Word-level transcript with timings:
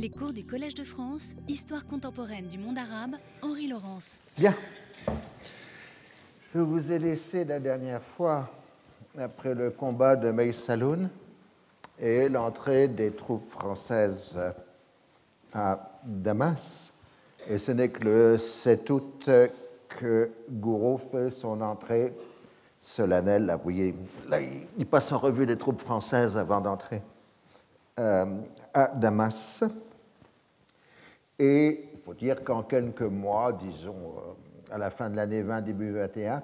Les 0.00 0.10
cours 0.10 0.32
du 0.32 0.44
Collège 0.44 0.74
de 0.74 0.84
France, 0.84 1.32
Histoire 1.48 1.84
contemporaine 1.84 2.46
du 2.46 2.56
monde 2.56 2.78
arabe, 2.78 3.16
Henri 3.42 3.66
Laurence. 3.66 4.20
Bien. 4.36 4.54
Je 6.54 6.60
vous 6.60 6.92
ai 6.92 7.00
laissé 7.00 7.44
la 7.44 7.58
dernière 7.58 8.02
fois, 8.16 8.48
après 9.18 9.56
le 9.56 9.70
combat 9.70 10.14
de 10.14 10.52
Saloun 10.52 11.08
et 11.98 12.28
l'entrée 12.28 12.86
des 12.86 13.10
troupes 13.10 13.50
françaises 13.50 14.38
à 15.52 15.90
Damas. 16.04 16.92
Et 17.48 17.58
ce 17.58 17.72
n'est 17.72 17.88
que 17.88 18.04
le 18.04 18.38
7 18.38 18.90
août 18.90 19.28
que 19.88 20.30
Gouraud 20.48 20.98
fait 20.98 21.30
son 21.30 21.60
entrée 21.60 22.14
solennelle. 22.78 23.46
Là, 23.46 23.56
voyez, 23.56 23.96
il 24.78 24.86
passe 24.86 25.10
en 25.10 25.18
revue 25.18 25.44
des 25.44 25.58
troupes 25.58 25.80
françaises 25.80 26.38
avant 26.38 26.60
d'entrer 26.60 27.02
euh, 27.98 28.26
à 28.72 28.86
Damas. 28.94 29.64
Et 31.38 31.90
il 31.94 32.00
faut 32.00 32.14
dire 32.14 32.42
qu'en 32.42 32.62
quelques 32.62 33.02
mois, 33.02 33.52
disons 33.52 33.94
euh, 33.94 34.74
à 34.74 34.78
la 34.78 34.90
fin 34.90 35.08
de 35.08 35.14
l'année 35.14 35.42
20, 35.42 35.62
début 35.62 35.92
21, 35.92 36.42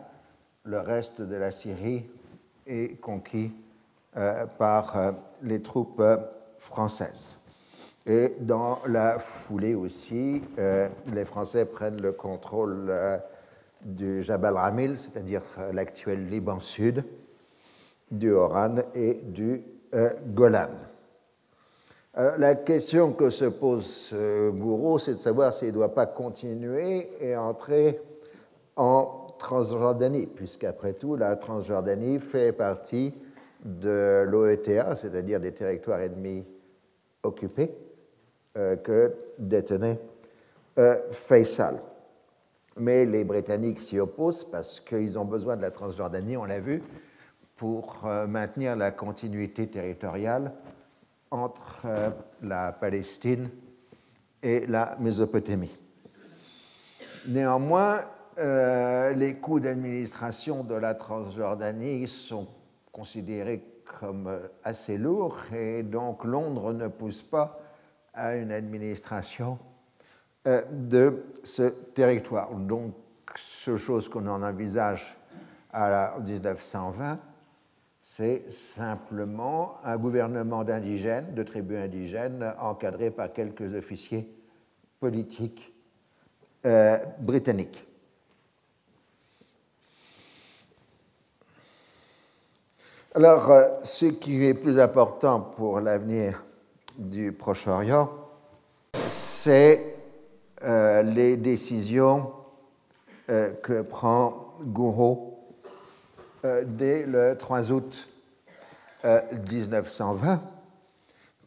le 0.64 0.78
reste 0.78 1.20
de 1.20 1.34
la 1.34 1.50
Syrie 1.50 2.04
est 2.66 3.00
conquis 3.00 3.52
euh, 4.16 4.46
par 4.46 4.96
euh, 4.96 5.12
les 5.42 5.60
troupes 5.62 6.02
françaises. 6.58 7.36
Et 8.06 8.36
dans 8.38 8.78
la 8.86 9.18
foulée 9.18 9.74
aussi, 9.74 10.42
les 11.10 11.24
Français 11.24 11.64
prennent 11.64 12.02
le 12.02 12.12
contrôle 12.12 12.92
du 13.80 14.22
Jabal 14.22 14.58
Ramil, 14.58 14.98
c'est-à-dire 14.98 15.40
l'actuel 15.72 16.28
Liban 16.28 16.60
Sud, 16.60 17.02
du 18.10 18.30
Horan 18.30 18.76
et 18.94 19.14
du 19.14 19.62
Golan. 20.34 20.68
Euh, 22.16 22.36
la 22.38 22.54
question 22.54 23.12
que 23.12 23.28
se 23.28 23.44
pose 23.44 24.10
euh, 24.12 24.52
Gouraud, 24.52 25.00
c'est 25.00 25.14
de 25.14 25.18
savoir 25.18 25.52
s'il 25.52 25.68
ne 25.68 25.72
doit 25.72 25.92
pas 25.92 26.06
continuer 26.06 27.08
et 27.20 27.36
entrer 27.36 28.00
en 28.76 29.26
Transjordanie, 29.36 30.26
puisqu'après 30.26 30.92
tout, 30.92 31.16
la 31.16 31.34
Transjordanie 31.34 32.20
fait 32.20 32.52
partie 32.52 33.12
de 33.64 34.24
l'OETA, 34.28 34.94
c'est-à-dire 34.94 35.40
des 35.40 35.50
territoires 35.50 35.98
ennemis 36.00 36.44
occupés, 37.24 37.74
euh, 38.56 38.76
que 38.76 39.12
détenait 39.38 39.98
Faisal. 41.10 41.80
Mais 42.76 43.06
les 43.06 43.24
Britanniques 43.24 43.80
s'y 43.80 43.98
opposent 43.98 44.44
parce 44.44 44.80
qu'ils 44.80 45.18
ont 45.18 45.24
besoin 45.24 45.56
de 45.56 45.62
la 45.62 45.70
Transjordanie, 45.70 46.36
on 46.36 46.44
l'a 46.44 46.60
vu, 46.60 46.82
pour 47.56 48.04
maintenir 48.26 48.74
la 48.74 48.90
continuité 48.90 49.68
territoriale 49.68 50.52
entre 51.34 51.82
euh, 51.84 52.10
la 52.42 52.70
Palestine 52.72 53.50
et 54.40 54.66
la 54.66 54.96
Mésopotamie. 55.00 55.76
Néanmoins, 57.26 58.02
euh, 58.38 59.12
les 59.14 59.36
coûts 59.36 59.58
d'administration 59.58 60.62
de 60.62 60.74
la 60.74 60.94
Transjordanie 60.94 62.06
sont 62.06 62.46
considérés 62.92 63.64
comme 63.98 64.28
euh, 64.28 64.46
assez 64.62 64.96
lourds 64.96 65.40
et 65.52 65.82
donc 65.82 66.24
Londres 66.24 66.72
ne 66.72 66.86
pousse 66.86 67.22
pas 67.22 67.60
à 68.12 68.36
une 68.36 68.52
administration 68.52 69.58
de 70.44 71.24
ce 71.42 71.62
territoire. 71.94 72.54
Donc, 72.54 72.92
ce 73.34 73.78
chose 73.78 74.10
qu'on 74.10 74.26
en 74.26 74.42
envisage 74.42 75.16
à 75.72 76.14
1920, 76.20 77.18
c'est 78.16 78.44
simplement 78.76 79.78
un 79.84 79.96
gouvernement 79.96 80.62
d'indigènes, 80.62 81.34
de 81.34 81.42
tribus 81.42 81.78
indigènes, 81.78 82.54
encadré 82.60 83.10
par 83.10 83.32
quelques 83.32 83.74
officiers 83.74 84.28
politiques 85.00 85.72
euh, 86.64 86.98
britanniques. 87.18 87.84
Alors, 93.16 93.50
euh, 93.50 93.68
ce 93.82 94.06
qui 94.06 94.44
est 94.44 94.54
plus 94.54 94.78
important 94.78 95.40
pour 95.40 95.80
l'avenir 95.80 96.44
du 96.96 97.32
Proche-Orient, 97.32 98.10
c'est 99.08 99.96
euh, 100.62 101.02
les 101.02 101.36
décisions 101.36 102.30
que 103.26 103.80
prend 103.80 104.54
Gouraud 104.60 105.38
dès 106.44 107.06
le 107.06 107.38
3 107.38 107.72
août 107.72 108.06
1920, 109.04 110.32
euh, 110.32 110.36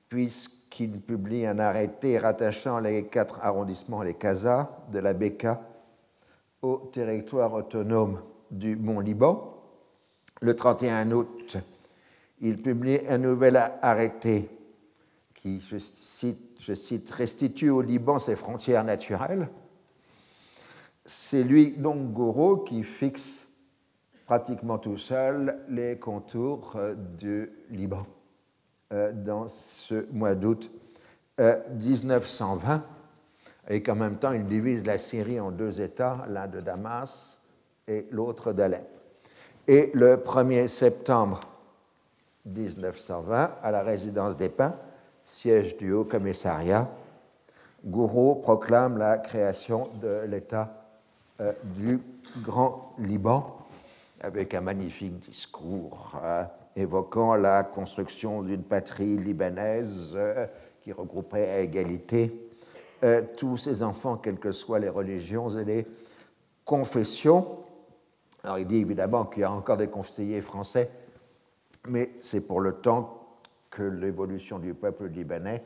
puisqu'il 0.09 1.01
publie 1.01 1.45
un 1.45 1.59
arrêté 1.59 2.17
rattachant 2.17 2.79
les 2.79 3.07
quatre 3.07 3.39
arrondissements, 3.41 4.03
les 4.03 4.13
Casas 4.13 4.69
de 4.91 4.99
la 4.99 5.13
Beka, 5.13 5.61
au 6.61 6.89
territoire 6.93 7.53
autonome 7.53 8.21
du 8.51 8.75
Mont-Liban. 8.75 9.53
Le 10.41 10.55
31 10.55 11.11
août, 11.11 11.57
il 12.41 12.61
publie 12.61 12.99
un 13.09 13.17
nouvel 13.17 13.57
arrêté 13.81 14.49
qui, 15.33 15.61
je 15.61 15.77
cite, 15.77 16.57
je 16.59 16.73
cite, 16.73 17.09
restitue 17.09 17.69
au 17.69 17.81
Liban 17.81 18.19
ses 18.19 18.35
frontières 18.35 18.83
naturelles. 18.83 19.49
C'est 21.05 21.43
lui, 21.43 21.71
donc 21.71 22.13
Goro, 22.13 22.57
qui 22.57 22.83
fixe 22.83 23.46
pratiquement 24.27 24.77
tout 24.77 24.97
seul 24.97 25.57
les 25.69 25.97
contours 25.97 26.73
euh, 26.75 26.93
du 27.17 27.49
Liban 27.71 28.05
euh, 28.93 29.11
dans 29.13 29.47
ce 29.47 30.05
mois 30.11 30.35
d'août 30.35 30.69
1920 31.39 32.73
euh, 32.75 32.79
et 33.69 33.81
qu'en 33.81 33.95
même 33.95 34.17
temps 34.17 34.33
il 34.33 34.43
divise 34.43 34.85
la 34.85 34.97
Syrie 34.97 35.39
en 35.39 35.51
deux 35.51 35.79
États, 35.79 36.25
l'un 36.29 36.47
de 36.47 36.59
Damas 36.59 37.39
et 37.87 38.05
l'autre 38.11 38.51
d'Alep. 38.51 38.85
Et 39.65 39.91
le 39.93 40.17
1er 40.17 40.67
septembre 40.67 41.39
1920, 42.45 43.51
à 43.63 43.71
la 43.71 43.81
résidence 43.81 44.35
des 44.35 44.49
Pins, 44.49 44.75
siège 45.23 45.77
du 45.77 45.93
Haut 45.93 46.05
Commissariat, 46.05 46.89
Gouraud 47.85 48.35
proclame 48.35 48.97
la 48.97 49.17
création 49.17 49.89
de 50.01 50.25
l'État 50.25 50.73
du 51.75 51.99
Grand 52.41 52.93
Liban 52.97 53.56
avec 54.21 54.53
un 54.53 54.61
magnifique 54.61 55.19
discours 55.19 56.19
hein, 56.23 56.47
évoquant 56.75 57.35
la 57.35 57.63
construction 57.63 58.41
d'une 58.43 58.63
patrie 58.63 59.17
libanaise 59.17 60.11
euh, 60.15 60.45
qui 60.81 60.91
regrouperait 60.91 61.49
à 61.49 61.59
égalité 61.59 62.33
euh, 63.03 63.21
tous 63.37 63.57
ses 63.57 63.83
enfants, 63.83 64.17
quelles 64.17 64.39
que 64.39 64.51
soient 64.51 64.79
les 64.79 64.89
religions 64.89 65.49
et 65.49 65.65
les 65.65 65.85
confessions. 66.65 67.59
Alors 68.43 68.59
il 68.59 68.67
dit 68.67 68.77
évidemment 68.77 69.25
qu'il 69.25 69.41
y 69.41 69.45
a 69.45 69.51
encore 69.51 69.77
des 69.77 69.87
conseillers 69.87 70.41
français, 70.41 70.89
mais 71.87 72.11
c'est 72.21 72.41
pour 72.41 72.61
le 72.61 72.73
temps 72.73 73.17
que 73.69 73.83
l'évolution 73.83 74.57
du 74.59 74.73
peuple 74.73 75.07
libanais 75.07 75.63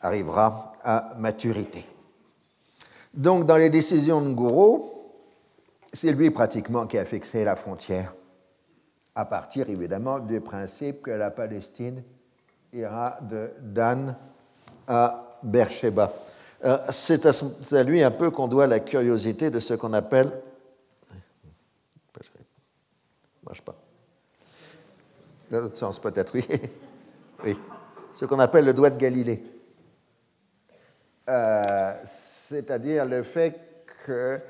arrivera 0.00 0.72
à 0.82 1.14
maturité. 1.18 1.86
Donc 3.14 3.46
dans 3.46 3.56
les 3.56 3.70
décisions 3.70 4.20
de 4.20 4.32
Gouraud, 4.32 4.99
c'est 5.92 6.12
lui 6.12 6.30
pratiquement 6.30 6.86
qui 6.86 6.98
a 6.98 7.04
fixé 7.04 7.44
la 7.44 7.56
frontière, 7.56 8.14
à 9.14 9.24
partir 9.24 9.68
évidemment 9.68 10.18
du 10.18 10.40
principe 10.40 11.02
que 11.02 11.10
la 11.10 11.30
Palestine 11.30 12.02
ira 12.72 13.18
de 13.22 13.50
Dan 13.60 14.16
à 14.86 15.38
Beersheba. 15.42 16.12
Euh, 16.64 16.78
c'est 16.90 17.26
à, 17.26 17.82
lui 17.82 18.02
un 18.02 18.10
peu 18.10 18.30
qu'on 18.30 18.48
doit 18.48 18.66
la 18.66 18.80
curiosité 18.80 19.50
de 19.50 19.60
ce 19.60 19.74
qu'on 19.74 19.92
appelle. 19.92 20.30
Marche 23.44 23.62
pas. 23.62 23.74
Dans 25.50 25.60
l'autre 25.62 25.78
sens, 25.78 25.98
peut-être, 25.98 26.34
oui. 26.34 26.44
oui. 27.44 27.58
Ce 28.14 28.24
qu'on 28.26 28.38
appelle 28.38 28.66
le 28.66 28.74
doigt 28.74 28.90
de 28.90 28.98
Galilée. 28.98 29.42
Euh, 31.28 31.94
c'est-à-dire 32.04 33.06
le 33.06 33.22
fait 33.22 33.84
que 34.04 34.40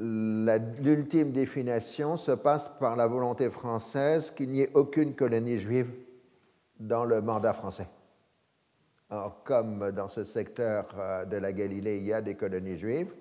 l'ultime 0.00 1.32
définition 1.32 2.16
se 2.16 2.32
passe 2.32 2.70
par 2.80 2.96
la 2.96 3.06
volonté 3.06 3.50
française 3.50 4.30
qu'il 4.30 4.50
n'y 4.50 4.62
ait 4.62 4.70
aucune 4.74 5.14
colonie 5.14 5.58
juive 5.58 5.90
dans 6.78 7.04
le 7.04 7.20
mandat 7.20 7.52
français. 7.52 7.86
Comme 9.44 9.90
dans 9.90 10.08
ce 10.08 10.24
secteur 10.24 10.88
euh, 10.96 11.24
de 11.24 11.36
la 11.36 11.52
Galilée, 11.52 11.98
il 11.98 12.04
y 12.04 12.12
a 12.12 12.22
des 12.22 12.36
colonies 12.36 12.78
juives, 12.78 13.12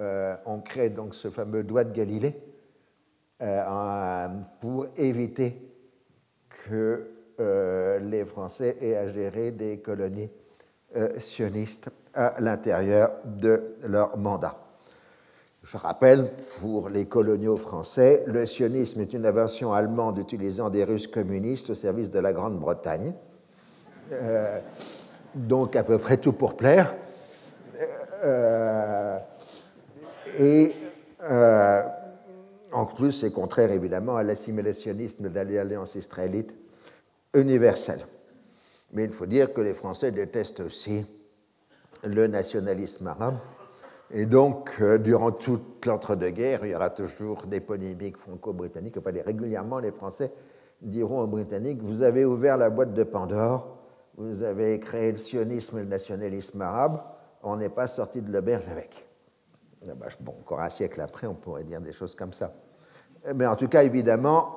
euh, 0.00 0.34
on 0.44 0.60
crée 0.60 0.90
donc 0.90 1.14
ce 1.14 1.30
fameux 1.30 1.62
doigt 1.62 1.84
de 1.84 1.92
Galilée 1.92 2.34
euh, 3.40 4.28
pour 4.60 4.86
éviter 4.96 5.56
que 6.66 7.06
les 8.02 8.26
Français 8.26 8.76
aient 8.82 8.96
à 8.96 9.08
gérer 9.10 9.50
des 9.50 9.78
colonies 9.78 10.28
sionistes 11.16 11.88
à 12.12 12.34
l'intérieur 12.38 13.12
de 13.24 13.76
leur 13.82 14.18
mandat. 14.18 14.69
Je 15.70 15.76
rappelle, 15.76 16.32
pour 16.58 16.88
les 16.88 17.06
coloniaux 17.06 17.56
français, 17.56 18.24
le 18.26 18.44
sionisme 18.44 19.00
est 19.02 19.12
une 19.12 19.24
invention 19.24 19.72
allemande 19.72 20.18
utilisant 20.18 20.68
des 20.68 20.82
Russes 20.82 21.06
communistes 21.06 21.70
au 21.70 21.76
service 21.76 22.10
de 22.10 22.18
la 22.18 22.32
Grande-Bretagne. 22.32 23.12
Euh, 24.10 24.58
donc 25.36 25.76
à 25.76 25.84
peu 25.84 25.98
près 25.98 26.16
tout 26.16 26.32
pour 26.32 26.56
plaire. 26.56 26.92
et 30.40 30.72
en 32.72 32.86
plus, 32.86 33.12
c'est 33.12 33.30
contraire 33.30 33.70
évidemment 33.70 34.16
à 34.16 34.24
l'assimilationnisme 34.24 35.28
de 35.28 35.40
l'alliance 35.40 35.94
israélite 35.94 36.52
universelle. 37.32 38.06
Mais 38.92 39.04
il 39.04 39.12
faut 39.12 39.26
dire 39.26 39.52
que 39.52 39.60
les 39.60 39.74
Français 39.74 40.10
détestent 40.10 40.60
aussi 40.60 41.06
le 42.02 42.26
nationalisme 42.26 43.06
arabe. 43.06 43.38
Et 44.12 44.26
donc, 44.26 44.70
euh, 44.80 44.98
durant 44.98 45.30
toute 45.30 45.86
l'entre-deux-guerres, 45.86 46.64
il 46.64 46.72
y 46.72 46.74
aura 46.74 46.90
toujours 46.90 47.46
des 47.46 47.60
polémiques 47.60 48.16
franco-britanniques. 48.16 48.96
Enfin, 48.96 49.12
régulièrement, 49.24 49.78
les 49.78 49.92
Français 49.92 50.32
diront 50.82 51.20
aux 51.20 51.26
Britanniques 51.28 51.80
Vous 51.82 52.02
avez 52.02 52.24
ouvert 52.24 52.56
la 52.56 52.70
boîte 52.70 52.92
de 52.92 53.04
Pandore, 53.04 53.76
vous 54.16 54.42
avez 54.42 54.80
créé 54.80 55.12
le 55.12 55.18
sionisme 55.18 55.78
et 55.78 55.82
le 55.82 55.88
nationalisme 55.88 56.60
arabe, 56.60 57.02
on 57.42 57.56
n'est 57.56 57.68
pas 57.68 57.86
sorti 57.86 58.20
de 58.20 58.32
l'auberge 58.32 58.68
avec. 58.68 59.06
Ah 59.82 59.94
bah, 59.94 60.06
bon, 60.18 60.34
encore 60.40 60.60
un 60.60 60.70
siècle 60.70 61.00
après, 61.00 61.26
on 61.26 61.34
pourrait 61.34 61.64
dire 61.64 61.80
des 61.80 61.92
choses 61.92 62.14
comme 62.14 62.32
ça. 62.32 62.52
Mais 63.34 63.46
en 63.46 63.56
tout 63.56 63.68
cas, 63.68 63.84
évidemment, 63.84 64.56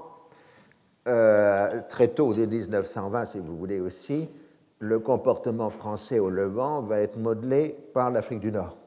euh, 1.07 1.81
très 1.89 2.07
tôt, 2.07 2.33
dès 2.33 2.47
1920, 2.47 3.25
si 3.25 3.39
vous 3.39 3.55
voulez 3.55 3.79
aussi, 3.79 4.29
le 4.79 4.99
comportement 4.99 5.69
français 5.69 6.19
au 6.19 6.29
Levant 6.29 6.81
va 6.81 6.99
être 6.99 7.17
modelé 7.17 7.77
par 7.93 8.09
l'Afrique 8.09 8.39
du 8.39 8.51
Nord. 8.51 8.77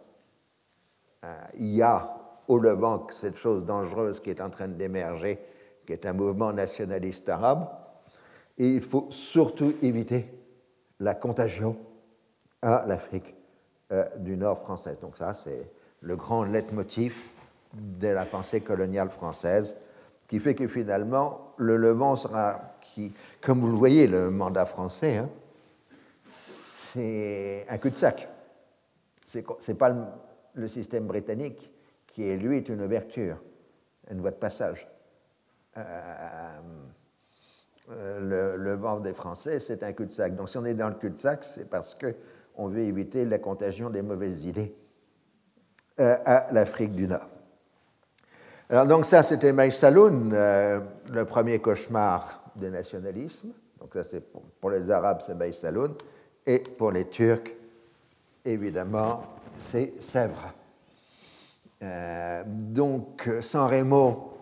Euh, 1.26 1.34
il 1.58 1.74
y 1.74 1.82
a 1.82 2.14
au 2.48 2.58
Levant 2.58 3.06
cette 3.10 3.36
chose 3.36 3.64
dangereuse 3.64 4.20
qui 4.20 4.30
est 4.30 4.40
en 4.40 4.50
train 4.50 4.68
d'émerger, 4.68 5.40
qui 5.84 5.92
est 5.92 6.06
un 6.06 6.12
mouvement 6.12 6.52
nationaliste 6.52 7.28
arabe, 7.28 7.68
et 8.58 8.68
il 8.68 8.80
faut 8.80 9.08
surtout 9.10 9.74
éviter 9.82 10.26
la 11.00 11.14
contagion 11.14 11.76
à 12.62 12.84
l'Afrique 12.86 13.34
euh, 13.92 14.04
du 14.18 14.36
Nord 14.36 14.60
française. 14.60 14.98
Donc 15.00 15.16
ça, 15.16 15.34
c'est 15.34 15.70
le 16.00 16.16
grand 16.16 16.44
leitmotiv 16.44 17.30
de 17.74 18.08
la 18.08 18.24
pensée 18.24 18.60
coloniale 18.60 19.10
française, 19.10 19.76
qui 20.28 20.38
fait 20.38 20.54
que 20.54 20.68
finalement, 20.68 21.52
le 21.56 21.76
Levant 21.76 22.14
sera, 22.14 22.60
qui, 22.80 23.12
comme 23.42 23.60
vous 23.60 23.68
le 23.68 23.76
voyez, 23.76 24.06
le 24.06 24.30
mandat 24.30 24.64
français, 24.64 25.16
hein, 25.16 25.28
c'est 26.24 27.66
un 27.68 27.78
cul-de-sac. 27.78 28.28
Ce 29.28 29.38
n'est 29.38 29.74
pas 29.76 29.90
le, 29.90 30.02
système 30.68 31.06
britannique 31.06 31.70
qui, 32.06 32.28
est, 32.28 32.36
lui, 32.36 32.56
est 32.56 32.68
une 32.68 32.82
ouverture, 32.82 33.36
une 34.10 34.20
voie 34.20 34.30
de 34.30 34.36
passage. 34.36 34.88
Euh, 35.76 35.82
euh, 37.90 38.56
le, 38.56 38.74
vent 38.74 38.98
des 38.98 39.12
Français, 39.12 39.60
c'est 39.60 39.82
un 39.82 39.92
cul-de-sac. 39.92 40.34
Donc 40.34 40.48
si 40.48 40.56
on 40.56 40.64
est 40.64 40.74
dans 40.74 40.88
le 40.88 40.94
cul-de-sac, 40.94 41.44
c'est 41.44 41.68
parce 41.68 41.94
qu'on 41.94 42.68
veut 42.68 42.80
éviter 42.80 43.24
la 43.24 43.38
contagion 43.38 43.90
des 43.90 44.02
mauvaises 44.02 44.44
idées 44.44 44.74
euh, 46.00 46.16
à 46.24 46.48
l'Afrique 46.52 46.94
du 46.94 47.06
Nord. 47.06 47.28
Alors 48.70 48.86
donc 48.86 49.04
ça, 49.04 49.22
c'était 49.22 49.52
Maïsaloun, 49.52 50.32
le 50.32 51.24
premier 51.24 51.60
cauchemar 51.60 52.42
du 52.56 52.68
nationalisme. 52.68 53.50
Donc 53.78 53.92
ça, 53.92 54.02
c'est 54.02 54.20
pour, 54.60 54.70
les 54.70 54.90
Arabes, 54.90 55.20
c'est 55.24 55.34
Maïsaloun. 55.34 55.94
Et 56.44 56.58
pour 56.58 56.90
les 56.90 57.04
Turcs, 57.08 57.52
évidemment, 58.44 59.22
c'est 59.58 59.94
Sèvres. 60.00 60.54
Euh, 61.82 62.42
donc, 62.46 63.28
San 63.40 63.70
Remo 63.70 64.32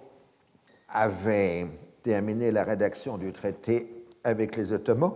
avait 0.88 1.66
terminé 2.02 2.50
la 2.50 2.64
rédaction 2.64 3.18
du 3.18 3.32
traité 3.32 4.06
avec 4.22 4.56
les 4.56 4.72
Ottomans. 4.72 5.14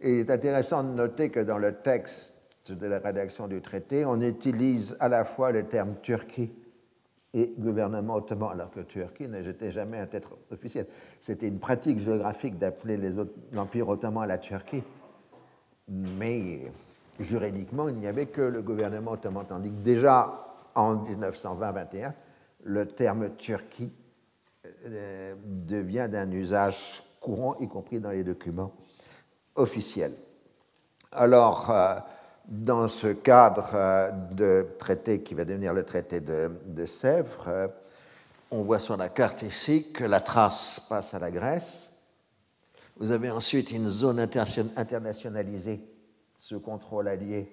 Et 0.00 0.12
il 0.12 0.18
est 0.20 0.30
intéressant 0.30 0.82
de 0.82 0.90
noter 0.90 1.30
que 1.30 1.40
dans 1.40 1.58
le 1.58 1.76
texte 1.76 2.34
de 2.68 2.86
la 2.86 2.98
rédaction 2.98 3.48
du 3.48 3.60
traité, 3.60 4.04
on 4.04 4.20
utilise 4.20 4.96
à 5.00 5.08
la 5.08 5.24
fois 5.24 5.52
le 5.52 5.64
terme 5.64 5.96
Turquie 6.02 6.52
et 7.32 7.54
gouvernement 7.58 8.16
ottoman, 8.16 8.50
alors 8.52 8.70
que 8.70 8.80
Turquie 8.80 9.28
n'était 9.28 9.70
jamais 9.70 9.98
un 9.98 10.06
titre 10.06 10.36
officiel. 10.50 10.86
C'était 11.22 11.48
une 11.48 11.60
pratique 11.60 11.98
géographique 11.98 12.58
d'appeler 12.58 12.98
l'Empire 13.52 13.88
ottoman 13.88 14.26
la 14.26 14.38
Turquie 14.38 14.82
mais 15.90 16.70
juridiquement, 17.20 17.88
il 17.88 17.96
n'y 17.96 18.06
avait 18.06 18.26
que 18.26 18.40
le 18.40 18.62
gouvernement 18.62 19.12
ottoman. 19.12 19.44
Tandis 19.46 19.70
que 19.70 19.82
déjà 19.82 20.46
en 20.74 20.96
1920-21, 20.96 22.12
le 22.64 22.86
terme 22.86 23.36
Turquie 23.36 23.92
euh, 24.86 25.34
devient 25.44 26.08
d'un 26.10 26.30
usage 26.30 27.02
courant, 27.20 27.56
y 27.60 27.68
compris 27.68 28.00
dans 28.00 28.10
les 28.10 28.24
documents 28.24 28.72
officiels. 29.54 30.14
Alors, 31.12 31.70
euh, 31.70 31.96
dans 32.46 32.88
ce 32.88 33.08
cadre 33.08 33.70
euh, 33.74 34.10
de 34.32 34.66
traité 34.78 35.22
qui 35.22 35.34
va 35.34 35.44
devenir 35.44 35.74
le 35.74 35.84
traité 35.84 36.20
de, 36.20 36.50
de 36.66 36.86
Sèvres, 36.86 37.70
on 38.50 38.62
voit 38.62 38.78
sur 38.78 38.96
la 38.96 39.08
carte 39.08 39.42
ici 39.42 39.92
que 39.92 40.04
la 40.04 40.20
trace 40.20 40.80
passe 40.88 41.14
à 41.14 41.18
la 41.18 41.30
Grèce, 41.30 41.90
vous 42.96 43.12
avez 43.12 43.30
ensuite 43.30 43.70
une 43.70 43.88
zone 43.88 44.18
internationalisée 44.18 45.80
sous 46.50 46.58
contrôle 46.58 47.06
allié 47.06 47.48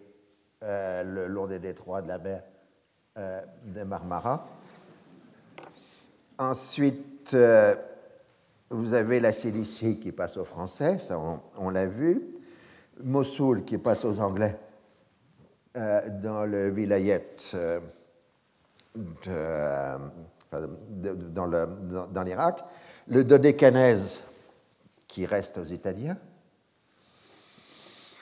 euh, 0.64 1.04
le 1.04 1.28
long 1.28 1.46
des 1.46 1.60
détroits 1.60 2.02
de 2.02 2.08
la 2.08 2.18
mer 2.18 2.42
euh, 3.20 3.42
de 3.64 3.84
Marmara. 3.84 4.48
Ensuite, 6.40 7.32
euh, 7.36 7.76
vous 8.72 8.96
avez 8.96 9.20
la 9.20 9.34
Cilicie 9.34 10.00
qui 10.00 10.12
passe 10.12 10.36
aux 10.38 10.46
Français, 10.46 10.98
ça 10.98 11.22
on, 11.58 11.70
l'a 11.70 11.86
vu. 11.86 12.24
Mossoul 13.04 13.66
qui 13.66 13.78
passe 13.78 14.04
aux 14.04 14.20
Anglais 14.20 14.58
dans 15.76 16.46
le 16.46 16.72
vilayet 16.72 17.36
dans 19.28 20.00
l'Irak. 22.26 22.64
Le 23.08 23.24
Dodécanèse 23.24 24.24
qui 25.08 25.28
reste 25.28 25.60
aux 25.60 25.66
Italiens. 25.66 26.18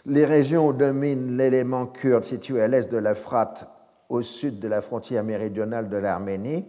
Les 0.07 0.25
régions 0.25 0.68
où 0.68 0.74
domine 0.74 1.36
l'élément 1.36 1.88
kurde 1.88 2.24
situé 2.24 2.62
à 2.62 2.68
l'est 2.68 2.92
de 2.92 2.98
la 2.98 3.16
Frate, 3.16 3.68
au 4.07 4.22
sud 4.22 4.60
de 4.60 4.68
la 4.68 4.81
frontière 4.81 5.24
méridionale 5.24 5.90
de 5.90 5.98
l'Arménie, 5.98 6.66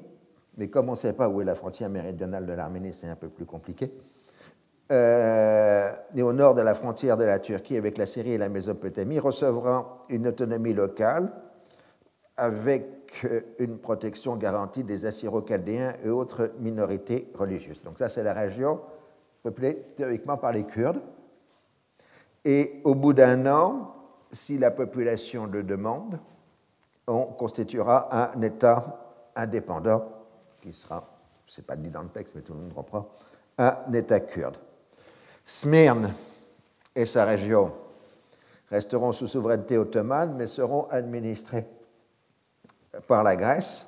mais 0.56 0.69
comme 0.69 0.88
on 0.88 0.93
ne 0.93 0.97
sait 0.97 1.12
pas 1.12 1.29
où 1.29 1.43
est 1.43 1.44
la 1.44 1.55
frontière 1.55 1.91
méridionale 1.91 2.47
de 2.47 2.53
l'Arménie, 2.55 2.94
c'est 2.94 3.09
un 3.09 3.17
peu 3.17 3.29
plus 3.29 3.44
compliqué, 3.44 3.93
euh, 4.91 5.93
et 6.15 6.23
au 6.23 6.33
nord 6.33 6.55
de 6.55 6.62
la 6.62 6.75
frontière 6.75 7.19
de 7.19 7.25
la 7.25 7.38
Turquie 7.38 7.77
avec 7.77 7.99
la 7.99 8.06
Syrie 8.06 8.33
et 8.33 8.38
la 8.38 8.49
Mésopotamie, 8.49 9.19
recevront 9.19 9.85
une 10.09 10.29
autonomie 10.29 10.73
locale 10.73 11.31
avec 12.38 13.23
euh, 13.25 13.40
une 13.59 13.78
protection 13.78 14.37
garantie 14.37 14.85
des 14.85 15.05
Assyro-Chaldéens 15.05 15.95
et 16.05 16.09
autres 16.09 16.52
minorités 16.61 17.31
religieuses. 17.35 17.83
Donc 17.83 17.99
ça, 17.99 18.09
c'est 18.09 18.23
la 18.23 18.33
région 18.33 18.81
peuplée 19.43 19.88
théoriquement 19.97 20.38
par 20.38 20.52
les 20.52 20.64
Kurdes. 20.64 21.02
Et 22.49 22.81
au 22.85 22.95
bout 22.95 23.12
d'un 23.12 23.45
an, 23.47 23.93
si 24.31 24.57
la 24.57 24.71
population 24.71 25.47
le 25.47 25.65
demande, 25.65 26.21
on 27.09 27.25
constituera 27.25 28.33
un 28.37 28.41
État 28.41 29.00
indépendant 29.35 30.09
qui 30.62 30.73
sera, 30.73 31.05
ce 31.49 31.61
n'est 31.61 31.65
pas 31.65 31.75
dit 31.75 31.91
dans 31.91 32.03
le 32.03 32.09
texte, 32.09 32.37
mais 32.37 32.43
tout 32.43 32.53
le 32.53 32.61
monde 32.61 32.73
reprend, 32.76 33.09
un 33.59 33.93
État 33.93 34.21
kurde. 34.21 34.57
Smyrne 35.45 36.15
et 36.95 37.05
sa 37.05 37.25
région 37.25 37.73
resteront 38.71 39.11
sous 39.11 39.26
souveraineté 39.26 39.76
ottomane, 39.76 40.37
mais 40.37 40.47
seront 40.47 40.87
administrés 40.88 41.67
par 43.09 43.25
la 43.25 43.35
Grèce, 43.35 43.87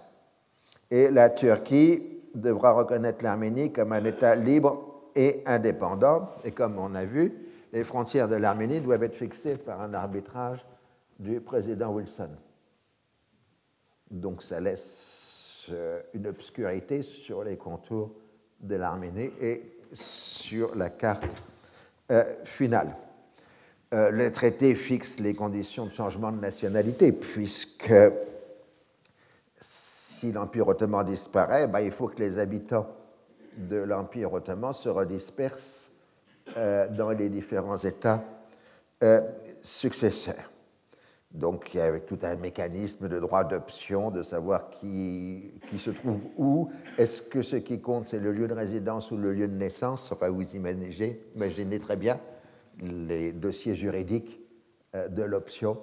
et 0.90 1.12
la 1.12 1.30
Turquie 1.30 2.02
devra 2.34 2.72
reconnaître 2.72 3.22
l'Arménie 3.22 3.72
comme 3.72 3.92
un 3.92 4.04
État 4.04 4.34
libre 4.34 5.04
et 5.14 5.44
indépendant. 5.46 6.30
Et 6.42 6.50
comme 6.50 6.76
on 6.80 6.96
a 6.96 7.04
vu, 7.04 7.47
les 7.72 7.84
frontières 7.84 8.28
de 8.28 8.36
l'Arménie 8.36 8.80
doivent 8.80 9.02
être 9.02 9.16
fixées 9.16 9.56
par 9.56 9.80
un 9.80 9.94
arbitrage 9.94 10.64
du 11.18 11.40
président 11.40 11.92
Wilson. 11.92 12.30
Donc 14.10 14.42
ça 14.42 14.60
laisse 14.60 15.66
euh, 15.70 16.00
une 16.14 16.26
obscurité 16.26 17.02
sur 17.02 17.44
les 17.44 17.56
contours 17.56 18.12
de 18.60 18.76
l'Arménie 18.76 19.30
et 19.40 19.62
sur 19.92 20.74
la 20.74 20.90
carte 20.90 21.26
euh, 22.10 22.24
finale. 22.44 22.96
Euh, 23.94 24.10
le 24.10 24.32
traité 24.32 24.74
fixe 24.74 25.18
les 25.18 25.34
conditions 25.34 25.86
de 25.86 25.90
changement 25.90 26.30
de 26.30 26.40
nationalité, 26.40 27.12
puisque 27.12 27.94
si 29.60 30.32
l'Empire 30.32 30.68
ottoman 30.68 31.04
disparaît, 31.04 31.66
ben, 31.66 31.80
il 31.80 31.92
faut 31.92 32.08
que 32.08 32.18
les 32.18 32.38
habitants 32.38 32.86
de 33.56 33.76
l'Empire 33.76 34.32
ottoman 34.32 34.72
se 34.72 34.88
redisperse 34.88 35.87
euh, 35.87 35.87
dans 36.56 37.10
les 37.10 37.28
différents 37.28 37.78
États 37.78 38.24
euh, 39.04 39.20
successeurs. 39.60 40.50
Donc, 41.30 41.72
il 41.72 41.76
y 41.76 41.80
a 41.80 42.00
tout 42.00 42.18
un 42.22 42.34
mécanisme 42.34 43.08
de 43.08 43.20
droit 43.20 43.44
d'option, 43.44 44.10
de 44.10 44.24
savoir 44.24 44.70
qui, 44.70 45.52
qui, 45.70 45.78
se 45.78 45.90
trouve 45.90 46.18
où. 46.36 46.70
Est-ce 46.96 47.22
que 47.22 47.42
ce 47.42 47.56
qui 47.56 47.80
compte, 47.80 48.08
c'est 48.08 48.18
le 48.18 48.32
lieu 48.32 48.48
de 48.48 48.54
résidence 48.54 49.12
ou 49.12 49.16
le 49.16 49.32
lieu 49.32 49.46
de 49.46 49.54
naissance? 49.54 50.10
Enfin, 50.10 50.30
vous 50.30 50.56
imaginez, 50.56 51.20
imaginez 51.36 51.78
très 51.78 51.96
bien 51.96 52.18
les 52.80 53.32
dossiers 53.32 53.76
juridiques 53.76 54.40
de 54.94 55.22
l'option 55.22 55.78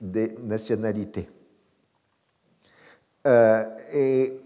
des 0.00 0.36
nationalités. 0.42 1.28
et 3.26 4.40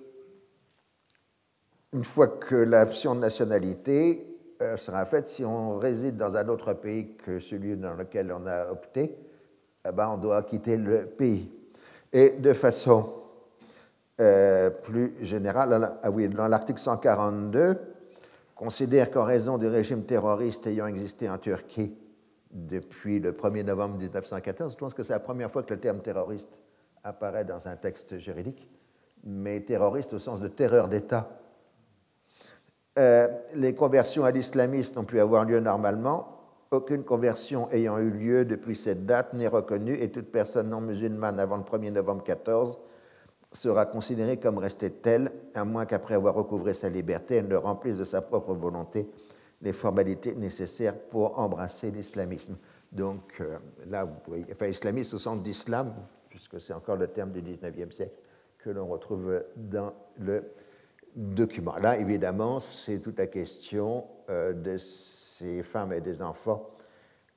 une 1.93 2.05
fois 2.05 2.27
que 2.27 2.57
l'option 2.57 3.15
de 3.15 3.21
nationalité 3.21 4.32
sera 4.77 5.05
faite, 5.05 5.29
si 5.29 5.45
on 5.45 5.79
réside 5.79 6.17
dans 6.17 6.35
un 6.35 6.49
autre 6.49 6.73
pays 6.73 7.15
que 7.17 7.41
celui 7.41 7.77
dans 7.77 7.95
lequel 7.95 8.33
on 8.33 8.47
a 8.47 8.71
opté, 8.71 9.17
eh 9.87 9.93
ben, 9.93 10.09
on 10.09 10.17
doit 10.17 10.43
quitter 10.43 10.77
le 10.77 11.07
pays. 11.07 11.51
Et 12.13 12.31
de 12.31 12.53
façon 12.53 13.13
euh, 14.21 14.71
plus 14.71 15.15
générale, 15.23 15.97
ah 16.03 16.11
oui, 16.11 16.29
dans 16.29 16.47
l'article 16.47 16.81
142, 16.81 17.79
considère 18.55 19.11
qu'en 19.11 19.25
raison 19.25 19.59
du 19.59 19.67
régime 19.67 20.05
terroriste 20.05 20.67
ayant 20.67 20.87
existé 20.87 21.29
en 21.29 21.39
Turquie 21.39 21.97
depuis 22.53 23.19
le 23.19 23.33
1er 23.33 23.65
novembre 23.65 23.97
1914, 23.97 24.73
je 24.73 24.77
pense 24.77 24.95
que 24.95 25.03
c'est 25.03 25.15
la 25.15 25.21
première 25.21 25.51
fois 25.51 25.63
que 25.63 25.73
le 25.73 25.81
terme 25.81 26.01
terroriste 26.01 26.59
apparaît 27.03 27.45
dans 27.45 27.67
un 27.67 27.77
texte 27.77 28.19
juridique, 28.19 28.69
mais 29.25 29.61
terroriste 29.61 30.13
au 30.13 30.19
sens 30.19 30.41
de 30.41 30.49
terreur 30.49 30.89
d'État. 30.89 31.29
Euh, 32.99 33.29
les 33.55 33.75
conversions 33.75 34.25
à 34.25 34.31
l'islamisme 34.31 34.99
ont 34.99 35.05
pu 35.05 35.19
avoir 35.19 35.45
lieu 35.45 35.61
normalement, 35.61 36.33
aucune 36.71 37.05
conversion 37.05 37.71
ayant 37.71 37.99
eu 37.99 38.11
lieu 38.11 38.45
depuis 38.45 38.77
cette 38.77 39.07
date 39.07 39.33
n'est 39.35 39.49
reconnue 39.49 39.95
et 39.95 40.11
toute 40.11 40.31
personne 40.31 40.69
non 40.69 40.81
musulmane 40.81 41.39
avant 41.41 41.57
le 41.57 41.63
1er 41.63 41.91
novembre 41.91 42.23
14 42.25 42.79
sera 43.53 43.87
considérée 43.87 44.39
comme 44.39 44.59
restée 44.59 44.91
telle, 44.91 45.31
à 45.55 45.65
moins 45.65 45.85
qu'après 45.85 46.15
avoir 46.15 46.35
recouvré 46.35 46.73
sa 46.75 46.89
liberté, 46.89 47.37
elle 47.37 47.49
ne 47.49 47.57
remplisse 47.57 47.99
de 47.99 48.05
sa 48.05 48.23
propre 48.23 48.55
volonté 48.55 49.09
les 49.61 49.73
formalités 49.73 50.35
nécessaires 50.35 50.99
pour 50.99 51.39
embrasser 51.39 51.91
l'islamisme. 51.91 52.57
Donc 52.91 53.41
euh, 53.41 53.59
là, 53.87 54.05
vous 54.05 54.15
voyez, 54.27 54.47
enfin, 54.53 54.67
islamiste 54.67 55.15
au 55.15 55.19
sens 55.19 55.43
d'islam, 55.43 55.95
puisque 56.29 56.61
c'est 56.61 56.73
encore 56.73 56.97
le 56.97 57.09
terme 57.09 57.31
du 57.31 57.43
19e 57.43 57.93
siècle 57.93 58.17
que 58.59 58.71
l'on 58.71 58.87
retrouve 58.87 59.43
dans 59.57 59.93
le 60.19 60.45
Là, 61.15 61.99
évidemment, 61.99 62.59
c'est 62.59 62.99
toute 62.99 63.19
la 63.19 63.27
question 63.27 64.07
euh, 64.31 64.55
de 64.55 64.79
ces 64.79 65.63
femmes 65.63 65.93
et 65.93 66.01
des 66.01 66.23
enfants, 66.23 66.71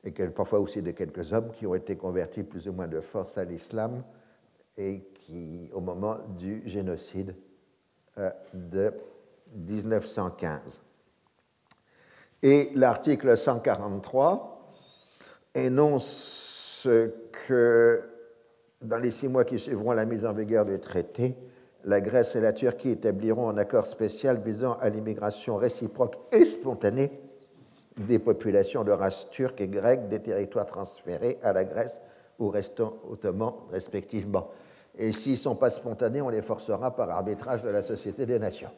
et 0.03 0.11
parfois 0.11 0.59
aussi 0.59 0.81
de 0.81 0.91
quelques 0.91 1.33
hommes 1.33 1.51
qui 1.51 1.67
ont 1.67 1.75
été 1.75 1.97
convertis 1.97 2.43
plus 2.43 2.69
ou 2.69 2.73
moins 2.73 2.87
de 2.87 3.01
force 3.01 3.37
à 3.37 3.43
l'islam 3.43 4.03
et 4.77 5.01
qui, 5.15 5.69
au 5.73 5.81
moment 5.81 6.19
du 6.37 6.61
génocide 6.65 7.35
euh, 8.17 8.29
de 8.53 8.93
1915. 9.55 10.79
Et 12.43 12.71
l'article 12.75 13.35
143 13.35 14.73
énonce 15.53 16.87
que 17.47 18.03
dans 18.81 18.97
les 18.97 19.11
six 19.11 19.27
mois 19.27 19.43
qui 19.43 19.59
suivront 19.59 19.91
la 19.91 20.05
mise 20.05 20.25
en 20.25 20.33
vigueur 20.33 20.65
du 20.65 20.79
traité, 20.79 21.35
la 21.85 22.01
Grèce 22.01 22.35
et 22.35 22.41
la 22.41 22.51
Turquie 22.51 22.89
établiront 22.89 23.49
un 23.49 23.57
accord 23.57 23.85
spécial 23.85 24.39
visant 24.39 24.73
à 24.81 24.89
l'immigration 24.89 25.55
réciproque 25.55 26.17
et 26.31 26.43
spontanée 26.43 27.11
des 27.97 28.19
populations 28.19 28.83
de 28.83 28.91
race 28.91 29.29
turque 29.29 29.61
et 29.61 29.67
grecque 29.67 30.09
des 30.09 30.19
territoires 30.19 30.65
transférés 30.65 31.37
à 31.43 31.53
la 31.53 31.63
Grèce 31.63 32.01
ou 32.39 32.49
restant 32.49 32.95
ottoman 33.09 33.53
respectivement. 33.71 34.49
Et 34.97 35.13
s'ils 35.13 35.33
ne 35.33 35.37
sont 35.37 35.55
pas 35.55 35.69
spontanés, 35.69 36.21
on 36.21 36.29
les 36.29 36.41
forcera 36.41 36.95
par 36.95 37.09
arbitrage 37.09 37.61
de 37.61 37.69
la 37.69 37.81
Société 37.81 38.25
des 38.25 38.39
Nations. 38.39 38.71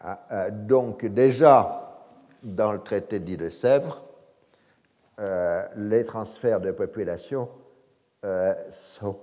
Ah, 0.00 0.20
euh, 0.32 0.50
donc 0.50 1.04
déjà, 1.06 2.06
dans 2.42 2.72
le 2.72 2.80
traité 2.80 3.20
dit 3.20 3.36
de 3.36 3.48
Sèvres, 3.48 4.02
euh, 5.20 5.62
les 5.76 6.04
transferts 6.04 6.60
de 6.60 6.72
population 6.72 7.48
euh, 8.24 8.54
sont 8.70 9.18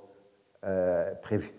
prévus. 1.21 1.53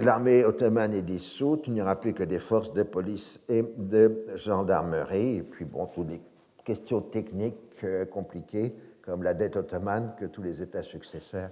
L'armée 0.00 0.44
ottomane 0.44 0.94
est 0.94 1.02
dissoute, 1.02 1.66
il 1.66 1.72
n'y 1.72 1.82
aura 1.82 1.96
plus 1.96 2.12
que 2.12 2.22
des 2.22 2.38
forces 2.38 2.72
de 2.72 2.82
police 2.82 3.40
et 3.48 3.62
de 3.76 4.26
gendarmerie, 4.36 5.38
et 5.38 5.42
puis 5.42 5.64
bon, 5.64 5.86
toutes 5.86 6.10
les 6.10 6.20
questions 6.64 7.00
techniques 7.00 7.56
euh, 7.82 8.04
compliquées, 8.04 8.74
comme 9.02 9.22
la 9.22 9.34
dette 9.34 9.56
ottomane 9.56 10.14
que 10.18 10.26
tous 10.26 10.42
les 10.42 10.62
États 10.62 10.82
successeurs 10.82 11.50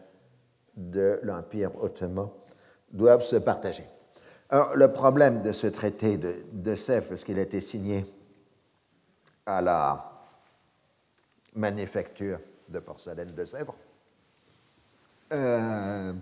de 0.76 1.18
l'Empire 1.22 1.70
ottoman 1.82 2.28
doivent 2.92 3.24
se 3.24 3.36
partager. 3.36 3.84
Alors, 4.50 4.76
le 4.76 4.92
problème 4.92 5.42
de 5.42 5.52
ce 5.52 5.66
traité 5.66 6.18
de, 6.18 6.74
Sèvres, 6.76 7.08
parce 7.08 7.24
qu'il 7.24 7.38
a 7.38 7.42
été 7.42 7.60
signé 7.60 8.06
à 9.44 9.60
la 9.60 10.12
manufacture 11.54 12.38
de 12.68 12.78
porcelaine 12.78 13.32
de 13.32 13.44
Sèvres, 13.44 13.74
euh, 15.32 16.12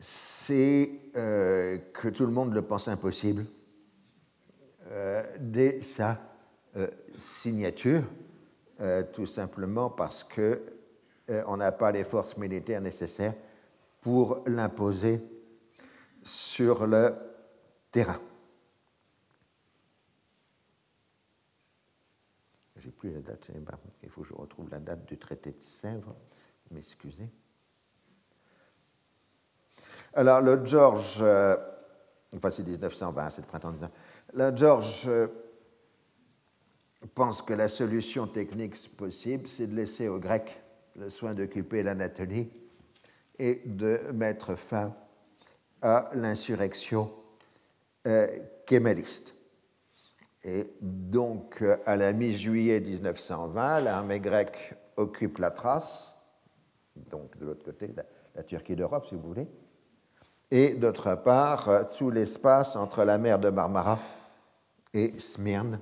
c'est 0.00 0.90
euh, 1.16 1.78
que 1.92 2.08
tout 2.08 2.26
le 2.26 2.32
monde 2.32 2.52
le 2.52 2.62
pense 2.62 2.88
impossible 2.88 3.46
euh, 4.88 5.24
dès 5.40 5.80
sa 5.82 6.20
euh, 6.76 6.88
signature, 7.16 8.02
tout 9.14 9.24
simplement 9.24 9.88
parce 9.88 10.22
qu'on 10.22 11.56
n'a 11.56 11.72
pas 11.72 11.90
les 11.92 12.04
forces 12.04 12.36
militaires 12.36 12.82
nécessaires 12.82 13.32
pour 14.02 14.42
l'imposer 14.46 15.22
sur 16.22 16.86
le 16.86 17.14
terrain. 17.90 18.20
J'ai 22.76 22.90
plus 22.90 23.10
la 23.10 23.20
date, 23.20 23.50
il 24.02 24.10
faut 24.10 24.20
que 24.20 24.28
je 24.28 24.34
retrouve 24.34 24.68
la 24.68 24.78
date 24.78 25.06
du 25.06 25.16
traité 25.16 25.52
de 25.52 25.62
Sèvres, 25.62 26.14
m'excusez. 26.70 27.30
Alors, 30.16 30.40
le 30.40 30.64
George, 30.64 31.18
euh, 31.20 31.54
enfin 32.34 32.50
c'est 32.50 32.66
1920, 32.66 33.28
c'est 33.28 33.42
le 33.42 33.46
printemps 33.46 33.70
19. 33.70 33.90
Le 34.32 34.56
George 34.56 35.04
euh, 35.08 35.26
pense 37.14 37.42
que 37.42 37.52
la 37.52 37.68
solution 37.68 38.26
technique 38.26 38.96
possible, 38.96 39.46
c'est 39.46 39.66
de 39.66 39.74
laisser 39.74 40.08
aux 40.08 40.18
Grecs 40.18 40.58
le 40.94 41.10
soin 41.10 41.34
d'occuper 41.34 41.82
l'Anatolie 41.82 42.48
et 43.38 43.60
de 43.66 44.00
mettre 44.14 44.54
fin 44.54 44.96
à 45.82 46.08
l'insurrection 46.14 47.12
euh, 48.06 48.26
kémaliste. 48.64 49.34
Et 50.44 50.72
donc, 50.80 51.62
à 51.84 51.94
la 51.94 52.14
mi-juillet 52.14 52.80
1920, 52.80 53.80
l'armée 53.80 54.20
grecque 54.20 54.76
occupe 54.96 55.36
la 55.36 55.50
Thrace, 55.50 56.14
donc 57.10 57.36
de 57.36 57.44
l'autre 57.44 57.66
côté, 57.66 57.94
la 58.34 58.42
Turquie 58.44 58.76
d'Europe, 58.76 59.04
si 59.10 59.14
vous 59.14 59.20
voulez, 59.20 59.46
et 60.50 60.70
d'autre 60.70 61.14
part 61.14 61.68
euh, 61.68 61.82
tout 61.96 62.10
l'espace 62.10 62.76
entre 62.76 63.04
la 63.04 63.18
mer 63.18 63.38
de 63.38 63.50
Marmara 63.50 63.98
et 64.94 65.18
Smyrne. 65.18 65.80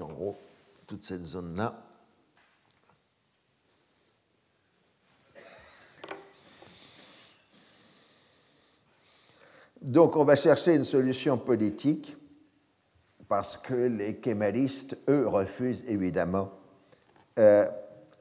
En 0.00 0.06
gros, 0.06 0.36
toute 0.86 1.04
cette 1.04 1.24
zone-là. 1.24 1.74
Donc 9.82 10.16
on 10.16 10.24
va 10.24 10.36
chercher 10.36 10.76
une 10.76 10.84
solution 10.84 11.36
politique 11.36 12.16
parce 13.28 13.56
que 13.56 13.74
les 13.74 14.16
kémalistes, 14.16 14.96
eux, 15.08 15.26
refusent 15.26 15.82
évidemment 15.88 16.52
euh, 17.38 17.66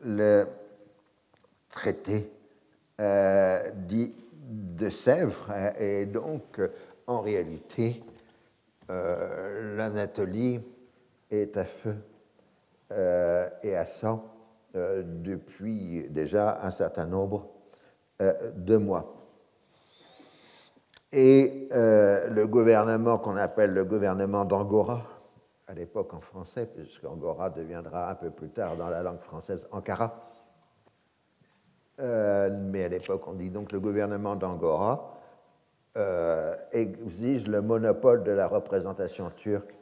le 0.01 0.47
traité 1.69 2.31
euh, 2.99 3.69
dit 3.75 4.13
de 4.51 4.89
Sèvres. 4.89 5.49
Hein, 5.49 5.71
et 5.79 6.05
donc, 6.05 6.61
en 7.07 7.21
réalité, 7.21 8.03
euh, 8.89 9.77
l'Anatolie 9.77 10.59
est 11.29 11.55
à 11.55 11.63
feu 11.63 11.95
euh, 12.91 13.49
et 13.63 13.75
à 13.75 13.85
sang 13.85 14.25
euh, 14.75 15.03
depuis 15.05 16.07
déjà 16.09 16.59
un 16.63 16.71
certain 16.71 17.05
nombre 17.05 17.47
de 18.55 18.77
mois. 18.77 19.15
Et 21.11 21.69
le 21.71 22.45
gouvernement 22.45 23.17
qu'on 23.17 23.35
appelle 23.35 23.73
le 23.73 23.83
gouvernement 23.83 24.45
d'Angora, 24.45 25.01
à 25.67 25.73
l'époque 25.73 26.13
en 26.13 26.21
français, 26.21 26.67
puisqu'Angora 26.67 27.49
deviendra 27.49 28.11
un 28.11 28.13
peu 28.13 28.29
plus 28.29 28.49
tard 28.49 28.77
dans 28.77 28.89
la 28.89 29.01
langue 29.01 29.21
française 29.21 29.67
Ankara, 29.71 30.30
mais 31.99 32.83
à 32.83 32.89
l'époque 32.89 33.27
on 33.27 33.33
dit 33.33 33.51
donc 33.51 33.71
le 33.71 33.79
gouvernement 33.79 34.35
d'Angora 34.35 35.21
euh, 35.97 36.55
exige 36.71 37.47
le 37.47 37.61
monopole 37.61 38.23
de 38.23 38.31
la 38.31 38.47
représentation 38.47 39.29
turque 39.35 39.75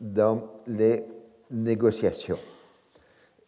dans 0.00 0.42
les 0.66 1.06
négociations. 1.52 2.40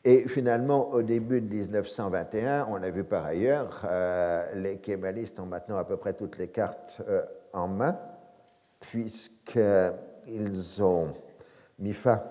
Et 0.04 0.28
finalement, 0.28 0.90
au 0.90 1.02
début 1.02 1.40
de 1.40 1.48
1921, 1.48 2.68
on 2.70 2.80
a 2.80 2.90
vu 2.90 3.02
par 3.02 3.26
ailleurs, 3.26 3.84
euh, 3.90 4.54
les 4.54 4.78
kémalistes 4.78 5.40
ont 5.40 5.46
maintenant 5.46 5.78
à 5.78 5.84
peu 5.84 5.96
près 5.96 6.12
toutes 6.12 6.38
les 6.38 6.46
cartes 6.46 7.02
en 7.52 7.66
main, 7.66 7.98
puisqu'ils 8.78 10.80
ont 10.80 11.12
mis 11.80 11.92
fin 11.92 12.22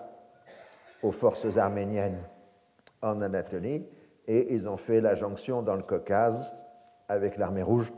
aux 1.04 1.12
forces 1.12 1.58
arméniennes 1.58 2.24
en 3.02 3.22
Anatolie 3.22 3.84
et 4.28 4.54
ils 4.54 4.68
ont 4.68 4.78
fait 4.78 5.02
la 5.02 5.16
jonction 5.16 5.62
dans 5.62 5.76
le 5.76 5.84
Caucase 5.84 6.54
avec 7.08 7.38
l'armée 7.38 7.64
rouge. 7.64 7.92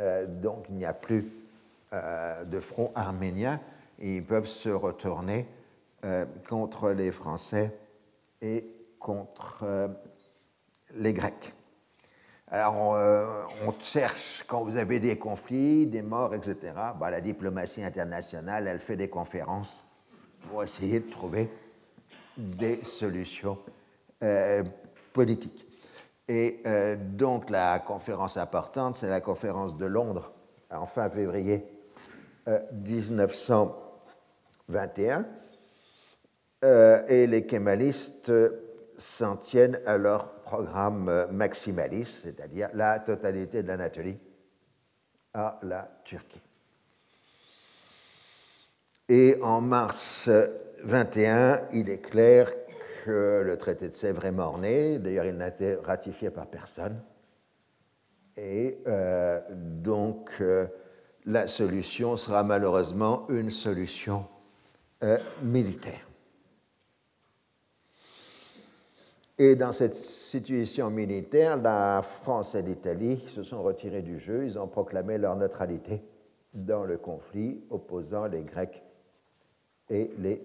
Euh, 0.00 0.26
donc 0.26 0.66
il 0.68 0.76
n'y 0.76 0.84
a 0.84 0.92
plus 0.92 1.30
euh, 1.92 2.44
de 2.44 2.58
front 2.58 2.90
arménien 2.94 3.60
ils 4.00 4.24
peuvent 4.24 4.46
se 4.46 4.68
retourner 4.68 5.46
euh, 6.04 6.24
contre 6.48 6.90
les 6.90 7.12
Français 7.12 7.72
et 8.42 8.66
contre 8.98 9.88
les 10.94 11.12
Grecs. 11.12 11.54
Alors, 12.48 12.98
on, 13.66 13.72
cherche, 13.80 14.44
quand 14.48 14.64
vous 14.64 14.76
avez 14.76 14.98
des 14.98 15.16
conflits, 15.16 15.86
des 15.86 16.02
morts, 16.02 16.34
etc., 16.34 16.72
bah, 16.98 17.10
la 17.10 17.20
diplomatie 17.20 17.82
internationale, 17.82 18.66
elle 18.66 18.80
fait 18.80 18.96
des 18.96 19.08
conférences 19.08 19.86
pour 20.48 20.62
essayer 20.64 21.00
de 21.00 21.10
trouver 21.10 21.50
des 22.36 22.82
solutions 22.82 23.58
politique. 25.14 25.66
Et 26.28 26.60
euh, 26.66 26.96
donc 26.96 27.48
la 27.48 27.78
conférence 27.78 28.36
importante, 28.36 28.96
c'est 28.96 29.08
la 29.08 29.22
conférence 29.22 29.78
de 29.78 29.86
Londres 29.86 30.30
en 30.70 30.84
fin 30.86 31.08
février 31.08 31.64
1921. 32.72 35.20
Euh, 35.20 35.24
euh, 36.64 37.06
et 37.08 37.26
les 37.26 37.44
kémalistes 37.46 38.32
s'en 38.96 39.36
tiennent 39.36 39.80
à 39.86 39.98
leur 39.98 40.40
programme 40.40 41.26
maximaliste, 41.30 42.22
c'est-à-dire 42.22 42.70
la 42.72 43.00
totalité 43.00 43.62
de 43.62 43.68
l'Anatolie 43.68 44.18
à 45.34 45.58
la 45.62 45.90
Turquie. 46.04 46.40
Et 49.08 49.38
en 49.42 49.60
mars 49.60 50.30
21, 50.84 51.68
il 51.72 51.90
est 51.90 52.00
clair 52.00 52.50
le 53.10 53.56
traité 53.56 53.88
de 53.88 53.94
Sèvres 53.94 54.24
est 54.24 54.32
mort-né. 54.32 54.98
D'ailleurs, 54.98 55.26
il 55.26 55.36
n'a 55.36 55.48
été 55.48 55.74
ratifié 55.76 56.30
par 56.30 56.46
personne. 56.46 57.00
Et 58.36 58.78
euh, 58.86 59.40
donc, 59.50 60.30
euh, 60.40 60.66
la 61.24 61.46
solution 61.46 62.16
sera 62.16 62.42
malheureusement 62.42 63.26
une 63.28 63.50
solution 63.50 64.26
euh, 65.02 65.18
militaire. 65.42 66.08
Et 69.36 69.56
dans 69.56 69.72
cette 69.72 69.96
situation 69.96 70.90
militaire, 70.90 71.56
la 71.56 72.02
France 72.02 72.54
et 72.54 72.62
l'Italie 72.62 73.24
se 73.28 73.42
sont 73.42 73.62
retirés 73.62 74.02
du 74.02 74.20
jeu. 74.20 74.44
Ils 74.44 74.58
ont 74.58 74.68
proclamé 74.68 75.18
leur 75.18 75.34
neutralité 75.34 76.02
dans 76.52 76.84
le 76.84 76.98
conflit 76.98 77.64
opposant 77.70 78.26
les 78.26 78.42
Grecs 78.42 78.82
et 79.90 80.12
les 80.18 80.40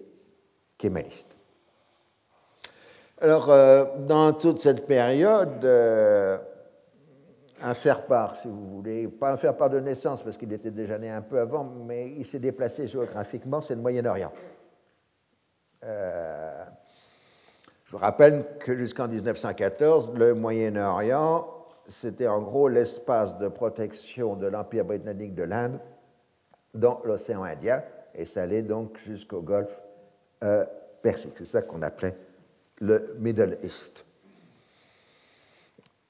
Kémalistes. 0.76 1.39
Alors, 3.22 3.50
euh, 3.50 3.84
dans 3.98 4.32
toute 4.32 4.56
cette 4.56 4.86
période, 4.86 5.62
euh, 5.62 6.38
un 7.60 7.74
faire-part, 7.74 8.36
si 8.36 8.48
vous 8.48 8.76
voulez, 8.76 9.08
pas 9.08 9.32
un 9.32 9.36
faire-part 9.36 9.68
de 9.68 9.78
naissance, 9.78 10.22
parce 10.22 10.38
qu'il 10.38 10.50
était 10.54 10.70
déjà 10.70 10.96
né 10.96 11.10
un 11.10 11.20
peu 11.20 11.38
avant, 11.38 11.64
mais 11.64 12.14
il 12.16 12.24
s'est 12.24 12.38
déplacé 12.38 12.86
géographiquement, 12.86 13.60
c'est 13.60 13.74
le 13.74 13.82
Moyen-Orient. 13.82 14.32
Euh, 15.84 16.64
je 17.84 17.92
vous 17.92 17.98
rappelle 17.98 18.46
que 18.58 18.74
jusqu'en 18.74 19.06
1914, 19.06 20.14
le 20.14 20.32
Moyen-Orient, 20.32 21.46
c'était 21.88 22.28
en 22.28 22.40
gros 22.40 22.68
l'espace 22.68 23.36
de 23.36 23.48
protection 23.48 24.34
de 24.34 24.46
l'Empire 24.46 24.86
britannique 24.86 25.34
de 25.34 25.42
l'Inde 25.42 25.78
dans 26.72 27.02
l'océan 27.04 27.42
Indien, 27.42 27.82
et 28.14 28.24
ça 28.24 28.44
allait 28.44 28.62
donc 28.62 28.96
jusqu'au 28.96 29.42
golfe 29.42 29.78
Persique. 31.02 31.34
C'est 31.36 31.44
ça 31.44 31.60
qu'on 31.60 31.82
appelait 31.82 32.16
le 32.80 33.16
Middle 33.18 33.58
East. 33.62 34.04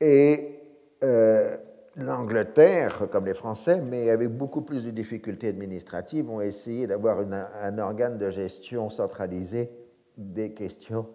Et 0.00 0.60
euh, 1.02 1.56
l'Angleterre, 1.96 3.08
comme 3.10 3.26
les 3.26 3.34
Français, 3.34 3.80
mais 3.80 4.10
avec 4.10 4.28
beaucoup 4.28 4.62
plus 4.62 4.84
de 4.84 4.90
difficultés 4.90 5.48
administratives, 5.48 6.30
ont 6.30 6.40
essayé 6.40 6.86
d'avoir 6.86 7.18
un 7.18 7.78
organe 7.78 8.16
de 8.16 8.30
gestion 8.30 8.88
centralisé 8.88 9.70
des 10.16 10.52
questions 10.52 11.06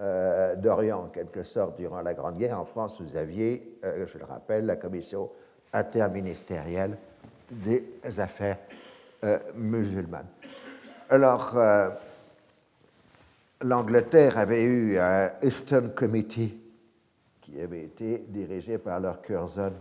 euh, 0.00 0.56
d'Orient, 0.56 1.04
en 1.04 1.08
quelque 1.08 1.42
sorte, 1.42 1.76
durant 1.76 2.00
la 2.00 2.14
Grande 2.14 2.38
Guerre. 2.38 2.58
En 2.58 2.64
France, 2.64 3.00
vous 3.00 3.16
aviez, 3.16 3.78
euh, 3.84 4.06
je 4.06 4.18
le 4.18 4.24
rappelle, 4.24 4.66
la 4.66 4.76
commission 4.76 5.30
interministérielle 5.72 6.96
des 7.50 7.84
affaires 8.18 8.58
musulmanes. 9.54 10.28
Alors, 11.10 11.56
l'Angleterre 13.60 14.38
avait 14.38 14.64
eu 14.64 14.98
un 14.98 15.30
Eastern 15.42 15.92
Committee 15.94 16.58
qui 17.40 17.60
avait 17.60 17.84
été 17.84 18.24
dirigé 18.28 18.78
par 18.78 19.00
Lord 19.00 19.22
Curzon 19.22 19.72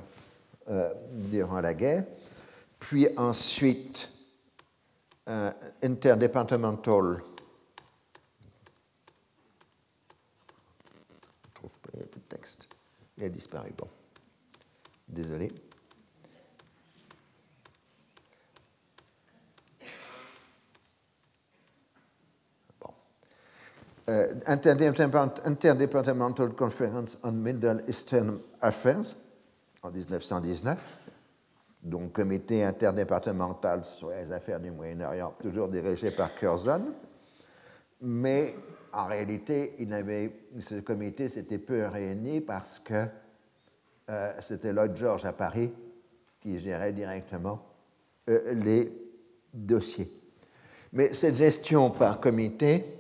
euh, 0.70 0.94
durant 1.12 1.62
la 1.62 1.74
guerre, 1.74 2.06
puis 2.80 3.08
ensuite 3.18 4.10
un 5.26 5.54
Interdepartmental 5.84 7.22
je 11.46 11.54
trouve 11.54 11.80
pas, 11.80 12.00
texte. 12.30 12.68
Il 13.18 13.24
a 13.24 13.30
disparu. 13.30 13.72
Bon. 13.78 13.88
Désolé. 15.08 15.52
Uh, 24.08 24.28
Interdepartmental 24.46 26.54
Conference 26.56 27.18
on 27.24 27.32
Middle 27.32 27.84
Eastern 27.88 28.40
Affairs 28.62 29.16
en 29.84 29.92
1919, 29.92 30.98
donc 31.84 32.14
comité 32.14 32.64
interdépartemental 32.64 33.84
sur 33.84 34.10
les 34.10 34.32
affaires 34.32 34.60
du 34.60 34.72
Moyen-Orient, 34.72 35.34
toujours 35.42 35.70
dirigé 35.70 36.12
par 36.12 36.34
Curzon, 36.36 36.94
mais 38.02 38.56
en 38.94 39.06
réalité, 39.06 39.76
ce 40.60 40.80
comité 40.80 41.30
s'était 41.30 41.58
peu 41.58 41.88
réuni 41.88 42.42
parce 42.42 42.80
que 42.80 43.06
euh, 44.10 44.34
c'était 44.40 44.72
Lloyd 44.72 44.96
George 44.96 45.26
à 45.26 45.34
Paris 45.34 45.72
qui 46.40 46.60
gérait 46.60 46.94
directement 46.94 47.62
euh, 48.30 48.54
les 48.54 48.92
dossiers. 49.54 50.10
Mais 50.94 51.14
cette 51.14 51.36
gestion 51.36 51.92
par 51.92 52.22
comité 52.22 52.97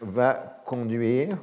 va 0.00 0.60
conduire 0.64 1.36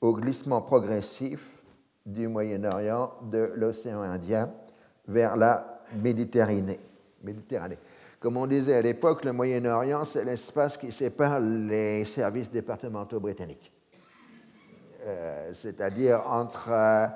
au 0.00 0.14
glissement 0.14 0.62
progressif 0.62 1.62
du 2.06 2.28
Moyen-Orient 2.28 3.12
de 3.30 3.52
l'océan 3.54 4.02
Indien 4.02 4.50
vers 5.06 5.36
la 5.36 5.82
Méditerranée. 5.94 6.80
Méditerranée. 7.22 7.78
Comme 8.18 8.36
on 8.36 8.46
disait 8.46 8.74
à 8.74 8.82
l'époque, 8.82 9.24
le 9.24 9.32
Moyen-Orient, 9.32 10.04
c'est 10.04 10.24
l'espace 10.24 10.76
qui 10.76 10.92
sépare 10.92 11.40
les 11.40 12.04
services 12.04 12.50
départementaux 12.50 13.20
britanniques. 13.20 13.72
Euh, 15.02 15.52
c'est-à-dire 15.54 16.22
entre 16.26 16.68
euh, 16.70 17.06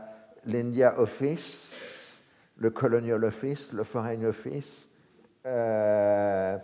l'India 0.47 0.99
Office, 0.99 2.19
le 2.57 2.71
Colonial 2.71 3.23
Office, 3.25 3.73
le 3.73 3.85
Foreign 3.85 4.25
Office, 4.25 4.89
euh, 5.45 6.57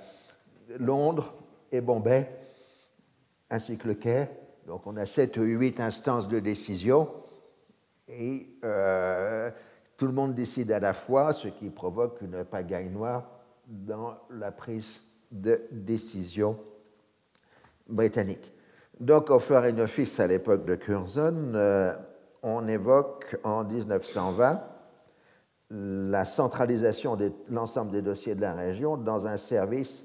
Londres 0.78 1.34
et 1.70 1.82
Bombay, 1.82 2.26
ainsi 3.50 3.76
que 3.76 3.88
le 3.88 3.94
Caire. 3.94 4.28
Donc 4.66 4.86
on 4.86 4.96
a 4.96 5.06
sept 5.06 5.36
ou 5.36 5.42
huit 5.42 5.80
instances 5.80 6.28
de 6.28 6.38
décision 6.38 7.08
et 8.08 8.48
euh, 8.64 9.50
tout 9.96 10.06
le 10.06 10.12
monde 10.12 10.34
décide 10.34 10.72
à 10.72 10.80
la 10.80 10.92
fois, 10.92 11.32
ce 11.32 11.48
qui 11.48 11.70
provoque 11.70 12.20
une 12.22 12.44
pagaille 12.44 12.88
noire 12.88 13.30
dans 13.66 14.16
la 14.30 14.50
prise 14.50 15.00
de 15.30 15.62
décision 15.70 16.58
britannique. 17.88 18.52
Donc 18.98 19.30
au 19.30 19.38
Foreign 19.38 19.78
Office 19.80 20.18
à 20.20 20.26
l'époque 20.26 20.64
de 20.64 20.74
Curzon, 20.74 21.52
euh, 21.54 21.92
on 22.42 22.66
évoque 22.68 23.38
en 23.44 23.64
1920 23.64 24.62
la 25.70 26.24
centralisation 26.24 27.16
de 27.16 27.32
l'ensemble 27.48 27.92
des 27.92 28.02
dossiers 28.02 28.34
de 28.34 28.40
la 28.40 28.54
région 28.54 28.96
dans 28.96 29.26
un 29.26 29.36
service 29.36 30.04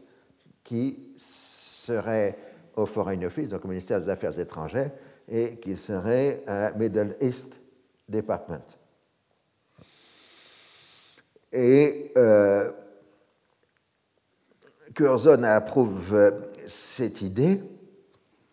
qui 0.64 1.14
serait 1.18 2.38
au 2.76 2.86
Foreign 2.86 3.24
Office, 3.26 3.50
donc 3.50 3.66
au 3.66 3.68
ministère 3.68 4.00
des 4.00 4.10
Affaires 4.10 4.38
étrangères, 4.38 4.92
et 5.28 5.58
qui 5.58 5.78
serait 5.78 6.44
un 6.48 6.72
Middle 6.72 7.16
East 7.22 7.60
Department. 8.08 8.78
Et 11.52 12.12
euh, 12.18 12.72
Curzon 14.94 15.44
approuve 15.44 16.16
cette 16.68 17.22
idée, 17.22 17.62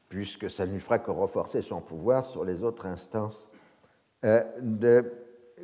puisque 0.09 0.51
ça 0.51 0.67
ne 0.67 0.79
fera 0.79 0.99
que 0.99 1.11
renforcer 1.11 1.63
son 1.63 1.81
pouvoir 1.81 2.25
sur 2.27 2.45
les 2.45 2.63
autres 2.63 2.87
instances 2.87 3.49
euh, 4.25 4.43
de 4.61 5.13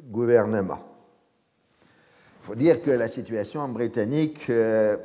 gouvernement. 0.05 0.81
Il 2.42 2.47
faut 2.47 2.55
dire 2.55 2.83
que 2.83 2.90
la 2.90 3.09
situation 3.09 3.68
britannique 3.68 4.49
euh, 4.49 4.97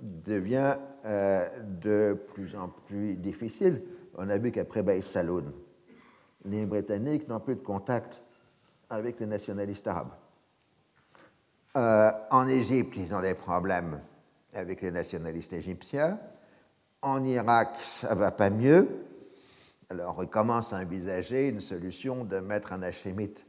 devient 0.00 0.76
euh, 0.76 0.91
de 1.04 2.16
plus 2.32 2.54
en 2.54 2.68
plus 2.68 3.14
difficile. 3.14 3.82
On 4.16 4.28
a 4.28 4.38
vu 4.38 4.52
qu'après 4.52 4.82
Baï 4.82 5.02
Saloun, 5.02 5.52
les 6.44 6.66
Britanniques 6.66 7.28
n'ont 7.28 7.40
plus 7.40 7.56
de 7.56 7.60
contact 7.60 8.22
avec 8.90 9.20
les 9.20 9.26
nationalistes 9.26 9.86
arabes. 9.86 10.12
Euh, 11.76 12.10
en 12.30 12.46
Égypte, 12.46 12.96
ils 12.96 13.14
ont 13.14 13.22
des 13.22 13.34
problèmes 13.34 14.00
avec 14.52 14.82
les 14.82 14.90
nationalistes 14.90 15.54
égyptiens. 15.54 16.18
En 17.00 17.24
Irak, 17.24 17.70
ça 17.80 18.14
va 18.14 18.30
pas 18.30 18.50
mieux. 18.50 18.88
Alors, 19.88 20.22
ils 20.22 20.28
commencent 20.28 20.72
à 20.72 20.76
envisager 20.76 21.48
une 21.48 21.60
solution 21.60 22.24
de 22.24 22.38
mettre 22.40 22.72
un 22.72 22.82
hachémite 22.82 23.46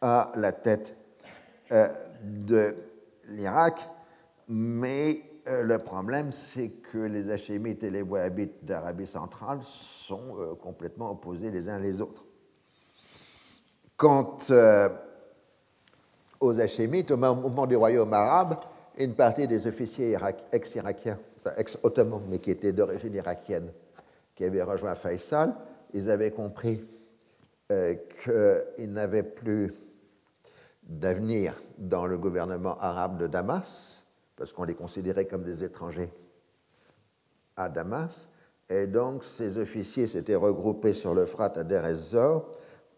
à 0.00 0.32
la 0.34 0.52
tête 0.52 0.96
euh, 1.70 1.88
de 2.24 2.74
l'Irak, 3.28 3.88
mais 4.48 5.22
euh, 5.48 5.62
le 5.62 5.78
problème, 5.78 6.32
c'est 6.32 6.68
que 6.68 6.98
les 6.98 7.30
hachémites 7.30 7.82
et 7.82 7.90
les 7.90 8.02
wahhabites 8.02 8.64
d'Arabie 8.64 9.06
centrale 9.06 9.60
sont 9.62 10.36
euh, 10.38 10.54
complètement 10.54 11.10
opposés 11.10 11.50
les 11.50 11.68
uns 11.68 11.78
les 11.78 12.00
autres. 12.00 12.24
Quant 13.96 14.38
aux 16.40 16.60
hachémites, 16.60 17.10
au 17.12 17.16
moment 17.16 17.66
du 17.66 17.76
royaume 17.76 18.12
arabe, 18.12 18.56
une 18.98 19.14
partie 19.14 19.46
des 19.46 19.66
officiers 19.66 20.16
ex-irakiens, 20.50 21.18
enfin 21.38 21.54
ex-ottomans, 21.56 22.22
mais 22.28 22.38
qui 22.38 22.50
étaient 22.50 22.72
d'origine 22.72 23.14
irakienne, 23.14 23.70
qui 24.34 24.44
avaient 24.44 24.62
rejoint 24.62 24.94
Faisal, 24.96 25.54
ils 25.92 26.10
avaient 26.10 26.32
compris 26.32 26.84
euh, 27.70 27.94
qu'ils 28.24 28.92
n'avaient 28.92 29.22
plus 29.22 29.72
d'avenir 30.82 31.62
dans 31.78 32.06
le 32.06 32.18
gouvernement 32.18 32.78
arabe 32.80 33.18
de 33.18 33.26
Damas, 33.26 34.01
parce 34.42 34.52
qu'on 34.52 34.64
les 34.64 34.74
considérait 34.74 35.26
comme 35.26 35.44
des 35.44 35.62
étrangers 35.62 36.10
à 37.56 37.68
Damas, 37.68 38.26
et 38.68 38.88
donc 38.88 39.22
ces 39.22 39.56
officiers 39.56 40.08
s'étaient 40.08 40.34
regroupés 40.34 40.94
sur 40.94 41.14
le 41.14 41.26
Frat 41.26 41.52
à 41.54 41.62
Der 41.62 41.84
ez-Zor 41.84 42.50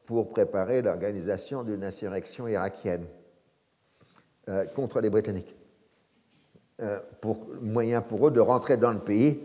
pour 0.07 0.31
préparer 0.31 0.81
l'organisation 0.81 1.63
d'une 1.63 1.85
insurrection 1.85 2.49
irakienne 2.49 3.05
euh, 4.49 4.65
contre 4.75 5.03
les 5.03 5.11
Britanniques. 5.11 5.55
Euh, 6.81 6.99
pour, 7.21 7.45
moyen 7.61 8.01
pour 8.01 8.27
eux 8.29 8.31
de 8.31 8.41
rentrer 8.41 8.79
dans 8.79 8.95
le 8.95 9.01
pays 9.01 9.39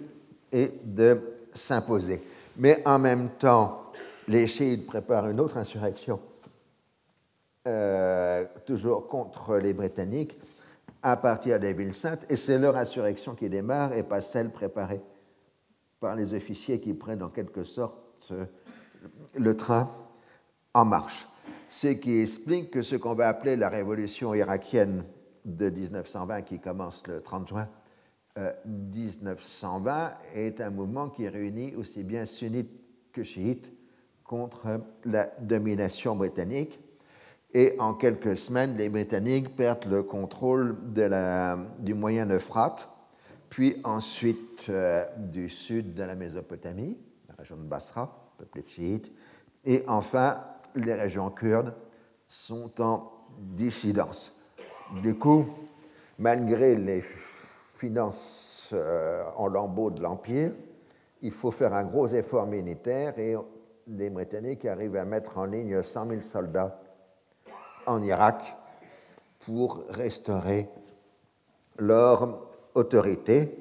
et 0.54 0.72
de 0.86 1.20
s'imposer. 1.54 2.24
Mais 2.56 2.82
en 2.86 2.98
même 2.98 3.32
temps, 3.32 3.92
les 4.30 4.48
chiites 4.48 4.88
préparent 4.88 5.28
une 5.28 5.42
autre 5.42 5.58
insurrection, 5.58 6.22
euh, 7.68 8.46
toujours 8.66 9.10
contre 9.10 9.58
les 9.58 9.74
Britanniques, 9.74 10.38
à 11.02 11.18
partir 11.18 11.60
des 11.60 11.74
villes 11.74 11.96
saintes, 11.96 12.26
et 12.30 12.36
c'est 12.36 12.58
leur 12.58 12.76
insurrection 12.76 13.36
qui 13.36 13.50
démarre 13.50 13.94
et 13.94 14.04
pas 14.04 14.22
celle 14.22 14.52
préparée 14.52 15.02
par 16.00 16.16
les 16.16 16.34
officiers 16.34 16.80
qui 16.80 16.94
prennent 16.94 17.24
en 17.24 17.30
quelque 17.30 17.64
sorte 17.64 18.34
le 19.36 19.58
train 19.58 19.92
en 20.74 20.86
marche. 20.86 21.28
Ce 21.70 21.88
qui 21.88 22.20
explique 22.20 22.72
que 22.72 22.82
ce 22.82 22.96
qu'on 22.96 23.14
va 23.14 23.28
appeler 23.30 23.56
la 23.56 23.70
révolution 23.70 24.34
irakienne 24.34 25.04
de 25.46 25.70
1920 25.70 26.42
qui 26.44 26.60
commence 26.60 27.06
le 27.08 27.22
30 27.22 27.48
juin 27.48 27.70
1920 28.66 29.92
euh, 29.92 30.10
est 30.34 30.62
un 30.62 30.70
mouvement 30.70 31.10
qui 31.10 31.28
réunit 31.28 31.76
aussi 31.76 32.04
bien 32.04 32.26
sunnites 32.26 32.72
que 33.12 33.24
chiites 33.24 33.72
contre 34.24 34.82
la 35.06 35.28
domination 35.42 36.16
britannique. 36.16 36.80
Et 37.54 37.76
en 37.80 37.96
quelques 37.96 38.38
semaines, 38.38 38.76
les 38.78 38.90
Britanniques 38.90 39.56
perdent 39.56 39.86
le 39.90 40.04
contrôle 40.04 40.78
du 41.80 41.94
moyen 41.96 42.30
Euphrate, 42.30 42.88
puis 43.50 43.82
ensuite 43.84 44.70
euh, 44.70 45.04
du 45.18 45.50
sud 45.50 45.96
de 45.96 46.04
la 46.04 46.14
Mésopotamie, 46.14 46.96
la 47.28 47.34
région 47.36 47.58
de 47.58 47.64
Basra, 47.64 48.34
peuplée 48.38 48.62
de 48.62 48.70
chiites, 48.70 49.12
et 49.66 49.84
enfin 49.88 50.44
les 50.76 50.94
régions 50.94 51.32
kurdes 51.32 51.74
sont 52.28 52.80
en 52.80 53.12
dissidence. 53.40 54.38
Du 55.02 55.16
coup, 55.16 55.48
malgré 56.20 56.76
les 56.76 57.04
finances 57.76 58.70
euh, 58.74 59.24
en 59.36 59.48
lambeaux 59.48 59.90
de 59.90 60.04
l'Empire, 60.04 60.52
il 61.24 61.32
faut 61.32 61.52
faire 61.52 61.74
un 61.74 61.84
gros 61.84 62.08
effort 62.10 62.46
militaire 62.46 63.18
et 63.18 63.36
les 63.88 64.12
Britanniques 64.12 64.66
arrivent 64.66 64.98
à 64.98 65.06
mettre 65.06 65.40
en 65.40 65.46
ligne 65.46 65.82
100 65.82 66.10
000 66.10 66.22
soldats 66.22 66.80
en 67.86 68.02
Irak 68.02 68.56
pour 69.39 69.86
restaurer 69.89 70.70
leur 71.78 72.48
autorité, 72.76 73.58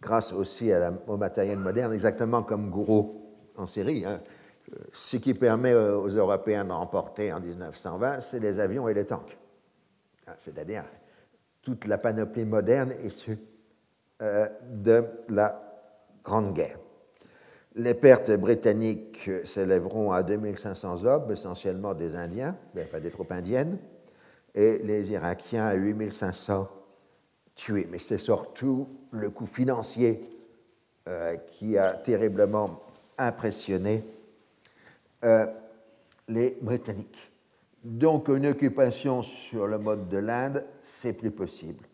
grâce 0.00 0.32
aussi 0.32 0.70
au 1.06 1.16
matériel 1.16 1.58
moderne, 1.58 1.92
exactement 1.92 2.42
comme 2.42 2.70
Gourou 2.70 3.22
en 3.56 3.66
Syrie. 3.66 4.04
Hein. 4.04 4.20
Ce 4.92 5.16
qui 5.16 5.34
permet 5.34 5.74
aux 5.74 6.08
Européens 6.08 6.64
de 6.64 6.72
remporter 6.72 7.32
en 7.32 7.40
1920, 7.40 8.20
c'est 8.20 8.40
les 8.40 8.60
avions 8.60 8.88
et 8.88 8.94
les 8.94 9.06
tanks. 9.06 9.36
Ah, 10.26 10.34
c'est-à-dire 10.36 10.84
toute 11.62 11.86
la 11.86 11.98
panoplie 11.98 12.44
moderne 12.44 12.94
issue 13.02 13.38
euh, 14.22 14.48
de 14.70 15.04
la 15.28 15.62
Grande 16.22 16.52
Guerre. 16.52 16.78
Les 17.78 17.94
pertes 17.94 18.32
britanniques 18.32 19.30
s'élèveront 19.44 20.10
à 20.10 20.24
2500 20.24 21.04
hommes, 21.04 21.30
essentiellement 21.30 21.94
des 21.94 22.16
Indiens, 22.16 22.56
enfin 22.76 22.98
des 22.98 23.10
troupes 23.12 23.30
indiennes, 23.30 23.78
et 24.52 24.78
les 24.78 25.12
Irakiens 25.12 25.64
à 25.64 25.74
8500 25.74 26.68
tués. 27.54 27.86
Mais 27.88 28.00
c'est 28.00 28.18
surtout 28.18 28.88
le 29.12 29.30
coût 29.30 29.46
financier 29.46 30.28
euh, 31.06 31.36
qui 31.52 31.78
a 31.78 31.92
terriblement 31.92 32.82
impressionné 33.16 34.02
euh, 35.24 35.46
les 36.26 36.58
Britanniques. 36.60 37.30
Donc 37.84 38.26
une 38.26 38.46
occupation 38.46 39.22
sur 39.22 39.68
le 39.68 39.78
mode 39.78 40.08
de 40.08 40.18
l'Inde, 40.18 40.64
c'est 40.82 41.12
plus 41.12 41.30
possible. 41.30 41.84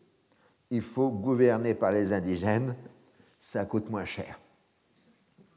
Il 0.71 0.81
faut 0.81 1.11
gouverner 1.11 1.75
par 1.75 1.93
les 1.93 2.15
indigènes, 2.15 2.75
ça 3.39 3.67
coûte 3.67 3.91
moins 3.91 4.07
cher. 4.07 4.41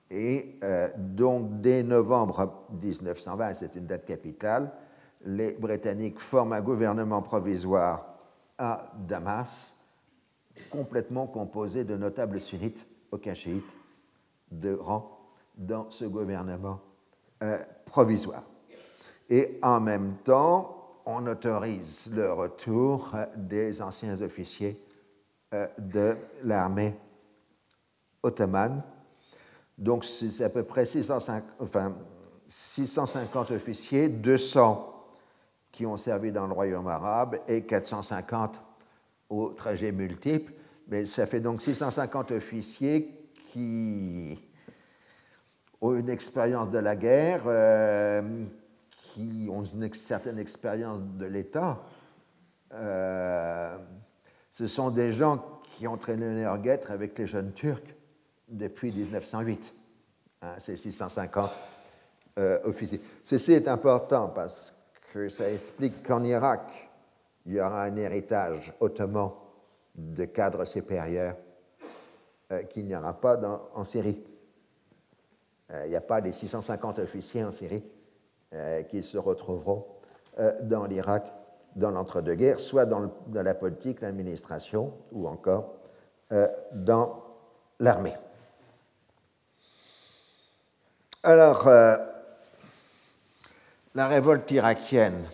Et 0.10 0.58
euh, 0.64 0.90
donc 0.98 1.62
dès 1.62 1.84
novembre 1.84 2.66
1920, 2.82 3.54
c'est 3.56 3.76
une 3.76 3.86
date 3.86 4.06
capitale, 4.06 4.72
les 5.26 5.54
Britanniques 5.54 6.20
forment 6.20 6.54
un 6.54 6.62
gouvernement 6.62 7.22
provisoire 7.22 8.18
à 8.58 8.92
Damas, 9.08 9.74
complètement 10.70 11.28
composé 11.28 11.84
de 11.84 11.98
notables 11.98 12.40
sunnites, 12.40 12.86
aucun 13.12 13.34
chiite, 13.34 13.66
de 14.52 14.74
rang 14.74 15.20
dans 15.58 15.90
ce 15.90 16.06
gouvernement 16.06 16.80
euh, 17.44 17.58
provisoire 17.86 18.44
et 19.30 19.60
en 19.62 19.80
même 19.80 20.16
temps, 20.24 20.74
on 21.06 21.26
autorise 21.28 22.10
le 22.14 22.32
retour 22.32 23.12
des 23.36 23.82
anciens 23.82 24.22
officiers 24.22 24.82
euh, 25.54 25.68
de 25.78 26.16
l'armée 26.44 26.96
ottomane. 28.24 28.84
Donc, 29.78 30.06
c'est 30.06 30.44
à 30.44 30.50
peu 30.50 30.64
près 30.64 30.86
650, 30.86 31.44
enfin, 31.60 31.96
650 32.50 33.52
officiers, 33.52 34.10
200 34.10 34.94
qui 35.72 35.86
ont 35.86 35.98
servi 35.98 36.32
dans 36.32 36.48
le 36.48 36.54
royaume 36.54 36.88
arabe 36.88 37.40
et 37.48 37.64
450 37.64 38.62
au 39.30 39.50
trajet 39.50 39.92
multiple. 39.92 40.54
Mais 40.88 41.06
ça 41.06 41.26
fait 41.26 41.42
donc 41.42 41.62
650 41.62 42.32
officiers 42.32 43.14
qui 43.52 44.40
ont 45.82 45.94
une 45.94 46.10
expérience 46.10 46.72
de 46.72 46.80
la 46.80 46.96
guerre, 46.96 47.44
euh, 47.46 48.46
qui 49.14 49.48
ont 49.52 49.64
une 49.64 49.94
certaine 49.94 50.40
expérience 50.40 51.02
de 51.04 51.26
l'État, 51.26 51.84
euh, 52.74 53.78
ce 54.52 54.68
sont 54.68 54.90
des 54.90 55.14
gens 55.14 55.62
qui 55.64 55.88
ont 55.88 55.98
traîné 55.98 56.44
leur 56.44 56.58
guêtre 56.58 56.92
avec 56.92 57.18
les 57.18 57.28
jeunes 57.28 57.54
Turcs 57.54 57.97
depuis 58.48 58.92
1908. 58.92 59.74
Hein, 60.42 60.56
c'est 60.60 60.78
650 60.78 61.52
euh, 62.38 62.60
officiers. 62.64 63.02
Ceci 63.24 63.54
est 63.54 63.68
important 63.68 64.30
parce 64.30 64.74
que 65.14 65.30
ça 65.30 65.52
explique 65.52 66.04
qu'en 66.06 66.24
Irak, 66.24 66.62
il 67.46 67.54
y 67.54 67.62
aura 67.62 67.84
un 67.84 67.96
héritage 67.96 68.74
ottoman 68.80 69.32
de 69.96 70.26
cadres 70.26 70.66
supérieurs 70.66 71.36
euh, 72.52 72.64
qu'il 72.64 72.86
n'y 72.86 72.96
aura 72.96 73.14
pas 73.14 73.40
en 73.74 73.84
Syrie. 73.84 74.24
il 75.84 75.90
n'y 75.90 75.96
a 75.96 76.02
pas 76.02 76.22
des 76.22 76.34
650 76.34 77.00
officiers 77.00 77.44
en 77.44 77.52
Syrie 77.52 77.84
euh, 78.54 78.84
qui 78.84 79.04
se 79.04 79.18
retrouveront 79.18 79.86
euh, 80.40 80.54
dans 80.62 80.86
l'Irak 80.86 81.34
dans 81.76 81.92
l'entre-deux-guerres, 81.92 82.62
soit 82.62 82.86
dans, 82.86 83.12
la 83.34 83.54
politique, 83.54 84.00
l'administration, 84.00 84.94
ou 85.12 85.28
encore 85.28 85.76
euh, 86.32 86.48
dans 86.72 87.24
l'armée. 87.82 88.16
Alors, 91.30 91.66
la 93.94 94.08
révolte 94.08 94.50
irakienne, 94.50 95.26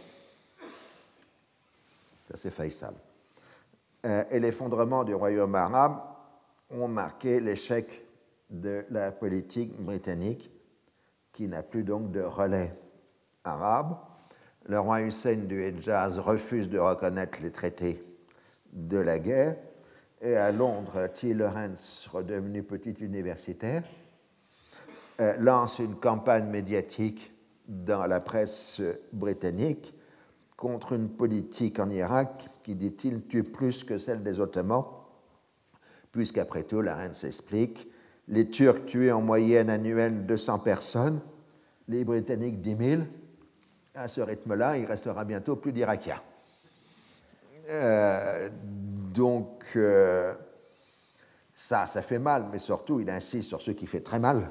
ça 2.27 2.36
c'est 2.36 2.49
Faisal, 2.49 2.95
et 4.03 4.39
l'effondrement 4.39 5.03
du 5.03 5.13
royaume 5.13 5.53
arabe 5.53 6.01
ont 6.71 6.88
marqué 6.88 7.39
l'échec 7.39 7.88
de 8.49 8.84
la 8.89 9.12
politique 9.12 9.79
britannique 9.79 10.49
qui 11.32 11.47
n'a 11.47 11.62
plus 11.62 11.84
donc 11.84 12.12
de 12.12 12.21
relais 12.21 12.73
arabe. 13.43 13.95
Le 14.65 14.79
roi 14.79 15.01
Hussein 15.03 15.36
du 15.36 15.62
Hejaz 15.62 16.17
refuse 16.17 16.71
de 16.71 16.79
reconnaître 16.79 17.38
les 17.39 17.51
traités 17.51 18.03
de 18.71 18.97
la 18.97 19.19
guerre. 19.19 19.58
Et 20.21 20.36
à 20.38 20.51
Londres, 20.51 21.06
T. 21.13 21.36
Lawrence, 21.36 22.10
redevenu 22.12 22.63
petit 22.63 22.95
universitaire, 22.99 23.84
euh, 23.84 24.02
lance 25.19 25.80
une 25.80 25.95
campagne 25.95 26.47
médiatique 26.49 27.34
dans 27.67 28.06
la 28.06 28.19
presse 28.19 28.82
britannique 29.12 29.93
contre 30.58 30.93
une 30.93 31.10
politique 31.10 31.80
en 31.80 31.89
Irak 31.89 32.49
qui, 32.63 32.76
dit-il, 32.76 33.26
tue 33.28 33.43
plus 33.43 33.84
que 33.84 33.97
celle 33.97 34.23
des 34.23 34.39
Ottomans, 34.39 34.86
puisqu'après 36.12 36.63
tout, 36.63 36.82
la 36.82 36.95
reine 36.95 37.13
s'explique, 37.13 37.88
les 38.30 38.49
Turcs 38.49 38.86
tuent 38.86 39.12
en 39.12 39.21
moyenne 39.21 39.69
annuelle 39.69 40.26
200 40.26 40.60
personnes, 40.60 41.19
les 41.88 42.06
Britanniques 42.06 42.62
10 42.62 42.78
000. 42.78 43.02
À 43.95 44.08
ce 44.08 44.21
rythme-là, 44.21 44.78
il 44.78 44.86
restera 44.86 45.26
bientôt 45.26 45.56
plus 45.56 45.73
d'Irakiens. 45.73 46.21
Euh, 47.69 48.49
donc, 48.63 49.63
euh, 49.76 50.34
ça, 51.56 51.88
ça 51.88 52.02
fait 52.02 52.19
mal, 52.19 52.47
mais 52.52 52.60
surtout, 52.60 52.99
il 52.99 53.10
insiste 53.10 53.49
sur 53.49 53.62
ce 53.62 53.71
qui 53.71 53.86
fait 53.86 54.02
très 54.02 54.19
mal, 54.19 54.49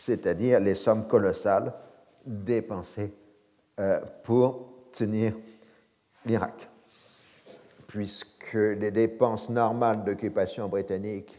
c'est-à-dire 0.00 0.60
les 0.60 0.76
sommes 0.76 1.06
colossales 1.06 1.74
dépensées 2.24 3.12
euh, 3.78 4.00
pour 4.24 4.88
tenir 4.92 5.34
l'Irak. 6.24 6.70
Puisque 7.86 8.54
les 8.54 8.90
dépenses 8.90 9.50
normales 9.50 10.02
d'occupation 10.02 10.68
britannique 10.68 11.38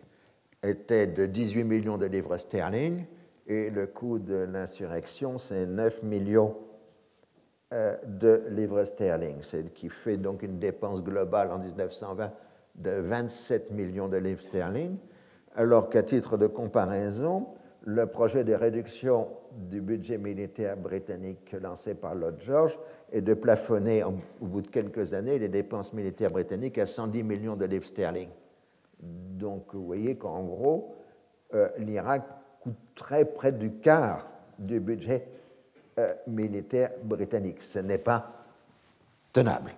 étaient 0.62 1.08
de 1.08 1.26
18 1.26 1.64
millions 1.64 1.98
de 1.98 2.06
livres 2.06 2.38
sterling 2.38 3.04
et 3.48 3.72
le 3.72 3.88
coût 3.88 4.20
de 4.20 4.36
l'insurrection, 4.36 5.40
c'est 5.40 5.66
9 5.66 6.04
millions 6.04 6.56
euh, 7.74 7.96
de 8.06 8.44
livres 8.52 8.84
sterling, 8.86 9.42
ce 9.42 9.58
qui 9.58 9.90
fait 9.90 10.18
donc 10.18 10.44
une 10.44 10.60
dépense 10.60 11.02
globale 11.04 11.52
en 11.52 11.58
1920 11.58 12.32
de 12.76 12.92
27 12.92 13.72
millions 13.72 14.08
de 14.08 14.18
livres 14.18 14.42
sterling, 14.42 14.98
alors 15.56 15.90
qu'à 15.90 16.04
titre 16.04 16.38
de 16.38 16.46
comparaison, 16.46 17.48
le 17.84 18.06
projet 18.06 18.44
de 18.44 18.54
réduction 18.54 19.28
du 19.52 19.82
budget 19.82 20.18
militaire 20.18 20.78
britannique 20.78 21.56
lancé 21.60 21.96
par 21.96 22.14
Lord 22.14 22.40
George 22.40 22.78
est 23.12 23.22
de 23.22 23.34
plafonner 23.34 24.04
au 24.04 24.14
bout 24.40 24.62
de 24.62 24.68
quelques 24.68 25.14
années 25.14 25.40
les 25.40 25.50
dépenses 25.50 25.94
militaires 25.94 26.32
britanniques 26.32 26.78
à 26.78 26.86
110 26.86 27.24
millions 27.24 27.56
de 27.56 27.66
livres 27.66 27.86
sterling. 27.86 28.30
Donc 29.00 29.74
vous 29.74 29.86
voyez 29.86 30.16
qu'en 30.16 30.44
gros, 30.44 30.96
euh, 31.56 31.70
l'Irak 31.80 32.24
coûterait 32.62 33.26
près 33.26 33.52
du 33.52 33.72
quart 33.72 34.28
du 34.60 34.80
budget 34.80 35.28
euh, 35.98 36.14
militaire 36.28 36.92
britannique. 37.04 37.64
Ce 37.64 37.80
n'est 37.80 37.98
pas 37.98 38.32
tenable. 39.34 39.72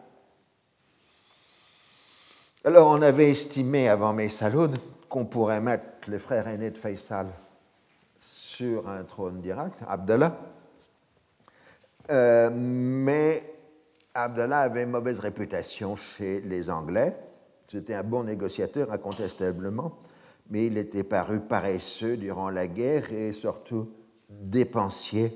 Alors 2.65 2.89
on 2.89 3.01
avait 3.01 3.31
estimé 3.31 3.87
avant 3.87 4.13
Messaloud 4.13 4.77
qu'on 5.07 5.25
pourrait 5.25 5.61
mettre 5.61 6.09
les 6.09 6.19
frères 6.19 6.47
aînés 6.47 6.71
de 6.71 6.77
Faisal 6.77 7.27
sur 8.55 8.87
un 8.87 9.03
trône 9.03 9.41
d'Irak, 9.41 9.73
Abdallah. 9.87 10.37
Euh, 12.11 12.49
mais 12.53 13.43
Abdallah 14.13 14.59
avait 14.59 14.83
une 14.83 14.91
mauvaise 14.91 15.19
réputation 15.19 15.95
chez 15.95 16.41
les 16.41 16.69
Anglais. 16.69 17.17
C'était 17.67 17.95
un 17.95 18.03
bon 18.03 18.23
négociateur, 18.23 18.91
incontestablement, 18.91 19.97
mais 20.49 20.67
il 20.67 20.77
était 20.77 21.03
paru 21.03 21.39
paresseux 21.39 22.17
durant 22.17 22.49
la 22.51 22.67
guerre 22.67 23.11
et 23.11 23.33
surtout 23.33 23.89
dépensier, 24.29 25.35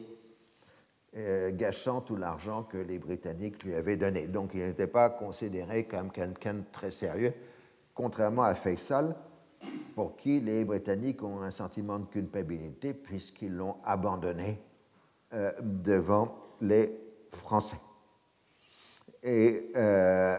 euh, 1.15 1.49
gâchant 1.51 2.01
tout 2.01 2.15
l'argent 2.15 2.63
que 2.63 2.77
les 2.77 2.99
Britanniques 2.99 3.63
lui 3.63 3.73
avaient 3.73 3.97
donné. 3.97 4.27
Donc 4.27 4.51
il 4.53 4.59
n'était 4.59 4.87
pas 4.87 5.09
considéré 5.09 5.85
comme 5.85 6.11
quelqu'un 6.11 6.55
de 6.55 6.63
très 6.71 6.91
sérieux, 6.91 7.33
contrairement 7.95 8.43
à 8.43 8.53
Faisal, 8.53 9.15
pour 9.95 10.15
qui 10.15 10.39
les 10.39 10.63
Britanniques 10.63 11.23
ont 11.23 11.41
un 11.41 11.51
sentiment 11.51 11.99
de 11.99 12.05
culpabilité 12.05 12.93
puisqu'ils 12.93 13.55
l'ont 13.55 13.77
abandonné 13.83 14.61
euh, 15.33 15.51
devant 15.61 16.35
les 16.61 16.99
Français. 17.31 17.79
Et 19.23 19.71
euh, 19.75 20.37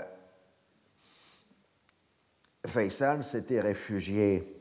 Faisal 2.66 3.24
s'était 3.24 3.60
réfugié 3.60 4.54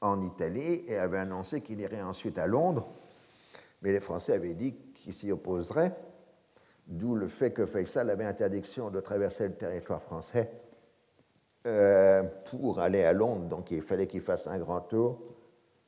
en 0.00 0.20
Italie 0.20 0.84
et 0.86 0.96
avait 0.96 1.18
annoncé 1.18 1.60
qu'il 1.60 1.80
irait 1.80 2.02
ensuite 2.02 2.38
à 2.38 2.46
Londres, 2.46 2.88
mais 3.82 3.92
les 3.92 4.00
Français 4.00 4.34
avaient 4.34 4.54
dit 4.54 4.74
qu'ils 4.94 5.14
s'y 5.14 5.30
opposeraient, 5.30 5.94
d'où 6.86 7.14
le 7.14 7.28
fait 7.28 7.52
que 7.52 7.66
Faisal 7.66 8.10
avait 8.10 8.24
interdiction 8.24 8.90
de 8.90 9.00
traverser 9.00 9.48
le 9.48 9.54
territoire 9.54 10.02
français 10.02 10.50
euh, 11.66 12.22
pour 12.48 12.78
aller 12.78 13.02
à 13.02 13.12
Londres. 13.12 13.48
Donc 13.48 13.72
il 13.72 13.82
fallait 13.82 14.06
qu'il 14.06 14.20
fasse 14.20 14.46
un 14.46 14.56
grand 14.56 14.82
tour 14.82 15.20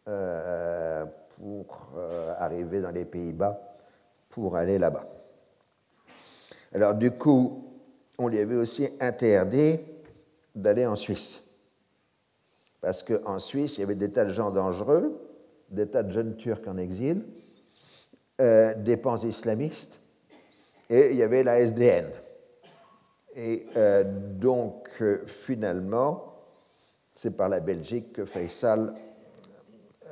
euh, 0.08 1.06
pour 1.36 1.92
euh, 1.96 2.34
arriver 2.36 2.80
dans 2.80 2.90
les 2.90 3.04
Pays-Bas, 3.04 3.60
pour 4.28 4.56
aller 4.56 4.76
là-bas. 4.76 5.06
Alors 6.74 6.96
du 6.96 7.12
coup, 7.12 7.64
on 8.18 8.26
lui 8.26 8.40
avait 8.40 8.56
aussi 8.56 8.88
interdit 8.98 9.78
d'aller 10.52 10.84
en 10.84 10.96
Suisse. 10.96 11.40
Parce 12.80 13.04
qu'en 13.04 13.38
Suisse, 13.38 13.76
il 13.76 13.80
y 13.80 13.84
avait 13.84 13.94
des 13.94 14.10
tas 14.10 14.24
de 14.24 14.32
gens 14.32 14.50
dangereux, 14.50 15.16
des 15.70 15.86
tas 15.86 16.02
de 16.02 16.10
jeunes 16.10 16.34
Turcs 16.34 16.66
en 16.66 16.76
exil, 16.76 17.22
des 18.38 18.96
pans 18.96 19.18
islamistes, 19.18 20.00
et 20.90 21.10
il 21.10 21.16
y 21.16 21.22
avait 21.22 21.44
la 21.44 21.60
SDN. 21.60 22.10
Et 23.38 23.66
euh, 23.77 24.03
donc, 24.05 24.88
euh, 25.01 25.22
finalement, 25.29 26.35
c'est 27.14 27.31
par 27.31 27.48
la 27.48 27.61
Belgique 27.61 28.12
que 28.12 28.24
Faisal 28.24 28.94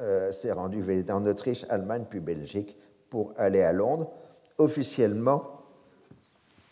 euh, 0.01 0.31
s'est 0.31 0.53
rendu 0.53 0.85
en 1.11 1.27
Autriche, 1.27 1.67
Allemagne, 1.69 2.05
puis 2.09 2.21
Belgique, 2.21 2.77
pour 3.11 3.35
aller 3.37 3.63
à 3.63 3.73
Londres, 3.73 4.13
officiellement 4.59 5.53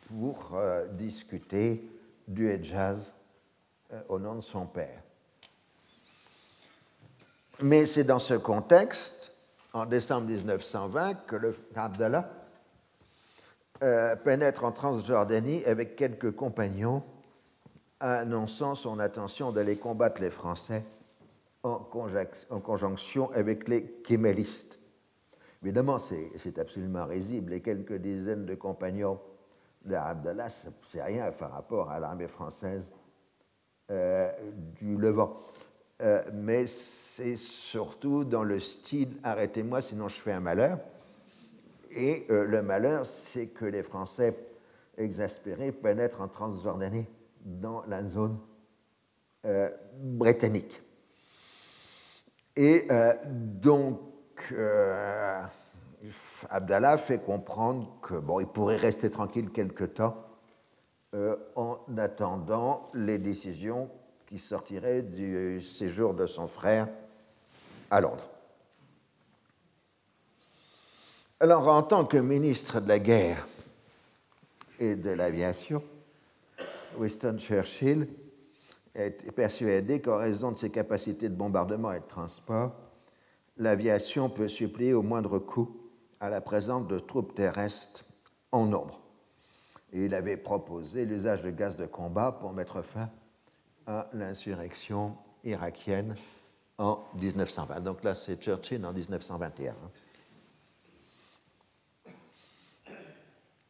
pour 0.09 0.57
discuter 0.93 1.89
du 2.29 2.49
Hejaz 2.49 3.11
au 4.09 4.19
nom 4.21 4.37
de 4.37 4.43
son 4.43 4.67
père. 4.67 5.03
Mais 7.61 7.87
c'est 7.87 8.05
dans 8.05 8.19
ce 8.19 8.35
contexte, 8.35 9.33
en 9.73 9.87
décembre 9.87 10.27
1920, 10.27 11.15
que 11.27 11.37
le 11.37 11.57
Abdallah 11.75 12.31
euh, 13.85 14.17
pénètre 14.17 14.65
en 14.65 14.73
Transjordanie 14.73 15.63
avec 15.67 15.95
quelques 15.95 16.35
compagnons, 16.35 17.03
annonçant 18.01 18.75
son 18.75 18.99
intention 18.99 19.53
d'aller 19.53 19.77
combattre 19.77 20.23
les 20.23 20.31
Français 20.31 20.83
en, 21.63 21.79
conjonction 22.61 23.31
avec 23.33 23.69
les 23.69 23.85
kémélistes. 24.03 24.81
Évidemment, 25.63 25.99
c'est 25.99 26.59
absolument 26.59 27.05
risible. 27.05 27.51
Les 27.53 27.61
quelques 27.61 27.97
dizaines 27.97 28.47
de 28.47 28.55
compagnons 28.55 29.21
d'Abdallah, 29.85 30.49
c'est 30.83 31.03
rien 31.03 31.31
par 31.33 31.53
rapport 31.53 31.91
à 31.91 32.01
l'armée 32.01 32.29
française 32.29 32.85
euh, 33.91 34.33
du 34.75 34.97
Levant. 34.97 35.43
Euh, 36.01 36.23
mais 36.33 36.67
c'est 36.67 37.37
surtout 37.37 38.25
dans 38.25 38.45
le 38.45 38.59
style 38.61 39.17
arrêtez-moi 39.23 39.81
sinon 39.83 40.09
je 40.09 40.21
fais 40.21 40.33
un 40.33 40.41
malheur. 40.41 40.79
Et 41.97 42.27
euh, 42.31 42.45
le 42.45 42.63
malheur, 42.63 43.07
c'est 43.07 43.47
que 43.49 43.65
les 43.65 43.83
Français 43.83 44.37
exaspérés 44.97 45.73
pénètrent 45.73 46.21
en 46.21 46.29
Transjordanie, 46.29 47.07
dans 47.45 47.85
la 47.87 48.03
zone 48.05 48.39
euh, 49.45 49.69
britannique. 49.99 50.83
Et 52.57 52.87
euh, 52.91 53.15
donc, 53.25 54.01
Abdallah 56.51 56.99
fait 56.99 57.19
comprendre 57.19 57.99
que 58.03 58.15
bon, 58.15 58.41
il 58.41 58.47
pourrait 58.47 58.77
rester 58.77 59.11
tranquille 59.11 59.51
quelque 59.51 59.85
temps 59.85 60.17
en 61.55 61.79
attendant 61.97 62.91
les 62.93 63.19
décisions 63.19 63.89
qui 64.27 64.39
sortiraient 64.39 65.03
du 65.03 65.61
séjour 65.61 66.13
de 66.13 66.27
son 66.27 66.49
frère 66.49 66.89
à 67.91 68.01
Londres. 68.01 68.34
Alors, 71.45 71.69
en 71.69 71.83
tant 71.83 72.07
que 72.07 72.17
ministre 72.17 72.81
de 72.81 72.89
la 72.89 72.99
guerre 72.99 73.47
et 74.79 74.97
de 74.97 75.11
l'aviation, 75.11 75.83
Winston 76.97 77.37
Churchill 77.39 78.09
est 78.95 79.31
persuadé 79.31 80.01
qu'en 80.01 80.17
raison 80.17 80.53
de 80.53 80.57
ses 80.57 80.71
capacités 80.71 81.29
de 81.29 81.35
bombardement 81.35 81.93
et 81.93 82.01
de 82.01 82.07
transport, 82.07 82.73
l'aviation 83.59 84.31
peut 84.31 84.49
suppléer 84.49 84.95
au 84.95 85.03
moindre 85.03 85.39
coût 85.39 85.77
à 86.19 86.31
la 86.31 86.41
présence 86.41 86.89
de 86.89 86.99
troupes 86.99 87.35
terrestres 87.35 88.07
en 88.51 88.65
nombre. 88.65 88.99
Et 89.93 90.07
il 90.07 90.15
avait 90.15 90.39
proposé 90.39 91.05
l'usage 91.05 91.43
de 91.43 91.51
gaz 91.51 91.77
de 91.77 91.85
combat 91.85 92.33
pour 92.33 92.55
mettre 92.55 92.81
fin 92.81 93.11
à 93.87 94.09
l'insurrection 94.15 95.15
irakienne 95.45 96.15
en 96.79 97.05
1920. 97.21 97.81
Donc 97.81 98.03
là, 98.03 98.15
c'est 98.15 98.43
Churchill 98.43 98.87
en 98.87 98.95
1921. 98.95 99.75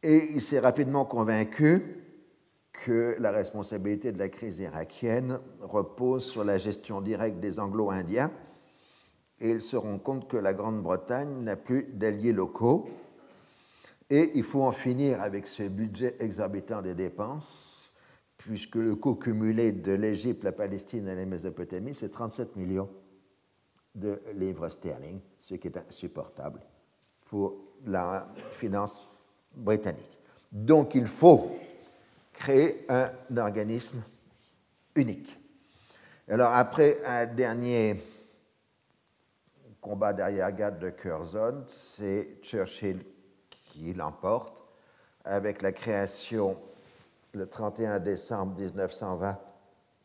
Et 0.05 0.33
il 0.35 0.41
s'est 0.43 0.59
rapidement 0.59 1.03
convaincu 1.03 1.81
que 2.73 3.15
la 3.17 3.31
responsabilité 3.31 4.11
de 4.11 4.19
la 4.19 4.29
crise 4.29 4.59
irakienne 4.59 5.39
repose 5.61 6.25
sur 6.25 6.43
la 6.43 6.59
gestion 6.59 7.01
directe 7.01 7.39
des 7.39 7.59
Anglo-Indiens. 7.59 8.31
Et 9.39 9.49
ils 9.49 9.61
se 9.61 9.75
rendent 9.75 10.03
compte 10.03 10.29
que 10.29 10.37
la 10.37 10.53
Grande-Bretagne 10.53 11.41
n'a 11.41 11.55
plus 11.55 11.85
d'alliés 11.91 12.33
locaux. 12.33 12.87
Et 14.11 14.33
il 14.35 14.43
faut 14.43 14.61
en 14.61 14.71
finir 14.71 15.23
avec 15.23 15.47
ce 15.47 15.63
budget 15.63 16.15
exorbitant 16.19 16.83
des 16.83 16.93
dépenses 16.93 17.91
puisque 18.37 18.75
le 18.75 18.95
coût 18.95 19.15
cumulé 19.15 19.71
de 19.71 19.93
l'Égypte, 19.93 20.43
la 20.43 20.51
Palestine 20.51 21.07
et 21.07 21.15
la 21.15 21.25
Mésopotamie, 21.25 21.95
c'est 21.95 22.09
37 22.09 22.55
millions 22.57 22.91
de 23.95 24.21
livres 24.35 24.69
sterling, 24.69 25.19
ce 25.39 25.55
qui 25.55 25.67
est 25.67 25.77
insupportable 25.77 26.61
pour 27.25 27.55
la 27.87 28.31
finance 28.51 29.01
britannique. 29.55 30.17
Donc 30.51 30.95
il 30.95 31.07
faut 31.07 31.57
créer 32.33 32.85
un 32.89 33.11
organisme 33.37 34.01
unique. 34.95 35.37
Alors 36.29 36.53
après 36.53 37.03
un 37.05 37.25
dernier 37.25 38.01
combat 39.81 40.13
derrière-garde 40.13 40.79
de 40.79 40.89
Curzon, 40.89 41.63
c'est 41.67 42.39
Churchill 42.41 43.03
qui 43.65 43.93
l'emporte 43.93 44.63
avec 45.23 45.61
la 45.61 45.71
création 45.71 46.57
le 47.33 47.47
31 47.47 47.99
décembre 47.99 48.57
1920 48.57 49.37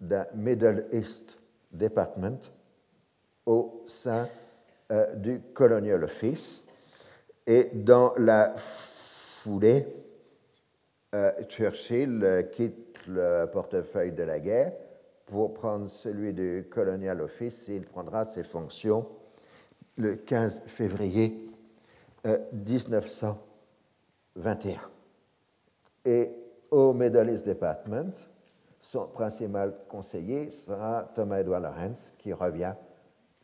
d'un 0.00 0.26
Middle 0.34 0.86
East 0.92 1.38
Department 1.72 2.38
au 3.46 3.84
sein 3.86 4.28
euh, 4.90 5.14
du 5.14 5.40
Colonial 5.54 6.04
Office. 6.04 6.64
Et 7.46 7.70
dans 7.72 8.12
la 8.16 8.54
foulée, 9.42 9.86
euh, 11.14 11.32
Churchill 11.48 12.22
euh, 12.22 12.42
quitte 12.42 12.98
le 13.08 13.46
portefeuille 13.46 14.12
de 14.12 14.22
la 14.22 14.38
guerre 14.38 14.74
pour 15.26 15.54
prendre 15.54 15.88
celui 15.88 16.34
du 16.34 16.68
Colonial 16.70 17.22
Office 17.22 17.68
et 17.68 17.76
il 17.76 17.86
prendra 17.86 18.26
ses 18.26 18.44
fonctions 18.44 19.08
le 19.96 20.16
15 20.16 20.62
février 20.66 21.50
1921. 22.52 24.78
Et 26.04 26.30
au 26.70 26.92
Middle 26.92 27.30
East 27.30 27.46
Department, 27.46 28.12
son 28.82 29.06
principal 29.06 29.74
conseiller 29.88 30.50
sera 30.50 31.10
Thomas 31.14 31.40
Edward 31.40 31.62
Lawrence, 31.62 32.12
qui 32.18 32.32
revient 32.32 32.74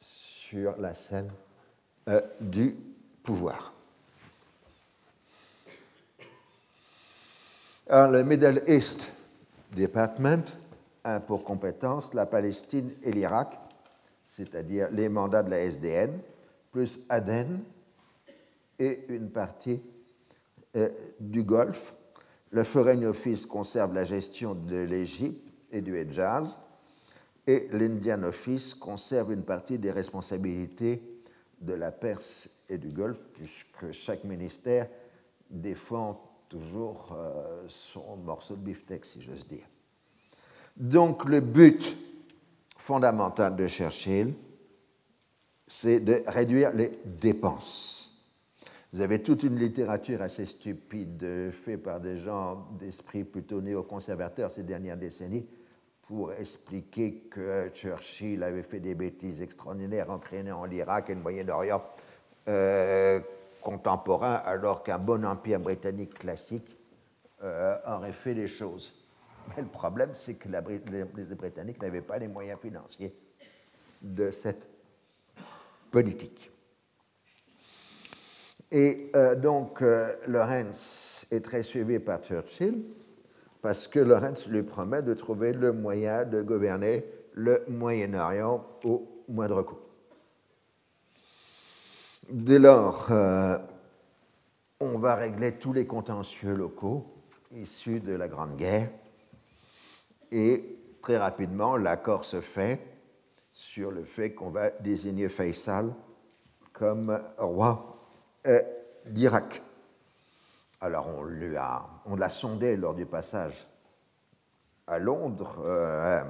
sur 0.01 0.77
la 0.79 0.95
scène 0.95 1.31
euh, 2.09 2.21
du 2.41 2.77
pouvoir. 3.23 3.76
Le 7.89 8.23
Middle 8.23 8.63
East 8.67 9.07
Department 9.75 10.45
a 11.05 11.21
pour 11.21 11.45
compétence 11.45 12.13
la 12.15 12.27
Palestine 12.27 12.91
et 13.03 13.13
l'Irak, 13.13 13.57
c'est-à-dire 14.37 14.89
les 14.91 15.09
mandats 15.09 15.43
de 15.43 15.51
la 15.51 15.61
SDN, 15.61 16.19
plus 16.73 16.99
Aden 17.09 17.61
et 18.79 19.05
une 19.09 19.31
partie 19.31 19.81
euh, 20.77 20.89
du 21.21 21.43
Golfe. 21.43 21.95
Le 22.51 22.65
Foreign 22.65 23.05
Office 23.05 23.47
conserve 23.47 23.95
la 23.95 24.05
gestion 24.05 24.55
de 24.55 24.83
l'Égypte 24.83 25.49
et 25.71 25.81
du 25.81 25.97
Hejaz, 25.97 26.59
et 27.47 27.69
l'Indian 27.73 28.23
Office 28.25 28.75
conserve 28.75 29.33
une 29.33 29.45
partie 29.45 29.79
des 29.79 29.93
responsabilités 29.93 31.01
de 31.61 31.73
la 31.73 31.93
Perse 31.93 32.49
et 32.69 32.79
du 32.79 32.89
Golfe, 32.89 33.21
puisque 33.33 33.93
chaque 33.93 34.25
ministère 34.25 34.89
défend 35.49 36.26
toujours 36.49 37.15
euh, 37.17 37.67
son 37.69 38.17
morceau 38.17 38.55
de 38.57 38.61
beefsteak, 38.61 39.05
si 39.05 39.23
j'ose 39.23 39.47
dire. 39.47 39.67
Donc 40.77 41.25
le 41.25 41.41
but 41.41 41.97
fondamental 42.77 43.57
de 43.57 43.67
Churchill, 43.67 44.35
c'est 45.67 46.01
de 46.01 46.23
réduire 46.27 46.73
les 46.73 46.93
dépenses. 47.05 48.07
Vous 48.93 49.01
avez 49.01 49.23
toute 49.23 49.43
une 49.43 49.59
littérature 49.59 50.23
assez 50.23 50.47
stupide 50.47 51.51
faite 51.65 51.83
par 51.83 52.01
des 52.01 52.19
gens 52.19 52.69
d'esprit 52.79 53.25
plutôt 53.25 53.61
néoconservateurs 53.61 54.53
ces 54.53 54.63
dernières 54.63 54.97
décennies 54.97 55.47
pour 56.03 56.33
expliquer 56.33 57.27
que 57.31 57.69
Churchill 57.75 58.43
avait 58.43 58.63
fait 58.63 58.79
des 58.79 58.95
bêtises 58.95 59.43
extraordinaires 59.43 60.11
en 60.11 60.19
créant 60.19 60.65
l'Irak 60.65 61.11
et 61.11 61.15
le 61.15 61.21
Moyen-Orient 61.21 61.83
euh, 62.49 63.21
contemporain, 63.67 64.35
alors 64.45 64.85
qu'un 64.85 65.01
bon 65.01 65.25
empire 65.25 65.59
britannique 65.59 66.15
classique 66.15 66.79
euh, 67.43 67.77
aurait 67.85 68.13
fait 68.13 68.33
les 68.33 68.47
choses. 68.47 68.95
Mais 69.49 69.63
le 69.63 69.69
problème, 69.69 70.11
c'est 70.15 70.35
que 70.35 70.49
les, 70.49 71.35
Britanniques 71.35 71.83
n'avaient 71.83 72.01
pas 72.01 72.19
les 72.19 72.29
moyens 72.29 72.61
financiers 72.61 73.13
de 74.01 74.31
cette 74.31 74.69
politique. 75.91 76.53
Et 78.71 79.11
euh, 79.17 79.35
donc, 79.35 79.81
Lawrence 80.29 81.27
est 81.33 81.45
très 81.45 81.65
suivi 81.65 81.99
par 81.99 82.23
Churchill 82.23 82.85
parce 83.63 83.89
que 83.89 83.99
Lorenz 83.99 84.47
lui 84.49 84.63
promet 84.63 85.03
de 85.03 85.13
trouver 85.15 85.53
le 85.53 85.73
moyen 85.73 86.25
de 86.25 86.41
gouverner 86.41 87.05
le 87.33 87.65
Moyen-Orient 87.67 88.65
au 88.85 89.25
moindre 89.29 89.63
coût. 89.63 89.86
Dès 92.29 92.59
lors, 92.59 93.07
euh, 93.13 93.57
on 94.81 94.99
va 94.99 95.15
régler 95.15 95.59
tous 95.59 95.73
les 95.73 95.87
contentieux 95.87 96.55
locaux 96.55 97.07
issus 97.53 98.01
de 98.01 98.15
la 98.15 98.27
Grande 98.27 98.57
Guerre 98.57 98.91
et 100.33 100.77
très 101.03 101.19
rapidement, 101.19 101.77
l'accord 101.77 102.25
se 102.25 102.41
fait 102.41 102.81
sur 103.53 103.93
le 103.93 104.03
fait 104.03 104.35
qu'on 104.35 104.51
va 104.51 104.71
désigner 104.71 105.29
Faisal 105.29 105.95
comme 106.73 107.23
roi 107.39 107.97
euh, 108.49 108.61
d'Irak. 109.07 109.63
Alors 110.81 111.07
on 111.07 111.23
l'a 111.23 111.89
on 112.07 112.29
sondé 112.29 112.77
lors 112.77 112.97
du 112.97 113.07
passage 113.07 113.69
à 114.89 114.99
Londres, 114.99 115.59
euh, 115.61 116.25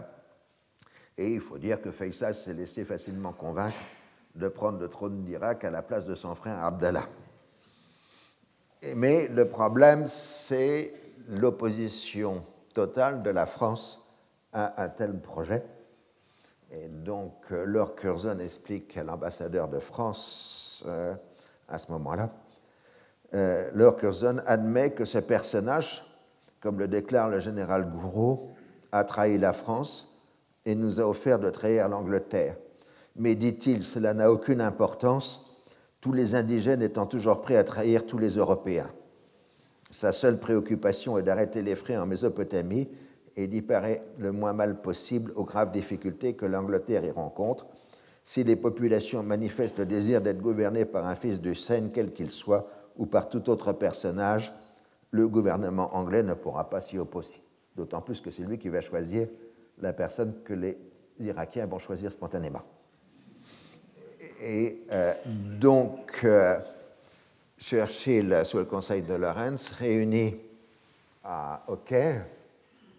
et 1.17 1.33
il 1.33 1.41
faut 1.41 1.57
dire 1.57 1.81
que 1.81 1.91
Faisal 1.91 2.35
s'est 2.35 2.53
laissé 2.53 2.85
facilement 2.85 3.33
convaincre 3.33 3.77
de 4.37 4.49
prendre 4.49 4.79
le 4.79 4.89
trône 4.89 5.25
d'Irak 5.25 5.65
à 5.65 5.71
la 5.71 5.83
place 5.83 6.05
de 6.05 6.15
son 6.15 6.35
frère 6.35 6.63
Abdallah. 6.65 7.07
Mais 8.95 9.29
le 9.29 9.49
problème, 9.49 10.07
c'est 10.07 10.93
l'opposition 11.29 12.45
totale 12.75 13.23
de 13.23 13.31
la 13.31 13.47
France 13.47 14.07
à 14.53 14.83
un 14.83 14.89
tel 14.89 15.19
projet. 15.19 15.65
Et 16.71 16.89
donc, 16.89 17.33
euh, 17.53 17.65
Lord 17.65 17.95
Curzon 17.97 18.39
explique 18.39 18.97
à 18.97 19.05
l'ambassadeur 19.05 19.69
de 19.69 19.79
France 19.79 20.85
euh, 20.87 21.15
à 21.69 21.79
ce 21.79 21.91
moment-là 21.93 22.31
euh, 23.35 23.93
Curzon 23.93 24.39
admet 24.47 24.93
que 24.93 25.05
ce 25.05 25.19
personnage, 25.19 26.05
comme 26.61 26.79
le 26.79 26.89
déclare 26.89 27.29
le 27.29 27.41
général 27.41 27.91
Gouraud, 27.91 28.51
a 28.93 29.05
trahi 29.05 29.39
la 29.39 29.53
France 29.53 30.17
et 30.65 30.75
nous 30.75 31.01
a 31.01 31.05
offert 31.05 31.39
de 31.39 31.51
trahir 31.51 31.89
l'Angleterre. 31.89 32.57
Mais, 33.19 33.35
dit-il, 33.35 33.83
cela 33.83 34.15
n'a 34.15 34.31
aucune 34.31 34.61
importance, 34.61 35.43
tous 36.01 36.13
les 36.13 36.35
indigènes 36.35 36.83
étant 36.83 37.07
toujours 37.07 37.41
prêts 37.41 37.57
à 37.57 37.65
trahir 37.65 38.07
tous 38.07 38.19
les 38.19 38.37
Européens. 38.37 38.91
Sa 39.91 40.13
seule 40.13 40.39
préoccupation 40.39 41.17
est 41.17 41.23
d'arrêter 41.23 41.63
les 41.63 41.77
frais 41.77 41.97
en 41.97 42.07
Mésopotamie 42.07 42.89
et 43.37 43.47
d'y 43.47 43.63
parer 43.63 44.03
le 44.19 44.33
moins 44.33 44.53
mal 44.53 44.81
possible 44.81 45.33
aux 45.37 45.45
graves 45.45 45.73
difficultés 45.73 46.35
que 46.35 46.47
l'Angleterre 46.47 47.05
y 47.05 47.11
rencontre. 47.11 47.67
Si 48.25 48.45
les 48.45 48.57
populations 48.57 49.23
manifestent 49.23 49.79
le 49.79 49.87
désir 49.87 50.21
d'être 50.21 50.41
gouvernées 50.41 50.85
par 50.85 51.07
un 51.07 51.15
fils 51.15 51.41
de 51.41 51.55
Seine, 51.55 51.91
quel 51.93 52.13
qu'il 52.13 52.31
soit, 52.31 52.69
ou 52.97 53.07
par 53.07 53.29
tout 53.29 53.49
autre 53.49 53.73
personnage, 53.73 54.53
le 55.11 55.29
gouvernement 55.29 55.95
anglais 55.97 56.23
ne 56.23 56.35
pourra 56.35 56.69
pas 56.69 56.81
s'y 56.81 56.99
opposer. 56.99 57.43
D'autant 57.77 58.01
plus 58.01 58.21
que 58.21 58.31
c'est 58.31 58.43
lui 58.43 58.59
qui 58.59 58.69
va 58.69 58.81
choisir 58.81 59.29
la 59.81 59.93
personne 59.93 60.35
que 60.45 60.55
les 60.55 60.77
Irakiens 61.21 61.67
vont 61.67 61.79
choisir 61.79 62.13
spontanément. 62.13 62.63
Et 64.41 64.83
euh, 64.91 65.15
donc, 65.25 66.21
euh, 66.25 66.59
Churchill, 67.59 68.43
sous 68.45 68.59
le 68.59 68.65
conseil 68.65 69.03
de 69.03 69.15
Lawrence, 69.15 69.71
réunit 69.71 70.37
à, 71.25 71.63
au 71.69 71.77
Caire 71.77 72.27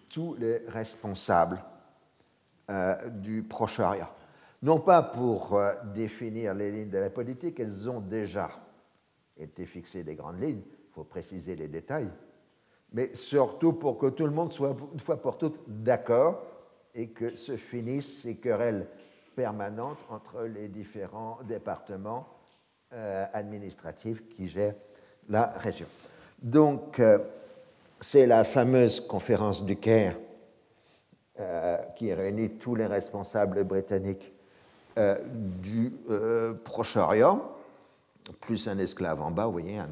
tous 0.10 0.36
les 0.36 0.60
responsables 0.68 1.62
euh, 2.70 3.10
du 3.10 3.44
Proche-Orient. 3.44 4.10
Non 4.64 4.80
pas 4.80 5.04
pour 5.04 5.62
définir 5.94 6.56
les 6.56 6.72
lignes 6.72 6.90
de 6.90 6.98
la 6.98 7.12
politique, 7.12 7.60
elles 7.60 7.88
ont 7.88 8.02
déjà 8.02 8.50
été 9.38 9.68
fixées 9.68 10.04
des 10.04 10.16
grandes 10.16 10.42
lignes, 10.42 10.62
il 10.66 10.94
faut 10.94 11.04
préciser 11.04 11.56
les 11.56 11.68
détails, 11.68 12.10
mais 12.92 13.14
surtout 13.14 13.74
pour 13.74 14.00
que 14.00 14.08
tout 14.08 14.26
le 14.26 14.32
monde 14.32 14.52
soit 14.52 14.76
une 14.92 15.00
fois 15.00 15.22
pour 15.22 15.38
toutes 15.38 15.60
d'accord 15.68 16.42
et 16.96 17.10
que 17.10 17.36
se 17.36 17.56
finissent 17.56 18.24
ces 18.24 18.38
querelles 18.38 18.88
permanentes 19.38 20.00
entre 20.10 20.42
les 20.46 20.68
différents 20.68 21.38
départements 21.44 22.28
euh, 22.92 23.26
administratifs 23.34 24.28
qui 24.30 24.50
gèrent 24.50 24.74
la 25.30 25.54
région. 25.60 25.86
Donc, 26.42 27.00
euh, 27.00 27.20
c'est 28.02 28.26
la 28.26 28.44
fameuse 28.44 29.00
conférence 29.00 29.64
du 29.64 29.76
Caire 29.76 30.18
euh, 31.40 31.78
qui 31.96 32.12
réunit 32.12 32.58
tous 32.58 32.74
les 32.74 32.88
responsables 32.88 33.64
britanniques 33.64 34.34
du 35.30 35.94
Proche-Orient, 36.64 37.52
plus 38.42 38.68
un 38.68 38.80
esclave 38.80 39.22
en 39.22 39.30
bas, 39.30 39.46
vous 39.46 39.52
voyez. 39.52 39.78
Hein. 39.78 39.90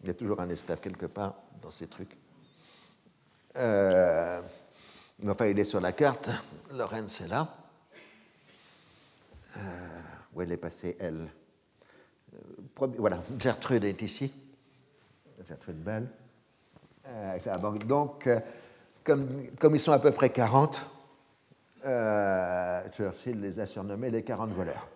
Il 0.00 0.06
y 0.06 0.10
a 0.10 0.14
toujours 0.14 0.38
un 0.40 0.48
esclave 0.48 0.78
quelque 0.78 1.06
part 1.06 1.34
dans 1.60 1.70
ces 1.70 1.88
trucs. 1.88 2.16
Enfin, 3.56 5.46
il 5.46 5.58
est 5.58 5.64
sur 5.64 5.80
la 5.80 5.90
carte. 5.90 6.30
Lorenz 6.72 7.20
est 7.20 7.26
là. 7.26 7.48
Euh, 9.58 9.62
où 10.34 10.42
elle 10.42 10.52
est 10.52 10.56
passée, 10.56 10.96
elle 11.00 11.26
euh, 12.34 12.86
Voilà, 12.98 13.22
Gertrude 13.38 13.84
est 13.84 14.02
ici. 14.02 14.32
Gertrude 15.48 15.82
Bell. 15.82 16.06
Euh, 17.06 17.38
donc, 17.86 18.28
comme, 19.02 19.46
comme, 19.58 19.74
ils 19.74 19.80
sont 19.80 19.92
à 19.92 19.98
peu 19.98 20.10
près 20.10 20.30
40, 20.30 20.86
Churchill 22.92 23.40
les 23.40 23.58
a 23.58 23.66
surnommés 23.66 24.10
les 24.10 24.22
40 24.22 24.50
voleurs. 24.50 24.86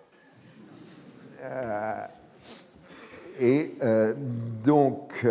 et 3.41 3.79
donc, 4.63 5.27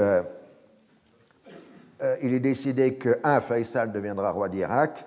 il 2.22 2.34
est 2.34 2.40
décidé 2.40 2.96
que, 2.96 3.20
un, 3.24 3.42
Faisal 3.42 3.92
deviendra 3.92 4.32
roi 4.32 4.50
d'Irak, 4.50 5.06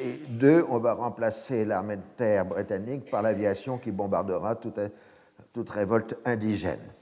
et 0.00 0.16
deux, 0.28 0.64
on 0.68 0.78
va 0.78 0.94
remplacer 0.94 1.64
l'armée 1.64 1.96
de 1.96 2.02
terre 2.16 2.44
britannique 2.44 3.10
par 3.10 3.22
l'aviation 3.22 3.78
qui 3.78 3.92
bombardera 3.92 4.56
toute, 4.56 5.70
révolte 5.70 6.16
indigène. 6.24 6.92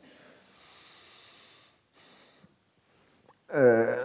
Euh, 3.54 4.04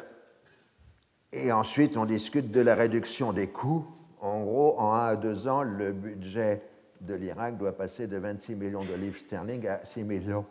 et 1.33 1.51
ensuite, 1.51 1.97
on 1.97 2.05
discute 2.05 2.51
de 2.51 2.61
la 2.61 2.75
réduction 2.75 3.33
des 3.33 3.47
coûts. 3.47 3.85
En 4.21 4.41
gros, 4.43 4.79
en 4.79 4.93
un 4.93 5.07
à 5.07 5.15
deux 5.15 5.47
ans, 5.47 5.63
le 5.63 5.91
budget 5.91 6.63
de 7.01 7.13
l'Irak 7.13 7.57
doit 7.57 7.77
passer 7.77 8.07
de 8.07 8.17
26 8.17 8.55
millions 8.55 8.83
de 8.83 8.93
livres 8.93 9.19
sterling 9.19 9.67
à 9.67 9.85
6 9.85 10.03
millions 10.03 10.45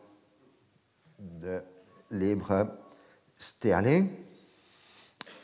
de 1.18 1.61
livres 2.11 2.68
sterling. 3.37 4.11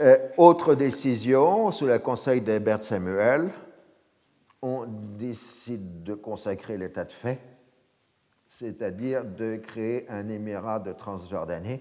Euh, 0.03 0.19
autre 0.37 0.75
décision, 0.75 1.71
sous 1.71 1.87
le 1.87 1.97
conseil 2.01 2.41
d'Herbert 2.41 2.83
Samuel, 2.83 3.51
on 4.61 4.85
décide 4.85 6.03
de 6.03 6.15
consacrer 6.15 6.77
l'état 6.77 7.05
de 7.05 7.13
fait, 7.13 7.39
c'est-à-dire 8.49 9.25
de 9.25 9.59
créer 9.59 10.11
un 10.11 10.29
émirat 10.29 10.81
de 10.81 10.93
Transjordanie 10.93 11.79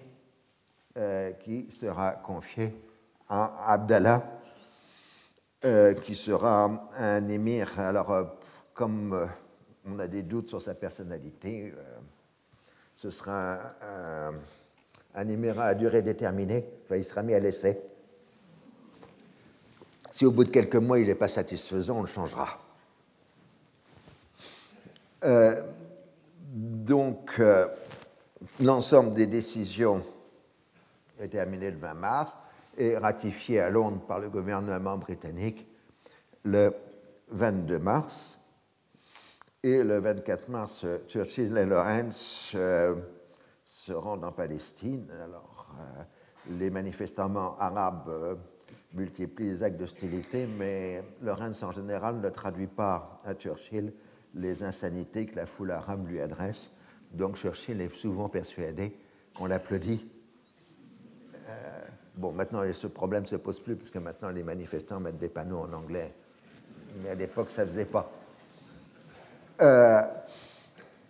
euh, 0.97 1.31
qui 1.31 1.71
sera 1.71 2.11
confié 2.11 2.75
à 3.27 3.73
Abdallah, 3.73 4.23
euh, 5.65 5.95
qui 5.95 6.13
sera 6.13 6.91
un 6.95 7.27
émir. 7.27 7.79
Alors, 7.79 8.35
comme 8.75 9.29
on 9.83 9.97
a 9.97 10.07
des 10.07 10.21
doutes 10.21 10.49
sur 10.49 10.61
sa 10.61 10.75
personnalité, 10.75 11.73
ce 12.93 13.09
sera 13.09 13.57
un, 13.81 14.33
un, 15.15 15.27
émirat 15.27 15.65
à 15.65 15.73
durée 15.73 16.03
déterminée, 16.03 16.67
enfin, 16.85 16.97
il 16.97 17.03
sera 17.03 17.23
mis 17.23 17.33
à 17.33 17.39
l'essai 17.39 17.90
si 20.11 20.25
au 20.25 20.31
bout 20.31 20.43
de 20.43 20.49
quelques 20.49 20.75
mois 20.75 20.99
il 20.99 21.07
n'est 21.07 21.15
pas 21.15 21.29
satisfaisant, 21.29 21.97
on 21.97 22.01
le 22.01 22.07
changera. 22.07 22.59
Euh, 25.23 25.63
donc, 26.53 27.35
euh, 27.39 27.67
l'ensemble 28.59 29.13
des 29.13 29.27
décisions 29.27 30.03
est 31.19 31.29
terminé 31.29 31.71
le 31.71 31.77
20 31.77 31.93
mars 31.93 32.37
et 32.77 32.97
ratifié 32.97 33.61
à 33.61 33.69
Londres 33.69 34.01
par 34.07 34.19
le 34.19 34.29
gouvernement 34.29 34.97
britannique 34.97 35.65
le 36.43 36.73
22 37.29 37.79
mars. 37.79 38.37
Et 39.63 39.83
le 39.83 39.99
24 39.99 40.49
mars, 40.49 40.85
Churchill 41.07 41.55
et 41.55 41.65
Lawrence 41.65 42.51
euh, 42.55 42.95
se 43.63 43.93
rendent 43.93 44.25
en 44.25 44.31
Palestine. 44.31 45.07
Alors, 45.23 45.67
les 46.49 46.71
manifestants 46.71 47.55
arabes 47.59 48.39
multiplie 48.93 49.51
les 49.51 49.63
actes 49.63 49.77
d'hostilité, 49.77 50.47
mais 50.57 51.03
Lorenz 51.21 51.63
en 51.63 51.71
général 51.71 52.19
ne 52.19 52.29
traduit 52.29 52.67
pas 52.67 53.21
à 53.25 53.33
Churchill 53.33 53.93
les 54.35 54.63
insanités 54.63 55.25
que 55.25 55.35
la 55.35 55.45
foule 55.45 55.71
arabe 55.71 56.07
lui 56.07 56.21
adresse. 56.21 56.69
Donc 57.11 57.35
Churchill 57.35 57.81
est 57.81 57.93
souvent 57.95 58.29
persuadé 58.29 58.95
qu'on 59.35 59.45
l'applaudit. 59.45 60.05
Euh, 61.49 61.81
bon, 62.15 62.31
maintenant, 62.31 62.61
ce 62.73 62.87
problème 62.87 63.23
ne 63.23 63.27
se 63.27 63.35
pose 63.35 63.59
plus, 63.59 63.75
parce 63.75 63.89
que 63.89 63.99
maintenant, 63.99 64.29
les 64.29 64.43
manifestants 64.43 64.99
mettent 64.99 65.17
des 65.17 65.29
panneaux 65.29 65.59
en 65.59 65.73
anglais. 65.73 66.13
Mais 67.01 67.09
à 67.09 67.15
l'époque, 67.15 67.51
ça 67.51 67.65
ne 67.65 67.69
faisait 67.69 67.85
pas. 67.85 68.09
Euh, 69.61 70.01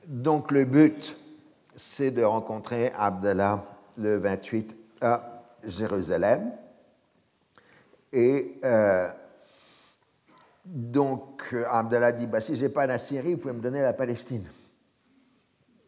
donc 0.07 0.51
le 0.51 0.65
but, 0.65 1.15
c'est 1.75 2.11
de 2.11 2.23
rencontrer 2.23 2.91
Abdallah 2.97 3.63
le 3.97 4.17
28 4.17 4.75
à 5.01 5.43
Jérusalem. 5.63 6.51
Et 8.13 8.59
euh, 8.63 9.09
donc, 10.65 11.53
euh, 11.53 11.63
Abdallah 11.67 12.11
dit 12.11 12.27
bah, 12.27 12.41
si 12.41 12.55
je 12.55 12.63
n'ai 12.63 12.69
pas 12.69 12.85
la 12.85 12.99
Syrie, 12.99 13.35
vous 13.35 13.39
pouvez 13.39 13.53
me 13.53 13.61
donner 13.61 13.81
la 13.81 13.93
Palestine. 13.93 14.47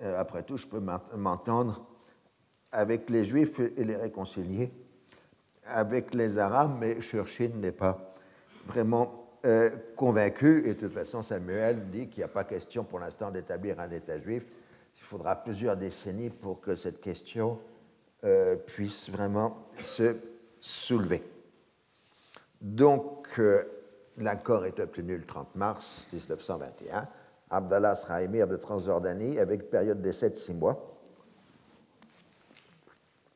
Euh, 0.01 0.19
après 0.19 0.43
tout, 0.43 0.57
je 0.57 0.67
peux 0.67 0.79
m'entendre 0.79 1.85
avec 2.71 3.09
les 3.09 3.25
Juifs 3.25 3.59
et 3.59 3.83
les 3.83 3.95
réconcilier, 3.95 4.71
avec 5.65 6.13
les 6.13 6.39
Arabes, 6.39 6.77
mais 6.79 6.99
Churchill 7.01 7.51
n'est 7.59 7.71
pas 7.71 7.97
vraiment 8.65 9.19
convaincu. 9.97 10.63
Et 10.65 10.73
de 10.73 10.79
toute 10.79 10.93
façon, 10.93 11.21
Samuel 11.21 11.89
dit 11.91 12.07
qu'il 12.07 12.19
n'y 12.19 12.23
a 12.23 12.29
pas 12.29 12.45
question 12.45 12.85
pour 12.85 12.99
l'instant 12.99 13.29
d'établir 13.29 13.79
un 13.79 13.91
État 13.91 14.19
juif. 14.19 14.49
Il 14.95 15.03
faudra 15.03 15.35
plusieurs 15.35 15.75
décennies 15.75 16.29
pour 16.29 16.61
que 16.61 16.75
cette 16.75 17.01
question 17.01 17.59
puisse 18.65 19.09
vraiment 19.09 19.67
se 19.81 20.15
soulever. 20.61 21.21
Donc, 22.63 23.27
euh, 23.39 23.61
l'accord 24.17 24.65
est 24.65 24.79
obtenu 24.79 25.17
le 25.17 25.25
30 25.25 25.53
mars 25.55 26.07
1921. 26.13 27.05
Abdallah 27.49 27.97
sera 27.97 28.21
émir 28.21 28.47
de 28.47 28.55
Transjordanie 28.55 29.37
avec 29.37 29.69
période 29.69 30.01
d'essai 30.01 30.29
de 30.29 30.35
six 30.35 30.53
mois. 30.53 30.97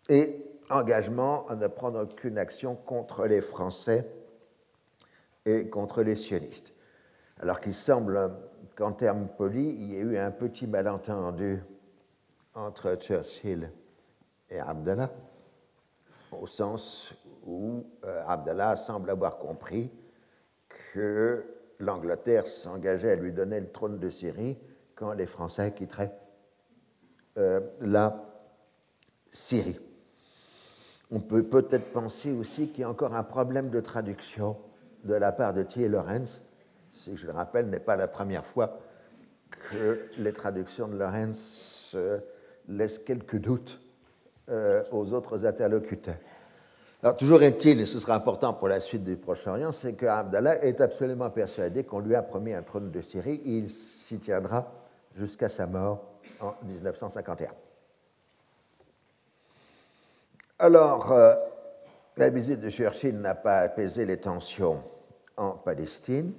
Et 0.08 0.44
engagement 0.70 1.46
à 1.50 1.56
ne 1.56 1.68
prendre 1.68 2.04
aucune 2.04 2.38
action 2.38 2.76
contre 2.76 3.26
les 3.26 3.42
Français 3.42 4.10
et 5.46 5.68
contre 5.68 6.04
les 6.04 6.16
sionistes. 6.16 6.74
Alors 7.42 7.60
qu'il 7.60 7.76
semble 7.76 8.32
qu'en 8.76 8.94
termes 8.94 9.28
polis, 9.28 9.76
il 9.78 9.92
y 9.92 9.96
ait 9.98 10.02
eu 10.02 10.18
un 10.18 10.32
petit 10.32 10.68
malentendu 10.68 11.62
entre 12.56 12.96
Churchill 12.96 13.70
et 14.50 14.60
Abdallah, 14.60 15.12
au 16.32 16.48
sens 16.48 17.14
où 17.48 17.86
euh, 18.04 18.22
Abdallah 18.28 18.76
semble 18.76 19.10
avoir 19.10 19.38
compris 19.38 19.90
que 20.94 21.46
l'Angleterre 21.80 22.48
s'engageait 22.48 23.12
à 23.12 23.16
lui 23.16 23.32
donner 23.32 23.60
le 23.60 23.72
trône 23.72 23.98
de 23.98 24.10
Syrie 24.10 24.58
quand 24.96 25.14
les 25.14 25.26
Français 25.26 25.74
quitteraient 25.74 26.14
euh, 27.38 27.62
la 27.82 28.24
Syrie. 29.32 29.80
On 31.10 31.22
peut 31.22 31.44
peut-être 31.44 31.94
penser 31.94 32.34
aussi 32.34 32.68
qu'il 32.70 32.82
y 32.82 32.84
a 32.84 32.90
encore 32.90 33.16
un 33.16 33.24
problème 33.24 33.70
de 33.70 33.80
traduction 33.80 34.58
de 35.06 35.14
la 35.14 35.32
part 35.32 35.54
de 35.54 35.64
Thiers 35.64 35.88
Lorenz. 35.88 36.42
Si 36.92 37.16
je 37.16 37.28
le 37.28 37.32
rappelle, 37.32 37.70
n'est 37.70 37.80
pas 37.80 37.96
la 37.96 38.10
première 38.10 38.46
fois 38.46 38.80
que 39.70 40.10
les 40.18 40.34
traductions 40.34 40.90
de 40.90 40.98
Lorenz 40.98 41.92
euh, 41.94 42.20
laissent 42.68 43.00
quelques 43.00 43.38
doutes 43.38 43.80
aux 44.94 45.12
autres 45.12 45.46
interlocuteurs. 45.46 46.16
Alors, 47.04 47.16
toujours 47.16 47.44
est-il, 47.44 47.80
et 47.80 47.86
ce 47.86 48.00
sera 48.00 48.16
important 48.16 48.56
pour 48.56 48.68
la 48.68 48.80
suite 48.80 49.04
du 49.04 49.18
Proche-Orient, 49.18 49.72
c'est 49.72 49.94
que 49.94 50.08
Abdallah 50.08 50.64
est 50.64 50.82
absolument 50.82 51.30
persuadé 51.30 51.84
qu'on 51.84 52.00
lui 52.00 52.16
a 52.16 52.24
promis 52.24 52.54
un 52.54 52.64
trône 52.64 52.90
de 52.90 53.02
Syrie 53.02 53.40
et 53.46 53.52
il 53.52 53.70
s'y 53.70 54.18
tiendra 54.18 54.72
jusqu'à 55.16 55.48
sa 55.48 55.68
mort 55.68 56.04
en 56.40 56.56
1951. 56.64 57.52
Alors, 60.58 61.12
euh, 61.12 61.36
la 62.18 62.30
visite 62.30 62.62
de 62.62 62.72
Churchill 62.72 63.20
n'a 63.20 63.36
pas 63.36 63.60
apaisé 63.60 64.08
les 64.08 64.18
tensions 64.18 64.82
en 65.38 65.52
Palestine 65.52 66.34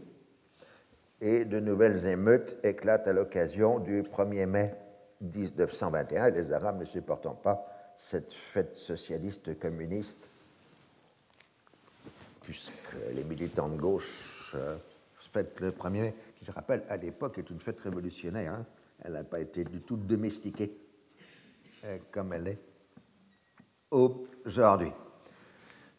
et 1.20 1.44
de 1.44 1.60
nouvelles 1.60 2.04
émeutes 2.06 2.58
éclatent 2.64 3.06
à 3.06 3.12
l'occasion 3.12 3.78
du 3.78 4.02
1er 4.02 4.46
mai 4.46 4.74
1921, 5.20 6.30
les 6.30 6.52
Arabes 6.52 6.80
ne 6.80 6.84
supportant 6.84 7.34
pas 7.34 7.64
cette 7.96 8.32
fête 8.32 8.76
socialiste 8.76 9.56
communiste 9.60 10.30
puisque 12.48 12.94
les 13.14 13.24
militants 13.24 13.68
de 13.68 13.76
gauche 13.76 14.52
euh, 14.54 14.78
fêtent 15.30 15.60
le 15.60 15.70
1er 15.70 15.90
mai, 15.90 16.14
qui, 16.34 16.46
je 16.46 16.50
rappelle, 16.50 16.82
à 16.88 16.96
l'époque 16.96 17.36
est 17.36 17.50
une 17.50 17.60
fête 17.60 17.78
révolutionnaire. 17.80 18.54
Hein. 18.54 18.66
Elle 19.02 19.12
n'a 19.12 19.24
pas 19.24 19.38
été 19.38 19.64
du 19.64 19.82
tout 19.82 19.98
domestiquée 19.98 20.72
euh, 21.84 21.98
comme 22.10 22.32
elle 22.32 22.48
est 22.48 22.58
aujourd'hui. 23.90 24.90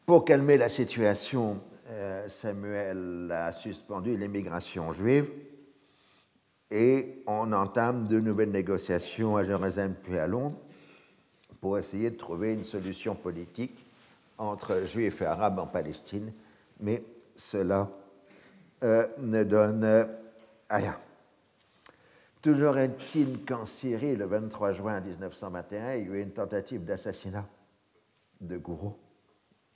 Pour 0.08 0.26
calmer 0.26 0.58
la 0.58 0.70
situation, 0.70 1.62
euh, 1.88 2.28
Samuel 2.30 3.32
a 3.32 3.52
suspendu 3.52 4.18
l'émigration 4.18 4.92
juive 4.92 5.30
et 6.72 7.22
on 7.28 7.54
entame 7.54 8.08
de 8.08 8.20
nouvelles 8.20 8.50
négociations 8.50 9.38
à 9.38 9.44
Jérusalem 9.44 9.94
puis 10.02 10.18
à 10.18 10.26
Londres 10.26 10.58
pour 11.62 11.78
essayer 11.78 12.10
de 12.10 12.18
trouver 12.18 12.56
une 12.56 12.64
solution 12.64 13.14
politique 13.14 13.86
entre 14.40 14.86
juifs 14.86 15.22
et 15.22 15.26
arabes 15.26 15.60
en 15.60 15.68
Palestine, 15.68 16.34
mais 16.80 17.04
cela 17.36 17.90
euh, 18.84 19.08
ne 19.20 19.44
donne 19.44 20.08
rien. 20.70 20.98
Toujours 22.42 22.78
est-il 22.78 23.44
qu'en 23.44 23.66
Syrie, 23.66 24.16
le 24.16 24.26
23 24.26 24.72
juin 24.72 25.02
1921, 25.02 25.96
il 25.96 26.08
y 26.08 26.12
a 26.12 26.16
eu 26.16 26.22
une 26.22 26.32
tentative 26.32 26.86
d'assassinat 26.86 27.46
de 28.40 28.58
Gourou, 28.58 28.96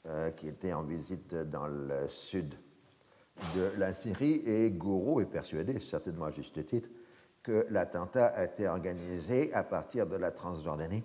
euh, 0.06 0.32
qui 0.32 0.48
était 0.48 0.72
en 0.72 0.84
visite 0.84 1.36
dans 1.36 1.68
le 1.68 2.08
sud 2.08 2.56
de 3.54 3.72
la 3.78 3.94
Syrie, 3.94 4.42
et 4.46 4.72
Gourou 4.72 5.20
est 5.20 5.26
persuadé, 5.26 5.78
certainement 5.82 6.26
à 6.26 6.32
juste 6.32 6.66
titre, 6.66 6.88
que 7.42 7.68
l'attentat 7.70 8.28
a 8.28 8.46
été 8.46 8.70
organisé 8.70 9.54
à 9.54 9.64
partir 9.64 10.08
de 10.08 10.16
la 10.16 10.32
Transjordanie. 10.32 11.04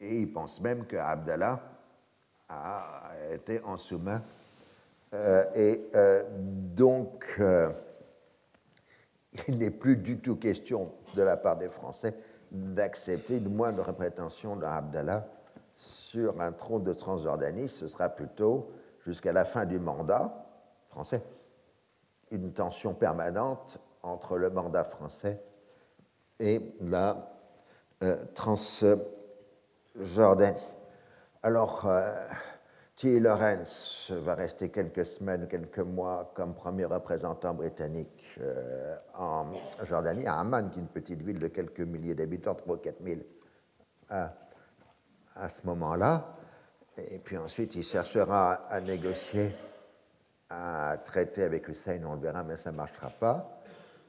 Et 0.00 0.20
il 0.20 0.30
pense 0.30 0.60
même 0.60 0.86
que 0.86 0.96
Abdallah 0.96 1.77
a 2.48 3.12
été 3.32 3.60
en 3.62 3.76
sous-main. 3.76 4.22
Euh, 5.14 5.44
et 5.54 5.88
euh, 5.94 6.24
donc, 6.30 7.40
il 9.48 9.58
n'est 9.58 9.70
plus 9.70 9.96
du 9.96 10.18
tout 10.18 10.36
question 10.36 10.92
de 11.14 11.22
la 11.22 11.36
part 11.36 11.56
des 11.56 11.68
Français 11.68 12.14
d'accepter 12.50 13.36
une 13.38 13.54
moindre 13.54 13.92
prétention 13.92 14.56
d'Abdallah 14.56 15.26
sur 15.76 16.40
un 16.40 16.52
trône 16.52 16.84
de 16.84 16.92
Transjordanie. 16.92 17.68
Ce 17.68 17.88
sera 17.88 18.08
plutôt, 18.08 18.70
jusqu'à 19.04 19.32
la 19.32 19.44
fin 19.44 19.66
du 19.66 19.78
mandat 19.78 20.46
français, 20.88 21.22
une 22.30 22.52
tension 22.52 22.94
permanente 22.94 23.78
entre 24.02 24.38
le 24.38 24.50
mandat 24.50 24.84
français 24.84 25.42
et 26.40 26.74
la 26.80 27.30
euh, 28.02 28.24
Transjordanie. 28.34 30.58
Alors, 31.44 31.86
euh, 31.86 32.12
T. 32.96 33.20
Lawrence 33.20 34.10
va 34.10 34.34
rester 34.34 34.70
quelques 34.70 35.06
semaines, 35.06 35.46
quelques 35.46 35.78
mois 35.78 36.32
comme 36.34 36.52
premier 36.52 36.84
représentant 36.84 37.54
britannique 37.54 38.36
euh, 38.40 38.96
en 39.14 39.52
Jordanie, 39.84 40.26
à 40.26 40.40
Amman, 40.40 40.68
qui 40.68 40.80
est 40.80 40.82
une 40.82 40.88
petite 40.88 41.22
ville 41.22 41.38
de 41.38 41.46
quelques 41.46 41.78
milliers 41.80 42.16
d'habitants, 42.16 42.56
3 42.56 42.74
ou 42.74 42.78
4 42.78 42.96
000 43.04 43.20
à, 44.10 44.34
à 45.36 45.48
ce 45.48 45.64
moment-là. 45.66 46.34
Et 46.96 47.20
puis 47.20 47.36
ensuite, 47.36 47.76
il 47.76 47.84
cherchera 47.84 48.54
à 48.68 48.80
négocier, 48.80 49.54
à 50.50 50.96
traiter 51.04 51.44
avec 51.44 51.68
Hussein, 51.68 52.00
on 52.04 52.14
le 52.14 52.20
verra, 52.20 52.42
mais 52.42 52.56
ça 52.56 52.72
ne 52.72 52.76
marchera 52.76 53.10
pas. 53.10 53.60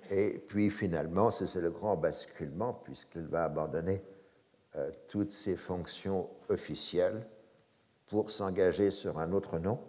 Et 0.09 0.43
puis 0.47 0.71
finalement, 0.71 1.29
c'est 1.29 1.53
le 1.61 1.69
grand 1.69 1.95
basculement, 1.95 2.73
puisqu'il 2.73 3.27
va 3.27 3.43
abandonner 3.43 4.01
euh, 4.75 4.91
toutes 5.07 5.31
ses 5.31 5.55
fonctions 5.55 6.29
officielles 6.47 7.25
pour 8.05 8.29
s'engager 8.29 8.91
sur 8.91 9.17
un 9.17 9.31
autre 9.31 9.57
nom 9.57 9.79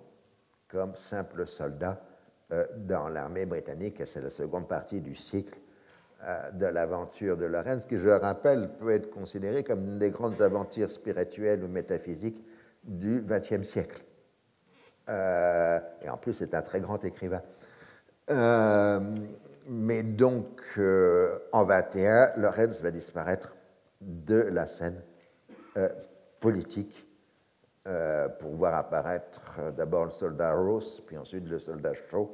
comme 0.69 0.95
simple 0.95 1.47
soldat 1.47 2.03
euh, 2.51 2.65
dans 2.79 3.09
l'armée 3.11 3.45
britannique. 3.45 4.01
C'est 4.07 4.23
la 4.23 4.31
seconde 4.31 4.69
partie 4.69 5.03
du 5.03 5.15
cycle 5.15 5.59
euh, 6.25 6.51
de 6.53 6.65
l'aventure 6.65 7.37
de 7.37 7.45
Lorenz, 7.45 7.85
qui, 7.85 7.99
je 7.99 8.07
le 8.07 8.17
rappelle, 8.17 8.71
peut 8.79 8.91
être 8.91 9.11
considérée 9.11 9.65
comme 9.65 9.85
une 9.87 9.99
des 9.99 10.09
grandes 10.09 10.41
aventures 10.41 10.91
spirituelles 10.91 11.63
ou 11.63 11.69
métaphysiques 11.69 12.43
du 12.85 13.21
XXe 13.21 13.69
siècle. 13.69 14.03
Et 15.09 16.09
en 16.09 16.17
plus, 16.17 16.33
c'est 16.35 16.55
un 16.55 16.63
très 16.63 16.81
grand 16.81 17.05
écrivain. 17.05 17.43
mais 19.67 20.03
donc, 20.05 20.79
en 21.53 21.65
21, 21.65 22.33
Lorenz 22.37 22.81
va 22.81 22.93
disparaître 22.93 23.53
de 24.01 24.37
la 24.37 24.67
scène 24.67 25.03
politique 26.41 27.07
euh, 27.87 28.29
pour 28.29 28.51
voir 28.57 28.75
apparaître 28.75 29.41
euh, 29.59 29.71
d'abord 29.71 30.05
le 30.05 30.11
soldat 30.11 30.53
Ross, 30.55 31.01
puis 31.07 31.17
ensuite 31.17 31.49
le 31.49 31.59
soldat 31.59 31.93
Shaw 31.95 32.31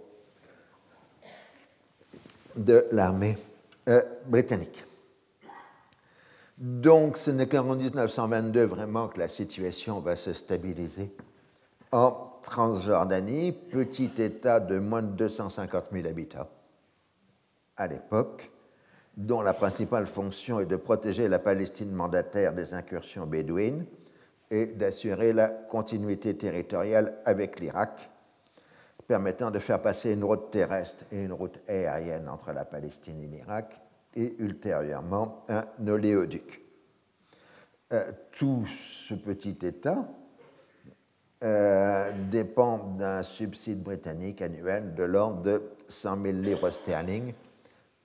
de 2.56 2.86
l'armée 2.90 3.38
euh, 3.88 4.02
britannique. 4.26 4.84
Donc 6.58 7.16
ce 7.16 7.30
n'est 7.30 7.46
qu'en 7.46 7.76
1922 7.76 8.64
vraiment 8.64 9.06
que 9.06 9.20
la 9.20 9.28
situation 9.28 10.00
va 10.00 10.16
se 10.16 10.32
stabiliser 10.32 11.14
en 11.92 12.32
Transjordanie, 12.42 13.52
petit 13.52 14.10
État 14.18 14.58
de 14.58 14.80
moins 14.80 15.02
de 15.02 15.12
250 15.12 15.90
000 15.92 16.08
habitants 16.08 16.48
à 17.76 17.86
l'époque, 17.86 18.50
dont 19.16 19.40
la 19.40 19.54
principale 19.54 20.06
fonction 20.06 20.60
est 20.60 20.66
de 20.66 20.76
protéger 20.76 21.28
la 21.28 21.38
Palestine 21.38 21.90
mandataire 21.90 22.52
des 22.52 22.74
incursions 22.74 23.26
bédouines 23.26 23.86
et 24.50 24.66
d'assurer 24.66 25.32
la 25.32 25.48
continuité 25.48 26.36
territoriale 26.36 27.18
avec 27.24 27.58
l'Irak, 27.58 28.10
permettant 29.08 29.50
de 29.50 29.58
faire 29.58 29.80
passer 29.80 30.12
une 30.12 30.24
route 30.24 30.50
terrestre 30.50 31.04
et 31.10 31.22
une 31.22 31.32
route 31.32 31.58
aérienne 31.66 32.28
entre 32.28 32.52
la 32.52 32.64
Palestine 32.64 33.22
et 33.22 33.26
l'Irak, 33.26 33.80
et 34.14 34.34
ultérieurement 34.38 35.44
un 35.48 35.64
oléoduc. 35.86 36.62
Euh, 37.92 38.10
tout 38.32 38.64
ce 38.66 39.14
petit 39.14 39.56
État 39.62 40.08
euh, 41.44 42.12
dépend 42.30 42.78
d'un 42.78 43.22
subside 43.22 43.82
britannique 43.82 44.42
annuel 44.42 44.94
de 44.94 45.04
l'ordre 45.04 45.42
de 45.42 45.62
100 45.88 46.22
000 46.22 46.38
livres 46.38 46.70
sterling, 46.70 47.32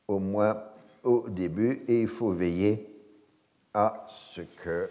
au 0.08 0.20
moins 0.20 0.62
au 1.04 1.30
début, 1.30 1.84
et 1.88 2.02
il 2.02 2.08
faut 2.08 2.32
veiller 2.32 2.88
à 3.74 4.08
ce 4.34 4.42
que 4.42 4.88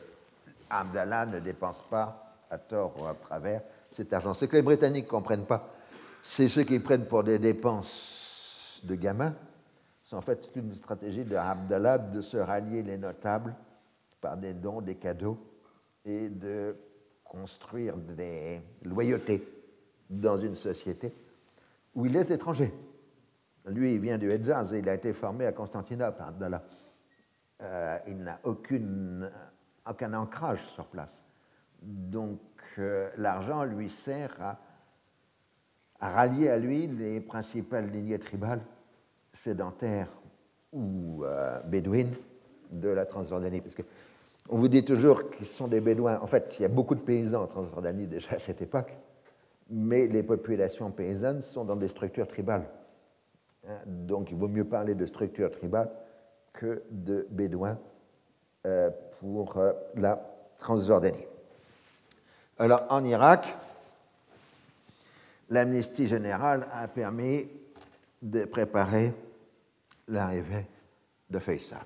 Abdallah 0.68 1.26
ne 1.26 1.40
dépense 1.40 1.82
pas 1.88 2.36
à 2.50 2.58
tort 2.58 2.94
ou 3.00 3.06
à 3.06 3.14
travers 3.14 3.62
cet 3.90 4.12
argent. 4.12 4.34
Ce 4.34 4.44
que 4.44 4.56
les 4.56 4.62
Britanniques 4.62 5.06
ne 5.06 5.10
comprennent 5.10 5.46
pas, 5.46 5.68
c'est 6.22 6.48
ceux 6.48 6.64
qui 6.64 6.78
prennent 6.78 7.06
pour 7.06 7.24
des 7.24 7.38
dépenses 7.38 8.80
de 8.84 8.94
gamins. 8.94 9.34
C'est 10.04 10.16
en 10.16 10.20
fait 10.20 10.50
une 10.56 10.74
stratégie 10.74 11.24
de 11.24 11.36
Abdallah 11.36 11.98
de 11.98 12.20
se 12.20 12.36
rallier 12.36 12.82
les 12.82 12.96
notables 12.96 13.54
par 14.20 14.36
des 14.36 14.54
dons, 14.54 14.80
des 14.80 14.96
cadeaux 14.96 15.38
et 16.04 16.28
de 16.28 16.76
construire 17.24 17.96
des 17.96 18.60
loyautés 18.82 19.46
dans 20.08 20.36
une 20.36 20.56
société 20.56 21.12
où 21.94 22.06
il 22.06 22.16
est 22.16 22.30
étranger. 22.30 22.72
Lui, 23.66 23.94
il 23.94 24.00
vient 24.00 24.18
du 24.18 24.30
Hedjaz 24.30 24.72
il 24.72 24.88
a 24.88 24.94
été 24.94 25.12
formé 25.12 25.46
à 25.46 25.52
Constantinople, 25.52 26.22
Abdallah. 26.22 26.62
Euh, 27.62 27.98
il 28.06 28.18
n'a 28.18 28.40
aucun 28.44 30.14
ancrage 30.14 30.64
sur 30.74 30.86
place. 30.86 31.22
Donc 31.82 32.40
euh, 32.78 33.10
l'argent 33.16 33.64
lui 33.64 33.90
sert 33.90 34.34
à, 34.40 34.58
rallier 36.00 36.48
à 36.48 36.58
lui 36.58 36.86
les 36.86 37.20
principales 37.20 37.90
lignées 37.90 38.18
tribales 38.18 38.62
sédentaires 39.32 40.08
ou 40.72 41.24
euh, 41.24 41.60
bédouines 41.64 42.14
de 42.70 42.88
la 42.88 43.04
Transjordanie. 43.04 43.60
Parce 43.60 43.74
que 43.74 43.82
on 44.48 44.56
vous 44.56 44.68
dit 44.68 44.84
toujours 44.84 45.30
qu'ils 45.30 45.46
sont 45.46 45.68
des 45.68 45.80
bédouins. 45.80 46.18
En 46.20 46.26
fait, 46.26 46.56
il 46.58 46.62
y 46.62 46.64
a 46.64 46.68
beaucoup 46.68 46.94
de 46.94 47.00
paysans 47.00 47.42
en 47.42 47.46
Transjordanie 47.46 48.06
déjà 48.06 48.32
à 48.32 48.38
cette 48.38 48.62
époque, 48.62 48.96
mais 49.68 50.08
les 50.08 50.22
populations 50.22 50.90
paysannes 50.90 51.42
sont 51.42 51.64
dans 51.64 51.76
des 51.76 51.88
structures 51.88 52.26
tribales. 52.26 52.66
Hein, 53.68 53.78
donc 53.86 54.30
il 54.30 54.36
vaut 54.36 54.48
mieux 54.48 54.64
parler 54.64 54.94
de 54.94 55.06
structures 55.06 55.50
tribales 55.50 55.90
que 56.52 56.82
de 56.90 57.26
bédouins 57.30 57.78
euh, 58.66 58.90
pour 59.20 59.56
euh, 59.56 59.72
la 59.94 60.20
Transjordanie. 60.58 61.24
Alors 62.58 62.84
en 62.90 63.02
Irak, 63.04 63.54
l'amnistie 65.48 66.08
générale 66.08 66.66
a 66.72 66.88
permis 66.88 67.48
de 68.20 68.44
préparer 68.44 69.14
l'arrivée 70.08 70.66
de 71.30 71.38
Faisal. 71.38 71.78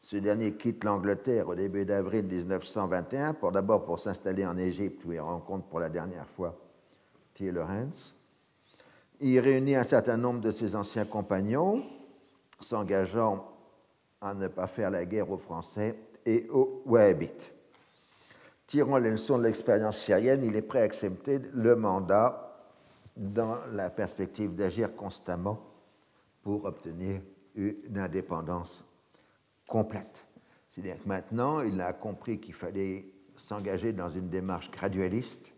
Ce 0.00 0.16
dernier 0.16 0.54
quitte 0.54 0.84
l'Angleterre 0.84 1.48
au 1.48 1.54
début 1.54 1.84
d'avril 1.84 2.24
1921, 2.24 3.34
pour 3.34 3.52
d'abord 3.52 3.84
pour 3.84 3.98
s'installer 3.98 4.46
en 4.46 4.56
Égypte 4.56 5.04
où 5.04 5.12
il 5.12 5.20
rencontre 5.20 5.66
pour 5.66 5.80
la 5.80 5.88
dernière 5.88 6.28
fois 6.28 6.56
T. 7.34 7.50
Lawrence. 7.50 8.15
Il 9.20 9.40
réunit 9.40 9.76
un 9.76 9.84
certain 9.84 10.16
nombre 10.16 10.40
de 10.40 10.50
ses 10.50 10.76
anciens 10.76 11.06
compagnons, 11.06 11.84
s'engageant 12.60 13.50
à 14.20 14.34
ne 14.34 14.48
pas 14.48 14.66
faire 14.66 14.90
la 14.90 15.04
guerre 15.04 15.30
aux 15.30 15.38
Français 15.38 15.96
et 16.24 16.46
aux 16.50 16.82
Wahhabites. 16.84 17.52
Tirant 18.66 18.98
les 18.98 19.10
leçons 19.10 19.38
de 19.38 19.44
l'expérience 19.44 19.98
syrienne, 19.98 20.42
il 20.42 20.56
est 20.56 20.62
prêt 20.62 20.80
à 20.80 20.84
accepter 20.84 21.38
le 21.54 21.76
mandat 21.76 22.58
dans 23.16 23.58
la 23.72 23.88
perspective 23.88 24.54
d'agir 24.54 24.94
constamment 24.94 25.62
pour 26.42 26.64
obtenir 26.64 27.20
une 27.54 27.96
indépendance 27.96 28.84
complète. 29.66 30.26
C'est-à-dire 30.68 31.02
que 31.02 31.08
maintenant, 31.08 31.60
il 31.62 31.80
a 31.80 31.92
compris 31.92 32.38
qu'il 32.38 32.54
fallait 32.54 33.06
s'engager 33.36 33.92
dans 33.92 34.10
une 34.10 34.28
démarche 34.28 34.70
gradualiste 34.70 35.52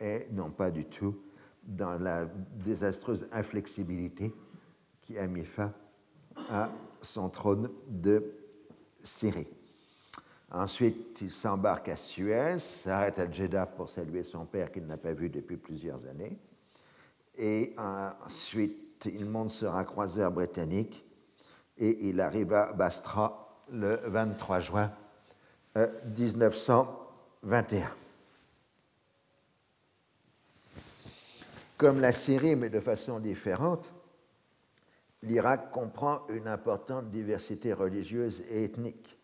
et 0.00 0.26
non 0.30 0.50
pas 0.50 0.70
du 0.70 0.84
tout 0.86 1.16
dans 1.66 1.98
la 1.98 2.26
désastreuse 2.64 3.26
inflexibilité 3.32 4.34
qui 5.02 5.18
a 5.18 5.26
mis 5.26 5.44
fin 5.44 5.72
à 6.50 6.70
son 7.02 7.28
trône 7.28 7.70
de 7.88 8.32
Syrie. 9.04 9.48
Ensuite, 10.50 11.20
il 11.20 11.30
s'embarque 11.30 11.88
à 11.88 11.96
Suez, 11.96 12.58
s'arrête 12.58 13.18
à 13.18 13.30
Jeddah 13.30 13.66
pour 13.66 13.88
saluer 13.88 14.22
son 14.22 14.46
père 14.46 14.70
qu'il 14.70 14.86
n'a 14.86 14.96
pas 14.96 15.12
vu 15.12 15.28
depuis 15.28 15.56
plusieurs 15.56 16.06
années. 16.06 16.38
Et 17.36 17.74
ensuite, 17.76 19.04
il 19.06 19.26
monte 19.26 19.50
sur 19.50 19.74
un 19.74 19.84
croiseur 19.84 20.30
britannique 20.30 21.04
et 21.76 22.08
il 22.08 22.20
arrive 22.20 22.52
à 22.52 22.72
Bastra 22.72 23.64
le 23.70 23.96
23 24.06 24.60
juin 24.60 24.92
1921. 26.16 28.05
Comme 31.76 32.00
la 32.00 32.12
Syrie, 32.12 32.56
mais 32.56 32.70
de 32.70 32.80
façon 32.80 33.20
différente, 33.20 33.92
l'Irak 35.22 35.70
comprend 35.70 36.26
une 36.28 36.48
importante 36.48 37.10
diversité 37.10 37.72
religieuse 37.72 38.42
et 38.48 38.64
ethnique. 38.64 39.18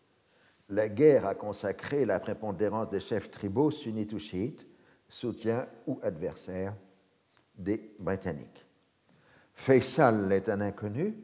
La 0.69 0.87
guerre 0.87 1.25
a 1.25 1.35
consacré 1.35 2.05
la 2.05 2.19
prépondérance 2.19 2.89
des 2.89 2.99
chefs 2.99 3.31
tribaux 3.31 3.71
sunnites 3.71 4.13
ou 4.13 4.19
chiites, 4.19 4.67
soutiens 5.09 5.67
ou 5.87 5.99
adversaires 6.03 6.75
des 7.55 7.95
Britanniques. 7.99 8.65
Faisal 9.53 10.31
est 10.31 10.49
un 10.49 10.61
inconnu, 10.61 11.15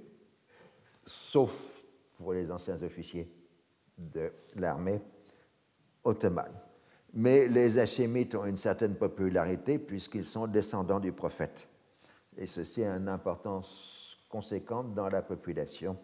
sauf 1.06 1.84
pour 2.18 2.34
les 2.34 2.52
anciens 2.52 2.82
officiers 2.82 3.32
de 3.98 4.32
l'armée 4.56 5.02
ottomane. 6.04 6.69
Mais 7.14 7.48
les 7.48 7.80
Hachémites 7.80 8.36
ont 8.36 8.46
une 8.46 8.58
certaine 8.58 8.96
popularité 8.96 9.80
puisqu'ils 9.80 10.26
sont 10.26 10.48
descendants 10.48 11.00
du 11.00 11.12
prophète. 11.12 11.68
Et 12.38 12.48
ceci 12.48 12.84
a 12.84 12.96
une 12.96 13.08
importance 13.08 14.18
conséquente 14.30 14.94
dans 14.94 15.10
la 15.10 15.22
population 15.22 15.98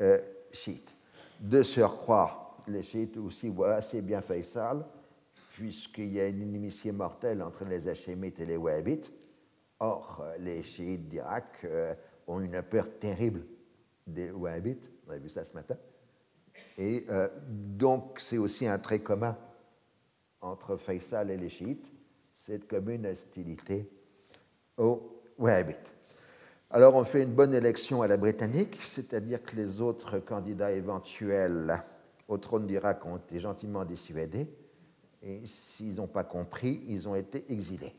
euh, 0.00 0.18
chiite. 0.50 0.96
De 1.40 1.62
surcroît, 1.62 2.56
les 2.66 2.82
chiites 2.82 3.16
aussi 3.16 3.48
voient 3.48 3.74
assez 3.74 4.02
bien 4.02 4.20
Faisal, 4.20 4.84
puisqu'il 5.52 6.12
y 6.12 6.20
a 6.20 6.26
une 6.26 6.40
inimitié 6.40 6.92
mortelle 6.92 7.42
entre 7.42 7.64
les 7.64 7.86
Hachémites 7.88 8.40
et 8.40 8.46
les 8.46 8.56
Wahhabites. 8.56 9.12
Or, 9.78 10.24
les 10.38 10.62
chiites 10.62 11.08
d'Irak 11.08 11.60
euh, 11.64 11.94
ont 12.26 12.40
une 12.40 12.62
peur 12.62 12.98
terrible 12.98 13.44
des 14.06 14.30
Wahhabites, 14.30 14.90
on 15.06 15.12
a 15.12 15.18
vu 15.18 15.28
ça 15.28 15.44
ce 15.44 15.54
matin. 15.54 15.76
Et 16.76 17.06
euh, 17.10 17.28
donc, 17.48 18.20
c'est 18.20 18.38
aussi 18.38 18.66
un 18.66 18.78
trait 18.78 19.00
commun 19.00 19.36
entre 20.40 20.76
Faisal 20.76 21.30
et 21.30 21.36
les 21.36 21.48
chiites, 21.48 21.92
cette 22.36 22.66
commune 22.66 23.06
hostilité 23.06 23.88
aux 24.76 25.22
Wahhabites. 25.38 25.92
Alors 26.70 26.94
on 26.94 27.04
fait 27.04 27.22
une 27.22 27.32
bonne 27.32 27.52
élection 27.52 28.02
à 28.02 28.06
la 28.06 28.16
britannique, 28.16 28.78
c'est-à-dire 28.82 29.42
que 29.42 29.56
les 29.56 29.80
autres 29.80 30.18
candidats 30.20 30.72
éventuels 30.72 31.82
au 32.28 32.38
trône 32.38 32.66
d'Irak 32.66 33.04
ont 33.06 33.16
été 33.16 33.40
gentiment 33.40 33.84
dissuadés, 33.84 34.48
et 35.22 35.46
s'ils 35.46 35.96
n'ont 35.96 36.06
pas 36.06 36.24
compris, 36.24 36.82
ils 36.86 37.08
ont 37.08 37.16
été 37.16 37.52
exilés. 37.52 37.94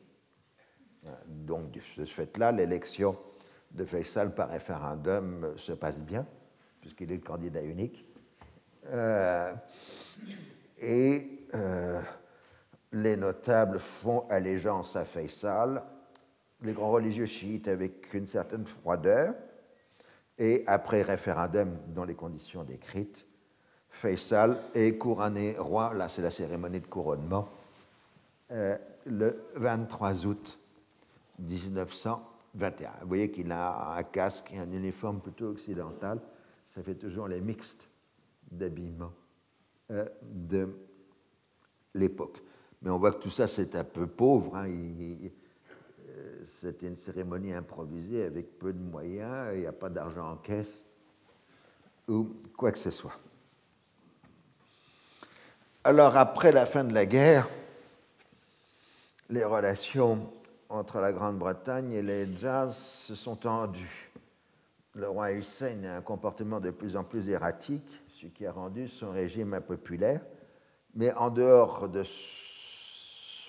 Donc 1.28 1.72
de 1.72 1.82
ce 1.96 2.06
fait-là, 2.06 2.52
l'élection 2.52 3.18
de 3.72 3.86
Faisal 3.86 4.34
par 4.34 4.50
référendum 4.50 5.54
se 5.58 5.74
passe 5.74 6.04
bien, 6.04 6.26
puisqu'il 6.80 7.12
est 7.12 7.18
le 7.18 7.22
candidat 7.22 7.62
unique. 7.62 8.06
Euh, 8.88 9.54
et 10.80 11.46
euh, 11.54 12.02
les 12.92 13.16
notables 13.16 13.80
font 13.80 14.28
allégeance 14.30 14.96
à 14.96 15.06
Faisal, 15.06 15.84
les 16.62 16.74
grands 16.74 16.92
religieux 16.92 17.26
chiites 17.26 17.68
avec 17.68 18.14
une 18.14 18.28
certaine 18.28 18.66
froideur, 18.66 19.34
et 20.38 20.64
après 20.68 21.02
référendum 21.02 21.78
dans 21.88 22.04
les 22.04 22.16
conditions 22.16 22.64
décrites, 22.64 23.26
Faisal 23.90 24.58
est 24.74 24.98
couronné 24.98 25.58
roi, 25.58 25.94
là 25.94 26.10
c'est 26.10 26.22
la 26.22 26.32
cérémonie 26.32 26.80
de 26.80 26.88
couronnement, 26.88 27.50
euh, 28.52 28.78
le 29.06 29.44
23 29.56 30.26
août 30.26 30.60
1921. 31.40 32.92
Vous 33.02 33.08
voyez 33.08 33.32
qu'il 33.32 33.52
a 33.52 33.96
un 33.96 34.04
casque 34.04 34.52
et 34.54 34.60
un 34.60 34.72
uniforme 34.72 35.22
plutôt 35.22 35.48
occidental, 35.48 36.20
ça 36.74 36.82
fait 36.84 36.96
toujours 36.96 37.28
les 37.28 37.42
mixtes 37.42 37.88
d'habillement 38.50 39.12
euh, 39.92 40.06
de 40.24 40.70
l'époque. 41.94 42.42
Mais 42.82 42.90
on 42.90 42.98
voit 42.98 43.12
que 43.12 43.22
tout 43.22 43.30
ça, 43.30 43.48
c'est 43.48 43.76
un 43.76 43.84
peu 43.84 44.08
pauvre. 44.08 44.56
Hein. 44.56 44.66
Euh, 44.68 46.42
c'était 46.46 46.88
une 46.88 46.98
cérémonie 46.98 47.54
improvisée 47.54 48.24
avec 48.24 48.58
peu 48.58 48.74
de 48.74 48.82
moyens, 48.82 49.52
il 49.54 49.60
n'y 49.60 49.68
a 49.68 49.72
pas 49.72 49.90
d'argent 49.90 50.32
en 50.32 50.38
caisse 50.38 50.82
ou 52.08 52.28
quoi 52.58 52.72
que 52.72 52.80
ce 52.80 52.92
soit. 52.92 53.18
Alors, 55.84 56.16
après 56.16 56.52
la 56.52 56.66
fin 56.66 56.84
de 56.84 56.94
la 56.94 57.06
guerre, 57.06 57.50
les 59.30 59.44
relations 59.44 60.32
entre 60.70 61.00
la 61.00 61.12
Grande-Bretagne 61.12 61.92
et 61.92 62.02
les 62.02 62.28
Jazz 62.38 62.76
se 62.76 63.16
sont 63.16 63.36
tendues. 63.36 64.12
Le 64.94 65.08
roi 65.08 65.32
Hussein 65.32 65.84
a 65.86 65.98
un 65.98 66.02
comportement 66.02 66.60
de 66.60 66.70
plus 66.70 66.96
en 66.96 67.04
plus 67.04 67.30
erratique, 67.30 67.88
ce 68.10 68.28
qui 68.28 68.46
a 68.46 68.52
rendu 68.52 68.90
son 68.90 69.12
régime 69.12 69.54
impopulaire. 69.54 70.22
Mais 70.94 71.14
en 71.14 71.30
dehors 71.30 71.88
de 71.88 72.04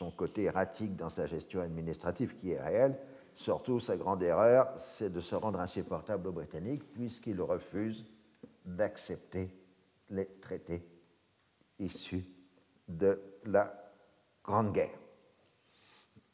son 0.03 0.11
côté 0.11 0.45
erratique 0.45 0.97
dans 0.97 1.11
sa 1.11 1.27
gestion 1.27 1.61
administrative 1.61 2.35
qui 2.37 2.51
est 2.51 2.61
réelle. 2.61 2.99
Surtout, 3.35 3.79
sa 3.79 3.97
grande 3.97 4.21
erreur, 4.25 4.77
c'est 4.77 5.13
de 5.13 5.21
se 5.21 5.37
rendre 5.37 5.61
insupportable 5.61 6.27
aux 6.27 6.33
Britanniques 6.33 6.83
puisqu'il 6.93 7.41
refuse 7.41 8.05
d'accepter 8.65 9.49
les 10.11 10.27
traités 10.41 10.85
issus 11.79 12.27
de 12.89 13.21
la 13.45 13.73
Grande 14.43 14.73
Guerre. 14.73 14.99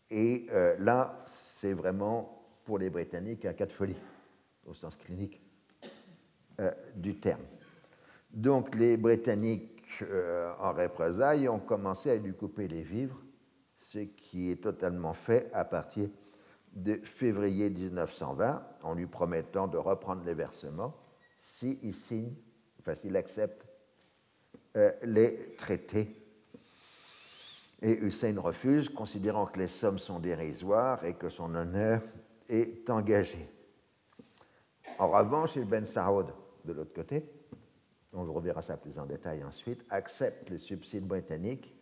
Et 0.09 0.47
euh, 0.51 0.75
là, 0.79 1.23
c'est 1.27 1.75
vraiment 1.75 2.43
pour 2.65 2.79
les 2.79 2.89
Britanniques 2.89 3.45
un 3.45 3.53
cas 3.53 3.67
de 3.67 3.73
folie, 3.73 3.99
au 4.65 4.73
sens 4.73 4.97
clinique 4.97 5.43
euh, 6.61 6.73
du 6.97 7.21
terme. 7.21 7.45
Donc 8.31 8.75
les 8.75 8.97
Britanniques, 8.97 9.83
euh, 10.01 10.55
en 10.59 10.73
représailles, 10.73 11.51
ont 11.51 11.61
commencé 11.61 12.11
à 12.11 12.17
lui 12.17 12.33
couper 12.33 12.67
les 12.67 12.83
vivres 12.83 13.21
ce 13.93 14.01
qui 14.01 14.51
est 14.51 14.63
totalement 14.63 15.15
fait 15.15 15.51
à 15.55 15.65
partir 15.65 16.11
de 16.73 16.97
février 17.05 17.71
1920, 17.71 18.63
en 18.83 18.95
lui 18.95 19.07
promettant 19.07 19.67
de 19.67 19.79
reprendre 19.79 20.23
les 20.25 20.35
versements 20.35 20.95
s'il 21.41 21.95
signe, 21.95 22.35
enfin 22.81 22.95
s'il 22.95 23.17
accepte 23.17 23.67
euh, 24.77 24.93
les 25.03 25.55
traités. 25.57 26.15
Et 27.81 27.93
Hussein 27.93 28.39
refuse, 28.39 28.91
considérant 28.91 29.47
que 29.47 29.59
les 29.59 29.69
sommes 29.69 29.99
sont 29.99 30.19
dérisoires 30.19 31.03
et 31.05 31.15
que 31.15 31.31
son 31.31 31.55
honneur 31.55 32.03
est 32.49 32.91
engagé. 32.91 33.49
En 34.99 35.09
revanche, 35.09 35.57
il 35.57 35.65
Ben 35.65 35.87
Saoud, 35.87 36.27
de 36.65 36.73
l'autre 36.75 36.93
côté, 36.93 37.25
on 38.13 38.31
reverra 38.31 38.61
ça 38.61 38.77
plus 38.77 38.99
en 38.99 39.07
détail 39.07 39.43
ensuite, 39.45 39.83
accepte 39.89 40.51
les 40.51 40.59
subsides 40.59 41.07
britanniques 41.07 41.75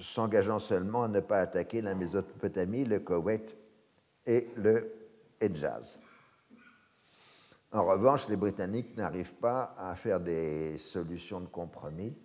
s'engageant 0.00 0.58
seulement 0.58 1.04
à 1.04 1.08
ne 1.08 1.20
pas 1.20 1.40
attaquer 1.40 1.82
la 1.82 1.94
Mésopotamie, 1.94 2.84
le 2.84 3.00
Koweït 3.00 3.56
et 4.26 4.48
le 4.56 4.92
Hedjaz. 5.40 5.98
En 7.72 7.84
revanche, 7.84 8.28
les 8.28 8.36
Britanniques 8.36 8.96
n'arrivent 8.96 9.34
pas 9.34 9.74
à 9.78 9.94
faire 9.94 10.20
des 10.20 10.78
solutions 10.78 11.40
de 11.40 11.46
compromis 11.46 12.16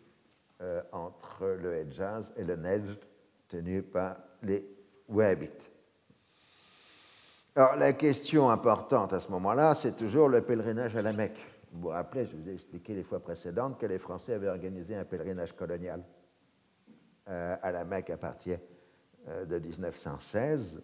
euh, 0.62 0.82
entre 0.92 1.46
le 1.46 1.76
Hedjaz 1.76 2.32
et 2.36 2.44
le 2.44 2.56
Nejd 2.56 2.98
tenu 3.48 3.84
par 3.84 4.18
les 4.42 4.66
Wahhabites. 5.08 5.72
Alors, 7.56 7.76
la 7.76 7.94
question 7.94 8.50
importante 8.50 9.14
à 9.14 9.20
ce 9.20 9.30
moment-là, 9.32 9.76
c'est 9.76 9.96
toujours 9.96 10.28
le 10.28 10.42
pèlerinage 10.42 10.96
à 10.96 11.02
la 11.02 11.14
Mecque. 11.14 11.38
Vous 11.72 11.82
vous 11.82 11.88
rappelez, 11.90 12.26
je 12.26 12.36
vous 12.36 12.50
ai 12.50 12.54
expliqué 12.54 12.94
les 12.96 13.04
fois 13.04 13.20
précédentes 13.20 13.80
que 13.80 13.86
les 13.86 14.00
Français 14.00 14.34
avaient 14.34 14.50
organisé 14.50 14.96
un 14.96 15.06
pèlerinage 15.06 15.56
colonial 15.56 16.04
à 17.28 17.72
la 17.72 17.86
Mecque 17.86 18.10
à 18.12 18.18
partir 18.18 18.60
euh, 19.28 19.46
de 19.46 19.60
1916. 19.60 20.82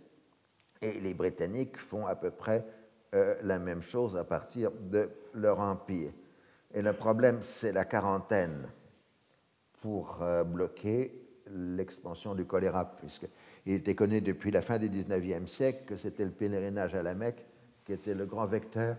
Et 0.82 1.00
les 1.00 1.14
Britanniques 1.14 1.78
font 1.78 2.08
à 2.08 2.16
peu 2.16 2.32
près 2.32 2.66
euh, 3.14 3.36
la 3.44 3.60
même 3.60 3.82
chose 3.82 4.18
à 4.18 4.24
partir 4.24 4.72
de 4.72 5.10
leur 5.34 5.60
empire. 5.60 6.12
Et 6.74 6.82
le 6.82 6.94
problème, 6.94 7.42
c'est 7.42 7.74
la 7.74 7.86
quarantaine 7.86 8.68
pour 9.82 10.24
bloquer 10.46 11.22
l'expansion 11.54 12.36
du 12.36 12.46
choléra, 12.46 12.86
puisqu'il 12.86 13.74
était 13.74 13.96
connu 13.96 14.22
depuis 14.22 14.52
la 14.52 14.62
fin 14.62 14.78
du 14.78 14.89
19e 14.89 15.48
siècle 15.48 15.86
que 15.88 15.98
c'était 15.98 16.24
le 16.24 16.32
pèlerinage 16.32 16.94
à 16.94 17.02
la 17.02 17.16
Mecque 17.16 17.44
qui 17.86 17.94
était 17.94 18.14
le 18.14 18.26
grand 18.26 18.46
vecteur 18.46 18.96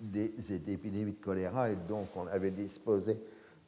des, 0.00 0.32
épidémies 0.52 1.12
de 1.12 1.24
choléra, 1.24 1.70
et 1.70 1.76
donc 1.76 2.08
on 2.16 2.26
avait 2.26 2.50
disposé 2.50 3.18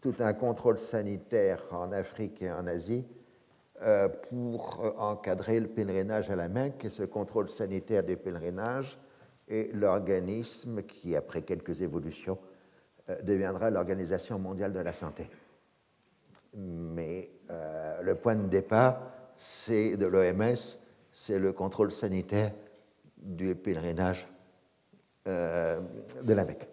tout 0.01 0.15
un 0.21 0.33
contrôle 0.33 0.79
sanitaire 0.79 1.63
en 1.71 1.93
Afrique 1.93 2.43
et 2.43 2.51
en 2.51 2.67
Asie 2.67 3.07
euh, 3.83 4.09
pour 4.09 4.95
encadrer 4.99 5.61
le 5.61 5.69
pèlerinage 5.69 6.31
à 6.31 6.37
la 6.37 6.49
Mecque. 6.49 6.87
Ce 6.91 7.03
contrôle 7.03 7.49
sanitaire 7.49 8.03
des 8.03 8.17
pèlerinages 8.17 8.99
est 9.49 9.75
l'organisme 9.75 10.83
qui, 10.83 11.17
après 11.17 11.43
quelques 11.43 11.83
évolutions, 11.83 12.39
euh, 13.09 13.21
deviendra 13.23 13.71
l'Organisation 13.71 14.39
mondiale 14.39 14.73
de 14.73 14.81
la 14.81 14.93
santé. 14.93 15.29
Mais 16.55 17.31
euh, 17.51 18.03
le 18.03 18.15
point 18.17 18.37
de 18.37 18.49
départ 18.49 19.01
c'est 19.37 19.97
de 19.97 20.05
l'OMS, 20.05 20.55
c'est 21.11 21.39
le 21.39 21.53
contrôle 21.53 21.91
sanitaire 21.91 22.53
du 23.17 23.55
pèlerinage 23.55 24.29
de 25.25 26.35
la 26.35 26.45
Mecque. 26.45 26.69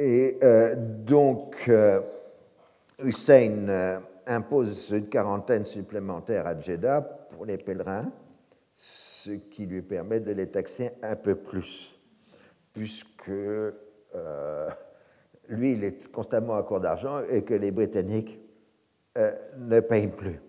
Et 0.00 0.38
euh, 0.44 0.76
donc, 0.76 1.64
euh, 1.68 2.00
Hussein 3.00 3.68
euh, 3.68 3.98
impose 4.28 4.90
une 4.90 5.08
quarantaine 5.08 5.66
supplémentaire 5.66 6.46
à 6.46 6.58
Jeddah 6.58 7.00
pour 7.00 7.44
les 7.44 7.58
pèlerins, 7.58 8.08
ce 8.76 9.30
qui 9.30 9.66
lui 9.66 9.82
permet 9.82 10.20
de 10.20 10.30
les 10.30 10.46
taxer 10.46 10.92
un 11.02 11.16
peu 11.16 11.34
plus, 11.34 11.92
puisque 12.72 13.32
lui, 15.48 15.72
il 15.72 15.82
est 15.82 16.12
constamment 16.12 16.56
à 16.56 16.62
court 16.62 16.78
d'argent 16.78 17.20
et 17.28 17.42
que 17.42 17.54
les 17.54 17.72
Britanniques 17.72 18.38
ne 19.16 19.80
payent 19.80 20.12
plus. 20.12 20.40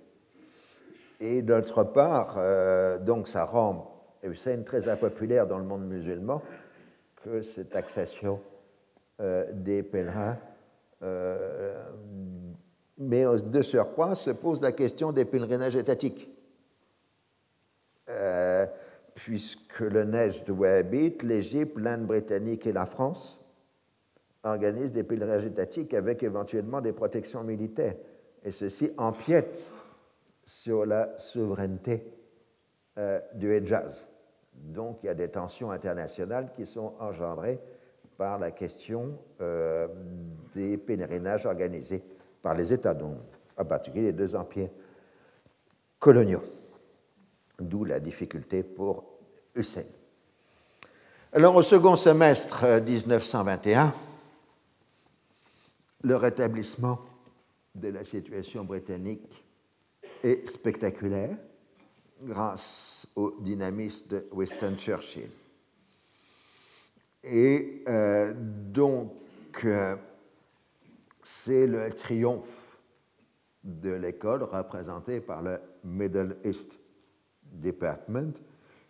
Et 1.20 1.41
d'autre 1.41 1.84
part, 1.84 2.38
donc 3.02 3.28
ça 3.28 3.45
rend 3.45 4.16
Hussein 4.24 4.62
très 4.64 4.88
impopulaire 4.88 5.47
dans 5.47 5.58
le 5.58 5.64
monde 5.64 5.88
musulman 5.88 6.43
que 7.24 7.41
cette 7.41 7.72
taxation 7.72 8.39
des 9.20 9.84
pèlerins. 9.84 10.38
Euh, 11.02 11.84
mais 12.98 13.24
de 13.24 13.62
surcroît 13.62 14.16
se 14.16 14.32
pose 14.32 14.62
la 14.62 14.72
question 14.72 15.12
des 15.12 15.26
pèlerinages 15.26 15.76
étatiques. 15.76 16.30
Euh, 18.10 18.66
puisque 19.14 19.80
le 19.80 20.04
neige 20.04 20.44
de 20.44 20.52
Wahhabite, 20.52 21.24
l'Égypte, 21.24 21.78
l'Inde 21.78 22.06
britannique 22.06 22.66
et 22.66 22.74
la 22.74 22.86
France 22.86 23.40
organisent 24.44 24.92
des 24.92 25.04
pèlerinages 25.04 25.46
étatiques 25.46 25.94
avec 25.94 26.24
éventuellement 26.24 26.82
des 26.82 26.94
protections 26.94 27.44
militaires. 27.44 27.96
Et 28.44 28.52
ceci 28.52 28.92
empiète 28.98 29.72
sur 30.46 30.86
la 30.86 31.18
souveraineté 31.18 32.14
du 33.36 33.54
Hejaz. 33.54 34.08
Donc 34.54 35.00
il 35.04 35.08
y 35.08 35.10
a 35.10 35.14
des 35.14 35.30
tensions 35.30 35.72
internationales 35.72 36.52
qui 36.56 36.66
sont 36.66 36.94
engendrées 37.00 37.60
par 38.20 38.38
la 38.38 38.52
question 38.52 39.18
euh, 39.40 39.88
des 40.54 40.78
pèlerinages 40.78 41.46
organisés 41.46 42.04
par 42.42 42.54
les 42.54 42.74
États, 42.74 42.94
dont 42.94 43.18
en 43.56 43.64
particulier 43.64 44.08
les 44.08 44.14
deux 44.14 44.36
empires 44.36 44.70
coloniaux. 46.00 46.44
D'où 47.58 47.86
la 47.86 48.02
difficulté 48.02 48.62
pour 48.62 49.06
Hussein. 49.56 49.86
Alors 51.32 51.56
au 51.56 51.62
second 51.62 51.96
semestre 51.96 52.66
1921, 52.86 53.86
euh, 53.86 53.90
le 56.02 56.18
rétablissement 56.18 57.00
de 57.74 57.88
la 57.88 58.04
situation 58.04 58.66
britannique 58.66 59.46
est 60.24 60.46
spectaculaire 60.46 61.38
grâce 62.22 63.08
au 63.16 63.38
dynamisme 63.40 64.10
de 64.10 64.28
Winston 64.34 64.76
Churchill. 64.78 65.30
Et 67.24 67.84
euh, 67.88 68.34
donc, 68.36 69.12
euh, 69.66 69.96
c'est 71.22 71.68
le 71.68 71.92
triomphe 71.92 72.80
de 73.64 73.92
l'école 73.92 74.44
représenté 74.44 75.20
par 75.20 75.42
le 75.42 75.60
Middle 75.84 76.38
East 76.44 76.80
Department, 77.44 78.34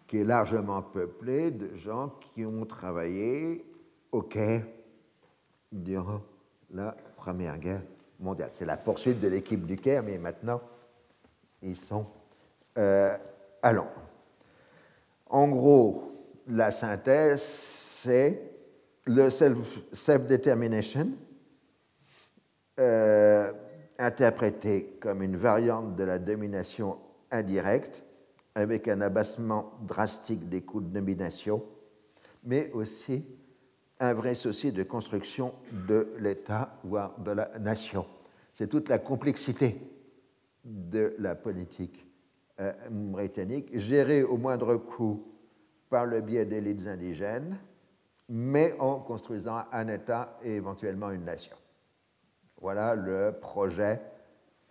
qui 0.08 0.20
est 0.20 0.24
largement 0.24 0.82
peuplé 0.82 1.52
de 1.52 1.76
gens 1.76 2.10
qui 2.20 2.46
ont 2.46 2.66
travaillé 2.66 3.66
au 4.12 4.22
Caire 4.22 4.66
durant 5.72 6.22
la 6.72 6.96
Première 7.16 7.58
Guerre 7.58 7.82
mondiale. 8.20 8.50
C'est 8.54 8.66
la 8.66 8.78
poursuite 8.78 9.20
de 9.20 9.28
l'équipe 9.28 9.66
du 9.66 9.78
Caire, 9.78 10.04
mais 10.04 10.18
maintenant, 10.18 10.62
ils 11.62 11.78
sont 11.78 12.06
euh, 12.78 13.18
à 13.62 13.74
Londres. 13.74 13.90
En 15.28 15.48
gros, 15.48 16.12
la 16.48 16.72
synthèse, 16.72 17.89
c'est 18.04 18.42
le 19.06 19.30
self-determination, 19.30 21.12
euh, 22.80 23.52
interprété 23.98 24.98
comme 25.02 25.22
une 25.22 25.36
variante 25.36 25.96
de 25.96 26.04
la 26.04 26.20
domination 26.20 26.98
indirecte, 27.32 28.04
avec 28.56 28.88
un 28.88 29.02
abassement 29.02 29.74
drastique 29.82 30.48
des 30.48 30.62
coûts 30.62 30.82
de 30.82 30.88
domination, 30.88 31.64
mais 32.44 32.72
aussi 32.74 33.26
un 34.00 34.14
vrai 34.14 34.34
souci 34.36 34.72
de 34.72 34.84
construction 34.84 35.54
de 35.88 36.14
l'État, 36.20 36.80
voire 36.84 37.20
de 37.20 37.32
la 37.32 37.60
nation. 37.60 38.06
C'est 38.54 38.68
toute 38.68 38.88
la 38.88 39.00
complexité 39.00 39.78
de 40.64 41.16
la 41.20 41.36
politique 41.36 42.06
euh, 42.62 42.72
britannique, 42.90 43.78
gérée 43.78 44.24
au 44.24 44.38
moindre 44.38 44.78
coût 44.78 45.26
par 45.90 46.06
le 46.06 46.22
biais 46.22 46.46
d'élites 46.46 46.88
indigènes, 46.88 47.58
mais 48.30 48.76
en 48.80 49.00
construisant 49.00 49.64
un 49.72 49.88
État 49.88 50.38
et 50.44 50.56
éventuellement 50.56 51.10
une 51.10 51.26
nation. 51.26 51.56
Voilà 52.62 52.94
le 52.94 53.36
projet 53.40 54.00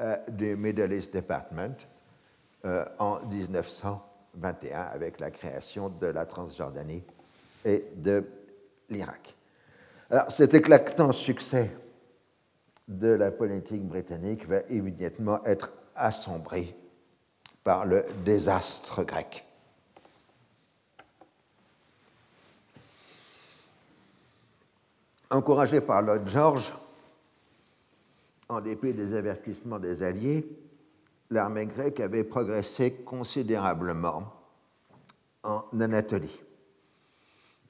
euh, 0.00 0.16
du 0.28 0.56
Middle 0.56 0.92
East 0.92 1.12
Department 1.12 1.76
euh, 2.64 2.84
en 2.98 3.20
1921 3.26 4.80
avec 4.80 5.18
la 5.18 5.30
création 5.30 5.88
de 5.88 6.06
la 6.06 6.24
Transjordanie 6.24 7.02
et 7.64 7.84
de 7.96 8.24
l'Irak. 8.88 9.34
Alors 10.10 10.30
cet 10.30 10.54
éclatant 10.54 11.12
succès 11.12 11.70
de 12.86 13.08
la 13.08 13.30
politique 13.30 13.84
britannique 13.84 14.46
va 14.46 14.60
immédiatement 14.70 15.44
être 15.44 15.72
assombri 15.96 16.74
par 17.64 17.84
le 17.84 18.04
désastre 18.24 19.04
grec. 19.04 19.47
Encouragé 25.30 25.80
par 25.80 26.00
Lloyd 26.02 26.26
George, 26.26 26.72
en 28.48 28.60
dépit 28.60 28.94
des 28.94 29.12
avertissements 29.12 29.78
des 29.78 30.02
Alliés, 30.02 30.46
l'armée 31.28 31.66
grecque 31.66 32.00
avait 32.00 32.24
progressé 32.24 32.94
considérablement 33.04 34.32
en 35.42 35.64
Anatolie. 35.78 36.40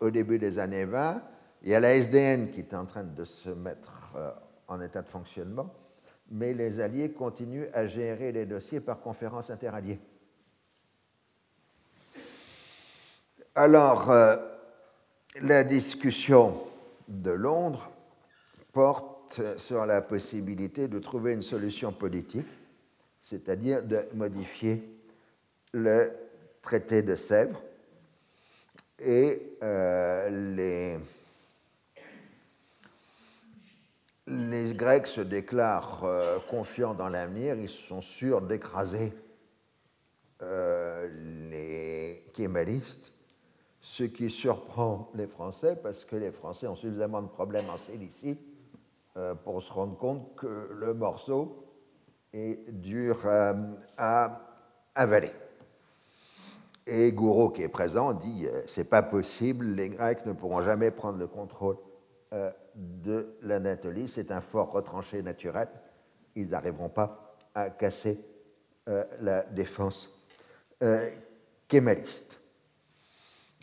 au 0.00 0.10
début 0.10 0.38
des 0.38 0.58
années 0.58 0.84
20, 0.84 1.22
il 1.62 1.70
y 1.70 1.74
a 1.74 1.80
la 1.80 1.94
SDN 1.94 2.52
qui 2.52 2.60
est 2.60 2.74
en 2.74 2.84
train 2.84 3.04
de 3.04 3.24
se 3.24 3.50
mettre 3.50 4.12
euh, 4.16 4.30
en 4.68 4.80
état 4.80 5.02
de 5.02 5.08
fonctionnement, 5.08 5.72
mais 6.30 6.54
les 6.54 6.80
Alliés 6.80 7.12
continuent 7.12 7.68
à 7.72 7.86
gérer 7.86 8.32
les 8.32 8.46
dossiers 8.46 8.80
par 8.80 9.00
conférence 9.00 9.50
interalliée. 9.50 10.00
Alors, 13.54 14.10
euh, 14.10 14.36
la 15.40 15.64
discussion 15.64 16.60
de 17.08 17.30
Londres 17.30 17.90
porte 18.72 19.40
sur 19.58 19.86
la 19.86 20.02
possibilité 20.02 20.88
de 20.88 20.98
trouver 20.98 21.32
une 21.32 21.42
solution 21.42 21.92
politique, 21.92 22.46
c'est-à-dire 23.20 23.82
de 23.82 24.06
modifier 24.14 24.82
le 25.72 26.12
traité 26.62 27.02
de 27.02 27.16
Sèvres 27.16 27.62
et 28.98 29.58
euh, 29.62 30.98
les 34.26 34.74
Grecs 34.74 35.06
se 35.06 35.20
déclarent 35.20 36.04
euh, 36.04 36.38
confiants 36.50 36.94
dans 36.94 37.08
l'avenir, 37.08 37.56
ils 37.56 37.68
sont 37.68 38.00
sûrs 38.00 38.40
d'écraser 38.40 39.12
euh, 40.42 41.08
les 41.50 42.24
kémalistes, 42.34 43.12
ce 43.80 44.04
qui 44.04 44.30
surprend 44.30 45.10
les 45.14 45.26
Français 45.26 45.76
parce 45.82 46.04
que 46.04 46.16
les 46.16 46.32
Français 46.32 46.66
ont 46.66 46.76
suffisamment 46.76 47.22
de 47.22 47.28
problèmes 47.28 47.68
en 47.70 47.76
Cilicie 47.76 48.36
pour 49.44 49.62
se 49.62 49.72
rendre 49.72 49.96
compte 49.96 50.34
que 50.36 50.68
le 50.78 50.92
morceau 50.92 51.64
est 52.34 52.70
dur 52.70 53.26
à 53.96 54.40
avaler. 54.94 55.32
Et 56.86 57.12
Gouraud, 57.12 57.50
qui 57.50 57.62
est 57.62 57.68
présent, 57.68 58.12
dit 58.12 58.46
c'est 58.66 58.88
pas 58.88 59.02
possible, 59.02 59.66
les 59.66 59.88
Grecs 59.88 60.24
ne 60.24 60.32
pourront 60.32 60.62
jamais 60.62 60.90
prendre 60.90 61.18
le 61.18 61.26
contrôle 61.26 61.76
de 62.76 63.36
l'Anatolie. 63.42 64.08
C'est 64.08 64.30
un 64.30 64.40
fort 64.40 64.70
retranché 64.70 65.22
naturel. 65.22 65.68
Ils 66.34 66.50
n'arriveront 66.50 66.88
pas 66.88 67.36
à 67.54 67.70
casser 67.70 68.20
euh, 68.88 69.04
la 69.20 69.42
défense 69.42 70.08
euh, 70.82 71.10
kémaliste. 71.66 72.40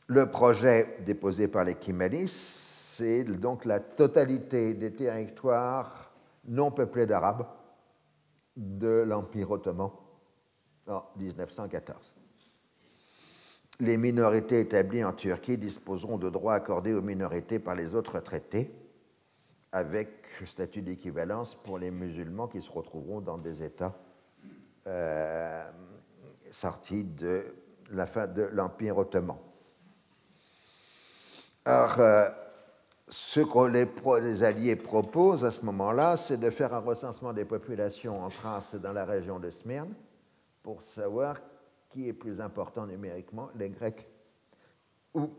Le 0.07 0.29
projet 0.29 0.97
déposé 1.05 1.47
par 1.47 1.63
les 1.63 1.75
kémalistes, 1.75 2.35
c'est 2.35 3.23
donc 3.23 3.65
la 3.65 3.79
totalité 3.79 4.73
des 4.73 4.93
territoires 4.93 6.11
non 6.45 6.71
peuplés 6.71 7.05
d'Arabes 7.05 7.45
de 8.57 9.03
l'Empire 9.07 9.51
ottoman 9.51 9.91
en 10.87 11.03
1914. 11.15 12.12
Les 13.79 13.97
minorités 13.97 14.59
établies 14.59 15.03
en 15.03 15.13
Turquie 15.13 15.57
disposeront 15.57 16.17
de 16.17 16.29
droits 16.29 16.53
accordés 16.53 16.93
aux 16.93 17.01
minorités 17.01 17.59
par 17.59 17.75
les 17.75 17.95
autres 17.95 18.19
traités 18.19 18.71
avec 19.71 20.09
statut 20.45 20.83
d'équivalence 20.83 21.55
pour 21.55 21.79
les 21.79 21.89
musulmans 21.89 22.47
qui 22.47 22.61
se 22.61 22.71
retrouveront 22.71 23.21
dans 23.21 23.39
des 23.39 23.63
États 23.63 23.95
euh, 24.85 25.63
sortis 26.51 27.03
de 27.03 27.55
la 27.89 28.05
fin 28.05 28.27
de 28.27 28.43
l'Empire 28.43 28.97
ottoman. 28.97 29.37
Alors, 31.65 31.99
euh, 31.99 32.29
ce 33.07 33.39
que 33.39 34.19
les, 34.19 34.43
Alliés 34.43 34.75
proposent 34.75 35.45
à 35.45 35.51
ce 35.51 35.65
moment-là, 35.65 36.17
c'est 36.17 36.37
de 36.37 36.49
faire 36.49 36.73
un 36.73 36.79
recensement 36.79 37.33
des 37.33 37.45
populations 37.45 38.23
en 38.23 38.29
Thrace 38.29 38.73
et 38.75 38.79
dans 38.79 38.93
la 38.93 39.05
région 39.05 39.39
de 39.39 39.49
Smyrne 39.49 39.93
pour 40.61 40.81
savoir 40.81 41.37
qui 41.93 42.09
est 42.09 42.13
plus 42.13 42.41
important 42.41 42.87
numériquement, 42.87 43.49
les 43.55 43.69
Grecs 43.69 44.07
ou 45.13 45.29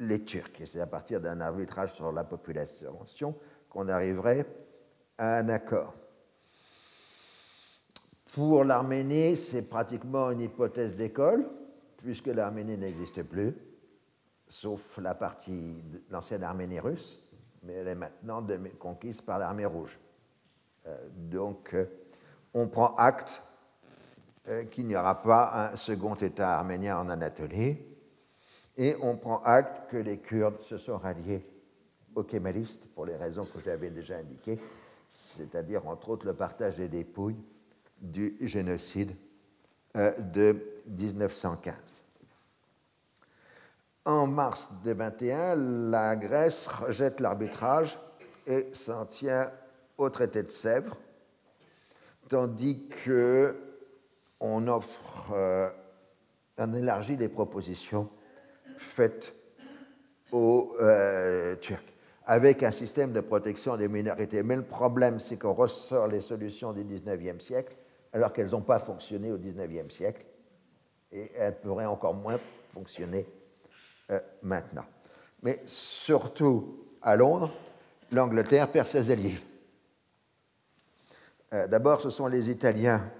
les 0.00 0.24
Turcs. 0.24 0.60
Et 0.60 0.66
c'est 0.66 0.80
à 0.80 0.86
partir 0.86 1.20
d'un 1.20 1.40
arbitrage 1.40 1.92
sur 1.92 2.10
la 2.10 2.24
population 2.24 3.36
qu'on 3.68 3.88
arriverait 3.88 4.46
à 5.18 5.38
un 5.38 5.48
accord. 5.50 5.94
Pour 8.32 8.64
l'Arménie, 8.64 9.36
c'est 9.36 9.62
pratiquement 9.62 10.30
une 10.30 10.40
hypothèse 10.40 10.96
d'école, 10.96 11.48
puisque 11.98 12.28
l'Arménie 12.28 12.78
n'existe 12.78 13.22
plus, 13.22 13.54
sauf 14.46 14.98
la 14.98 15.14
partie 15.14 15.82
l'ancienne 16.10 16.42
Arménie 16.42 16.80
russe, 16.80 17.22
mais 17.62 17.74
elle 17.74 17.88
est 17.88 17.94
maintenant 17.94 18.46
conquise 18.78 19.20
par 19.20 19.38
l'armée 19.38 19.66
rouge. 19.66 19.98
Euh, 20.86 21.08
donc, 21.12 21.74
euh, 21.74 21.86
on 22.54 22.68
prend 22.68 22.94
acte 22.94 23.42
qu'il 24.70 24.86
n'y 24.86 24.96
aura 24.96 25.22
pas 25.22 25.70
un 25.72 25.76
second 25.76 26.14
État 26.14 26.56
arménien 26.56 26.98
en 26.98 27.08
Anatolie, 27.08 27.78
et 28.76 28.96
on 29.02 29.16
prend 29.16 29.42
acte 29.44 29.90
que 29.90 29.96
les 29.96 30.18
Kurdes 30.18 30.60
se 30.60 30.78
sont 30.78 30.98
ralliés 30.98 31.44
aux 32.14 32.22
kémalistes 32.22 32.86
pour 32.94 33.06
les 33.06 33.16
raisons 33.16 33.44
que 33.44 33.60
j'avais 33.60 33.90
déjà 33.90 34.16
indiquées, 34.16 34.58
c'est-à-dire 35.10 35.86
entre 35.86 36.10
autres 36.10 36.26
le 36.26 36.34
partage 36.34 36.76
des 36.76 36.88
dépouilles 36.88 37.42
du 38.00 38.36
génocide 38.40 39.14
euh, 39.96 40.12
de 40.18 40.56
1915. 40.86 41.74
En 44.04 44.26
mars 44.26 44.70
2021, 44.84 45.56
la 45.90 46.16
Grèce 46.16 46.66
rejette 46.66 47.20
l'arbitrage 47.20 47.98
et 48.46 48.68
s'en 48.72 49.04
tient 49.04 49.50
au 49.98 50.08
traité 50.08 50.42
de 50.42 50.50
Sèvres, 50.50 50.96
tandis 52.28 52.88
que 53.04 53.67
on 54.40 54.66
offre, 54.68 55.32
euh, 55.32 55.70
on 56.58 56.74
élargit 56.74 57.16
les 57.16 57.28
propositions 57.28 58.08
faites 58.78 59.34
aux 60.32 60.76
euh, 60.80 61.56
Turcs 61.56 61.82
avec 62.28 62.62
un 62.62 62.72
système 62.72 63.12
de 63.12 63.20
protection 63.20 63.78
des 63.78 63.88
minorités. 63.88 64.42
Mais 64.42 64.54
le 64.54 64.62
problème, 64.62 65.18
c'est 65.18 65.38
qu'on 65.38 65.54
ressort 65.54 66.08
les 66.08 66.20
solutions 66.20 66.74
du 66.74 66.84
19e 66.84 67.40
siècle, 67.40 67.74
alors 68.12 68.34
qu'elles 68.34 68.50
n'ont 68.50 68.60
pas 68.60 68.78
fonctionné 68.78 69.32
au 69.32 69.38
19e 69.38 69.90
siècle, 69.90 70.26
et 71.10 71.32
elles 71.34 71.58
pourraient 71.58 71.86
encore 71.86 72.12
moins 72.12 72.36
fonctionner 72.70 73.26
euh, 74.10 74.20
maintenant. 74.42 74.84
Mais 75.42 75.62
surtout 75.64 76.84
à 77.00 77.16
Londres, 77.16 77.50
l'Angleterre 78.12 78.70
perd 78.70 78.86
ses 78.86 79.10
alliés. 79.10 79.40
Euh, 81.54 81.66
d'abord, 81.66 82.02
ce 82.02 82.10
sont 82.10 82.26
les 82.26 82.50
Italiens 82.50 83.10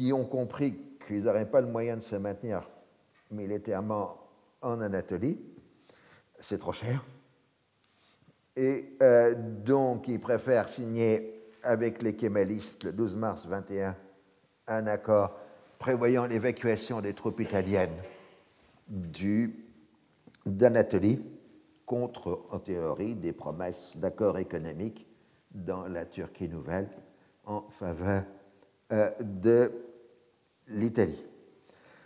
qui 0.00 0.14
ont 0.14 0.24
compris 0.24 0.78
qu'ils 1.06 1.24
n'auraient 1.24 1.50
pas 1.50 1.60
le 1.60 1.66
moyen 1.66 1.98
de 1.98 2.00
se 2.00 2.16
maintenir 2.16 2.66
militairement 3.30 4.16
en 4.62 4.80
Anatolie. 4.80 5.38
C'est 6.40 6.56
trop 6.56 6.72
cher. 6.72 7.04
Et 8.56 8.96
euh, 9.02 9.34
donc, 9.34 10.08
il 10.08 10.18
préfère 10.18 10.70
signer 10.70 11.44
avec 11.62 12.00
les 12.00 12.16
kémalistes 12.16 12.84
le 12.84 12.92
12 12.94 13.16
mars 13.16 13.44
21 13.44 13.94
un 14.68 14.86
accord 14.86 15.36
prévoyant 15.78 16.24
l'évacuation 16.24 17.02
des 17.02 17.12
troupes 17.12 17.40
italiennes 17.40 18.00
d'Anatolie 20.46 21.22
contre, 21.84 22.46
en 22.50 22.58
théorie, 22.58 23.16
des 23.16 23.34
promesses 23.34 23.98
d'accords 23.98 24.38
économiques 24.38 25.06
dans 25.50 25.86
la 25.88 26.06
Turquie 26.06 26.48
nouvelle 26.48 26.88
en 27.44 27.68
faveur 27.68 28.24
euh, 28.92 29.10
de 29.20 29.89
l'Italie. 30.70 31.24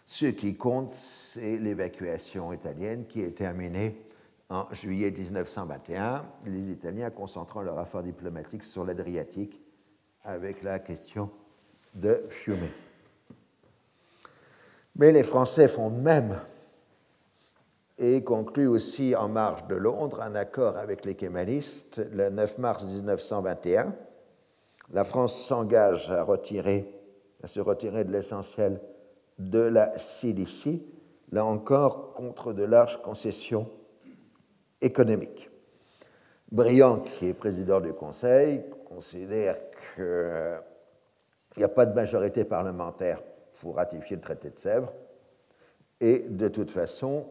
Ce 0.06 0.26
qui 0.26 0.56
compte, 0.56 0.90
c'est 0.90 1.58
l'évacuation 1.58 2.52
italienne 2.52 3.06
qui 3.06 3.22
est 3.22 3.36
terminée 3.36 4.04
en 4.50 4.66
juillet 4.72 5.10
1921, 5.10 6.24
les 6.44 6.70
Italiens 6.70 7.10
concentrant 7.10 7.62
leur 7.62 7.80
effort 7.80 8.02
diplomatique 8.02 8.62
sur 8.62 8.84
l'Adriatique 8.84 9.60
avec 10.22 10.62
la 10.62 10.78
question 10.78 11.30
de 11.94 12.22
Fiume. 12.28 12.68
Mais 14.96 15.12
les 15.12 15.22
Français 15.22 15.68
font 15.68 15.90
de 15.90 16.00
même 16.00 16.38
et 17.98 18.22
concluent 18.22 18.68
aussi 18.68 19.14
en 19.14 19.28
marge 19.28 19.66
de 19.66 19.74
Londres 19.74 20.20
un 20.20 20.34
accord 20.34 20.76
avec 20.76 21.04
les 21.04 21.14
kémalistes 21.14 22.00
le 22.12 22.28
9 22.28 22.58
mars 22.58 22.84
1921. 22.84 23.94
La 24.92 25.04
France 25.04 25.46
s'engage 25.46 26.10
à, 26.10 26.24
à 27.42 27.46
se 27.46 27.60
retirer 27.60 28.04
de 28.04 28.12
l'essentiel 28.12 28.80
de 29.38 29.58
la 29.58 29.98
Cilicie, 29.98 30.86
là 31.32 31.44
encore 31.44 32.12
contre 32.12 32.52
de 32.52 32.64
larges 32.64 33.00
concessions 33.02 33.68
économique. 34.80 35.50
Briand, 36.52 37.00
qui 37.00 37.28
est 37.28 37.34
président 37.34 37.80
du 37.80 37.92
Conseil, 37.92 38.64
considère 38.84 39.56
qu'il 39.94 40.60
n'y 41.56 41.64
a 41.64 41.68
pas 41.68 41.86
de 41.86 41.94
majorité 41.94 42.44
parlementaire 42.44 43.22
pour 43.60 43.76
ratifier 43.76 44.16
le 44.16 44.22
traité 44.22 44.50
de 44.50 44.58
Sèvres, 44.58 44.92
et 46.00 46.20
de 46.28 46.48
toute 46.48 46.70
façon, 46.70 47.26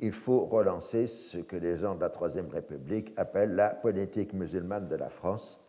il 0.00 0.12
faut 0.12 0.44
relancer 0.44 1.06
ce 1.06 1.38
que 1.38 1.56
les 1.56 1.76
gens 1.78 1.94
de 1.94 2.00
la 2.00 2.10
Troisième 2.10 2.50
République 2.50 3.14
appellent 3.16 3.54
la 3.54 3.70
politique 3.70 4.32
musulmane 4.32 4.88
de 4.88 4.96
la 4.96 5.08
France, 5.08 5.60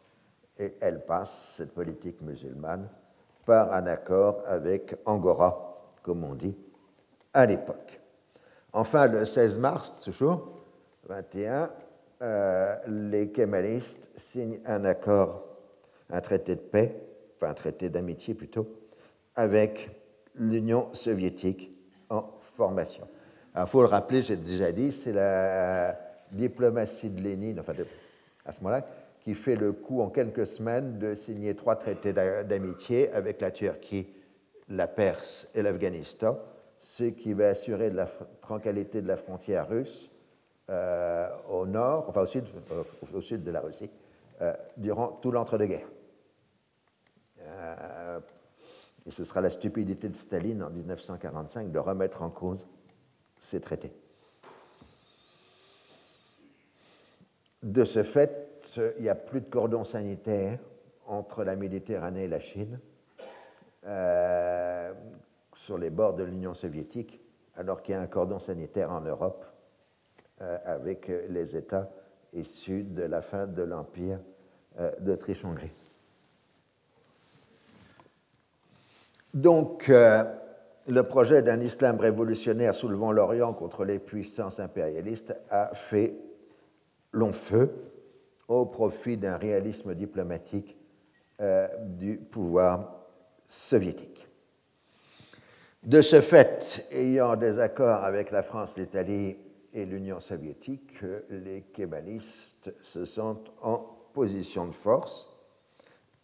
et 0.57 0.75
elle 0.81 1.05
passe, 1.05 1.53
cette 1.57 1.73
politique 1.73 2.21
musulmane, 2.21 2.89
par 3.47 3.73
un 3.73 3.87
accord 3.87 4.43
avec 4.45 4.93
Angora, 5.05 5.87
comme 6.03 6.25
on 6.25 6.35
dit, 6.35 6.55
à 7.33 7.45
l'époque. 7.45 8.01
Enfin, 8.73 9.07
le 9.07 9.23
16 9.23 9.57
mars, 9.57 10.01
toujours, 10.03 10.65
21, 11.07 11.71
euh, 12.21 12.75
les 12.87 13.31
kémalistes 13.31 14.11
signent 14.17 14.59
un 14.65 14.83
accord, 14.83 15.45
un 16.09 16.19
traité 16.19 16.55
de 16.55 16.61
paix, 16.61 17.01
enfin 17.37 17.51
un 17.51 17.53
traité 17.53 17.89
d'amitié 17.89 18.33
plutôt, 18.33 18.67
avec 19.33 19.91
l'Union 20.35 20.89
soviétique 20.93 21.71
en 22.09 22.25
formation. 22.41 23.07
Il 23.55 23.65
faut 23.65 23.81
le 23.81 23.87
rappeler, 23.87 24.23
j'ai 24.23 24.35
déjà 24.35 24.73
dit, 24.73 24.91
c'est 24.91 25.13
la 25.13 25.97
diplomatie 26.33 27.09
de 27.09 27.21
Lénine, 27.21 27.61
enfin 27.61 27.73
à 28.45 28.51
ce 28.51 28.59
moment-là, 28.61 28.85
qui 29.27 29.35
fait 29.35 29.57
le 29.57 29.73
coup 29.73 29.99
en 29.99 30.07
quelques 30.07 30.47
semaines 30.47 30.99
de 30.99 31.13
signer 31.13 31.53
trois 31.53 31.75
traités 31.75 32.13
d'amitié 32.13 33.11
avec 33.11 33.41
la 33.41 33.51
Turquie, 33.51 34.07
la 34.69 34.87
Perse 34.87 35.49
et 35.53 35.61
l'Afghanistan, 35.61 36.39
ce 36.79 37.03
qui 37.03 37.33
va 37.33 37.49
assurer 37.49 37.89
la 37.89 38.07
tranquillité 38.39 39.01
de 39.01 39.07
la 39.09 39.17
frontière 39.17 39.67
russe 39.67 40.09
euh, 40.69 41.27
au 41.49 41.65
nord, 41.65 42.05
enfin 42.07 42.21
au 42.21 42.25
sud, 42.25 42.45
euh, 42.71 42.83
au 43.13 43.19
sud 43.19 43.43
de 43.43 43.51
la 43.51 43.59
Russie, 43.59 43.89
durant 44.77 45.07
tout 45.21 45.31
l'entre-deux-guerres. 45.31 45.89
et 49.05 49.11
ce 49.11 49.25
sera 49.25 49.41
la 49.41 49.49
stupidité 49.49 50.07
de 50.07 50.15
Staline 50.15 50.63
en 50.63 50.69
1945 50.69 51.69
de 51.69 51.79
remettre 51.79 52.21
en 52.21 52.29
cause 52.29 52.65
ces 53.37 53.59
traités. 53.59 53.91
De 57.61 57.83
ce 57.83 58.03
fait, 58.03 58.46
il 58.75 59.01
n'y 59.01 59.09
a 59.09 59.15
plus 59.15 59.41
de 59.41 59.49
cordon 59.49 59.83
sanitaire 59.83 60.59
entre 61.07 61.43
la 61.43 61.55
Méditerranée 61.55 62.23
et 62.23 62.27
la 62.27 62.39
Chine 62.39 62.79
euh, 63.85 64.93
sur 65.55 65.77
les 65.77 65.89
bords 65.89 66.13
de 66.13 66.23
l'Union 66.23 66.53
soviétique, 66.53 67.21
alors 67.55 67.81
qu'il 67.81 67.95
y 67.95 67.97
a 67.97 68.01
un 68.01 68.07
cordon 68.07 68.39
sanitaire 68.39 68.91
en 68.91 69.01
Europe 69.01 69.45
euh, 70.41 70.57
avec 70.65 71.07
les 71.29 71.55
États 71.55 71.89
issus 72.33 72.83
de 72.83 73.03
la 73.03 73.21
fin 73.21 73.47
de 73.47 73.63
l'Empire 73.63 74.19
euh, 74.79 74.91
d'Autriche-Hongrie. 74.99 75.71
Donc, 79.33 79.87
le 79.89 81.01
projet 81.03 81.43
d'un 81.43 81.59
islam 81.59 81.99
révolutionnaire 81.99 82.73
soulevant 82.73 83.11
l'Orient 83.11 83.53
contre 83.53 83.85
les 83.85 83.99
puissances 83.99 84.59
impérialistes 84.59 85.35
a 85.51 85.75
fait 85.75 86.15
long 87.11 87.33
feu 87.33 87.71
au 88.47 88.65
profit 88.65 89.17
d'un 89.17 89.37
réalisme 89.37 89.93
diplomatique 89.95 90.77
euh, 91.41 91.67
du 91.79 92.17
pouvoir 92.17 93.05
soviétique. 93.45 94.27
De 95.83 96.01
ce 96.01 96.21
fait, 96.21 96.85
ayant 96.91 97.35
des 97.35 97.59
accords 97.59 98.03
avec 98.03 98.31
la 98.31 98.43
France, 98.43 98.75
l'Italie 98.77 99.37
et 99.73 99.85
l'Union 99.85 100.19
soviétique, 100.19 100.93
les 101.29 101.61
kébalistes 101.73 102.73
se 102.81 103.05
sentent 103.05 103.51
en 103.61 103.77
position 104.13 104.67
de 104.67 104.73
force 104.73 105.29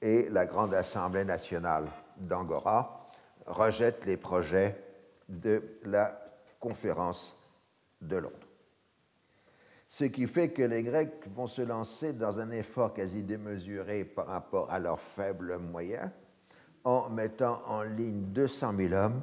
et 0.01 0.28
la 0.30 0.45
Grande 0.45 0.74
Assemblée 0.74 1.24
nationale 1.24 1.88
d'Angora 2.17 3.09
rejette 3.45 4.05
les 4.05 4.17
projets 4.17 4.76
de 5.30 5.63
la 5.86 6.19
conférence 6.59 7.38
de 8.01 8.17
Londres 8.17 8.42
ce 9.93 10.05
qui 10.05 10.25
fait 10.25 10.49
que 10.49 10.63
les 10.63 10.81
Grecs 10.81 11.27
vont 11.35 11.45
se 11.45 11.61
lancer 11.61 12.13
dans 12.13 12.39
un 12.39 12.49
effort 12.49 12.95
quasi 12.95 13.21
démesuré 13.21 14.05
par 14.05 14.25
rapport 14.25 14.71
à 14.71 14.79
leurs 14.79 14.99
faibles 14.99 15.59
moyens, 15.59 16.09
en 16.83 17.09
mettant 17.09 17.61
en 17.67 17.83
ligne 17.83 18.23
200 18.33 18.73
000 18.75 18.93
hommes, 18.95 19.21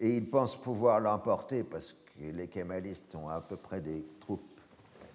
et 0.00 0.18
ils 0.18 0.28
pensent 0.28 0.60
pouvoir 0.60 1.00
l'emporter 1.00 1.62
parce 1.62 1.92
que 1.92 2.24
les 2.30 2.46
kémalistes 2.46 3.14
ont 3.14 3.30
à 3.30 3.40
peu 3.40 3.56
près 3.56 3.80
des 3.80 4.04
troupes 4.20 4.60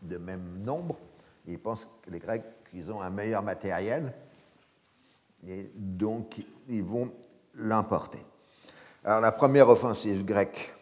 de 0.01 0.17
même 0.17 0.63
nombre. 0.63 0.97
Ils 1.45 1.59
pensent 1.59 1.87
que 2.01 2.09
les 2.09 2.19
Grecs 2.19 2.43
ont 2.89 3.01
un 3.01 3.11
meilleur 3.11 3.43
matériel, 3.43 4.11
et 5.47 5.69
donc 5.75 6.43
ils 6.67 6.83
vont 6.83 7.11
l'emporter. 7.53 8.25
Alors 9.03 9.21
la 9.21 9.31
première 9.31 9.69
offensive 9.69 10.25
grecque 10.25 10.73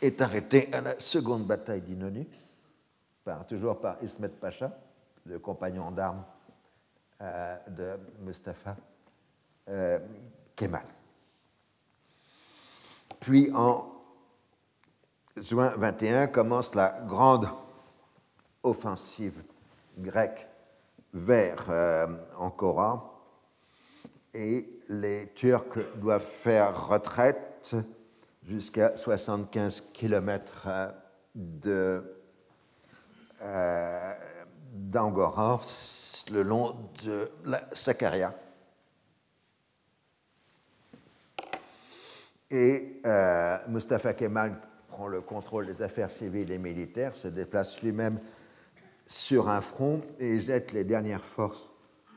est 0.00 0.22
arrêtée 0.22 0.72
à 0.72 0.80
la 0.80 0.96
seconde 1.00 1.44
bataille 1.44 1.80
d'Inonu 1.80 2.24
toujours 3.36 3.80
par 3.80 4.02
Ismet 4.02 4.28
Pacha, 4.28 4.70
le 5.26 5.38
compagnon 5.38 5.90
d'armes 5.90 6.24
euh, 7.20 7.56
de 7.68 7.98
Mustafa 8.20 8.76
euh, 9.68 9.98
Kemal. 10.56 10.86
Puis 13.20 13.50
en 13.54 13.92
juin 15.36 15.72
21 15.76 16.28
commence 16.28 16.74
la 16.74 17.00
grande 17.02 17.48
offensive 18.62 19.42
grecque 19.98 20.46
vers 21.12 21.66
euh, 21.68 22.06
Ankara 22.38 23.14
et 24.34 24.80
les 24.88 25.32
Turcs 25.34 25.78
doivent 25.96 26.22
faire 26.22 26.88
retraite 26.88 27.76
jusqu'à 28.42 28.96
75 28.96 29.92
km 29.92 30.68
de 31.34 32.17
euh, 33.42 34.14
d'Angora 34.72 35.60
le 36.32 36.42
long 36.42 36.76
de 37.04 37.30
la 37.46 37.62
Sakarya. 37.72 38.34
Et 42.50 43.00
euh, 43.04 43.58
Mustafa 43.68 44.14
Kemal 44.14 44.60
prend 44.88 45.06
le 45.06 45.20
contrôle 45.20 45.66
des 45.66 45.82
affaires 45.82 46.10
civiles 46.10 46.50
et 46.50 46.58
militaires, 46.58 47.14
se 47.14 47.28
déplace 47.28 47.80
lui-même 47.82 48.18
sur 49.06 49.48
un 49.48 49.60
front 49.60 50.02
et 50.18 50.40
jette 50.40 50.72
les 50.72 50.84
dernières 50.84 51.24
forces 51.24 51.70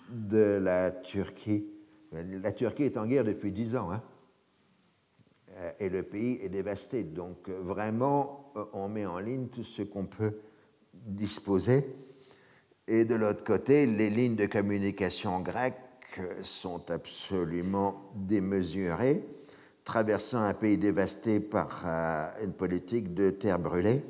de 0.09 0.59
la 0.61 0.91
Turquie. 0.91 1.65
La 2.11 2.51
Turquie 2.51 2.83
est 2.83 2.97
en 2.97 3.05
guerre 3.05 3.23
depuis 3.23 3.51
dix 3.51 3.75
ans, 3.75 3.91
hein. 3.91 4.01
euh, 5.57 5.71
et 5.79 5.89
le 5.89 6.03
pays 6.03 6.39
est 6.41 6.49
dévasté. 6.49 7.03
Donc 7.03 7.49
vraiment, 7.49 8.53
on 8.73 8.89
met 8.89 9.05
en 9.05 9.19
ligne 9.19 9.47
tout 9.47 9.63
ce 9.63 9.81
qu'on 9.81 10.05
peut 10.05 10.39
disposés. 11.05 11.85
Et 12.87 13.05
de 13.05 13.15
l'autre 13.15 13.43
côté, 13.43 13.85
les 13.85 14.09
lignes 14.09 14.35
de 14.35 14.45
communication 14.45 15.39
grecques 15.41 15.75
sont 16.43 16.89
absolument 16.91 18.11
démesurées, 18.15 19.23
traversant 19.83 20.39
un 20.39 20.53
pays 20.53 20.77
dévasté 20.77 21.39
par 21.39 21.83
euh, 21.85 22.43
une 22.43 22.53
politique 22.53 23.13
de 23.13 23.29
terre 23.29 23.59
brûlée, 23.59 24.03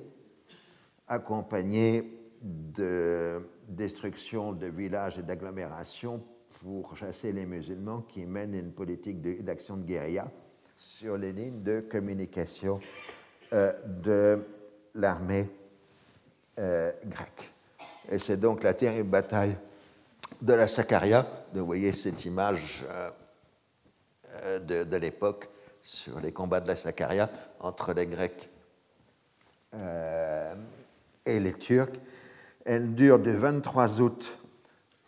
accompagnée 1.08 2.12
de 2.42 3.42
destruction 3.68 4.54
de 4.54 4.68
villages 4.68 5.20
et 5.20 5.22
d'agglomérations 5.22 6.24
pour 6.64 6.96
chasser 6.98 7.32
les 7.32 7.46
musulmans 7.46 8.02
qui 8.02 8.26
mènent 8.26 8.56
une 8.56 8.72
politique 8.72 9.22
d'action 9.44 9.78
de, 9.78 9.84
guérilla 9.84 10.32
sur 10.78 11.18
les 11.18 11.32
lignes 11.32 11.62
de 11.62 11.82
communication 11.82 12.80
euh, 13.54 13.74
de 13.86 14.40
l'armée 14.96 15.50
euh, 16.62 16.92
grec. 17.06 17.52
Et 18.10 18.20
c'est 18.20 18.38
donc 18.38 18.62
la 18.62 18.76
terrible 18.76 19.10
bataille 19.10 19.58
de 20.42 20.54
la 20.54 20.68
Sakaria. 20.68 21.28
Vous 21.54 21.66
voyez 21.66 21.92
cette 21.92 22.24
image 22.26 22.86
euh, 22.88 23.10
euh, 24.44 24.84
de, 24.86 24.98
l'époque 24.98 25.50
sur 25.82 26.20
les 26.20 26.32
combats 26.32 26.60
de 26.60 26.68
la 26.68 26.76
Sakaria 26.76 27.32
entre 27.60 27.94
les 27.94 28.06
Grecs 28.06 28.48
et 31.26 31.40
les 31.40 31.54
Turcs. 31.54 31.98
Elle 32.64 32.94
dure 32.94 33.18
du 33.18 33.32
23 33.32 34.00
août 34.00 34.38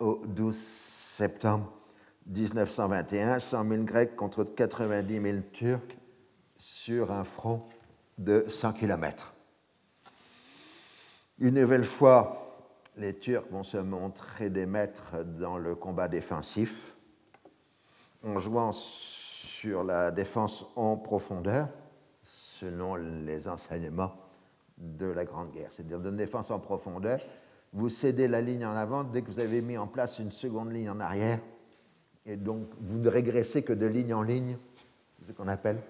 au 0.00 0.22
12 0.26 0.56
septembre 0.56 1.70
1921, 2.26 3.38
100 3.38 3.68
000 3.68 3.82
Grecs 3.84 4.16
contre 4.16 4.42
90 4.42 5.20
000 5.20 5.38
Turcs 5.52 5.96
sur 6.56 7.12
un 7.12 7.24
front 7.24 7.62
de 8.18 8.44
100 8.48 8.72
km. 8.72 9.33
Une 11.40 11.60
nouvelle 11.60 11.84
fois, 11.84 12.54
les 12.96 13.12
Turcs 13.12 13.46
vont 13.50 13.64
se 13.64 13.76
montrer 13.76 14.50
des 14.50 14.66
maîtres 14.66 15.24
dans 15.24 15.58
le 15.58 15.74
combat 15.74 16.06
défensif, 16.06 16.94
en 18.22 18.38
jouant 18.38 18.70
sur 18.72 19.82
la 19.82 20.12
défense 20.12 20.64
en 20.76 20.96
profondeur, 20.96 21.68
selon 22.22 22.94
les 22.94 23.48
enseignements 23.48 24.12
de 24.78 25.06
la 25.06 25.24
Grande 25.24 25.50
Guerre. 25.50 25.70
C'est-à-dire 25.72 26.06
une 26.06 26.16
défense 26.16 26.52
en 26.52 26.60
profondeur, 26.60 27.20
vous 27.72 27.88
cédez 27.88 28.28
la 28.28 28.40
ligne 28.40 28.64
en 28.64 28.76
avant 28.76 29.02
dès 29.02 29.22
que 29.22 29.26
vous 29.32 29.40
avez 29.40 29.60
mis 29.60 29.76
en 29.76 29.88
place 29.88 30.20
une 30.20 30.30
seconde 30.30 30.72
ligne 30.72 30.90
en 30.90 31.00
arrière, 31.00 31.40
et 32.26 32.36
donc 32.36 32.68
vous 32.80 32.98
ne 32.98 33.08
régressez 33.08 33.64
que 33.64 33.72
de 33.72 33.86
ligne 33.86 34.14
en 34.14 34.22
ligne, 34.22 34.56
ce 35.26 35.32
qu'on 35.32 35.48
appelle 35.48 35.82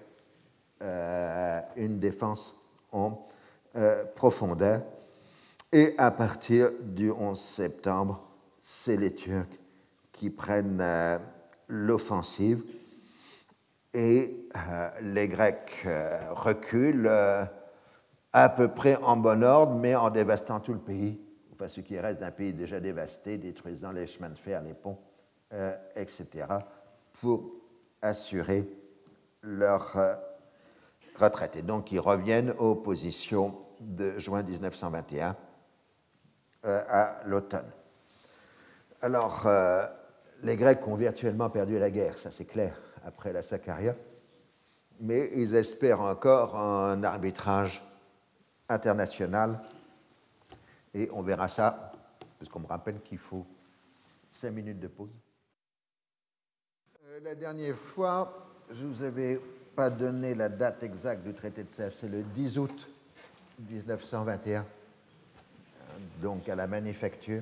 euh, 0.81 1.61
une 1.75 1.99
défense 1.99 2.59
en 2.91 3.27
euh, 3.75 4.05
profondeur. 4.15 4.81
Et 5.71 5.93
à 5.97 6.11
partir 6.11 6.71
du 6.81 7.11
11 7.11 7.39
septembre, 7.39 8.21
c'est 8.61 8.97
les 8.97 9.13
Turcs 9.13 9.59
qui 10.11 10.29
prennent 10.29 10.79
euh, 10.81 11.17
l'offensive 11.67 12.63
et 13.93 14.47
euh, 14.55 14.89
les 15.01 15.27
Grecs 15.27 15.83
euh, 15.85 16.31
reculent 16.31 17.09
à 18.31 18.49
peu 18.49 18.67
près 18.69 18.95
en 18.97 19.17
bon 19.17 19.43
ordre, 19.43 19.75
mais 19.75 19.95
en 19.95 20.09
dévastant 20.09 20.59
tout 20.59 20.73
le 20.73 20.79
pays, 20.79 21.19
enfin 21.53 21.67
ce 21.67 21.81
qui 21.81 21.99
reste 21.99 22.19
d'un 22.19 22.31
pays 22.31 22.53
déjà 22.53 22.79
dévasté, 22.79 23.37
détruisant 23.37 23.91
les 23.91 24.07
chemins 24.07 24.29
de 24.29 24.37
fer, 24.37 24.61
les 24.61 24.73
ponts, 24.73 24.97
etc., 25.95 26.47
pour 27.13 27.49
assurer 28.01 28.67
leur 29.41 29.95
retraite. 31.17 31.55
Et 31.55 31.61
donc 31.61 31.93
ils 31.93 31.99
reviennent 31.99 32.53
aux 32.59 32.75
positions 32.75 33.55
de 33.79 34.17
juin 34.19 34.43
1921 34.43 35.29
euh, 35.29 35.33
à 36.65 37.21
l'automne. 37.25 37.69
Alors, 39.01 39.45
euh, 39.45 39.85
les 40.43 40.57
Grecs 40.57 40.87
ont 40.87 40.95
virtuellement 40.95 41.49
perdu 41.49 41.77
la 41.77 41.91
guerre, 41.91 42.17
ça 42.17 42.31
c'est 42.31 42.45
clair, 42.45 42.75
après 43.05 43.31
la 43.33 43.43
Sakaria, 43.43 43.95
mais 44.99 45.29
ils 45.35 45.55
espèrent 45.55 46.01
encore 46.01 46.55
un 46.55 47.03
arbitrage 47.03 47.83
international, 48.67 49.59
et 50.93 51.09
on 51.13 51.21
verra 51.21 51.47
ça, 51.47 51.91
parce 52.39 52.49
qu'on 52.49 52.61
me 52.61 52.67
rappelle 52.67 53.01
qu'il 53.01 53.17
faut 53.17 53.45
cinq 54.31 54.51
minutes 54.51 54.79
de 54.79 54.87
pause. 54.87 55.13
Euh, 57.05 57.19
la 57.21 57.35
dernière 57.35 57.77
fois, 57.77 58.47
je 58.71 58.83
ne 58.83 58.91
vous 58.91 59.03
avais 59.03 59.39
pas 59.75 59.89
donné 59.89 60.33
la 60.33 60.49
date 60.49 60.83
exacte 60.83 61.23
du 61.23 61.33
traité 61.33 61.63
de 61.63 61.69
Sèvres, 61.69 61.95
c'est 61.99 62.09
le 62.09 62.23
10 62.23 62.57
août 62.57 62.87
1921, 63.69 64.65
donc 66.21 66.47
à 66.49 66.55
la 66.55 66.67
manufacture. 66.67 67.41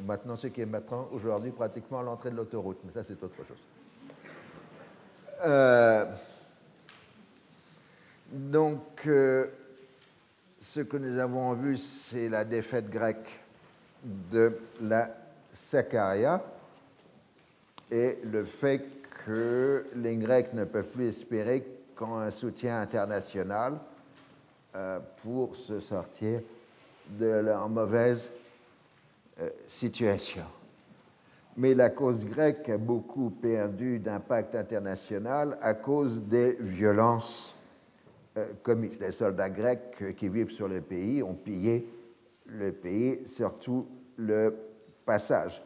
Maintenant, 0.00 0.36
ce 0.36 0.46
qui 0.46 0.60
est 0.60 0.66
maintenant, 0.66 1.08
aujourd'hui, 1.12 1.50
pratiquement 1.50 2.02
l'entrée 2.02 2.30
de 2.30 2.36
l'autoroute, 2.36 2.78
mais 2.84 2.92
ça, 2.92 3.02
c'est 3.04 3.22
autre 3.22 3.36
chose. 3.36 3.56
Euh, 5.44 6.06
donc, 8.30 9.06
euh, 9.06 9.46
ce 10.60 10.80
que 10.80 10.96
nous 10.96 11.18
avons 11.18 11.54
vu, 11.54 11.76
c'est 11.78 12.28
la 12.28 12.44
défaite 12.44 12.88
grecque 12.88 13.40
de 14.04 14.56
la 14.82 15.10
Saccaria 15.52 16.42
et 17.90 18.18
le 18.24 18.44
fait 18.44 18.84
que 19.26 19.84
les 19.96 20.16
Grecs 20.16 20.52
ne 20.54 20.64
peuvent 20.64 20.86
plus 20.86 21.08
espérer 21.08 21.66
qu'un 21.98 22.30
soutien 22.30 22.80
international 22.80 23.78
euh, 24.76 25.00
pour 25.22 25.56
se 25.56 25.80
sortir 25.80 26.40
de 27.18 27.26
leur 27.26 27.68
mauvaise 27.68 28.30
euh, 29.40 29.48
situation. 29.66 30.44
Mais 31.56 31.74
la 31.74 31.90
cause 31.90 32.24
grecque 32.24 32.68
a 32.68 32.78
beaucoup 32.78 33.30
perdu 33.30 33.98
d'impact 33.98 34.54
international 34.54 35.58
à 35.60 35.74
cause 35.74 36.22
des 36.22 36.52
violences 36.60 37.54
euh, 38.36 38.46
commises. 38.62 39.00
Les 39.00 39.12
soldats 39.12 39.50
grecs 39.50 40.14
qui 40.16 40.28
vivent 40.28 40.52
sur 40.52 40.68
le 40.68 40.80
pays 40.80 41.22
ont 41.22 41.34
pillé 41.34 41.88
le 42.46 42.72
pays, 42.72 43.20
surtout 43.26 43.86
le 44.16 44.56
passage. 45.04 45.62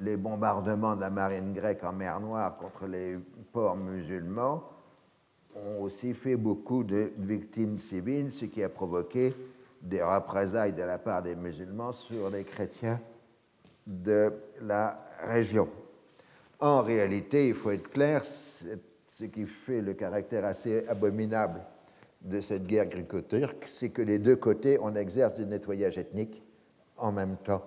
Les 0.00 0.16
bombardements 0.16 0.96
de 0.96 1.00
la 1.00 1.10
marine 1.10 1.52
grecque 1.52 1.84
en 1.84 1.92
mer 1.92 2.20
Noire 2.20 2.56
contre 2.56 2.86
les 2.86 3.18
ports 3.52 3.76
musulmans 3.76 4.64
ont 5.54 5.82
aussi 5.82 6.14
fait 6.14 6.36
beaucoup 6.36 6.82
de 6.82 7.12
victimes 7.18 7.78
civiles, 7.78 8.32
ce 8.32 8.46
qui 8.46 8.62
a 8.62 8.68
provoqué 8.68 9.34
des 9.82 10.02
représailles 10.02 10.72
de 10.72 10.82
la 10.82 10.98
part 10.98 11.22
des 11.22 11.34
musulmans 11.34 11.92
sur 11.92 12.30
les 12.30 12.44
chrétiens 12.44 13.00
de 13.86 14.32
la 14.60 14.98
région. 15.20 15.68
En 16.60 16.82
réalité, 16.82 17.48
il 17.48 17.54
faut 17.54 17.72
être 17.72 17.90
clair, 17.90 18.24
ce 18.24 19.24
qui 19.24 19.46
fait 19.46 19.80
le 19.80 19.94
caractère 19.94 20.44
assez 20.44 20.86
abominable 20.88 21.60
de 22.20 22.40
cette 22.40 22.66
guerre 22.66 22.86
gréco-turque, 22.86 23.64
c'est 23.66 23.90
que 23.90 24.02
les 24.02 24.20
deux 24.20 24.36
côtés, 24.36 24.78
on 24.80 24.94
exerce 24.94 25.34
du 25.34 25.44
nettoyage 25.44 25.98
ethnique 25.98 26.40
en 26.96 27.10
même 27.10 27.36
temps 27.38 27.64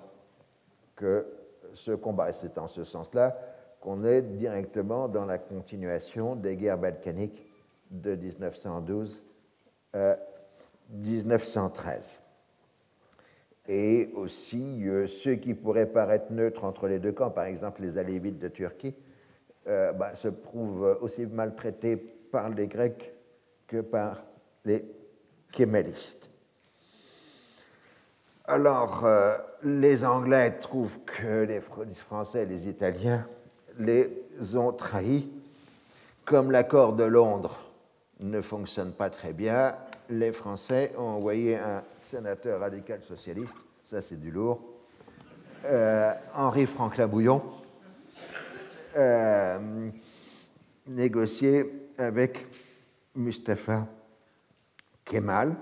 que 0.95 1.25
ce 1.73 1.91
combat. 1.91 2.31
C'est 2.31 2.57
en 2.57 2.67
ce 2.67 2.85
sens-là 2.85 3.37
qu'on 3.81 4.05
est 4.05 4.21
directement 4.21 5.09
dans 5.09 5.25
la 5.25 5.37
continuation 5.37 6.35
des 6.35 6.55
guerres 6.55 6.77
balkaniques 6.77 7.45
de 7.91 8.15
1912 8.15 9.21
à 9.93 10.17
1913 10.89 12.19
et 13.67 14.11
aussi 14.15 14.87
euh, 14.87 15.07
ceux 15.07 15.35
qui 15.35 15.53
pourraient 15.53 15.87
paraître 15.87 16.31
neutres 16.31 16.63
entre 16.63 16.87
les 16.87 16.99
deux 16.99 17.11
camps, 17.11 17.31
par 17.31 17.45
exemple 17.45 17.81
les 17.81 17.97
Alévites 17.97 18.39
de 18.39 18.47
Turquie, 18.47 18.93
euh, 19.67 19.91
bah, 19.93 20.13
se 20.13 20.27
prouvent 20.27 20.97
aussi 21.01 21.25
maltraités 21.25 21.97
par 21.97 22.49
les 22.49 22.67
Grecs 22.67 23.13
que 23.67 23.81
par 23.81 24.23
les 24.63 24.85
Kémélistes. 25.51 26.29
Alors, 28.47 29.05
euh, 29.05 29.37
les 29.63 30.05
Anglais 30.05 30.51
trouvent 30.59 30.99
que 31.05 31.43
les 31.43 31.61
Français 31.61 32.43
et 32.43 32.45
les 32.45 32.69
Italiens 32.69 33.27
les 33.79 34.11
ont 34.55 34.71
trahis. 34.71 35.31
Comme 36.25 36.51
l'accord 36.51 36.93
de 36.93 37.03
Londres 37.03 37.59
ne 38.19 38.41
fonctionne 38.41 38.93
pas 38.93 39.09
très 39.09 39.33
bien, 39.33 39.75
les 40.09 40.31
Français 40.31 40.93
ont 40.97 41.15
envoyé 41.15 41.57
un 41.57 41.83
sénateur 42.01 42.59
radical 42.59 43.01
socialiste, 43.03 43.55
ça 43.83 44.01
c'est 44.01 44.19
du 44.19 44.31
lourd, 44.31 44.61
euh, 45.65 46.13
Henri 46.35 46.65
Franklin 46.65 47.07
Bouillon, 47.07 47.41
euh, 48.95 49.89
négocié 50.87 51.89
avec 51.97 52.45
Mustapha 53.15 53.87
Kemal. 55.03 55.55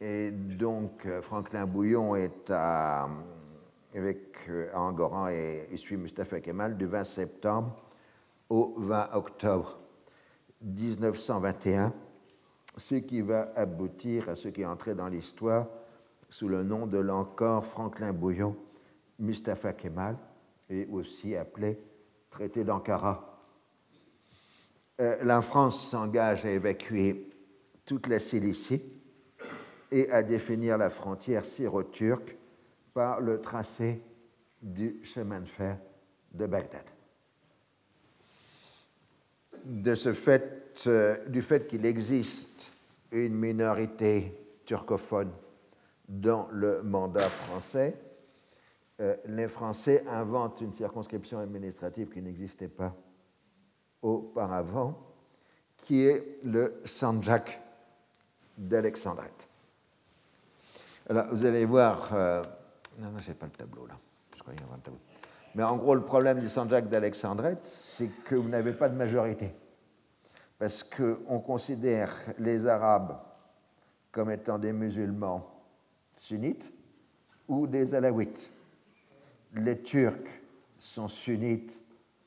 Et 0.00 0.30
donc 0.30 1.04
euh, 1.06 1.20
Franklin 1.20 1.66
Bouillon 1.66 2.14
est 2.16 2.50
à, 2.50 3.08
avec 3.94 4.48
Angoran 4.74 5.28
et 5.28 5.66
il 5.70 5.78
suit 5.78 5.96
Mustapha 5.96 6.40
Kemal 6.40 6.76
du 6.76 6.86
20 6.86 7.04
septembre 7.04 7.76
au 8.48 8.74
20 8.78 9.10
octobre 9.14 9.78
1921 10.62 11.92
ce 12.76 12.94
qui 12.96 13.20
va 13.20 13.52
aboutir 13.56 14.28
à 14.28 14.36
ce 14.36 14.48
qui 14.48 14.62
est 14.62 14.66
entré 14.66 14.94
dans 14.94 15.08
l'histoire 15.08 15.66
sous 16.28 16.48
le 16.48 16.62
nom 16.62 16.86
de 16.86 16.98
l'encore 16.98 17.66
Franklin 17.66 18.12
Bouillon, 18.12 18.56
Mustafa 19.18 19.72
Kemal, 19.72 20.16
et 20.68 20.86
aussi 20.86 21.34
appelé 21.34 21.78
traité 22.30 22.62
d'Ankara. 22.62 23.42
Euh, 25.00 25.16
la 25.24 25.42
France 25.42 25.90
s'engage 25.90 26.44
à 26.44 26.50
évacuer 26.50 27.28
toute 27.84 28.06
la 28.06 28.20
Cilicie 28.20 28.82
et 29.90 30.10
à 30.10 30.22
définir 30.22 30.78
la 30.78 30.90
frontière 30.90 31.44
syro-turque 31.44 32.36
par 32.94 33.20
le 33.20 33.40
tracé 33.40 34.00
du 34.62 35.00
chemin 35.02 35.40
de 35.40 35.48
fer 35.48 35.78
de 36.32 36.46
Bagdad. 36.46 36.84
De 39.64 39.94
ce 39.94 40.14
fait, 40.14 40.59
euh, 40.86 41.16
du 41.28 41.42
fait 41.42 41.66
qu'il 41.66 41.84
existe 41.86 42.72
une 43.12 43.34
minorité 43.34 44.36
turcophone 44.64 45.30
dans 46.08 46.48
le 46.50 46.82
mandat 46.82 47.28
français, 47.28 47.96
euh, 49.00 49.16
les 49.26 49.48
Français 49.48 50.04
inventent 50.06 50.60
une 50.60 50.72
circonscription 50.72 51.38
administrative 51.38 52.10
qui 52.10 52.20
n'existait 52.20 52.68
pas 52.68 52.94
auparavant, 54.02 54.98
qui 55.78 56.04
est 56.04 56.38
le 56.44 56.80
Sanjak 56.84 57.60
d'Alexandrette. 58.58 59.48
Alors, 61.08 61.26
vous 61.30 61.44
allez 61.44 61.64
voir. 61.64 62.10
Euh, 62.12 62.42
non, 62.98 63.10
non, 63.10 63.18
je 63.18 63.32
pas 63.32 63.46
le 63.46 63.52
tableau 63.52 63.86
là. 63.86 63.94
Je 64.36 64.40
crois 64.40 64.52
qu'il 64.52 64.62
y 64.62 64.70
le 64.70 64.80
tableau. 64.80 65.00
Mais 65.54 65.62
en 65.62 65.76
gros, 65.76 65.94
le 65.94 66.02
problème 66.02 66.40
du 66.40 66.48
Sanjak 66.48 66.88
d'Alexandrette, 66.88 67.64
c'est 67.64 68.08
que 68.24 68.34
vous 68.34 68.48
n'avez 68.48 68.72
pas 68.72 68.88
de 68.88 68.94
majorité 68.94 69.52
parce 70.60 70.84
qu'on 70.84 71.40
considère 71.40 72.14
les 72.38 72.66
Arabes 72.66 73.18
comme 74.12 74.30
étant 74.30 74.58
des 74.58 74.74
musulmans 74.74 75.50
sunnites 76.18 76.70
ou 77.48 77.66
des 77.66 77.94
alaouites. 77.94 78.50
Les 79.54 79.80
Turcs 79.80 80.28
sont 80.78 81.08
sunnites 81.08 81.80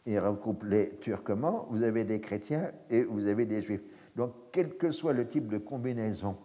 et 0.07 0.17
recoupent 0.17 0.63
les 0.63 0.95
turcomans, 0.95 1.67
vous 1.69 1.83
avez 1.83 2.03
des 2.05 2.19
chrétiens 2.19 2.71
et 2.89 3.03
vous 3.03 3.27
avez 3.27 3.45
des 3.45 3.61
juifs. 3.61 3.83
Donc, 4.15 4.33
quel 4.51 4.77
que 4.77 4.91
soit 4.91 5.13
le 5.13 5.27
type 5.27 5.47
de 5.47 5.59
combinaison 5.59 6.35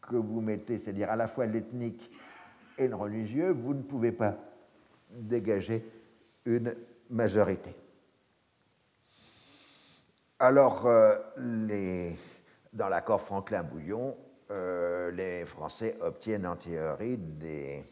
que 0.00 0.14
vous 0.14 0.40
mettez, 0.40 0.78
c'est-à-dire 0.78 1.10
à 1.10 1.16
la 1.16 1.26
fois 1.26 1.46
l'ethnique 1.46 2.08
et 2.78 2.86
le 2.86 2.94
religieux, 2.94 3.50
vous 3.50 3.74
ne 3.74 3.82
pouvez 3.82 4.12
pas 4.12 4.38
dégager 5.10 5.84
une 6.44 6.76
majorité. 7.10 7.74
Alors, 10.38 10.84
euh, 10.84 11.16
dans 12.74 12.88
l'accord 12.90 13.22
Franklin-Bouillon, 13.22 14.14
euh, 14.50 15.10
les 15.10 15.46
Français 15.46 15.96
obtiennent 16.02 16.46
en 16.46 16.56
théorie 16.56 17.16
des 17.16 17.82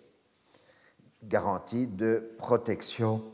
garanties 1.23 1.87
de 1.87 2.35
protection 2.37 3.25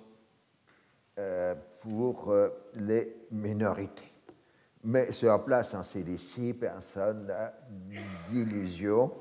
euh, 1.19 1.57
pour 1.81 2.32
les 2.74 3.27
minorités. 3.32 4.12
Mais 4.85 5.11
sur 5.11 5.45
place, 5.45 5.74
en 5.74 5.82
Cilicie, 5.82 6.55
personne 6.55 7.27
n'a 7.27 7.53
d'illusion. 8.28 9.12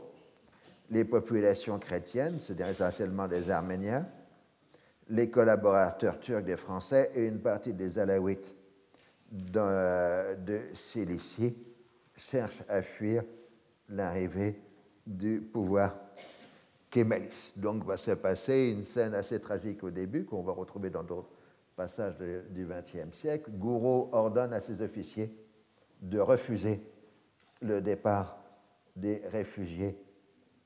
Les 0.91 1.03
populations 1.03 1.80
chrétiennes, 1.80 2.40
c'est-à-dire 2.40 2.68
essentiellement 2.68 3.28
des 3.28 3.49
Arméniens, 3.49 4.07
les 5.07 5.32
collaborateurs 5.32 6.20
turcs 6.20 6.44
des 6.44 6.57
Français 6.57 7.11
et 7.16 7.26
une 7.26 7.41
partie 7.41 7.74
des 7.74 7.98
Alaouites 7.98 8.56
de 9.31 10.60
Cilicie 10.73 11.56
cherche 12.15 12.61
à 12.68 12.81
fuir 12.81 13.23
l'arrivée 13.88 14.61
du 15.06 15.41
pouvoir 15.41 15.95
kémaliste. 16.89 17.60
Donc 17.60 17.84
va 17.85 17.97
se 17.97 18.11
passer 18.11 18.72
une 18.76 18.84
scène 18.84 19.14
assez 19.14 19.39
tragique 19.39 19.84
au 19.84 19.89
début, 19.89 20.26
qu'on 20.26 20.41
va 20.43 20.51
retrouver 20.51 20.89
dans 20.89 21.03
d'autres 21.03 21.30
passages 21.76 22.18
du 22.18 22.65
XXe 22.65 23.15
siècle. 23.15 23.49
Gouraud 23.51 24.10
ordonne 24.11 24.53
à 24.53 24.61
ses 24.61 24.81
officiers 24.81 25.34
de 26.01 26.19
refuser 26.19 26.81
le 27.61 27.81
départ 27.81 28.38
des 28.95 29.22
réfugiés 29.31 29.97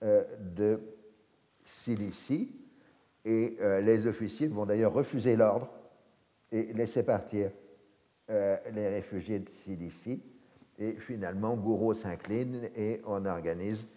euh, 0.04 0.24
de 0.40 0.80
Cilicie. 1.64 2.56
Et 3.26 3.58
euh, 3.62 3.80
les 3.80 4.06
officiers 4.08 4.48
vont 4.48 4.66
d'ailleurs 4.66 4.94
refuser 4.94 5.36
l'ordre 5.36 5.70
et 6.52 6.74
laisser 6.74 7.04
partir 7.04 7.52
euh, 8.34 8.58
les 8.74 8.90
réfugiés 8.90 9.40
de 9.40 9.48
Cilicie. 9.48 10.22
Et 10.78 10.96
finalement, 10.96 11.56
Gouraud 11.56 11.94
s'incline 11.94 12.70
et 12.76 13.02
on 13.06 13.26
organise 13.26 13.88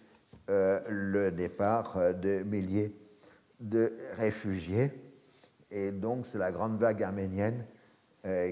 euh, 0.49 0.79
le 0.87 1.31
départ 1.31 1.97
de 2.13 2.43
milliers 2.43 2.95
de 3.59 3.93
réfugiés. 4.15 4.91
Et 5.69 5.91
donc, 5.91 6.25
c'est 6.25 6.37
la 6.37 6.51
grande 6.51 6.77
vague 6.79 7.03
arménienne 7.03 7.65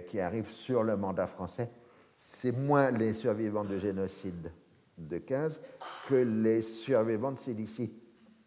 qui 0.08 0.22
arrive 0.22 0.50
sur 0.50 0.84
le 0.84 0.96
mandat 0.96 1.28
français. 1.28 1.70
C'est 2.16 2.54
moins 2.54 2.92
les 2.92 3.14
survivants 3.14 3.66
de 3.66 3.78
génocide 3.78 4.52
de 4.98 5.18
15 5.18 5.62
que 6.08 6.16
les 6.16 6.62
survivants 6.62 7.34
de 7.34 7.38
Cilicie 7.38 7.94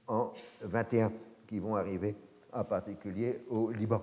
en 0.06 0.32
21 0.62 1.12
qui 1.46 1.58
vont 1.58 1.76
arriver 1.76 2.16
en 2.52 2.64
particulier 2.64 3.40
au 3.48 3.70
Liban. 3.70 4.02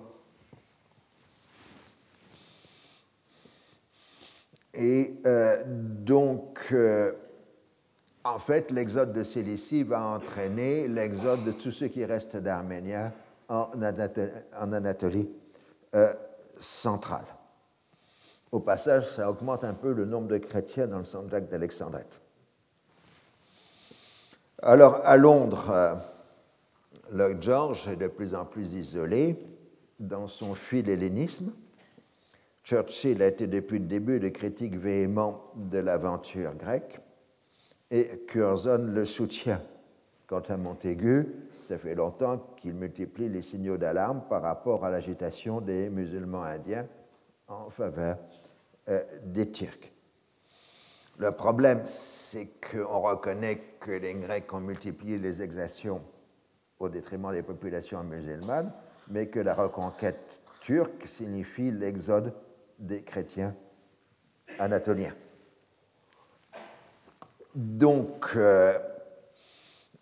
Et 4.76 5.16
euh, 5.24 5.62
donc, 5.66 6.68
euh, 6.72 7.12
en 8.24 8.38
fait, 8.38 8.70
l'exode 8.70 9.12
de 9.12 9.24
Cilicie 9.24 9.82
va 9.82 10.02
entraîner 10.02 10.86
l'exode 10.86 11.44
de 11.44 11.52
tous 11.52 11.70
ceux 11.70 11.88
qui 11.88 12.04
restent 12.04 12.36
d'Arméniens 12.36 13.12
en, 13.48 13.70
Anatolie 13.80 15.30
euh, 15.94 16.12
centrale. 16.58 17.24
Au 18.52 18.60
passage, 18.60 19.08
ça 19.14 19.30
augmente 19.30 19.64
un 19.64 19.74
peu 19.74 19.92
le 19.92 20.04
nombre 20.04 20.28
de 20.28 20.38
chrétiens 20.38 20.88
dans 20.88 20.98
le 20.98 21.04
centre 21.04 21.28
d'Alexandrette. 21.28 22.20
Alors, 24.62 25.00
à 25.04 25.16
Londres, 25.16 26.00
Lloyd 27.12 27.42
George 27.42 27.88
est 27.88 27.96
de 27.96 28.08
plus 28.08 28.34
en 28.34 28.44
plus 28.44 28.72
isolé 28.72 29.38
dans 30.00 30.26
son 30.26 30.54
philhellénisme. 30.54 31.52
Churchill 32.66 33.22
a 33.22 33.28
été 33.28 33.46
depuis 33.46 33.78
le 33.78 33.86
début 33.86 34.18
le 34.18 34.30
critique 34.30 34.74
véhément 34.74 35.52
de 35.54 35.78
l'aventure 35.78 36.52
grecque 36.56 36.98
et 37.92 38.24
Curzon 38.26 38.92
le 38.92 39.04
soutient. 39.04 39.62
Quant 40.26 40.42
à 40.48 40.56
Montaigu, 40.56 41.28
ça 41.62 41.78
fait 41.78 41.94
longtemps 41.94 42.38
qu'il 42.56 42.74
multiplie 42.74 43.28
les 43.28 43.42
signaux 43.42 43.76
d'alarme 43.76 44.22
par 44.28 44.42
rapport 44.42 44.84
à 44.84 44.90
l'agitation 44.90 45.60
des 45.60 45.88
musulmans 45.90 46.42
indiens 46.42 46.88
en 47.46 47.70
faveur 47.70 48.18
euh, 48.88 49.00
des 49.22 49.52
Turcs. 49.52 49.92
Le 51.18 51.30
problème, 51.30 51.82
c'est 51.84 52.48
qu'on 52.68 53.00
reconnaît 53.00 53.62
que 53.78 53.92
les 53.92 54.14
Grecs 54.14 54.52
ont 54.52 54.58
multiplié 54.58 55.18
les 55.18 55.40
exactions 55.40 56.02
au 56.80 56.88
détriment 56.88 57.30
des 57.30 57.44
populations 57.44 58.02
musulmanes, 58.02 58.72
mais 59.08 59.28
que 59.28 59.38
la 59.38 59.54
reconquête 59.54 60.40
turque 60.62 61.06
signifie 61.06 61.70
l'exode 61.70 62.34
des 62.78 63.02
chrétiens 63.02 63.54
anatoliens. 64.58 65.14
Donc, 67.54 68.32
euh, 68.36 68.78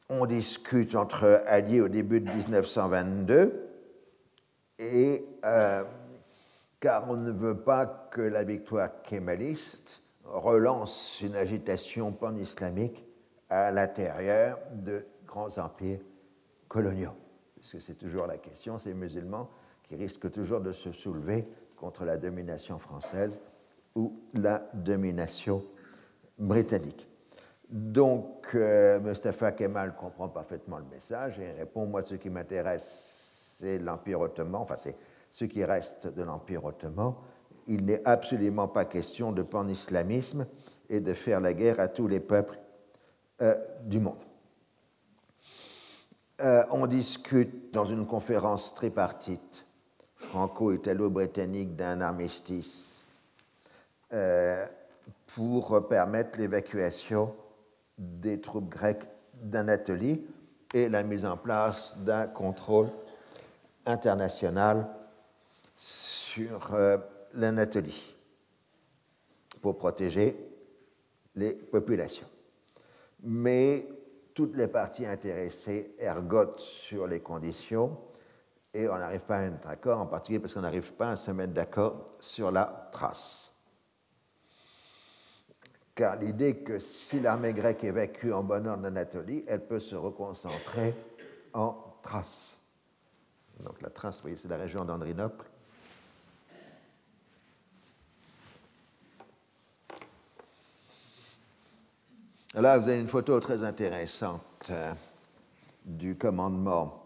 on 0.09 0.27
discute 0.27 0.95
entre 0.95 1.43
alliés 1.47 1.81
au 1.81 1.89
début 1.89 2.21
de 2.21 2.31
1922, 2.31 3.71
et 4.79 5.25
euh, 5.45 5.85
car 6.81 7.09
on 7.09 7.17
ne 7.17 7.31
veut 7.31 7.57
pas 7.57 7.87
que 8.11 8.21
la 8.21 8.45
victoire 8.45 9.03
kémaliste 9.03 10.03
relance 10.25 11.21
une 11.21 11.37
agitation 11.37 12.13
pan-islamique 12.13 13.05
à 13.49 13.71
l'intérieur 13.71 14.59
de 14.73 15.07
grands 15.27 15.59
empires 15.59 16.01
coloniaux. 16.69 17.15
Parce 17.57 17.73
que 17.73 17.79
c'est 17.81 17.95
toujours 17.95 18.27
la 18.27 18.37
question, 18.37 18.79
ces 18.79 18.95
musulmans 18.95 19.49
qui 19.85 19.97
risquent 19.97 20.31
toujours 20.31 20.61
de 20.61 20.73
se 20.73 20.93
soulever 20.93 21.47
contre 21.85 22.07
la 22.07 22.17
domination 22.17 22.79
française 22.79 23.39
ou 23.95 24.19
la 24.33 24.71
domination 24.73 25.63
britannique. 26.39 27.07
Donc, 27.69 28.47
euh, 28.55 28.99
Mustafa 29.01 29.53
Kemal 29.53 29.95
comprend 29.95 30.31
parfaitement 30.31 30.79
le 30.79 30.87
message 30.87 31.39
et 31.41 31.53
répond 31.53 31.85
Moi, 31.85 32.03
ce 32.03 32.15
qui 32.15 32.31
m'intéresse, 32.31 33.59
c'est 33.59 33.79
l'Empire 33.79 34.21
ottoman, 34.21 34.63
enfin, 34.63 34.77
c'est 34.77 34.97
ce 35.31 35.45
qui 35.45 35.63
reste 35.63 36.07
de 36.07 36.23
l'Empire 36.23 36.65
ottoman. 36.65 37.17
Il 37.67 37.85
n'est 37.85 38.01
absolument 38.07 38.69
pas 38.69 38.87
question 38.87 39.31
de 39.31 39.43
pan-islamisme 39.43 40.47
et 40.89 41.01
de 41.01 41.13
faire 41.13 41.41
la 41.41 41.53
guerre 41.53 41.81
à 41.81 41.89
tous 41.89 42.09
les 42.09 42.21
peuples 42.21 42.59
euh, 43.43 43.63
du 43.83 44.01
monde. 44.01 44.25
Euh, 46.41 46.65
on 46.71 46.87
discute 46.87 47.75
dans 47.75 47.85
une 47.85 48.07
conférence 48.07 48.75
tripartite 48.75 49.64
franco-italo-britannique 50.35 51.77
d'un 51.77 52.01
armistice 52.01 53.07
euh, 54.13 54.67
pour 55.33 55.89
permettre 55.89 56.37
l'évacuation 56.39 57.33
des 57.97 58.41
troupes 58.41 58.69
grecques 58.69 59.07
d'Anatolie 59.33 60.27
et 60.75 60.89
la 60.89 61.05
mise 61.05 61.25
en 61.25 61.37
place 61.37 61.97
d'un 61.99 62.27
contrôle 62.27 62.89
international 63.87 64.89
sur 65.77 66.75
euh, 66.75 66.99
l'Anatolie 67.35 68.17
pour 69.63 69.79
protéger 69.79 70.37
les 71.37 71.53
populations. 71.53 72.27
Mais 73.23 73.87
toutes 74.35 74.57
les 74.57 74.67
parties 74.67 75.07
intéressées 75.07 75.95
ergotent 76.01 76.59
sur 76.59 77.07
les 77.07 77.21
conditions 77.21 77.97
et 78.75 78.89
on 78.89 78.99
n'arrive 78.99 79.21
pas 79.21 79.39
à 79.39 79.43
être 79.45 79.63
d'accord, 79.65 80.01
en 80.01 80.07
particulier 80.07 80.41
parce 80.41 80.53
qu'on 80.53 80.63
n'arrive 80.63 80.93
pas 80.95 81.13
à 81.13 81.17
se 81.17 81.31
mettre 81.31 81.53
d'accord 81.53 82.07
sur 82.19 82.51
la 82.51 82.91
trace. 82.93 83.53
Car 85.95 86.17
l'idée 86.17 86.57
que 86.57 86.81
si 86.81 87.21
l'armée 87.21 87.53
grecque 87.53 87.85
évacue 87.85 88.33
en 88.33 88.43
bon 88.43 88.67
ordre 88.67 88.83
l'Anatolie, 88.83 89.45
elle 89.47 89.65
peut 89.65 89.79
se 89.79 89.95
reconcentrer 89.95 90.93
en 91.53 91.77
Thrace. 92.03 92.57
Donc 93.61 93.81
la 93.81 93.91
Thrace, 93.91 94.17
vous 94.17 94.23
voyez, 94.23 94.37
c'est 94.37 94.49
la 94.49 94.57
région 94.57 94.85
d'Andrinople. 94.85 95.47
Là, 102.55 102.79
vous 102.79 102.89
avez 102.89 103.01
une 103.01 103.09
photo 103.09 103.39
très 103.39 103.63
intéressante 103.63 104.43
euh, 104.71 104.93
du 105.85 106.17
commandement 106.17 107.04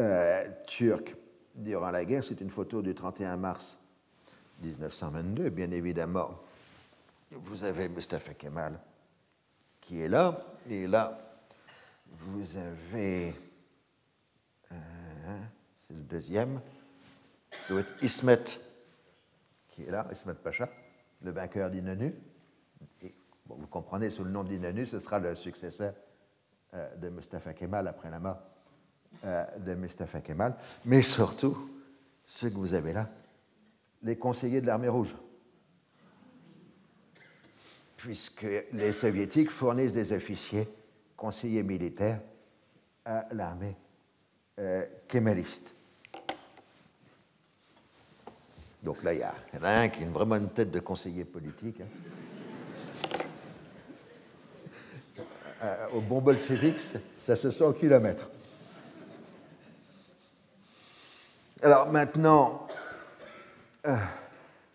euh, 0.00 0.48
turc 0.66 1.14
durant 1.54 1.90
la 1.90 2.04
guerre. 2.04 2.24
C'est 2.24 2.40
une 2.40 2.50
photo 2.50 2.82
du 2.82 2.94
31 2.94 3.36
mars 3.36 3.76
1922, 4.62 5.50
bien 5.50 5.70
évidemment. 5.70 6.40
Vous 7.30 7.64
avez 7.64 7.88
Mustafa 7.88 8.34
Kemal 8.34 8.78
qui 9.80 10.00
est 10.00 10.08
là, 10.08 10.44
et 10.68 10.86
là, 10.86 11.18
vous 12.10 12.56
avez. 12.56 13.34
Euh, 14.72 15.38
c'est 15.86 15.94
le 15.94 16.02
deuxième. 16.02 16.60
Ça 17.62 17.68
doit 17.70 17.80
être 17.80 17.92
Ismet 18.02 18.44
qui 19.70 19.82
est 19.82 19.90
là, 19.90 20.06
Ismet 20.12 20.34
Pacha, 20.34 20.68
le 21.22 21.30
vainqueur 21.30 21.70
d'Inonu 21.70 22.14
vous 23.56 23.66
comprenez, 23.66 24.10
sous 24.10 24.24
le 24.24 24.30
nom 24.30 24.44
d'Inanu, 24.44 24.86
ce 24.86 25.00
sera 25.00 25.18
le 25.18 25.34
successeur 25.34 25.94
euh, 26.74 26.96
de 26.96 27.08
Mustafa 27.08 27.52
Kemal 27.52 27.88
après 27.88 28.10
la 28.10 28.18
mort 28.18 28.38
de 29.22 29.74
Mustafa 29.74 30.20
Kemal. 30.20 30.54
Mais 30.84 31.02
surtout, 31.02 31.70
ce 32.24 32.46
que 32.46 32.54
vous 32.54 32.74
avez 32.74 32.92
là, 32.92 33.08
les 34.02 34.16
conseillers 34.16 34.60
de 34.60 34.66
l'armée 34.66 34.88
rouge. 34.88 35.14
Puisque 37.96 38.46
les 38.72 38.92
soviétiques 38.92 39.50
fournissent 39.50 39.92
des 39.92 40.12
officiers, 40.12 40.68
conseillers 41.16 41.62
militaires, 41.62 42.20
à 43.04 43.26
l'armée 43.32 43.76
euh, 44.58 44.86
kémaliste. 45.08 45.74
Donc 48.82 49.02
là, 49.02 49.12
il 49.12 49.20
y, 49.20 49.58
en 49.58 49.62
a 49.62 49.80
un 49.80 49.88
qui 49.88 50.04
a 50.04 50.06
vraiment 50.06 50.36
une 50.36 50.50
tête 50.50 50.70
de 50.70 50.80
conseiller 50.80 51.24
politique. 51.24 51.80
Hein. 51.82 51.88
Euh, 55.62 55.86
au 55.94 56.00
bon 56.00 56.20
bolchevique, 56.22 56.78
ça 57.18 57.36
se 57.36 57.50
sent 57.50 57.64
au 57.64 57.74
kilomètre. 57.74 58.30
Alors 61.62 61.90
maintenant, 61.92 62.66
euh, 63.86 63.94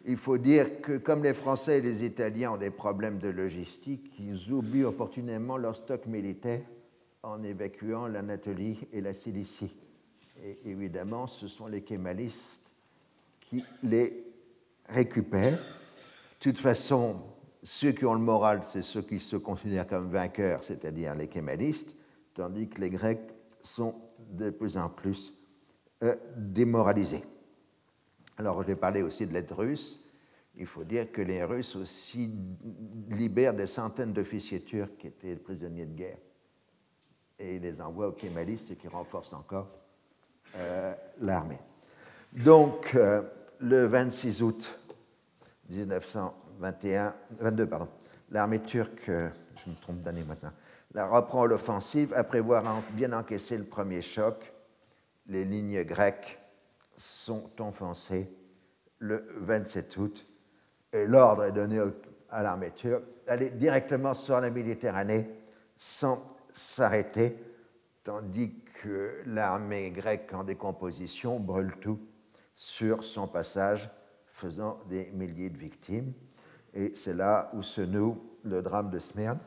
il 0.05 0.17
faut 0.17 0.37
dire 0.37 0.81
que 0.81 0.97
comme 0.97 1.23
les 1.23 1.33
Français 1.33 1.79
et 1.79 1.81
les 1.81 2.05
Italiens 2.05 2.51
ont 2.51 2.57
des 2.57 2.69
problèmes 2.69 3.17
de 3.17 3.29
logistique, 3.29 4.13
ils 4.19 4.51
oublient 4.51 4.83
opportunément 4.83 5.57
leur 5.57 5.75
stock 5.75 6.05
militaire 6.05 6.61
en 7.23 7.41
évacuant 7.41 8.05
l'Anatolie 8.05 8.77
et 8.93 9.01
la 9.01 9.15
Cilicie. 9.15 9.73
Et 10.43 10.59
évidemment, 10.65 11.25
ce 11.25 11.47
sont 11.47 11.65
les 11.65 11.81
kémalistes 11.81 12.69
qui 13.39 13.65
les 13.81 14.23
récupèrent. 14.87 15.57
De 15.57 16.39
toute 16.39 16.59
façon, 16.59 17.15
ceux 17.63 17.93
qui 17.93 18.05
ont 18.05 18.13
le 18.13 18.19
moral, 18.19 18.61
c'est 18.63 18.83
ceux 18.83 19.01
qui 19.01 19.19
se 19.19 19.37
considèrent 19.37 19.87
comme 19.87 20.11
vainqueurs, 20.11 20.63
c'est-à-dire 20.63 21.15
les 21.15 21.29
kémalistes, 21.29 21.97
tandis 22.35 22.69
que 22.69 22.79
les 22.79 22.91
Grecs 22.91 23.31
sont 23.63 23.95
de 24.29 24.51
plus 24.51 24.77
en 24.77 24.89
plus 24.89 25.33
euh, 26.03 26.15
démoralisés. 26.35 27.23
Alors, 28.37 28.63
j'ai 28.63 28.75
parlé 28.75 29.01
aussi 29.01 29.25
de 29.25 29.33
l'aide 29.33 29.51
russe. 29.51 30.01
Il 30.57 30.65
faut 30.65 30.83
dire 30.83 31.11
que 31.11 31.21
les 31.21 31.43
Russes 31.43 31.75
aussi 31.75 32.33
libèrent 33.09 33.53
des 33.53 33.67
centaines 33.67 34.13
d'officiers 34.13 34.61
turcs 34.61 34.97
qui 34.97 35.07
étaient 35.07 35.35
prisonniers 35.35 35.85
de 35.85 35.95
guerre 35.95 36.17
et 37.37 37.59
les 37.59 37.81
envoient 37.81 38.07
au 38.07 38.11
Kémalis, 38.13 38.59
ce 38.67 38.73
qui 38.73 38.87
renforce 38.87 39.33
encore 39.33 39.67
euh, 40.57 40.93
l'armée. 41.19 41.59
Donc, 42.31 42.95
euh, 42.95 43.21
le 43.59 43.85
26 43.85 44.41
août 44.41 44.79
1921, 45.69 47.13
22, 47.39 47.67
pardon, 47.67 47.87
l'armée 48.31 48.59
turque, 48.59 49.09
euh, 49.09 49.29
je 49.63 49.69
me 49.69 49.75
trompe 49.75 50.01
d'année 50.01 50.23
maintenant, 50.23 50.51
la 50.93 51.07
reprend 51.07 51.45
l'offensive 51.45 52.13
après 52.15 52.39
avoir 52.39 52.81
bien 52.91 53.11
encaissé 53.11 53.57
le 53.57 53.65
premier 53.65 54.01
choc. 54.01 54.53
Les 55.27 55.45
lignes 55.45 55.83
grecques 55.83 56.39
sont 56.95 57.49
offensées 57.59 58.29
le 58.99 59.27
27 59.37 59.97
août 59.97 60.27
et 60.93 61.05
l'ordre 61.05 61.43
est 61.45 61.51
donné 61.51 61.81
à 62.29 62.43
l'armée 62.43 62.71
turque 62.71 63.03
d'aller 63.25 63.49
directement 63.49 64.13
sur 64.13 64.39
la 64.39 64.49
Méditerranée 64.49 65.29
sans 65.77 66.23
s'arrêter, 66.53 67.37
tandis 68.03 68.55
que 68.81 69.21
l'armée 69.25 69.91
grecque 69.91 70.33
en 70.33 70.43
décomposition 70.43 71.39
brûle 71.39 71.75
tout 71.81 71.99
sur 72.55 73.03
son 73.03 73.27
passage, 73.27 73.89
faisant 74.27 74.79
des 74.87 75.11
milliers 75.11 75.49
de 75.49 75.57
victimes. 75.57 76.13
Et 76.73 76.93
c'est 76.95 77.13
là 77.13 77.49
où 77.53 77.61
se 77.61 77.81
noue 77.81 78.21
le 78.43 78.61
drame 78.61 78.89
de 78.89 78.99
Smyrne. 78.99 79.39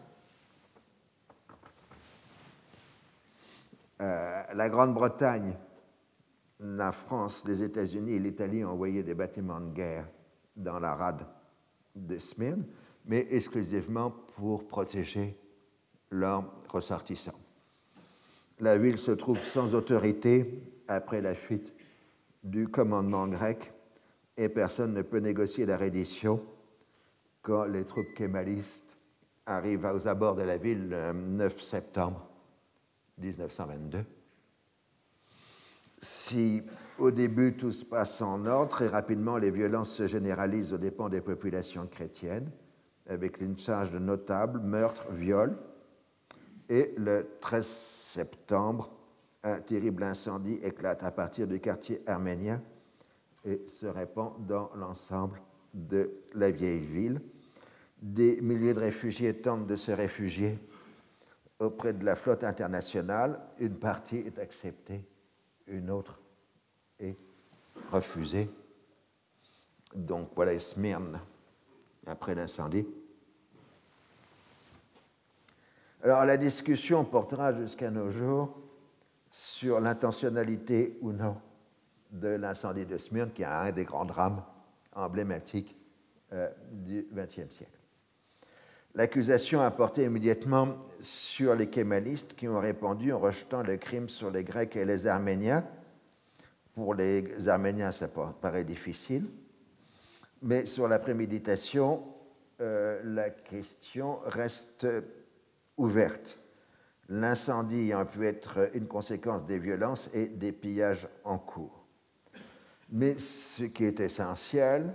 Euh, 4.01 4.43
la 4.55 4.69
Grande-Bretagne, 4.69 5.55
la 6.61 6.93
France, 6.93 7.45
les 7.47 7.63
États-Unis 7.63 8.15
et 8.15 8.19
l'Italie 8.19 8.65
ont 8.65 8.73
envoyé 8.73 9.03
des 9.03 9.15
bâtiments 9.15 9.61
de 9.61 9.73
guerre 9.73 10.09
dans 10.57 10.79
la 10.79 10.95
rade 10.95 11.27
de 11.95 12.19
Smyrne, 12.19 12.65
mais 13.05 13.27
exclusivement 13.31 14.11
pour 14.11 14.67
protéger 14.67 15.37
leurs 16.11 16.45
ressortissants. 16.69 17.39
La 18.61 18.77
ville 18.77 18.99
se 18.99 19.13
trouve 19.13 19.39
sans 19.39 19.73
autorité 19.75 20.63
après 20.89 21.21
la 21.21 21.35
fuite 21.35 21.73
du 22.43 22.67
commandement 22.67 23.29
grec 23.29 23.73
et 24.37 24.49
personne 24.49 24.95
ne 24.95 25.03
peut 25.03 25.19
négocier 25.19 25.65
la 25.65 25.77
reddition 25.77 26.43
quand 27.43 27.65
les 27.65 27.85
troupes 27.85 28.15
kémalistes 28.17 28.99
arrivent 29.47 29.85
aux 29.85 30.09
abords 30.09 30.35
de 30.35 30.43
la 30.43 30.57
ville 30.57 30.89
le 30.89 31.13
9 31.13 31.61
septembre 31.61 32.29
1922. 33.19 34.05
Si 36.01 36.63
au 36.99 37.11
début 37.11 37.57
tout 37.57 37.73
se 37.73 37.85
passe 37.85 38.21
en 38.21 38.45
ordre, 38.47 38.71
très 38.71 38.89
rapidement 38.89 39.37
les 39.37 39.51
violences 39.51 39.95
se 39.95 40.07
généralisent 40.07 40.73
aux 40.73 40.79
dépens 40.79 41.09
des 41.09 41.21
populations 41.21 41.87
chrétiennes, 41.87 42.51
avec 43.09 43.41
une 43.41 43.59
charge 43.59 43.91
de 43.91 43.99
notables, 43.99 44.61
meurtres, 44.61 45.11
viols. 45.11 45.57
Et 46.69 46.95
le 46.97 47.27
13 47.41 47.67
septembre, 47.67 48.91
un 49.43 49.61
terrible 49.61 50.03
incendie 50.03 50.61
éclate 50.63 51.03
à 51.03 51.11
partir 51.11 51.47
du 51.47 51.61
quartier 51.61 52.03
arménien 52.07 52.61
et 53.45 53.65
se 53.69 53.87
répand 53.87 54.35
dans 54.47 54.71
l'ensemble 54.77 55.41
de 55.73 56.11
la 56.35 56.51
vieille 56.51 56.85
ville. 56.85 57.21
Des 58.03 58.41
milliers 58.41 58.75
de 58.75 58.81
réfugiés 58.81 59.35
tentent 59.35 59.67
de 59.67 59.77
se 59.77 59.91
réfugier 59.91 60.59
auprès 61.59 61.93
de 61.93 62.05
la 62.05 62.17
flotte 62.17 62.45
internationale. 62.45 63.41
Une 63.59 63.77
partie 63.77 64.19
est 64.19 64.39
acceptée, 64.39 65.05
une 65.69 65.91
autre 65.91 66.19
est 66.99 67.17
refusée. 67.93 68.51
Donc 69.95 70.31
voilà 70.35 70.59
Smyrne 70.59 71.21
après 72.07 72.35
l'incendie. 72.35 72.87
Alors 76.03 76.25
la 76.25 76.37
discussion 76.37 77.05
portera 77.05 77.55
jusqu'à 77.55 77.91
nos 77.91 78.11
jours 78.11 78.57
sur 79.31 79.81
l'intentionnalité 79.81 80.99
ou 81.01 81.13
non 81.13 81.37
de 82.11 82.29
l'incendie 82.29 82.87
de 82.87 82.97
Smyrne, 82.97 83.33
qui 83.33 83.43
est 83.43 83.47
un 83.47 83.73
des 83.73 83.85
grands 83.85 84.05
drames 84.05 84.43
emblématiques 84.95 85.77
euh, 86.33 86.49
du 86.71 87.07
XXe 87.13 87.53
siècle. 87.55 87.78
L'accusation 88.95 89.61
a 89.61 89.71
porté 89.71 90.05
immédiatement 90.05 90.77
sur 91.01 91.55
les 91.55 91.69
kémalistes 91.69 92.35
qui 92.35 92.49
ont 92.49 92.59
répondu 92.59 93.13
en 93.13 93.21
rejetant 93.21 93.63
le 93.63 93.77
crime 93.77 94.09
sur 94.09 94.31
les 94.31 94.45
Grecs 94.45 94.75
et 94.77 94.85
les 94.85 95.07
Arméniens. 95.07 95.65
Pour 96.75 96.95
les 96.95 97.49
Arméniens, 97.49 97.93
ça 97.93 98.09
paraît 98.09 98.65
difficile, 98.65 99.27
mais 100.43 100.67
sur 100.67 100.89
la 100.89 100.99
préméditation, 100.99 102.03
euh, 102.61 103.01
la 103.05 103.31
question 103.31 104.19
reste 104.25 104.87
ouverte. 105.77 106.39
L'incendie 107.09 107.81
ayant 107.81 108.05
pu 108.05 108.27
être 108.27 108.71
une 108.75 108.87
conséquence 108.87 109.45
des 109.47 109.59
violences 109.59 110.11
et 110.13 110.29
des 110.29 110.53
pillages 110.53 111.09
en 111.25 111.39
cours. 111.39 111.87
Mais 112.91 113.19
ce 113.19 113.65
qui 113.65 113.85
est 113.85 114.01
essentiel, 114.01 114.95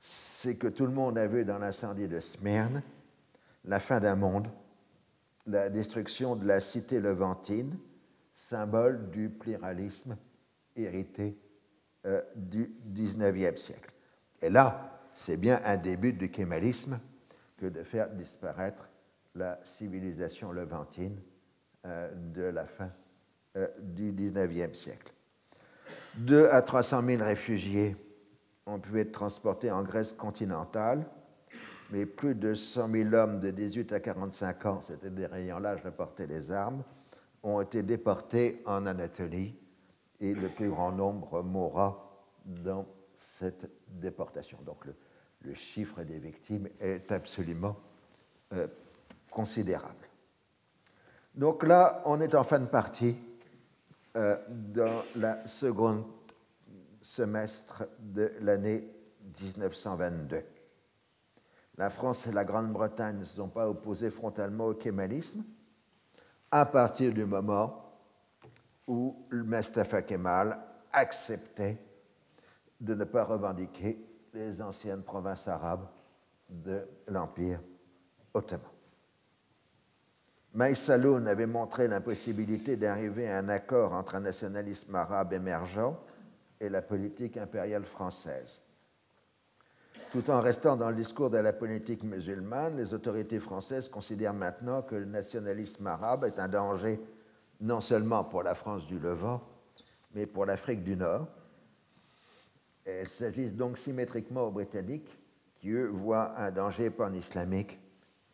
c'est 0.00 0.56
que 0.56 0.68
tout 0.68 0.86
le 0.86 0.92
monde 0.92 1.18
a 1.18 1.26
vu 1.26 1.44
dans 1.44 1.58
l'incendie 1.58 2.08
de 2.08 2.20
Smyrne 2.20 2.82
la 3.64 3.80
fin 3.80 4.00
d'un 4.00 4.14
monde, 4.14 4.48
la 5.46 5.68
destruction 5.70 6.36
de 6.36 6.46
la 6.46 6.60
cité 6.60 7.00
levantine, 7.00 7.78
symbole 8.36 9.10
du 9.10 9.28
pluralisme 9.28 10.16
hérité 10.76 11.36
euh, 12.06 12.22
du 12.36 12.72
XIXe 12.92 13.60
siècle. 13.60 13.92
Et 14.40 14.50
là, 14.50 15.00
c'est 15.14 15.36
bien 15.36 15.60
un 15.64 15.76
début 15.76 16.12
du 16.12 16.30
kémalisme 16.30 17.00
que 17.56 17.66
de 17.66 17.82
faire 17.82 18.08
disparaître 18.10 18.88
la 19.34 19.58
civilisation 19.64 20.52
levantine 20.52 21.20
euh, 21.84 22.10
de 22.14 22.42
la 22.42 22.66
fin 22.66 22.90
euh, 23.56 23.66
du 23.80 24.12
XIXe 24.12 24.78
siècle. 24.78 25.12
2 26.16 26.48
à 26.50 26.62
300 26.62 27.02
000 27.04 27.24
réfugiés 27.24 27.96
ont 28.68 28.78
pu 28.78 29.00
être 29.00 29.12
transportés 29.12 29.70
en 29.70 29.82
Grèce 29.82 30.12
continentale, 30.12 31.06
mais 31.90 32.04
plus 32.04 32.34
de 32.34 32.54
100 32.54 32.90
000 32.90 33.14
hommes 33.14 33.40
de 33.40 33.50
18 33.50 33.92
à 33.92 34.00
45 34.00 34.66
ans, 34.66 34.80
c'était 34.86 35.10
des 35.10 35.24
ayant 35.34 35.58
l'âge 35.58 35.82
de 35.82 35.90
porter 35.90 36.26
les 36.26 36.52
armes, 36.52 36.82
ont 37.42 37.60
été 37.60 37.82
déportés 37.82 38.62
en 38.66 38.84
Anatolie 38.86 39.54
et 40.20 40.34
le 40.34 40.48
plus 40.48 40.68
grand 40.68 40.92
nombre 40.92 41.42
mourra 41.42 42.24
dans 42.44 42.86
cette 43.16 43.70
déportation. 43.88 44.58
Donc 44.64 44.84
le, 44.84 44.94
chiffre 45.54 46.02
des 46.02 46.18
victimes 46.18 46.68
est 46.78 47.10
absolument 47.10 47.76
euh, 48.52 48.66
considérable. 49.30 50.06
Donc 51.34 51.62
là, 51.62 52.02
on 52.04 52.20
est 52.20 52.34
en 52.34 52.44
fin 52.44 52.58
de 52.58 52.66
partie 52.66 53.16
euh, 54.16 54.36
dans 54.48 55.02
la 55.16 55.46
seconde 55.48 56.04
semestre 57.08 57.84
de 57.98 58.32
l'année 58.40 58.84
1922. 59.40 60.42
La 61.76 61.90
France 61.90 62.26
et 62.26 62.32
la 62.32 62.44
Grande-Bretagne 62.44 63.18
ne 63.18 63.24
se 63.24 63.36
sont 63.36 63.48
pas 63.48 63.68
opposées 63.68 64.10
frontalement 64.10 64.66
au 64.66 64.74
kémalisme 64.74 65.44
à 66.50 66.66
partir 66.66 67.12
du 67.12 67.24
moment 67.24 67.84
où 68.86 69.26
Mustafa 69.30 70.02
Kemal 70.02 70.58
acceptait 70.92 71.78
de 72.80 72.94
ne 72.94 73.04
pas 73.04 73.24
revendiquer 73.24 73.98
les 74.32 74.60
anciennes 74.60 75.02
provinces 75.02 75.48
arabes 75.48 75.88
de 76.48 76.86
l'Empire 77.06 77.60
ottoman. 78.34 78.70
Maïsaloun 80.54 81.26
avait 81.26 81.46
montré 81.46 81.88
l'impossibilité 81.88 82.76
d'arriver 82.76 83.30
à 83.30 83.38
un 83.38 83.48
accord 83.48 83.92
entre 83.92 84.14
un 84.14 84.20
nationalisme 84.20 84.94
arabe 84.94 85.32
émergent 85.32 85.94
et 86.60 86.68
la 86.68 86.82
politique 86.82 87.36
impériale 87.36 87.84
française. 87.84 88.60
Tout 90.10 90.30
en 90.30 90.40
restant 90.40 90.76
dans 90.76 90.88
le 90.88 90.96
discours 90.96 91.28
de 91.28 91.36
la 91.36 91.52
politique 91.52 92.02
musulmane, 92.02 92.76
les 92.76 92.94
autorités 92.94 93.40
françaises 93.40 93.88
considèrent 93.88 94.32
maintenant 94.32 94.80
que 94.82 94.94
le 94.94 95.04
nationalisme 95.04 95.86
arabe 95.86 96.24
est 96.24 96.38
un 96.38 96.48
danger 96.48 96.98
non 97.60 97.80
seulement 97.80 98.24
pour 98.24 98.42
la 98.42 98.54
France 98.54 98.86
du 98.86 98.98
Levant, 98.98 99.42
mais 100.14 100.26
pour 100.26 100.46
l'Afrique 100.46 100.82
du 100.82 100.96
Nord. 100.96 101.28
Elles 102.86 103.08
s'agissent 103.08 103.54
donc 103.54 103.76
symétriquement 103.76 104.44
aux 104.44 104.50
Britanniques, 104.50 105.18
qui, 105.56 105.70
eux, 105.70 105.88
voient 105.88 106.38
un 106.38 106.50
danger 106.50 106.88
pan-islamique 106.88 107.78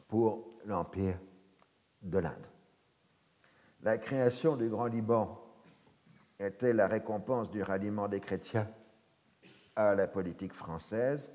pour 0.06 0.46
l'Empire 0.66 1.18
de 2.02 2.18
l'Inde. 2.18 2.46
La 3.82 3.98
création 3.98 4.56
du 4.56 4.68
Grand 4.68 4.86
Liban 4.86 5.43
était 6.38 6.72
la 6.72 6.86
récompense 6.86 7.50
du 7.50 7.62
ralliement 7.62 8.08
des 8.08 8.20
chrétiens 8.20 8.68
à 9.76 9.94
la 9.94 10.06
politique 10.06 10.52
française 10.52 11.30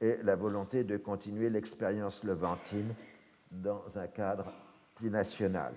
et 0.00 0.18
la 0.22 0.36
volonté 0.36 0.84
de 0.84 0.96
continuer 0.96 1.50
l'expérience 1.50 2.24
levantine 2.24 2.94
dans 3.50 3.82
un 3.96 4.06
cadre 4.06 4.52
plus 4.94 5.10
national. 5.10 5.74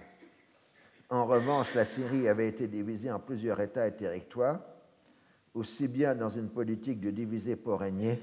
En 1.09 1.25
revanche, 1.25 1.73
la 1.75 1.85
Syrie 1.85 2.27
avait 2.27 2.47
été 2.47 2.67
divisée 2.67 3.11
en 3.11 3.19
plusieurs 3.19 3.59
États 3.59 3.87
et 3.87 3.95
territoires, 3.95 4.59
aussi 5.53 5.87
bien 5.87 6.15
dans 6.15 6.29
une 6.29 6.49
politique 6.49 6.99
de 6.99 7.11
diviser 7.11 7.55
pour 7.55 7.81
régner 7.81 8.21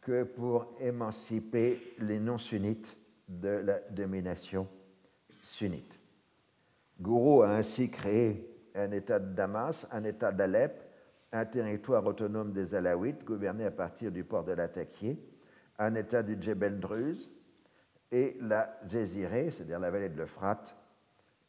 que 0.00 0.24
pour 0.24 0.74
émanciper 0.80 1.94
les 1.98 2.18
non-sunnites 2.18 2.96
de 3.28 3.48
la 3.48 3.80
domination 3.90 4.66
sunnite. 5.42 6.00
Gourou 7.00 7.42
a 7.42 7.50
ainsi 7.50 7.90
créé 7.90 8.51
un 8.74 8.90
État 8.92 9.18
de 9.18 9.34
Damas, 9.34 9.86
un 9.90 10.04
État 10.04 10.32
d'Alep, 10.32 10.82
un 11.32 11.44
territoire 11.46 12.04
autonome 12.04 12.52
des 12.52 12.74
Alaouites 12.74 13.24
gouverné 13.24 13.64
à 13.64 13.70
partir 13.70 14.12
du 14.12 14.24
port 14.24 14.44
de 14.44 14.52
l'Attaquier, 14.52 15.18
un 15.78 15.94
État 15.94 16.22
du 16.22 16.36
Djebel 16.40 16.78
Druze 16.78 17.30
et 18.10 18.36
la 18.40 18.78
Jésirée, 18.86 19.50
c'est-à-dire 19.50 19.80
la 19.80 19.90
vallée 19.90 20.10
de 20.10 20.18
l'Euphrate, 20.18 20.76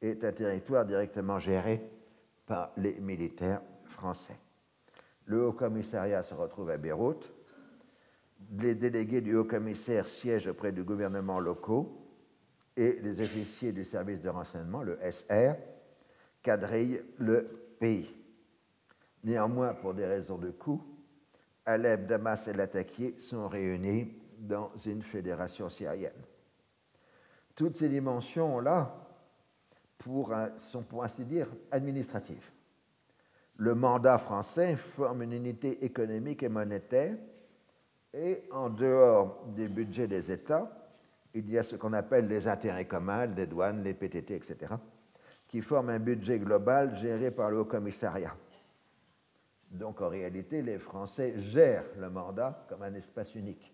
est 0.02 0.24
un 0.24 0.32
territoire 0.32 0.86
directement 0.86 1.40
géré 1.40 1.82
par 2.46 2.72
les 2.78 3.00
militaires 3.00 3.62
français. 3.86 4.38
Le 5.26 5.46
Haut 5.46 5.54
Commissariat 5.54 6.24
se 6.24 6.34
retrouve 6.34 6.70
à 6.70 6.78
Beyrouth. 6.78 7.34
Les 8.58 8.76
délégués 8.76 9.22
du 9.22 9.36
Haut 9.36 9.46
Commissaire 9.46 10.08
siègent 10.08 10.48
auprès 10.48 10.72
du 10.72 10.84
gouvernement 10.84 11.40
locaux 11.40 12.04
et 12.76 13.00
les 13.02 13.22
officiers 13.22 13.72
du 13.72 13.86
service 13.86 14.22
de 14.22 14.30
renseignement, 14.30 14.84
le 14.84 14.98
SR, 15.10 15.56
quadrillent 16.44 17.02
le 17.18 17.48
pays. 17.80 18.14
Néanmoins, 19.24 19.74
pour 19.74 19.94
des 19.94 20.06
raisons 20.06 20.38
de 20.38 20.52
coût, 20.52 20.84
Alep, 21.66 22.06
Damas 22.06 22.48
et 22.48 22.54
Latakié 22.54 23.18
sont 23.18 23.48
réunis 23.48 24.14
dans 24.38 24.72
une 24.86 25.02
fédération 25.02 25.70
syrienne. 25.70 26.12
Toutes 27.56 27.78
ces 27.78 27.88
dimensions-là 27.88 29.00
sont, 30.58 30.84
pour 30.84 31.04
ainsi 31.04 31.24
dire, 31.24 31.48
administratives. 31.72 32.52
Le 33.56 33.74
mandat 33.76 34.18
français 34.18 34.76
forme 34.76 35.24
une 35.24 35.34
unité 35.34 35.86
économique 35.86 36.44
et 36.44 36.50
monétaire, 36.50 37.16
et 38.14 38.44
en 38.52 38.70
dehors 38.70 39.46
des 39.56 39.68
budgets 39.68 40.08
des 40.08 40.32
États, 40.32 40.70
il 41.34 41.50
y 41.50 41.58
a 41.58 41.64
ce 41.64 41.76
qu'on 41.76 41.94
appelle 41.94 42.28
les 42.28 42.48
intérêts 42.48 42.86
communs, 42.86 43.26
les 43.28 43.48
douanes, 43.48 43.84
les 43.84 43.94
PTT, 43.94 44.36
etc., 44.36 44.74
qui 45.54 45.62
forment 45.62 45.92
un 45.92 46.00
budget 46.00 46.40
global 46.40 46.96
géré 46.96 47.30
par 47.30 47.52
le 47.52 47.60
Haut 47.60 47.66
Commissariat. 47.66 48.36
Donc 49.70 50.02
en 50.02 50.10
réalité, 50.10 50.64
les 50.64 50.80
Français 50.80 51.36
gèrent 51.38 51.86
le 52.00 52.10
mandat 52.10 52.66
comme 52.68 52.82
un 52.82 52.96
espace 52.96 53.36
unique, 53.36 53.72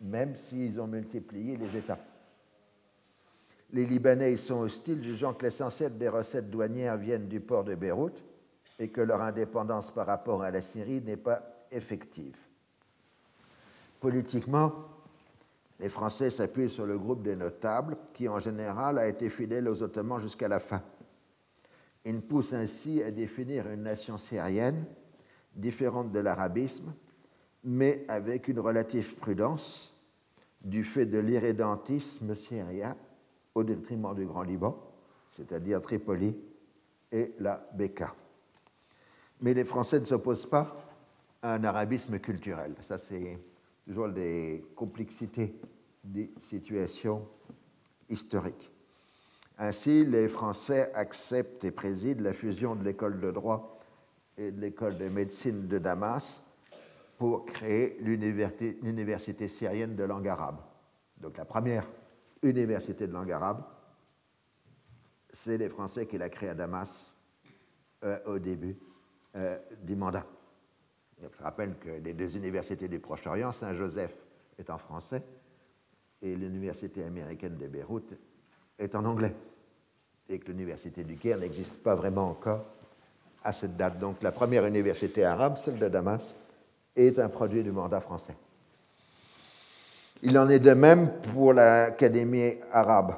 même 0.00 0.34
s'ils 0.34 0.80
ont 0.80 0.88
multiplié 0.88 1.56
les 1.56 1.76
États. 1.76 2.00
Les 3.72 3.86
Libanais 3.86 4.34
y 4.34 4.38
sont 4.38 4.58
hostiles, 4.58 5.00
jugeant 5.00 5.34
que 5.34 5.44
l'essentiel 5.44 5.96
des 5.96 6.08
recettes 6.08 6.50
douanières 6.50 6.96
viennent 6.96 7.28
du 7.28 7.38
port 7.38 7.62
de 7.62 7.76
Beyrouth 7.76 8.24
et 8.80 8.88
que 8.88 9.00
leur 9.00 9.22
indépendance 9.22 9.92
par 9.92 10.08
rapport 10.08 10.42
à 10.42 10.50
la 10.50 10.62
Syrie 10.62 11.00
n'est 11.00 11.16
pas 11.16 11.64
effective. 11.70 12.36
Politiquement, 14.00 14.72
les 15.80 15.88
Français 15.88 16.30
s'appuient 16.30 16.70
sur 16.70 16.86
le 16.86 16.98
groupe 16.98 17.22
des 17.22 17.36
notables, 17.36 17.96
qui 18.14 18.28
en 18.28 18.38
général 18.38 18.98
a 18.98 19.06
été 19.06 19.30
fidèle 19.30 19.68
aux 19.68 19.82
Ottomans 19.82 20.20
jusqu'à 20.20 20.48
la 20.48 20.58
fin. 20.58 20.82
Ils 22.04 22.20
poussent 22.20 22.52
ainsi 22.52 23.02
à 23.02 23.10
définir 23.10 23.68
une 23.68 23.82
nation 23.82 24.18
syrienne 24.18 24.84
différente 25.54 26.10
de 26.10 26.18
l'arabisme, 26.18 26.92
mais 27.64 28.04
avec 28.08 28.48
une 28.48 28.60
relative 28.60 29.14
prudence 29.16 29.94
du 30.62 30.84
fait 30.84 31.06
de 31.06 31.18
l'irrédentisme 31.18 32.34
syrien 32.34 32.96
au 33.54 33.62
détriment 33.62 34.14
du 34.14 34.26
Grand 34.26 34.42
Liban, 34.42 34.76
c'est-à-dire 35.30 35.80
Tripoli 35.80 36.36
et 37.12 37.34
la 37.38 37.68
Beka. 37.74 38.14
Mais 39.40 39.54
les 39.54 39.64
Français 39.64 40.00
ne 40.00 40.04
s'opposent 40.04 40.48
pas 40.48 40.76
à 41.42 41.54
un 41.54 41.64
arabisme 41.64 42.18
culturel. 42.18 42.74
Ça, 42.80 42.98
c'est 42.98 43.38
des 43.88 44.64
complexités 44.76 45.54
des 46.04 46.30
situations 46.40 47.26
historiques. 48.08 48.70
Ainsi, 49.58 50.04
les 50.04 50.28
Français 50.28 50.92
acceptent 50.94 51.64
et 51.64 51.70
président 51.70 52.22
la 52.22 52.32
fusion 52.32 52.76
de 52.76 52.84
l'école 52.84 53.20
de 53.20 53.30
droit 53.30 53.80
et 54.36 54.52
de 54.52 54.60
l'école 54.60 54.96
de 54.96 55.08
médecine 55.08 55.66
de 55.66 55.78
Damas 55.78 56.40
pour 57.16 57.44
créer 57.44 57.98
l'université 58.00 59.48
syrienne 59.48 59.96
de 59.96 60.04
langue 60.04 60.28
arabe. 60.28 60.60
Donc 61.16 61.36
la 61.36 61.44
première 61.44 61.88
université 62.42 63.08
de 63.08 63.12
langue 63.12 63.32
arabe, 63.32 63.64
c'est 65.32 65.58
les 65.58 65.68
Français 65.68 66.06
qui 66.06 66.18
la 66.18 66.28
créent 66.28 66.50
à 66.50 66.54
Damas 66.54 67.16
euh, 68.04 68.18
au 68.26 68.38
début 68.38 68.78
euh, 69.34 69.58
du 69.82 69.96
mandat. 69.96 70.24
Je 71.20 71.42
rappelle 71.42 71.74
que 71.78 71.90
les 71.90 72.14
deux 72.14 72.36
universités 72.36 72.88
du 72.88 73.00
Proche-Orient, 73.00 73.52
Saint-Joseph 73.52 74.14
est 74.58 74.70
en 74.70 74.78
français 74.78 75.22
et 76.22 76.34
l'université 76.36 77.04
américaine 77.04 77.56
de 77.56 77.66
Beyrouth 77.66 78.12
est 78.78 78.94
en 78.94 79.04
anglais. 79.04 79.34
Et 80.28 80.38
que 80.38 80.48
l'université 80.48 81.04
du 81.04 81.16
Caire 81.16 81.38
n'existe 81.38 81.82
pas 81.82 81.94
vraiment 81.94 82.28
encore 82.28 82.64
à 83.42 83.52
cette 83.52 83.76
date. 83.76 83.98
Donc 83.98 84.22
la 84.22 84.30
première 84.30 84.64
université 84.66 85.24
arabe, 85.24 85.56
celle 85.56 85.78
de 85.78 85.88
Damas, 85.88 86.34
est 86.94 87.18
un 87.18 87.28
produit 87.28 87.62
du 87.62 87.72
mandat 87.72 88.00
français. 88.00 88.36
Il 90.22 90.38
en 90.38 90.48
est 90.48 90.58
de 90.58 90.74
même 90.74 91.08
pour 91.32 91.52
l'Académie 91.52 92.56
arabe 92.72 93.14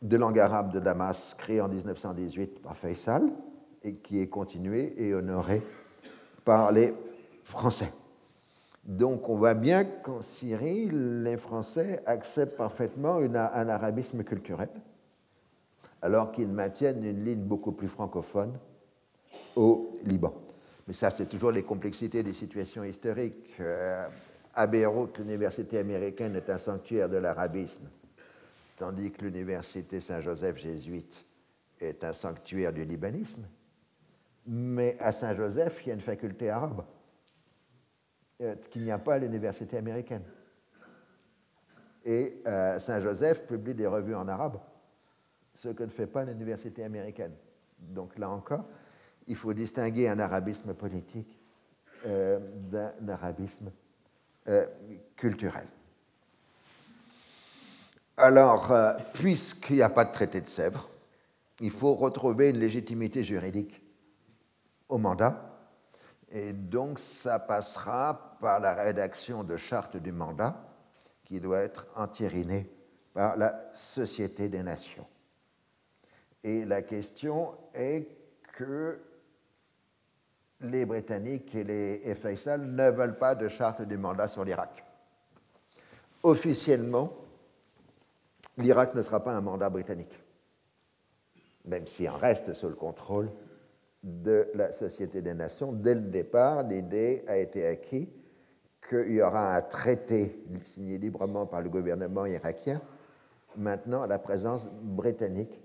de 0.00 0.16
langue 0.16 0.38
arabe 0.38 0.72
de 0.72 0.80
Damas, 0.80 1.34
créée 1.36 1.60
en 1.60 1.68
1918 1.68 2.62
par 2.62 2.76
Faisal 2.76 3.24
et 3.82 3.96
qui 3.96 4.20
est 4.20 4.28
continuée 4.28 4.94
et 4.96 5.12
honorée 5.12 5.62
par 6.44 6.72
les 6.72 6.94
français. 7.42 7.92
Donc 8.84 9.28
on 9.28 9.36
voit 9.36 9.54
bien 9.54 9.84
qu'en 9.84 10.22
Syrie, 10.22 10.88
les 10.90 11.36
Français 11.36 12.02
acceptent 12.06 12.56
parfaitement 12.56 13.16
un 13.16 13.68
arabisme 13.68 14.24
culturel, 14.24 14.70
alors 16.02 16.32
qu'ils 16.32 16.48
maintiennent 16.48 17.04
une 17.04 17.24
ligne 17.24 17.42
beaucoup 17.42 17.72
plus 17.72 17.88
francophone 17.88 18.58
au 19.56 19.98
Liban. 20.04 20.34
Mais 20.88 20.94
ça, 20.94 21.10
c'est 21.10 21.26
toujours 21.26 21.52
les 21.52 21.62
complexités 21.62 22.22
des 22.22 22.32
situations 22.32 22.82
historiques. 22.82 23.52
Euh, 23.60 24.08
à 24.54 24.66
Beyrouth, 24.66 25.18
l'université 25.18 25.78
américaine 25.78 26.34
est 26.34 26.50
un 26.50 26.58
sanctuaire 26.58 27.08
de 27.08 27.18
l'arabisme, 27.18 27.88
tandis 28.76 29.12
que 29.12 29.24
l'université 29.24 30.00
Saint-Joseph 30.00 30.56
jésuite 30.56 31.24
est 31.80 32.02
un 32.02 32.12
sanctuaire 32.12 32.72
du 32.72 32.84
libanisme. 32.84 33.44
Mais 34.46 34.96
à 34.98 35.12
Saint-Joseph, 35.12 35.82
il 35.84 35.88
y 35.88 35.90
a 35.92 35.94
une 35.94 36.00
faculté 36.00 36.50
arabe. 36.50 36.82
Euh, 38.40 38.56
qu'il 38.70 38.84
n'y 38.84 38.90
a 38.90 38.98
pas 38.98 39.14
à 39.14 39.18
l'université 39.18 39.76
américaine. 39.76 40.22
Et 42.04 42.40
euh, 42.46 42.78
Saint-Joseph 42.78 43.46
publie 43.46 43.74
des 43.74 43.86
revues 43.86 44.14
en 44.14 44.28
arabe, 44.28 44.58
ce 45.54 45.68
que 45.68 45.82
ne 45.82 45.90
fait 45.90 46.06
pas 46.06 46.24
l'université 46.24 46.82
américaine. 46.82 47.34
Donc 47.78 48.16
là 48.18 48.30
encore, 48.30 48.64
il 49.26 49.36
faut 49.36 49.52
distinguer 49.52 50.08
un 50.08 50.18
arabisme 50.18 50.72
politique 50.72 51.38
euh, 52.06 52.38
d'un 52.70 53.08
arabisme 53.08 53.70
culturel. 55.14 55.66
Alors, 58.16 58.74
puisqu'il 59.12 59.76
n'y 59.76 59.82
a 59.82 59.90
pas 59.90 60.06
de 60.06 60.12
traité 60.12 60.40
de 60.40 60.46
Sèvres, 60.46 60.88
il 61.60 61.70
faut 61.70 61.94
retrouver 61.94 62.48
une 62.48 62.58
légitimité 62.58 63.22
juridique 63.22 63.80
au 64.88 64.98
mandat 64.98 65.50
et 66.30 66.52
donc, 66.52 66.98
ça 66.98 67.38
passera 67.38 68.29
par 68.40 68.58
la 68.58 68.74
rédaction 68.74 69.44
de 69.44 69.56
charte 69.56 69.96
du 69.96 70.12
mandat 70.12 70.56
qui 71.24 71.40
doit 71.40 71.60
être 71.60 71.86
entérinée 71.94 72.68
par 73.12 73.36
la 73.36 73.72
Société 73.72 74.48
des 74.48 74.62
Nations. 74.62 75.06
Et 76.42 76.64
la 76.64 76.82
question 76.82 77.54
est 77.74 78.08
que 78.54 78.98
les 80.62 80.84
Britanniques 80.86 81.54
et 81.54 81.64
les 81.64 82.14
Faisal 82.14 82.62
ne 82.62 82.90
veulent 82.90 83.18
pas 83.18 83.34
de 83.34 83.48
charte 83.48 83.82
du 83.82 83.96
mandat 83.96 84.28
sur 84.28 84.44
l'Irak. 84.44 84.84
Officiellement, 86.22 87.12
l'Irak 88.58 88.94
ne 88.94 89.02
sera 89.02 89.22
pas 89.22 89.32
un 89.32 89.40
mandat 89.40 89.70
britannique, 89.70 90.18
même 91.64 91.86
s'il 91.86 92.10
en 92.10 92.16
reste 92.16 92.52
sous 92.54 92.68
le 92.68 92.74
contrôle 92.74 93.30
de 94.02 94.50
la 94.54 94.72
Société 94.72 95.22
des 95.22 95.34
Nations. 95.34 95.72
Dès 95.72 95.94
le 95.94 96.02
départ, 96.02 96.62
l'idée 96.62 97.24
a 97.26 97.36
été 97.36 97.66
acquise 97.66 98.08
qu'il 98.90 99.12
y 99.12 99.22
aura 99.22 99.54
un 99.54 99.62
traité 99.62 100.44
signé 100.64 100.98
librement 100.98 101.46
par 101.46 101.62
le 101.62 101.68
gouvernement 101.68 102.26
irakien, 102.26 102.82
maintenant 103.56 104.02
à 104.02 104.08
la 104.08 104.18
présence 104.18 104.68
britannique 104.82 105.62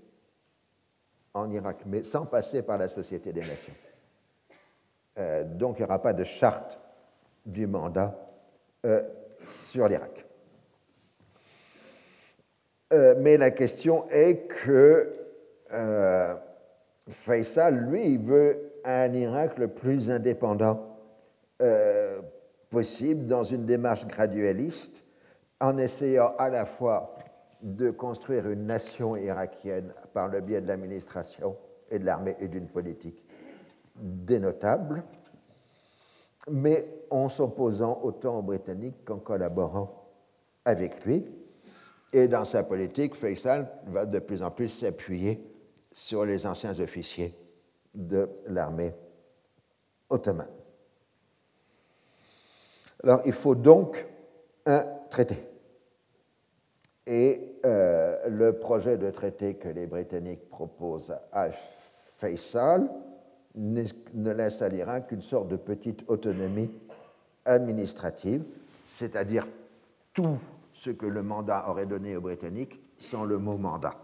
en 1.34 1.50
Irak, 1.50 1.82
mais 1.86 2.04
sans 2.04 2.24
passer 2.24 2.62
par 2.62 2.78
la 2.78 2.88
Société 2.88 3.32
des 3.32 3.40
Nations. 3.40 3.74
Euh, 5.18 5.42
donc 5.42 5.78
il 5.78 5.82
n'y 5.82 5.86
aura 5.86 6.00
pas 6.00 6.12
de 6.12 6.22
charte 6.22 6.78
du 7.44 7.66
mandat 7.66 8.16
euh, 8.84 9.02
sur 9.44 9.88
l'Irak. 9.88 10.24
Euh, 12.92 13.16
mais 13.18 13.36
la 13.36 13.50
question 13.50 14.08
est 14.10 14.46
que 14.46 15.12
Faisal, 17.08 17.88
lui, 17.88 18.12
il 18.12 18.18
veut 18.20 18.72
un 18.84 19.12
Irak 19.12 19.58
le 19.58 19.68
plus 19.68 20.12
indépendant 20.12 20.92
possible 22.70 23.26
dans 23.26 23.44
une 23.44 23.64
démarche 23.64 24.06
gradualiste, 24.06 25.04
en 25.60 25.78
essayant 25.78 26.34
à 26.38 26.48
la 26.48 26.66
fois 26.66 27.14
de 27.62 27.90
construire 27.90 28.48
une 28.48 28.66
nation 28.66 29.16
irakienne 29.16 29.92
par 30.12 30.28
le 30.28 30.40
biais 30.40 30.60
de 30.60 30.68
l'administration 30.68 31.56
et 31.90 31.98
de 31.98 32.04
l'armée 32.04 32.36
et 32.40 32.48
d'une 32.48 32.68
politique 32.68 33.22
dénotable, 33.96 35.02
mais 36.50 36.86
en 37.10 37.28
s'opposant 37.28 38.00
autant 38.02 38.38
aux 38.38 38.42
Britanniques 38.42 39.04
qu'en 39.04 39.18
collaborant 39.18 40.06
avec 40.64 41.04
lui. 41.04 41.26
Et 42.12 42.28
dans 42.28 42.44
sa 42.44 42.62
politique, 42.62 43.14
Faisal 43.14 43.68
va 43.86 44.06
de 44.06 44.18
plus 44.18 44.42
en 44.42 44.50
plus 44.50 44.68
s'appuyer 44.68 45.44
sur 45.92 46.24
les 46.24 46.46
anciens 46.46 46.78
officiers 46.78 47.34
de 47.94 48.28
l'armée 48.46 48.94
ottomane. 50.08 50.55
Alors, 53.02 53.20
il 53.24 53.32
faut 53.32 53.54
donc 53.54 54.06
un 54.64 54.84
traité. 55.10 55.46
Et 57.06 57.58
euh, 57.64 58.28
le 58.28 58.52
projet 58.58 58.96
de 58.96 59.10
traité 59.10 59.54
que 59.54 59.68
les 59.68 59.86
Britanniques 59.86 60.48
proposent 60.50 61.14
à 61.32 61.50
Faisal 61.50 62.88
ne 63.54 64.32
laisse 64.32 64.60
à 64.60 64.68
l'Irak 64.68 65.08
qu'une 65.08 65.22
sorte 65.22 65.48
de 65.48 65.56
petite 65.56 66.04
autonomie 66.08 66.70
administrative, 67.44 68.44
c'est-à-dire 68.86 69.46
tout 70.12 70.38
ce 70.74 70.90
que 70.90 71.06
le 71.06 71.22
mandat 71.22 71.66
aurait 71.68 71.86
donné 71.86 72.16
aux 72.16 72.20
Britanniques 72.20 72.80
sans 72.98 73.24
le 73.24 73.38
mot 73.38 73.56
mandat. 73.56 73.94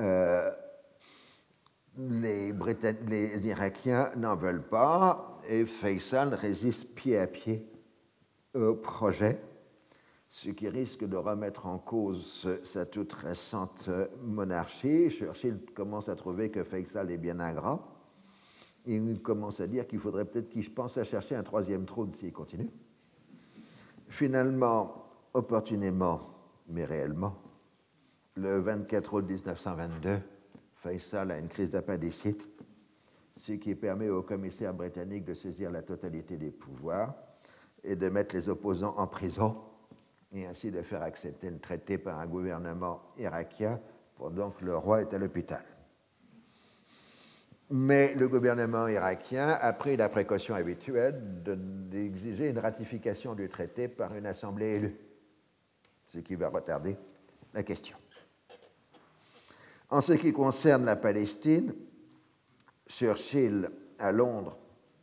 Euh, 0.00 0.50
les, 1.98 2.52
les, 3.08 3.46
Irakiens 3.46 4.10
n'en 4.16 4.36
veulent 4.36 4.66
pas 4.66 5.31
et 5.48 5.66
Faisal 5.66 6.34
résiste 6.34 6.94
pied 6.94 7.18
à 7.18 7.26
pied 7.26 7.66
au 8.54 8.74
projet, 8.74 9.40
ce 10.28 10.50
qui 10.50 10.68
risque 10.68 11.04
de 11.04 11.16
remettre 11.16 11.66
en 11.66 11.78
cause 11.78 12.48
sa 12.64 12.86
toute 12.86 13.12
récente 13.12 13.88
monarchie. 14.22 15.10
Churchill 15.10 15.58
commence 15.74 16.08
à 16.08 16.16
trouver 16.16 16.50
que 16.50 16.64
Faisal 16.64 17.10
est 17.10 17.18
bien 17.18 17.40
ingrat. 17.40 17.86
Il 18.86 19.20
commence 19.22 19.60
à 19.60 19.66
dire 19.66 19.86
qu'il 19.86 20.00
faudrait 20.00 20.24
peut-être 20.24 20.48
qu'il 20.48 20.68
pense 20.72 20.96
à 20.98 21.04
chercher 21.04 21.36
un 21.36 21.42
troisième 21.42 21.84
trône 21.84 22.12
s'il 22.12 22.32
continue. 22.32 22.70
Finalement, 24.08 25.06
opportunément, 25.34 26.20
mais 26.68 26.84
réellement, 26.84 27.36
le 28.34 28.58
24 28.58 29.14
août 29.14 29.24
1922, 29.26 30.18
Faisal 30.76 31.30
a 31.30 31.38
une 31.38 31.48
crise 31.48 31.70
d'appendicite, 31.70 32.48
ce 33.42 33.52
qui 33.54 33.74
permet 33.74 34.08
au 34.08 34.22
commissaire 34.22 34.72
britannique 34.72 35.24
de 35.24 35.34
saisir 35.34 35.72
la 35.72 35.82
totalité 35.82 36.36
des 36.36 36.52
pouvoirs 36.52 37.12
et 37.82 37.96
de 37.96 38.08
mettre 38.08 38.36
les 38.36 38.48
opposants 38.48 38.94
en 38.96 39.08
prison 39.08 39.56
et 40.32 40.46
ainsi 40.46 40.70
de 40.70 40.80
faire 40.80 41.02
accepter 41.02 41.50
le 41.50 41.58
traité 41.58 41.98
par 41.98 42.20
un 42.20 42.26
gouvernement 42.28 43.02
irakien 43.18 43.80
pendant 44.16 44.50
que 44.50 44.64
le 44.64 44.76
roi 44.76 45.02
est 45.02 45.12
à 45.12 45.18
l'hôpital. 45.18 45.64
Mais 47.70 48.14
le 48.14 48.28
gouvernement 48.28 48.86
irakien 48.86 49.48
a 49.48 49.72
pris 49.72 49.96
la 49.96 50.08
précaution 50.08 50.54
habituelle 50.54 51.20
d'exiger 51.90 52.48
une 52.48 52.60
ratification 52.60 53.34
du 53.34 53.48
traité 53.48 53.88
par 53.88 54.14
une 54.14 54.26
assemblée 54.26 54.76
élue, 54.76 54.96
ce 56.06 56.20
qui 56.20 56.36
va 56.36 56.48
retarder 56.48 56.96
la 57.52 57.64
question. 57.64 57.96
En 59.90 60.00
ce 60.00 60.12
qui 60.12 60.32
concerne 60.32 60.84
la 60.84 60.96
Palestine, 60.96 61.74
Churchill 62.92 63.70
à 63.98 64.12
Londres 64.12 64.56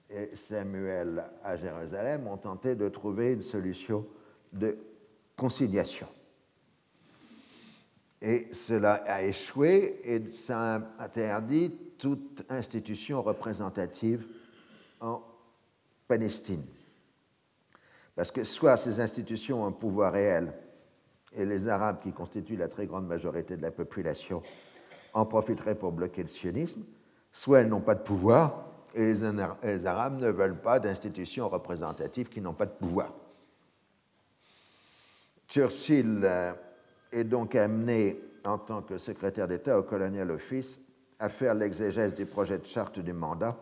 et 0.10 0.36
Samuel 0.36 1.24
à 1.44 1.57
Jérusalem 1.57 2.28
ont 2.28 2.38
tenté 2.38 2.76
de 2.76 2.88
trouver 2.88 3.34
une 3.34 3.41
solution 3.41 4.06
de 4.53 4.78
conciliation. 5.36 6.07
Et 8.22 8.48
cela 8.52 8.95
a 9.06 9.24
échoué 9.24 10.02
et 10.03 10.30
ça 10.30 10.94
interdit 10.99 11.72
toute 11.98 12.45
institution 12.49 13.22
représentative 13.22 14.26
en 14.99 15.24
Palestine. 16.07 16.66
Parce 18.16 18.32
que 18.32 18.44
soit 18.44 18.78
ces 18.78 18.99
institutions 18.99 19.64
ont 19.64 19.68
un 19.68 19.72
pouvoir 19.72 20.14
réel, 20.14 20.53
et 21.34 21.45
les 21.45 21.68
Arabes, 21.68 22.02
qui 22.02 22.11
constituent 22.11 22.57
la 22.57 22.68
très 22.68 22.88
grande 22.88 23.07
majorité 23.07 23.56
de 23.56 23.61
la 23.61 23.72
population, 23.72 24.41
en 25.14 25.26
profiteraient 25.26 25.76
pour 25.76 25.91
bloquer 25.91 26.24
le 26.24 26.28
sionisme, 26.28 26.84
soit 27.31 27.61
elles 27.61 27.69
n'ont 27.69 27.81
pas 27.81 27.95
de 27.95 28.03
pouvoir, 28.03 28.65
et 28.95 29.14
les 29.14 29.85
Arabes 29.85 30.19
ne 30.19 30.30
veulent 30.30 30.60
pas 30.60 30.80
d'institutions 30.80 31.47
représentatives 31.47 32.30
qui 32.30 32.41
n'ont 32.41 32.53
pas 32.53 32.65
de 32.65 32.72
pouvoir. 32.72 33.14
Churchill 35.47 36.22
euh, 36.23 36.53
est 37.11 37.23
donc 37.23 37.56
amené, 37.56 38.19
en 38.45 38.57
tant 38.57 38.81
que 38.81 38.97
secrétaire 38.97 39.47
d'État 39.47 39.77
au 39.77 39.84
Colonial 39.84 40.30
Office, 40.31 40.80
à 41.19 41.30
faire 41.30 41.53
l'exégèse 41.53 42.15
du 42.15 42.26
projet 42.26 42.57
de 42.57 42.65
charte 42.65 42.99
du 42.99 43.14
mandat 43.14 43.57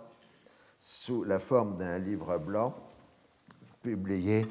sous 0.80 1.24
la 1.24 1.40
forme 1.40 1.78
d'un 1.78 1.98
livre 1.98 2.38
blanc 2.38 2.76
publié 3.82 4.46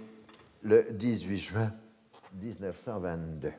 le 0.63 0.87
18 0.91 1.39
juin 1.39 1.73
1922. 2.35 3.53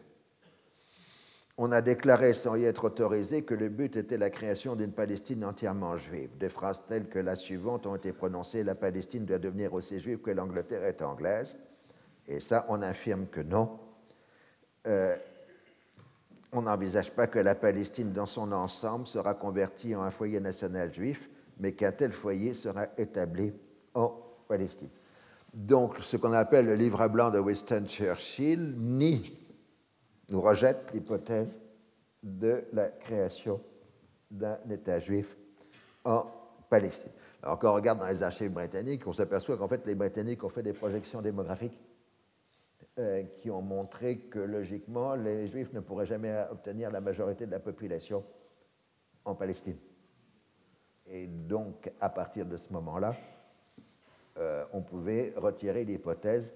On 1.59 1.71
a 1.71 1.81
déclaré 1.81 2.35
sans 2.35 2.55
y 2.55 2.65
être 2.65 2.83
autorisé 2.83 3.41
que 3.41 3.55
le 3.55 3.69
but 3.69 3.95
était 3.95 4.19
la 4.19 4.29
création 4.29 4.75
d'une 4.75 4.91
Palestine 4.91 5.43
entièrement 5.43 5.97
juive. 5.97 6.29
Des 6.37 6.49
phrases 6.49 6.83
telles 6.87 7.07
que 7.07 7.17
la 7.17 7.35
suivante 7.35 7.87
ont 7.87 7.95
été 7.95 8.13
prononcées 8.13 8.63
La 8.63 8.75
Palestine 8.75 9.25
doit 9.25 9.39
devenir 9.39 9.73
aussi 9.73 9.99
juive 9.99 10.19
que 10.19 10.29
l'Angleterre 10.29 10.83
est 10.83 11.01
anglaise. 11.01 11.57
Et 12.27 12.39
ça, 12.39 12.65
on 12.69 12.83
affirme 12.83 13.25
que 13.25 13.41
non. 13.41 13.79
Euh, 14.85 15.15
on 16.51 16.61
n'envisage 16.61 17.11
pas 17.11 17.25
que 17.25 17.39
la 17.39 17.55
Palestine 17.55 18.13
dans 18.13 18.27
son 18.27 18.51
ensemble 18.51 19.07
sera 19.07 19.33
convertie 19.33 19.95
en 19.95 20.03
un 20.03 20.11
foyer 20.11 20.39
national 20.39 20.93
juif, 20.93 21.27
mais 21.59 21.71
qu'un 21.71 21.91
tel 21.91 22.11
foyer 22.11 22.53
sera 22.53 22.85
établi 22.99 23.51
en 23.95 24.15
Palestine. 24.47 24.89
Donc, 25.55 25.95
ce 26.01 26.17
qu'on 26.17 26.33
appelle 26.33 26.67
le 26.67 26.75
livre 26.75 27.07
blanc 27.07 27.31
de 27.31 27.39
Winston 27.39 27.85
Churchill 27.87 28.75
nie 28.77 29.46
nous 30.29 30.41
rejette 30.41 30.91
l'hypothèse 30.93 31.59
de 32.23 32.63
la 32.73 32.89
création 32.89 33.61
d'un 34.29 34.57
État 34.69 34.99
juif 34.99 35.37
en 36.03 36.25
Palestine. 36.69 37.11
Alors, 37.43 37.59
quand 37.59 37.71
on 37.71 37.75
regarde 37.75 37.99
dans 37.99 38.07
les 38.07 38.23
archives 38.23 38.51
britanniques, 38.51 39.07
on 39.07 39.13
s'aperçoit 39.13 39.57
qu'en 39.57 39.67
fait, 39.67 39.85
les 39.85 39.95
Britanniques 39.95 40.43
ont 40.43 40.49
fait 40.49 40.63
des 40.63 40.73
projections 40.73 41.21
démographiques 41.21 41.79
euh, 42.99 43.23
qui 43.39 43.49
ont 43.51 43.61
montré 43.61 44.17
que 44.17 44.39
logiquement, 44.39 45.15
les 45.15 45.47
Juifs 45.47 45.71
ne 45.71 45.79
pourraient 45.79 46.05
jamais 46.05 46.45
obtenir 46.51 46.91
la 46.91 46.99
majorité 46.99 47.45
de 47.45 47.51
la 47.51 47.59
population 47.59 48.23
en 49.23 49.35
Palestine. 49.35 49.77
Et 51.09 51.27
donc, 51.27 51.91
à 52.01 52.09
partir 52.09 52.45
de 52.45 52.57
ce 52.57 52.73
moment-là, 52.73 53.15
euh, 54.37 54.65
on 54.73 54.81
pouvait 54.81 55.33
retirer 55.37 55.85
l'hypothèse 55.85 56.53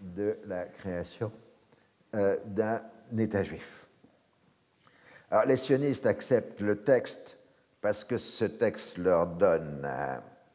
de 0.00 0.36
la 0.46 0.64
création 0.66 1.30
euh, 2.14 2.36
d'un 2.46 2.82
État 3.18 3.44
juif. 3.44 3.86
Alors, 5.30 5.46
les 5.46 5.56
sionistes 5.56 6.06
acceptent 6.06 6.60
le 6.60 6.82
texte 6.82 7.38
parce 7.80 8.04
que 8.04 8.18
ce 8.18 8.44
texte 8.44 8.98
leur 8.98 9.26
donne 9.26 9.88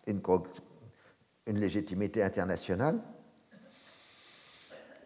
une, 0.05 0.21
une 1.47 1.59
légitimité 1.59 2.23
internationale 2.23 2.99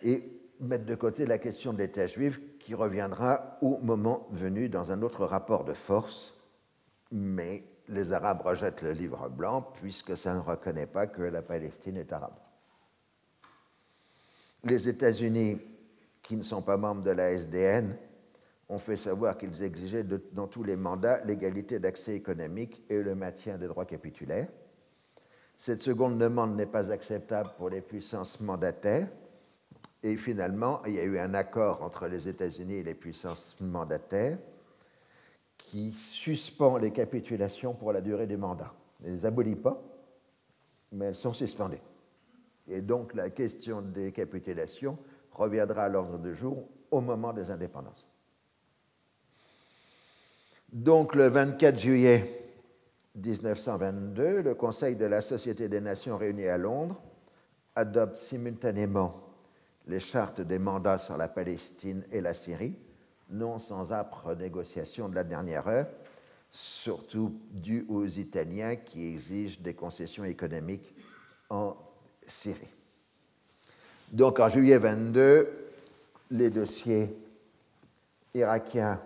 et 0.04 0.24
mettre 0.60 0.86
de 0.86 0.96
côté 0.96 1.26
la 1.26 1.38
question 1.38 1.74
de 1.74 1.80
l'État 1.80 2.08
juif 2.08 2.40
qui 2.60 2.76
reviendra 2.76 3.58
au 3.62 3.78
moment 3.80 4.28
venu 4.32 4.70
dans 4.70 4.92
un 4.92 5.02
autre 5.02 5.26
rapport 5.26 5.64
de 5.64 5.74
force, 5.74 6.34
mais 7.12 7.64
les 7.88 8.14
Arabes 8.14 8.42
rejettent 8.42 8.82
le 8.82 8.92
livre 8.92 9.30
blanc 9.30 9.62
puisque 9.62 10.16
ça 10.16 10.34
ne 10.34 10.40
reconnaît 10.40 10.88
pas 10.88 11.08
que 11.08 11.22
la 11.22 11.42
Palestine 11.42 11.98
est 11.98 12.14
arabe. 12.14 12.38
Les 14.64 14.88
États-Unis, 14.88 15.60
qui 16.24 16.36
ne 16.36 16.44
sont 16.44 16.62
pas 16.62 16.78
membres 16.78 17.04
de 17.04 17.12
la 17.12 17.32
SDN, 17.32 17.98
ont 18.70 18.80
fait 18.80 18.98
savoir 18.98 19.38
qu'ils 19.38 19.64
exigeaient 19.64 20.06
dans 20.32 20.48
tous 20.48 20.64
les 20.64 20.78
mandats 20.78 21.22
l'égalité 21.26 21.80
d'accès 21.80 22.16
économique 22.16 22.82
et 22.90 23.02
le 23.02 23.16
maintien 23.16 23.58
des 23.58 23.68
droits 23.68 23.86
capitulaires. 23.86 24.48
Cette 25.58 25.82
seconde 25.82 26.18
demande 26.18 26.56
n'est 26.56 26.66
pas 26.66 26.90
acceptable 26.92 27.52
pour 27.58 27.70
les 27.70 27.82
puissances 27.82 28.40
mandataires 28.40 29.08
et 30.04 30.18
finalement, 30.18 30.82
il 30.86 30.94
y 30.94 31.00
a 31.00 31.04
eu 31.04 31.20
un 31.20 31.34
accord 31.34 31.84
entre 31.84 32.08
les 32.08 32.28
États-Unis 32.28 32.76
et 32.76 32.84
les 32.84 32.96
puissances 32.96 33.56
mandataires 33.60 34.40
qui 35.58 35.94
suspend 35.94 36.78
les 36.78 36.92
capitulations 36.92 37.74
pour 37.74 37.94
la 37.94 38.02
durée 38.02 38.26
des 38.26 38.38
mandats. 38.38 38.74
Ne 39.02 39.12
les 39.12 39.26
abolit 39.26 39.56
pas, 39.56 39.82
mais 40.92 41.06
elles 41.06 41.16
sont 41.16 41.34
suspendues. 41.34 41.82
Et 42.68 42.82
donc 42.82 43.14
la 43.14 43.30
question 43.30 43.82
des 43.82 44.12
capitulations 44.12 44.98
reviendra 45.32 45.84
à 45.84 45.90
l'ordre 45.90 46.18
du 46.18 46.36
jour 46.36 46.68
au 46.90 47.02
moment 47.02 47.34
des 47.34 47.50
indépendances. 47.50 48.06
Donc 50.72 51.16
le 51.16 51.28
24 51.28 51.80
juillet 51.80 52.42
1922, 53.16 54.42
le 54.42 54.56
Conseil 54.56 54.96
de 54.96 55.06
la 55.06 55.22
Société 55.22 55.68
des 55.68 55.82
Nations 55.82 56.18
réuni 56.18 56.48
à 56.48 56.58
Londres 56.58 57.02
adopte 57.76 58.16
simultanément 58.16 59.22
les 59.88 60.00
chartes 60.00 60.42
des 60.42 60.60
mandats 60.60 60.98
sur 60.98 61.18
la 61.18 61.28
Palestine 61.28 62.06
et 62.12 62.22
la 62.22 62.34
Syrie, 62.34 62.76
non 63.30 63.60
sans 63.60 63.92
âpres 63.92 64.36
négociations 64.36 65.10
de 65.10 65.16
la 65.16 65.24
dernière 65.24 65.68
heure, 65.68 65.88
surtout 66.52 67.40
dues 67.52 67.86
aux 67.90 68.06
Italiens 68.06 68.76
qui 68.76 69.14
exigent 69.14 69.62
des 69.62 69.74
concessions 69.74 70.24
économiques 70.24 70.94
en 71.50 71.76
Syrie. 72.28 72.68
Donc 74.12 74.42
en 74.42 74.50
juillet 74.50 74.78
22, 74.78 75.48
les 76.32 76.50
dossiers 76.50 77.16
irakiens, 78.34 79.00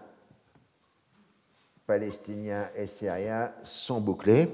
palestiniens 1.86 2.70
et 2.76 2.88
syriens 2.88 3.52
sont 3.64 4.02
bouclés. 4.02 4.50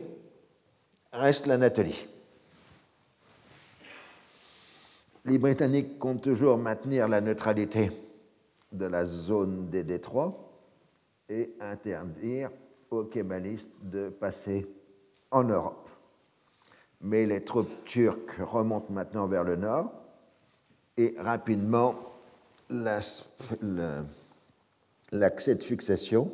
Reste 1.13 1.47
l'Anatolie. 1.47 2.05
Les 5.23 5.37
Britanniques 5.37 5.97
comptent 5.97 6.23
toujours 6.23 6.57
maintenir 6.57 7.07
la 7.07 7.21
neutralité 7.21 7.89
de 8.73 8.85
la 8.85 9.05
zone 9.05 9.69
des 9.69 9.83
détroits 9.83 10.51
et 11.29 11.53
interdire 11.61 12.49
aux 12.89 13.05
kémalistes 13.05 13.71
de 13.81 14.09
passer 14.09 14.67
en 15.29 15.45
Europe. 15.45 15.89
Mais 16.99 17.25
les 17.25 17.41
troupes 17.41 17.85
turques 17.85 18.35
remontent 18.41 18.91
maintenant 18.91 19.27
vers 19.27 19.45
le 19.45 19.55
nord 19.55 20.00
et 20.97 21.15
rapidement 21.17 21.95
l'accès 22.69 23.25
de 25.55 25.63
fixation 25.63 26.31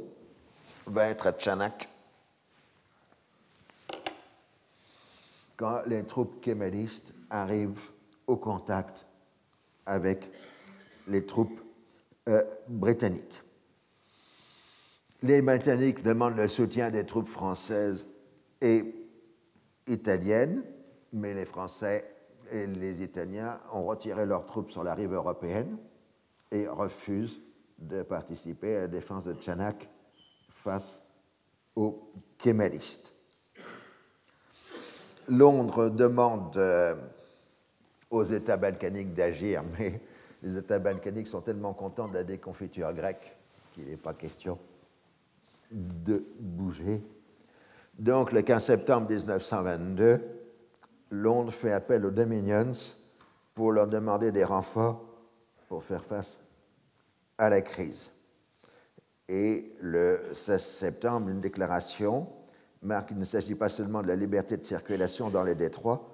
va 0.85 1.07
être 1.07 1.27
à 1.27 1.31
Tchanak 1.31 1.89
quand 5.57 5.81
les 5.87 6.03
troupes 6.03 6.39
kémalistes 6.41 7.11
arrivent 7.29 7.89
au 8.27 8.37
contact 8.37 9.05
avec 9.85 10.29
les 11.07 11.25
troupes 11.25 11.59
euh, 12.27 12.43
britanniques. 12.67 13.41
Les 15.23 15.41
Britanniques 15.41 16.03
demandent 16.03 16.37
le 16.37 16.47
soutien 16.47 16.91
des 16.91 17.05
troupes 17.05 17.27
françaises 17.27 18.05
et 18.61 18.93
italiennes, 19.87 20.63
mais 21.11 21.33
les 21.33 21.45
Français 21.45 22.05
et 22.51 22.67
les 22.67 23.03
Italiens 23.03 23.59
ont 23.73 23.83
retiré 23.85 24.25
leurs 24.25 24.45
troupes 24.45 24.71
sur 24.71 24.83
la 24.83 24.93
rive 24.93 25.13
européenne 25.13 25.77
et 26.51 26.67
refusent 26.67 27.41
de 27.79 28.03
participer 28.03 28.75
à 28.75 28.79
la 28.81 28.87
défense 28.87 29.25
de 29.25 29.33
Tchanak 29.33 29.87
face 30.49 30.99
aux 31.75 32.11
kémalistes. 32.37 33.13
Londres 35.27 35.89
demande 35.89 36.55
euh, 36.57 36.95
aux 38.09 38.23
États 38.23 38.57
balkaniques 38.57 39.13
d'agir, 39.13 39.63
mais 39.77 40.01
les 40.41 40.57
États 40.57 40.79
balkaniques 40.79 41.27
sont 41.27 41.41
tellement 41.41 41.73
contents 41.73 42.07
de 42.07 42.13
la 42.13 42.23
déconfiture 42.23 42.93
grecque 42.93 43.35
qu'il 43.73 43.85
n'est 43.85 43.97
pas 43.97 44.13
question 44.13 44.57
de 45.71 46.23
bouger. 46.39 47.03
Donc, 47.99 48.31
le 48.31 48.41
15 48.41 48.63
septembre 48.63 49.09
1922, 49.09 50.36
Londres 51.09 51.53
fait 51.53 51.71
appel 51.71 52.05
aux 52.05 52.11
Dominions 52.11 52.73
pour 53.53 53.71
leur 53.71 53.87
demander 53.87 54.31
des 54.31 54.43
renforts 54.43 55.03
pour 55.67 55.83
faire 55.83 56.03
face 56.03 56.37
à 57.37 57.49
la 57.49 57.61
crise. 57.61 58.11
Et 59.29 59.75
le 59.81 60.21
16 60.33 60.61
septembre, 60.61 61.29
une 61.29 61.41
déclaration 61.41 62.27
marque 62.81 63.09
qu'il 63.09 63.17
ne 63.17 63.25
s'agit 63.25 63.55
pas 63.55 63.69
seulement 63.69 64.01
de 64.01 64.07
la 64.07 64.15
liberté 64.15 64.57
de 64.57 64.65
circulation 64.65 65.29
dans 65.29 65.43
les 65.43 65.55
détroits, 65.55 66.09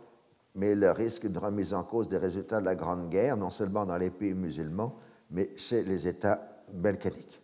mais 0.56 0.76
le 0.76 0.92
risque 0.92 1.28
de 1.28 1.40
remise 1.40 1.74
en 1.74 1.84
cause 1.84 2.08
des 2.08 2.18
résultats 2.18 2.60
de 2.60 2.66
la 2.66 2.76
Grande 2.76 3.10
Guerre, 3.10 3.38
non 3.38 3.50
seulement 3.50 3.86
dans 3.86 3.98
les 3.98 4.10
pays 4.10 4.34
musulmans, 4.34 4.96
mais 5.30 5.52
chez 5.58 5.84
les 5.84 6.08
États 6.08 6.64
balkaniques. 6.72 7.42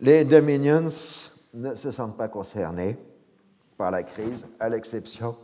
Les 0.00 0.24
Dominions 0.24 0.88
ne 1.54 1.74
se 1.74 1.90
sentent 1.90 2.16
pas 2.16 2.28
concernés 2.28 2.98
par 3.76 3.90
la 3.90 4.02
crise, 4.02 4.46
à 4.60 4.68
l'exception 4.68 5.36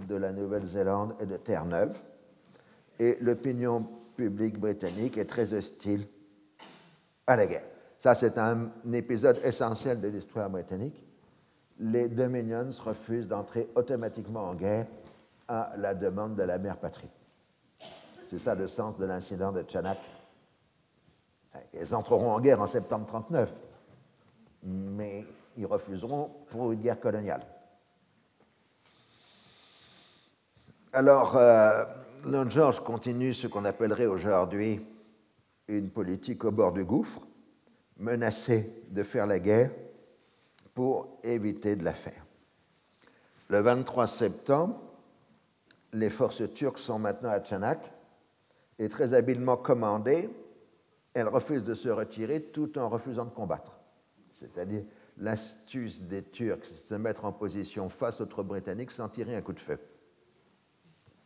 de 0.00 0.14
la 0.14 0.32
Nouvelle-Zélande 0.32 1.14
et 1.20 1.26
de 1.26 1.36
Terre-Neuve, 1.36 1.96
et 2.98 3.16
l'opinion 3.20 3.86
publique 4.16 4.58
britannique 4.58 5.16
est 5.16 5.24
très 5.24 5.52
hostile 5.54 6.06
à 7.26 7.36
la 7.36 7.46
guerre. 7.46 7.64
Ça, 7.98 8.14
c'est 8.14 8.38
un 8.38 8.70
épisode 8.92 9.40
essentiel 9.44 10.00
de 10.00 10.08
l'histoire 10.08 10.48
britannique. 10.48 11.04
Les 11.80 12.08
Dominions 12.08 12.70
refusent 12.84 13.28
d'entrer 13.28 13.68
automatiquement 13.74 14.44
en 14.44 14.54
guerre 14.54 14.86
à 15.46 15.72
la 15.76 15.94
demande 15.94 16.36
de 16.36 16.42
la 16.42 16.58
mère 16.58 16.76
patrie. 16.76 17.10
C'est 18.26 18.38
ça 18.38 18.54
le 18.54 18.68
sens 18.68 18.98
de 18.98 19.06
l'incident 19.06 19.52
de 19.52 19.64
Chanak. 19.66 19.98
Ils 21.74 21.94
entreront 21.94 22.32
en 22.32 22.40
guerre 22.40 22.60
en 22.60 22.66
septembre 22.66 23.06
1939, 23.06 23.52
mais 24.64 25.24
ils 25.56 25.66
refuseront 25.66 26.30
pour 26.50 26.72
une 26.72 26.80
guerre 26.80 27.00
coloniale. 27.00 27.42
Alors, 30.92 31.36
euh, 31.36 31.84
George 32.48 32.80
continue 32.80 33.34
ce 33.34 33.46
qu'on 33.46 33.66
appellerait 33.66 34.06
aujourd'hui 34.06 34.80
une 35.68 35.90
politique 35.90 36.44
au 36.44 36.50
bord 36.50 36.72
du 36.72 36.82
gouffre, 36.82 37.20
menacé 37.98 38.84
de 38.88 39.02
faire 39.02 39.26
la 39.26 39.38
guerre 39.38 39.70
pour 40.74 41.18
éviter 41.22 41.76
de 41.76 41.84
la 41.84 41.92
faire. 41.92 42.24
Le 43.50 43.60
23 43.60 44.06
septembre, 44.06 44.80
les 45.92 46.08
forces 46.08 46.42
turques 46.54 46.78
sont 46.78 46.98
maintenant 46.98 47.30
à 47.30 47.40
Tchanak 47.40 47.92
et 48.78 48.88
très 48.88 49.12
habilement 49.12 49.58
commandées, 49.58 50.30
elles 51.12 51.28
refusent 51.28 51.64
de 51.64 51.74
se 51.74 51.90
retirer 51.90 52.44
tout 52.44 52.78
en 52.78 52.88
refusant 52.88 53.26
de 53.26 53.30
combattre. 53.30 53.78
C'est-à-dire 54.40 54.84
l'astuce 55.18 56.00
des 56.02 56.22
Turcs, 56.22 56.64
c'est 56.64 56.84
de 56.84 56.88
se 56.88 56.94
mettre 56.94 57.26
en 57.26 57.32
position 57.32 57.90
face 57.90 58.22
aux 58.22 58.26
troupes 58.26 58.46
britanniques 58.46 58.92
sans 58.92 59.08
tirer 59.08 59.36
un 59.36 59.42
coup 59.42 59.52
de 59.52 59.60
feu. 59.60 59.78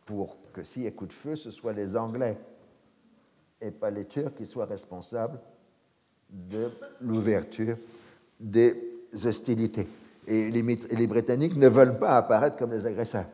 Pour 0.05 0.37
que 0.51 0.63
s'il 0.63 0.83
y 0.83 0.85
ait 0.87 0.91
coup 0.91 1.05
de 1.05 1.13
feu, 1.13 1.35
ce 1.35 1.51
soit 1.51 1.73
les 1.73 1.95
Anglais 1.95 2.37
et 3.61 3.71
pas 3.71 3.89
les 3.89 4.05
Turcs 4.05 4.35
qui 4.35 4.45
soient 4.45 4.65
responsables 4.65 5.39
de 6.29 6.69
l'ouverture 7.01 7.77
des 8.39 8.75
hostilités. 9.23 9.87
Et 10.27 10.49
les, 10.49 11.07
Britanniques 11.07 11.55
ne 11.55 11.67
veulent 11.67 11.97
pas 11.97 12.17
apparaître 12.17 12.57
comme 12.57 12.71
les 12.71 12.85
agresseurs. 12.85 13.25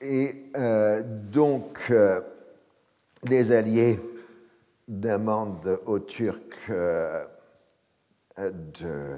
Et 0.00 0.46
euh, 0.56 1.02
donc, 1.04 1.86
euh, 1.90 2.20
les 3.24 3.52
Alliés 3.52 4.00
demandent 4.88 5.80
aux 5.86 5.98
Turcs 5.98 6.70
euh, 6.70 7.24
de 8.38 9.16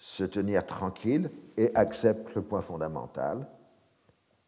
se 0.00 0.24
tenir 0.24 0.64
tranquilles 0.66 1.30
et 1.56 1.74
acceptent 1.74 2.34
le 2.34 2.42
point 2.42 2.62
fondamental, 2.62 3.46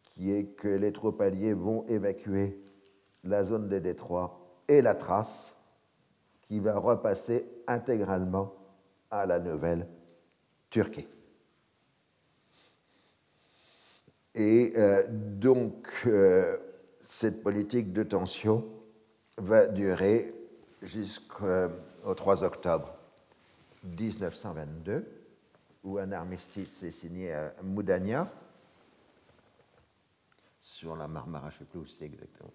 qui 0.01 0.31
est 0.31 0.45
que 0.45 0.67
les 0.67 0.91
troupes 0.91 1.21
alliées 1.21 1.53
vont 1.53 1.85
évacuer 1.87 2.61
la 3.23 3.43
zone 3.43 3.67
des 3.67 3.81
détroits 3.81 4.39
et 4.67 4.81
la 4.81 4.95
trace, 4.95 5.55
qui 6.41 6.59
va 6.59 6.77
repasser 6.77 7.47
intégralement 7.67 8.53
à 9.09 9.25
la 9.25 9.39
nouvelle 9.39 9.87
Turquie. 10.69 11.07
Et 14.35 14.73
euh, 14.75 15.03
donc, 15.09 15.87
euh, 16.05 16.57
cette 17.07 17.41
politique 17.41 17.93
de 17.93 18.03
tension 18.03 18.65
va 19.37 19.65
durer 19.65 20.33
jusqu'au 20.81 22.13
3 22.15 22.43
octobre 22.43 22.95
1922, 23.83 25.05
où 25.85 25.97
un 25.97 26.11
armistice 26.11 26.83
est 26.83 26.91
signé 26.91 27.31
à 27.31 27.53
Moudania, 27.63 28.27
sur 30.59 30.95
la 30.95 31.07
Marmara, 31.07 31.49
je 31.51 31.55
ne 31.55 31.59
sais 31.59 31.65
plus 31.65 31.79
où 31.79 31.85
c'est 31.85 32.05
exactement. 32.05 32.51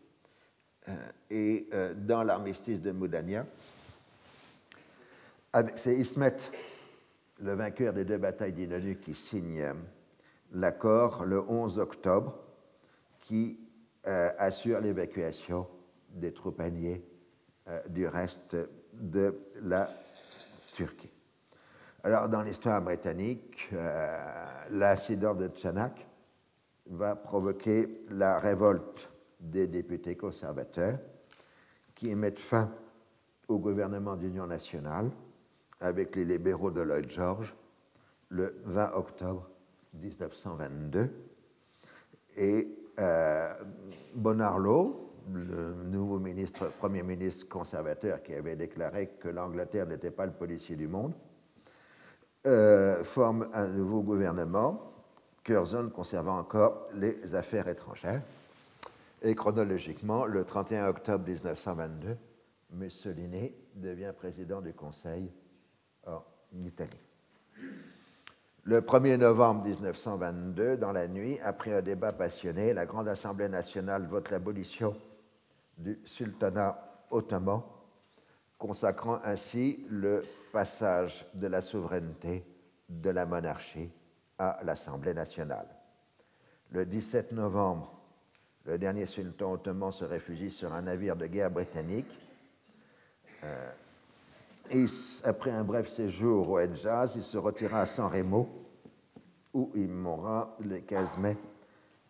Euh, 0.89 1.11
et 1.31 1.69
dans 1.97 2.23
l'armistice 2.23 2.82
de 2.82 2.90
Moudania, 2.90 3.47
c'est 5.77 5.97
Ismet, 5.97 6.36
le 7.40 7.55
vainqueur 7.55 7.93
des 7.93 8.05
deux 8.05 8.19
batailles 8.19 8.52
d'Inonu, 8.52 8.97
qui 8.97 9.15
signe 9.15 9.73
l'accord 10.52 11.24
le 11.24 11.40
11 11.40 11.78
octobre 11.78 12.39
qui 13.20 13.59
euh, 14.07 14.31
assure 14.39 14.81
l'évacuation 14.81 15.66
des 16.11 16.32
troupes 16.32 16.61
alliées 16.61 17.05
euh, 17.69 17.81
du 17.89 18.07
reste 18.07 18.57
de 18.93 19.39
la 19.62 19.90
Turquie. 20.73 21.11
Alors, 22.02 22.31
dans 22.31 22.40
l'histoire 22.40 22.81
britannique, 22.81 23.68
euh, 23.74 24.68
de 24.70 25.48
Tchanak 25.48 26.06
va 26.86 27.14
provoquer 27.14 28.05
la 28.09 28.39
révolte 28.39 29.10
des 29.39 29.66
députés 29.66 30.16
conservateurs 30.16 30.98
qui 31.94 32.14
mettent 32.14 32.39
fin 32.39 32.70
au 33.48 33.59
gouvernement 33.59 34.16
d'union 34.16 34.47
nationale 34.47 35.10
avec 35.81 36.16
les 36.16 36.24
libéraux 36.24 36.70
de 36.70 36.81
Lloyd 36.81 37.10
George 37.10 37.55
le 38.31 38.62
20 38.64 38.93
octobre 38.94 39.51
1922. 39.93 41.10
Et 42.39 42.78
euh, 42.98 43.52
Bonarlo, 44.14 45.12
le 45.31 45.74
nouveau 45.85 46.18
ministre, 46.18 46.70
premier 46.78 47.02
ministre 47.02 47.47
conservateur 47.47 48.22
qui 48.22 48.32
avait 48.32 48.56
déclaré 48.56 49.09
que 49.20 49.28
l'Angleterre 49.28 49.86
n'était 49.86 50.10
pas 50.10 50.24
le 50.24 50.32
policier 50.32 50.77
du 50.77 50.89
monde, 50.89 51.12
euh, 52.47 53.05
forme 53.05 53.49
un 53.53 53.69
nouveau 53.69 54.03
gouvernement, 54.03 54.93
Curzon 55.45 55.91
conservant 55.91 56.39
encore 56.39 56.89
les 56.95 57.35
affaires 57.35 57.69
étrangères. 57.69 58.23
Et 59.23 59.35
chronologiquement, 59.35 60.25
le 60.25 60.45
31 60.45 60.89
octobre 60.89 61.27
1922, 61.27 62.17
Mussolini 62.73 63.53
devient 63.75 64.12
président 64.17 64.61
du 64.62 64.73
Conseil 64.73 65.31
en 66.07 66.23
Italie. 66.65 67.01
Le 68.65 68.81
1er 68.81 69.17
novembre 69.17 69.65
1922, 69.65 70.77
dans 70.77 70.93
la 70.93 71.09
nuit, 71.09 71.39
après 71.43 71.75
un 71.75 71.83
débat 71.83 72.12
passionné, 72.12 72.75
la 72.75 72.87
Grande 72.87 73.09
Assemblée 73.09 73.49
nationale 73.49 74.07
vote 74.07 74.31
l'abolition 74.31 74.95
du 75.79 75.99
sultanat 76.05 77.07
ottoman, 77.11 77.62
consacrant 78.61 79.20
ainsi 79.24 79.85
le 79.89 80.23
passage 80.53 81.27
de 81.35 81.49
la 81.49 81.62
souveraineté 81.62 82.45
de 82.89 83.11
la 83.11 83.24
monarchie 83.24 83.91
à 84.39 84.61
l'Assemblée 84.62 85.15
nationale. 85.15 85.66
Le 86.70 86.85
17 86.85 87.32
novembre, 87.32 87.91
le 88.66 88.77
dernier 88.77 89.07
sultan 89.07 89.55
ottoman 89.55 89.91
se 89.91 90.05
réfugie 90.05 90.51
sur 90.51 90.74
un 90.74 90.82
navire 90.82 91.16
de 91.16 91.27
guerre 91.27 91.51
britannique. 91.51 92.07
Euh, 93.45 93.70
après 95.24 95.51
un 95.51 95.65
bref 95.65 95.89
séjour 95.89 96.51
au 96.51 96.59
Hedjaz, 96.59 97.12
il 97.16 97.23
se 97.23 97.39
retira 97.39 97.81
à 97.81 97.87
San 97.87 98.12
Remo, 98.12 98.47
où 99.55 99.73
il 99.74 99.89
mourra 99.89 100.55
le 100.61 100.81
15 100.81 101.16
mai 101.16 101.37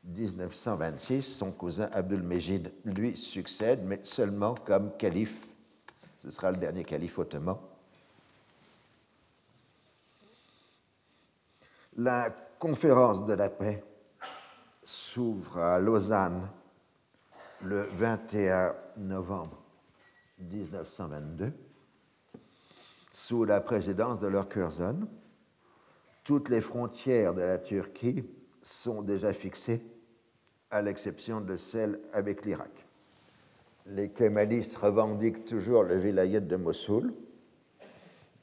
1926. 0.05 1.23
Son 1.23 1.53
cousin 1.53 1.89
Abdul-Mejid 1.93 2.73
lui 2.85 3.17
succède, 3.17 3.83
mais 3.85 4.01
seulement 4.03 4.57
comme 4.67 4.91
calife. 4.97 5.50
Ce 6.21 6.31
sera 6.31 6.51
le 6.51 6.59
dernier 6.59 6.85
calife 6.85 7.19
ottoman. 7.19 7.57
La 11.97 12.31
conférence 12.59 13.25
de 13.25 13.33
la 13.33 13.49
paix 13.49 13.83
s'ouvre 14.85 15.59
à 15.59 15.79
Lausanne 15.79 16.47
le 17.63 17.85
21 17.85 18.75
novembre 18.99 19.63
1922 20.39 21.53
sous 23.13 23.45
la 23.45 23.61
présidence 23.61 24.21
de 24.21 24.29
leur 24.29 24.49
Curzon. 24.49 25.09
Toutes 26.23 26.51
les 26.51 26.61
frontières 26.61 27.33
de 27.33 27.41
la 27.41 27.59
Turquie 27.59 28.25
sont 28.63 29.01
déjà 29.03 29.33
fixées, 29.33 29.83
à 30.71 30.83
l'exception 30.83 31.41
de 31.41 31.57
celles 31.57 31.99
avec 32.13 32.45
l'Irak. 32.45 32.87
Les 33.93 34.11
Kémalis 34.11 34.77
revendiquent 34.81 35.45
toujours 35.45 35.83
le 35.83 35.97
vilayet 35.97 36.41
de 36.41 36.55
Mossoul, 36.55 37.13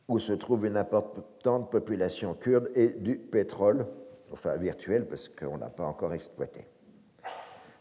où 0.10 0.20
se 0.20 0.34
trouve 0.34 0.66
une 0.66 0.76
importante 0.76 1.72
population 1.72 2.34
kurde 2.34 2.70
et 2.76 2.90
du 2.90 3.18
pétrole, 3.18 3.88
enfin 4.34 4.58
virtuel 4.58 5.06
parce 5.08 5.30
qu'on 5.30 5.58
n'a 5.58 5.70
pas 5.70 5.86
encore 5.86 6.14
exploité. 6.14 6.68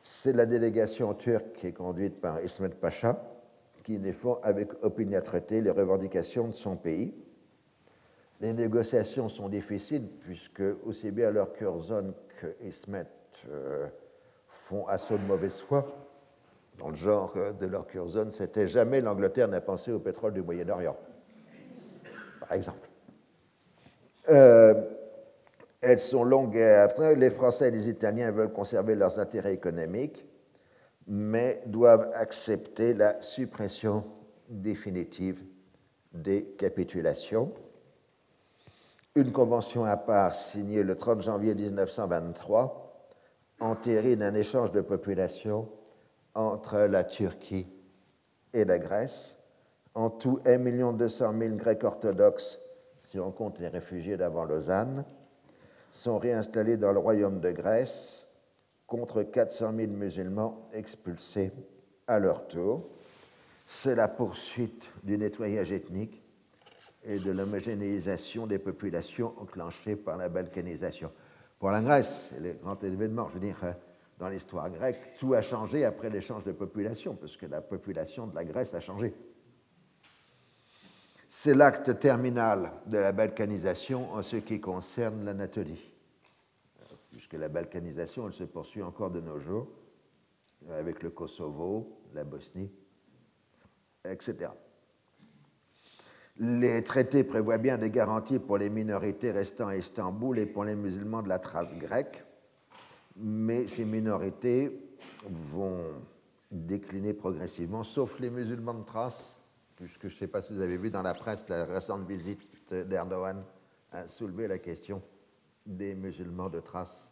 C'est 0.01 0.33
la 0.33 0.47
délégation 0.47 1.13
turque 1.15 1.55
qui 1.55 1.67
est 1.67 1.73
conduite 1.73 2.21
par 2.21 2.41
Ismet 2.41 2.69
Pacha, 2.69 3.21
qui 3.83 3.99
défend 3.99 4.39
avec 4.45 4.73
opiniâtreté 4.85 5.61
les 5.61 5.71
revendications 5.71 6.47
de 6.47 6.55
son 6.55 6.77
pays. 6.77 7.15
Les 8.41 8.53
négociations 8.53 9.29
sont 9.29 9.49
difficiles 9.49 10.07
puisque 10.21 10.63
aussi 10.85 11.11
bien 11.11 11.33
leur 11.33 11.53
Curzon 11.53 12.15
que 12.41 12.55
Ismet 12.65 13.07
euh, 13.49 13.89
font 14.47 14.87
assaut 14.87 15.19
de 15.19 15.25
mauvaise 15.25 15.61
foi. 15.61 16.06
Dans 16.79 16.89
le 16.91 16.95
genre 16.95 17.35
de 17.59 17.67
leur 17.67 17.87
Curzon, 17.87 18.31
c'était 18.31 18.69
jamais 18.69 19.01
l'Angleterre 19.01 19.49
n'a 19.49 19.61
pensé 19.61 19.93
au 19.93 19.99
pétrole 19.99 20.35
du 20.35 20.43
Moyen-Orient, 20.43 20.97
par 22.41 22.53
exemple. 22.53 22.89
Euh, 24.29 24.75
elles 25.81 25.99
sont 25.99 26.25
longues 26.25 26.57
et 26.57 26.75
après. 26.75 27.15
Les 27.15 27.31
Français 27.31 27.69
et 27.69 27.71
les 27.71 27.89
Italiens 27.89 28.31
veulent 28.31 28.53
conserver 28.53 28.95
leurs 28.95 29.19
intérêts 29.19 29.55
économiques 29.55 30.27
mais 31.07 31.63
doivent 31.67 32.11
accepter 32.15 32.95
la 32.95 33.21
suppression 33.23 34.05
définitive 34.49 35.45
des 36.13 36.45
capitulations. 36.59 37.53
Une 39.15 39.33
convention 39.33 39.85
à 39.85 39.97
part 39.97 40.35
signée 40.35 40.83
le 40.83 40.97
30 40.97 41.23
janvier 41.23 41.55
1923 41.55 43.09
entérine 43.61 44.23
un 44.23 44.35
échange 44.35 44.73
de 44.73 44.81
population 44.81 45.69
entre 46.37 46.81
la 46.81 47.03
Turquie 47.03 47.67
et 48.53 48.65
la 48.65 48.79
Grèce. 48.79 49.35
En 49.95 50.11
tout, 50.11 50.39
1 50.45 50.93
200 50.93 51.35
000 51.39 51.57
Grecs 51.57 51.83
orthodoxes, 51.83 52.59
si 53.05 53.19
on 53.19 53.33
compte 53.33 53.59
les 53.59 53.69
réfugiés 53.69 54.17
d'avant 54.17 54.45
Lausanne, 54.45 55.05
sont 55.91 56.19
réinstallés 56.19 56.77
dans 56.77 56.93
le 56.93 56.99
royaume 56.99 57.41
de 57.41 57.51
Grèce 57.51 58.27
contre 58.87 59.23
400 59.23 59.73
000 59.75 59.93
musulmans 59.93 60.67
expulsés 60.75 61.53
à 62.07 62.19
leur 62.19 62.47
tour. 62.47 62.87
C'est 63.67 63.95
la 63.95 64.07
poursuite 64.07 64.91
du 65.03 65.17
nettoyage 65.17 65.73
ethnique 65.73 66.23
et 67.03 67.19
de 67.19 67.31
l'homogénéisation 67.31 68.47
des 68.47 68.59
populations 68.59 69.33
enclenchées 69.41 69.97
par 69.97 70.19
la 70.19 70.29
balkanisation. 70.29 71.11
Pour 71.59 71.71
la 71.71 71.81
Grèce, 71.81 72.29
c'est 72.31 72.41
le 72.41 72.53
grand 72.53 72.83
événement, 72.85 73.29
je 73.29 73.35
veux 73.35 73.41
dire, 73.41 73.57
dans 74.19 74.29
l'histoire 74.29 74.71
grecque, 74.71 75.17
tout 75.19 75.35
a 75.35 75.43
changé 75.43 75.85
après 75.85 76.11
l'échange 76.11 76.45
de 76.45 76.53
population, 76.53 77.15
parce 77.15 77.37
que 77.37 77.47
la 77.47 77.61
population 77.61 78.27
de 78.27 78.35
la 78.35 78.45
Grèce 78.45 78.75
a 78.75 78.81
changé. 78.81 79.15
C'est 81.29 81.55
l'acte 81.55 81.99
terminal 81.99 82.73
de 82.87 82.99
la 82.99 83.13
balkanisation 83.13 84.13
en 84.13 84.23
ce 84.23 84.37
qui 84.37 84.61
concerne 84.61 85.25
l'Anatolie 85.25 85.93
puisque 87.17 87.41
la 87.41 87.49
balkanisation, 87.49 88.27
elle 88.27 88.35
se 88.35 88.45
poursuit 88.45 88.83
encore 88.83 89.11
de 89.11 89.23
nos 89.23 89.41
jours, 89.41 89.69
avec 90.71 91.03
le 91.03 91.09
Kosovo, 91.09 91.99
la 92.13 92.25
Bosnie, 92.25 92.71
etc. 94.05 94.51
Les 96.37 96.85
traités 96.85 97.25
prévoient 97.25 97.57
bien 97.57 97.79
des 97.79 97.91
garanties 97.91 98.39
pour 98.39 98.59
les 98.59 98.69
minorités 98.69 99.31
restant 99.31 99.69
à 99.69 99.77
Istanbul 99.77 100.39
et 100.39 100.45
pour 100.45 100.65
les 100.65 100.77
musulmans 100.77 101.23
de 101.23 101.29
la 101.31 101.39
trace 101.39 101.75
grecque, 101.75 102.23
mais 103.17 103.67
ces 103.67 103.85
minorités 103.85 104.79
vont 105.25 105.81
décliner 106.51 107.13
progressivement, 107.13 107.83
sauf 107.85 108.19
les 108.21 108.31
musulmans 108.31 108.75
de 108.75 108.85
trace, 108.85 109.41
puisque 109.77 110.09
je 110.09 110.15
ne 110.15 110.19
sais 110.19 110.27
pas 110.27 110.43
si 110.43 110.53
vous 110.53 110.61
avez 110.61 110.77
vu 110.77 110.91
dans 110.91 111.03
la 111.03 111.15
presse 111.15 111.49
la 111.49 111.65
récente 111.65 112.07
visite 112.07 112.41
d'Erdogan 112.73 113.43
a 113.93 114.09
soulevé 114.09 114.49
la 114.49 114.59
question 114.59 115.03
des 115.65 115.95
musulmans 115.95 116.49
de 116.49 116.61
trace 116.61 117.11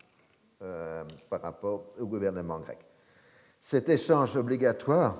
euh, 0.63 1.05
par 1.29 1.43
rapport 1.43 1.87
au 1.99 2.07
gouvernement 2.07 2.61
grec. 2.61 2.79
Cet 3.61 3.89
échange 3.89 4.37
obligatoire 4.37 5.19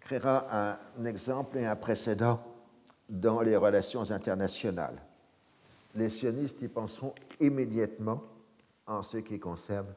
créera 0.00 0.76
un 0.96 1.04
exemple 1.04 1.58
et 1.58 1.66
un 1.66 1.76
précédent 1.76 2.42
dans 3.08 3.40
les 3.40 3.56
relations 3.56 4.10
internationales. 4.10 5.00
Les 5.94 6.10
sionistes 6.10 6.60
y 6.62 6.68
penseront 6.68 7.14
immédiatement 7.40 8.22
en 8.86 9.02
ce 9.02 9.18
qui 9.18 9.38
concerne 9.38 9.94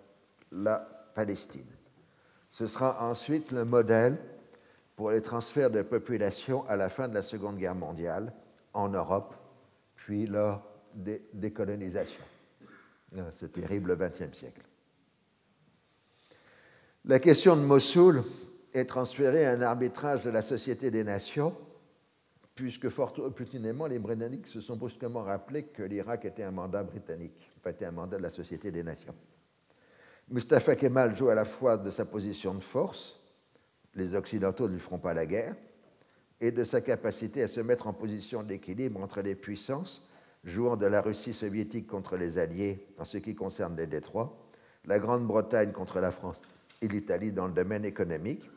la 0.51 0.77
Palestine. 1.15 1.67
Ce 2.49 2.67
sera 2.67 3.09
ensuite 3.09 3.51
le 3.51 3.65
modèle 3.65 4.17
pour 4.95 5.11
les 5.11 5.21
transferts 5.21 5.71
de 5.71 5.81
population 5.81 6.67
à 6.67 6.75
la 6.75 6.89
fin 6.89 7.07
de 7.07 7.13
la 7.13 7.23
Seconde 7.23 7.57
Guerre 7.57 7.75
mondiale 7.75 8.33
en 8.73 8.89
Europe, 8.89 9.35
puis 9.95 10.25
lors 10.25 10.63
des 10.93 11.21
décolonisations 11.33 12.25
ce 13.31 13.45
terrible 13.45 13.97
XXe 13.97 14.37
siècle. 14.37 14.61
La 17.05 17.19
question 17.19 17.55
de 17.55 17.61
Mossoul 17.61 18.23
est 18.73 18.85
transférée 18.85 19.45
à 19.45 19.51
un 19.51 19.61
arbitrage 19.61 20.23
de 20.23 20.29
la 20.29 20.41
Société 20.41 20.91
des 20.91 21.03
Nations, 21.03 21.55
puisque 22.55 22.89
fort 22.89 23.13
opportunément, 23.19 23.87
les 23.87 23.99
Britanniques 23.99 24.47
se 24.47 24.61
sont 24.61 24.75
brusquement 24.75 25.23
rappelés 25.23 25.63
que 25.63 25.83
l'Irak 25.83 26.25
était 26.25 26.43
un 26.43 26.51
mandat 26.51 26.83
britannique, 26.83 27.51
enfin 27.57 27.71
était 27.71 27.85
un 27.85 27.91
mandat 27.91 28.17
de 28.17 28.23
la 28.23 28.29
Société 28.29 28.71
des 28.71 28.83
Nations. 28.83 29.15
Mustafa 30.29 30.75
Kemal 30.75 31.15
joue 31.15 31.29
à 31.29 31.35
la 31.35 31.45
fois 31.45 31.77
de 31.77 31.91
sa 31.91 32.05
position 32.05 32.53
de 32.53 32.61
force, 32.61 33.19
les 33.95 34.15
Occidentaux 34.15 34.67
ne 34.67 34.73
lui 34.73 34.79
feront 34.79 34.99
pas 34.99 35.13
la 35.13 35.25
guerre, 35.25 35.55
et 36.39 36.51
de 36.51 36.63
sa 36.63 36.81
capacité 36.81 37.43
à 37.43 37.47
se 37.47 37.59
mettre 37.59 37.87
en 37.87 37.93
position 37.93 38.41
d'équilibre 38.41 39.01
entre 39.01 39.21
les 39.21 39.35
puissances 39.35 40.03
jouant 40.43 40.75
de 40.75 40.87
la 40.87 41.01
Russie 41.01 41.33
soviétique 41.33 41.87
contre 41.87 42.17
les 42.17 42.37
Alliés 42.37 42.87
en 42.97 43.05
ce 43.05 43.17
qui 43.17 43.35
concerne 43.35 43.75
les 43.77 43.87
détroits, 43.87 44.35
la 44.85 44.99
Grande-Bretagne 44.99 45.71
contre 45.71 45.99
la 45.99 46.11
France 46.11 46.41
et 46.81 46.87
l'Italie 46.87 47.31
dans 47.31 47.47
le 47.47 47.53
domaine 47.53 47.85
économique. 47.85 48.49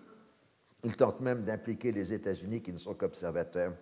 Il 0.82 0.96
tente 0.96 1.20
même 1.20 1.44
d'impliquer 1.44 1.92
les 1.92 2.12
États-Unis 2.12 2.62
qui 2.62 2.72
ne 2.72 2.78
sont 2.78 2.94
qu'observateurs 2.94 3.74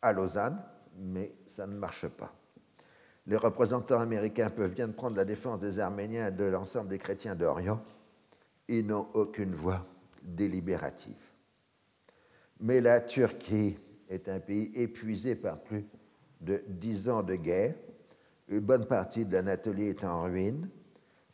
à 0.00 0.12
Lausanne, 0.12 0.60
mais 0.98 1.32
ça 1.46 1.66
ne 1.66 1.76
marche 1.76 2.08
pas. 2.08 2.34
Les 3.26 3.36
représentants 3.36 4.00
américains 4.00 4.50
peuvent 4.50 4.74
bien 4.74 4.88
prendre 4.88 5.16
la 5.16 5.24
défense 5.24 5.60
des 5.60 5.78
Arméniens 5.78 6.28
et 6.28 6.32
de 6.32 6.44
l'ensemble 6.44 6.88
des 6.88 6.98
chrétiens 6.98 7.34
d'Orient. 7.34 7.82
Ils 8.68 8.86
n'ont 8.86 9.06
aucune 9.14 9.54
voix 9.54 9.86
délibérative. 10.22 11.22
Mais 12.60 12.80
la 12.80 13.00
Turquie 13.00 13.78
est 14.08 14.28
un 14.28 14.40
pays 14.40 14.70
épuisé 14.74 15.34
par 15.34 15.60
plus 15.60 15.86
de 16.40 16.62
dix 16.68 17.08
ans 17.08 17.22
de 17.22 17.36
guerre. 17.36 17.74
Une 18.48 18.60
bonne 18.60 18.86
partie 18.86 19.24
de 19.24 19.32
l'Anatolie 19.32 19.88
est 19.88 20.04
en 20.04 20.24
ruine. 20.24 20.68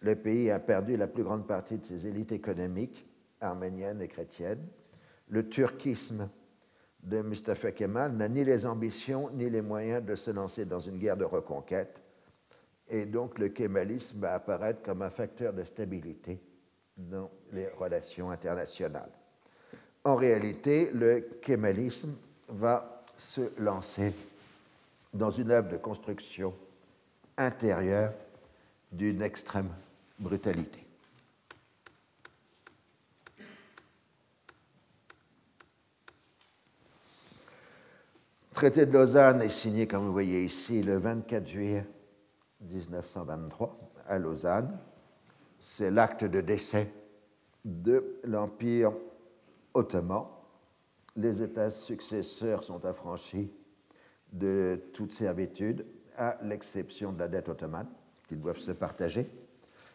Le 0.01 0.15
pays 0.15 0.51
a 0.51 0.61
perdu 0.61 0.97
la 0.97 1.07
plus 1.07 1.25
grande 1.25 1.47
partie 1.47 1.79
de 1.79 1.85
ses 1.85 2.07
élites 2.07 2.33
économiques, 2.33 3.07
arméniennes 3.41 4.01
et 4.01 4.09
chrétiennes. 4.09 4.65
Le 5.29 5.49
turquisme 5.49 6.31
de 7.03 7.23
Mustafa 7.23 7.73
Kemal 7.73 8.13
n'a 8.13 8.29
ni 8.29 8.45
les 8.45 8.67
ambitions 8.67 9.31
ni 9.31 9.49
les 9.49 9.63
moyens 9.63 10.05
de 10.05 10.15
se 10.15 10.31
lancer 10.31 10.65
dans 10.65 10.81
une 10.81 10.99
guerre 10.99 11.17
de 11.17 11.25
reconquête. 11.25 12.03
Et 12.89 13.07
donc 13.07 13.39
le 13.39 13.49
kémalisme 13.49 14.21
va 14.21 14.35
apparaître 14.35 14.83
comme 14.83 15.03
un 15.03 15.11
facteur 15.11 15.53
de 15.53 15.65
stabilité 15.65 16.41
dans 16.97 17.31
les 17.53 17.69
relations 17.69 18.31
internationales. 18.31 19.11
En 20.05 20.17
réalité, 20.17 20.91
le 20.93 21.21
kémalisme 21.43 22.15
va 22.49 23.05
se 23.17 23.53
lancer 23.61 24.15
dans 25.13 25.31
une 25.31 25.51
œuvre 25.51 25.69
de 25.69 25.77
construction 25.77 26.55
intérieure 27.37 28.13
d'une 28.91 29.23
extrême 29.23 29.71
brutalité. 30.19 30.88
Traité 38.59 38.87
de 38.87 38.93
Lausanne 38.93 39.41
est 39.41 39.51
signé, 39.51 39.87
comme 39.87 40.05
vous 40.05 40.13
voyez 40.13 40.43
ici, 40.43 40.83
le 40.83 40.99
24 40.99 41.47
juillet 41.47 41.87
1923 42.61 43.79
à 44.09 44.19
Lausanne. 44.19 44.77
C'est 45.61 45.93
l'acte 45.93 46.25
de 46.25 46.41
décès 46.41 46.93
de 47.65 48.15
l'Empire 48.25 48.95
ottoman. 49.75 50.25
Les 51.15 51.41
États 51.41 51.71
successeurs 51.71 52.65
sont 52.65 52.85
affranchis 52.85 53.49
de 54.33 54.83
toute 54.93 55.13
servitude, 55.13 55.87
à 56.17 56.37
l'exception 56.43 57.13
de 57.13 57.21
la 57.21 57.29
dette 57.29 57.49
ottomane, 57.49 57.87
qu'ils 58.27 58.41
doivent 58.41 58.59
se 58.59 58.73
partager. 58.73 59.31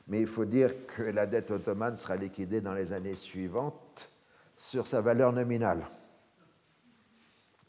Mais 0.08 0.22
il 0.22 0.28
faut 0.28 0.46
dire 0.46 0.88
que 0.88 1.04
la 1.04 1.26
dette 1.26 1.52
ottomane 1.52 1.98
sera 1.98 2.16
liquidée 2.16 2.62
dans 2.62 2.74
les 2.74 2.94
années 2.94 3.18
suivantes 3.18 4.10
sur 4.56 4.88
sa 4.88 5.02
valeur 5.02 5.34
nominale. 5.34 5.86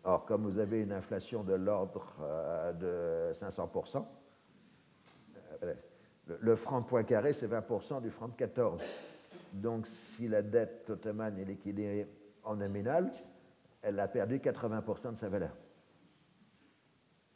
Or, 0.07 0.27
comme 0.27 0.43
vous 0.43 0.59
avez 0.59 0.83
une 0.83 0.93
inflation 0.93 1.43
de 1.43 1.55
l'ordre 1.55 2.15
euh, 2.21 3.31
de 3.31 3.35
500%, 3.35 4.05
euh, 5.63 5.75
le 6.27 6.57
franc 6.57 6.83
point 6.83 7.05
carré, 7.05 7.33
c'est 7.33 7.47
20% 7.47 8.03
du 8.03 8.11
franc 8.11 8.29
de 8.29 8.35
14. 8.35 8.83
Donc, 9.55 9.87
si 9.87 10.29
la 10.29 10.43
dette 10.43 10.91
ottomane 10.91 11.39
est 11.39 11.45
liquidée 11.45 12.07
en 12.43 12.57
nominal, 12.57 13.11
elle 13.81 13.99
a 13.99 14.07
perdu 14.09 14.39
80% 14.39 15.13
de 15.13 15.17
sa 15.17 15.29
valeur. 15.31 15.57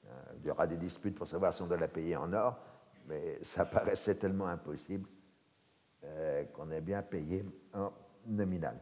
Euh, 0.05 0.09
il 0.39 0.47
y 0.47 0.51
aura 0.51 0.67
des 0.67 0.77
disputes 0.77 1.17
pour 1.17 1.27
savoir 1.27 1.55
si 1.55 1.63
on 1.63 1.67
doit 1.67 1.79
la 1.79 1.89
payer 1.89 2.17
en 2.17 2.31
or, 2.35 2.59
mais 3.07 3.43
ça 3.45 3.65
paraissait 3.67 4.17
tellement 4.17 4.47
impossible 4.47 5.09
qu'on 6.53 6.71
ait 6.71 6.81
bien 6.81 7.03
payé 7.03 7.45
en 7.75 7.93
nominal. 8.25 8.79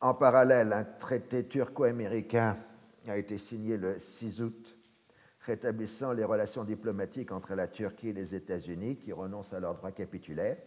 En 0.00 0.12
parallèle, 0.12 0.72
un 0.72 0.84
traité 0.84 1.46
turco-américain 1.46 2.56
a 3.08 3.16
été 3.16 3.38
signé 3.38 3.78
le 3.78 3.98
6 3.98 4.42
août, 4.42 4.76
rétablissant 5.40 6.12
les 6.12 6.24
relations 6.24 6.64
diplomatiques 6.64 7.32
entre 7.32 7.54
la 7.54 7.66
Turquie 7.66 8.08
et 8.08 8.12
les 8.12 8.34
États-Unis, 8.34 8.96
qui 8.96 9.12
renoncent 9.12 9.54
à 9.54 9.60
leurs 9.60 9.74
droits 9.74 9.92
capitulaires. 9.92 10.58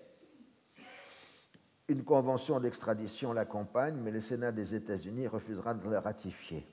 Une 1.88 2.04
convention 2.04 2.60
d'extradition 2.60 3.34
l'accompagne, 3.34 3.98
mais 3.98 4.12
le 4.12 4.22
Sénat 4.22 4.52
des 4.52 4.74
États-Unis 4.74 5.28
refusera 5.28 5.76
de 5.76 5.90
la 5.90 6.02
ratifier. 6.02 6.66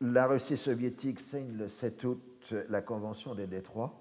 La 0.00 0.26
Russie 0.26 0.56
soviétique 0.56 1.20
signe 1.20 1.56
le 1.56 1.68
7 1.68 2.04
août 2.04 2.54
la 2.68 2.82
Convention 2.82 3.36
des 3.36 3.46
Détroits, 3.46 3.94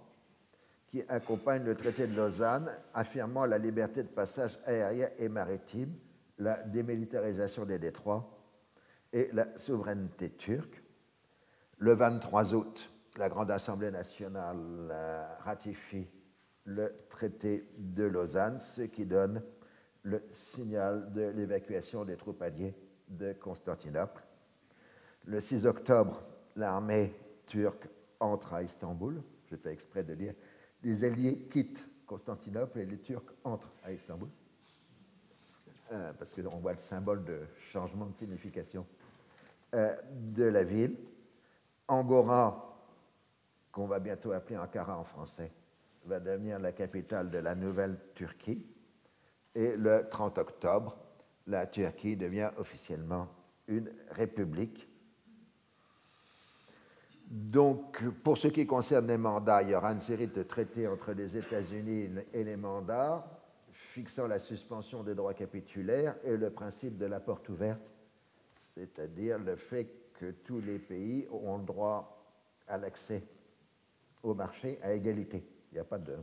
qui 0.88 1.04
accompagne 1.08 1.64
le 1.64 1.76
traité 1.76 2.08
de 2.08 2.16
Lausanne, 2.16 2.72
affirmant 2.96 3.46
la 3.46 3.60
liberté 3.60 4.02
de 4.02 4.08
passage 4.08 4.60
aérien 4.66 5.10
et 5.20 5.30
maritime 5.30 5.94
la 6.38 6.58
démilitarisation 6.64 7.66
des 7.66 7.80
détroits 7.80 8.38
et 9.14 9.30
la 9.34 9.58
souveraineté 9.58 10.32
turque. 10.32 10.82
Le 11.78 11.94
23 11.94 12.54
août, 12.54 12.92
la 13.18 13.30
Grande 13.30 13.52
Assemblée 13.52 13.92
nationale 13.92 14.94
ratifie 15.40 16.08
le 16.66 16.94
traité 17.10 17.68
de 17.78 18.04
Lausanne, 18.04 18.60
ce 18.60 18.84
qui 18.84 19.06
donne 19.06 19.42
le 20.04 20.24
signal 20.32 21.12
de 21.12 21.30
l'évacuation 21.30 22.06
des 22.06 22.18
troupes 22.18 22.42
alliées 22.42 22.76
de 23.08 23.34
Constantinople. 23.34 24.24
Le 25.26 25.40
6 25.40 25.66
octobre, 25.66 26.24
l'armée 26.56 27.14
turque 27.46 27.88
entre 28.20 28.54
à 28.54 28.64
Istanbul. 28.64 29.22
J'ai 29.50 29.58
fait 29.58 29.72
exprès 29.72 30.04
de 30.04 30.16
dire 30.16 30.34
les 30.84 31.04
Alliés 31.04 31.48
quittent 31.52 31.86
Constantinople 32.06 32.80
et 32.80 32.86
les 32.86 32.98
Turcs 33.00 33.34
entrent 33.44 33.72
à 33.84 33.92
Istanbul. 33.92 34.30
Euh, 35.92 36.14
parce 36.18 36.34
qu'on 36.34 36.58
voit 36.60 36.72
le 36.72 36.78
symbole 36.78 37.26
de 37.26 37.42
changement 37.74 38.06
de 38.06 38.16
signification 38.16 38.86
euh, 39.74 39.94
de 40.14 40.46
la 40.46 40.64
ville. 40.64 40.96
Angora, 41.86 42.80
qu'on 43.74 43.88
va 43.88 44.00
bientôt 44.00 44.32
appeler 44.32 44.58
Ankara 44.58 44.98
en 44.98 45.04
français, 45.04 45.52
va 46.06 46.22
devenir 46.22 46.60
la 46.60 46.72
capitale 46.72 47.30
de 47.30 47.40
la 47.40 47.56
nouvelle 47.56 47.98
Turquie. 48.16 48.66
Et 49.54 49.76
le 49.76 50.08
30 50.10 50.38
octobre, 50.38 50.98
la 51.48 51.66
Turquie 51.66 52.16
devient 52.16 52.52
officiellement 52.58 53.28
une 53.68 53.92
république. 54.12 54.88
Donc, 57.26 58.02
pour 58.24 58.38
ce 58.38 58.48
qui 58.48 58.66
concerne 58.66 59.08
les 59.08 59.18
mandats, 59.18 59.62
il 59.62 59.72
y 59.72 59.76
aura 59.76 59.92
une 59.92 60.00
série 60.00 60.28
de 60.28 60.44
traités 60.44 60.88
entre 60.88 61.12
les 61.12 61.36
États-Unis 61.36 62.12
et 62.32 62.44
les 62.46 62.56
mandats 62.56 63.41
fixant 63.92 64.26
la 64.26 64.40
suspension 64.40 65.04
des 65.04 65.16
droits 65.16 65.34
capitulaires 65.34 66.16
et 66.24 66.38
le 66.38 66.50
principe 66.50 66.98
de 66.98 67.06
la 67.06 67.20
porte 67.20 67.50
ouverte, 67.50 67.82
c'est-à-dire 68.74 69.38
le 69.38 69.58
fait 69.58 69.90
que 70.14 70.32
tous 70.32 70.62
les 70.62 70.80
pays 70.80 71.28
ont 71.30 71.58
le 71.58 71.66
droit 71.66 72.26
à 72.68 72.78
l'accès 72.78 73.22
au 74.24 74.34
marché 74.34 74.80
à 74.82 74.94
égalité. 74.94 75.44
Il 75.72 75.74
n'y 75.76 75.80
a 75.80 75.84
pas 75.84 76.00
de 76.00 76.16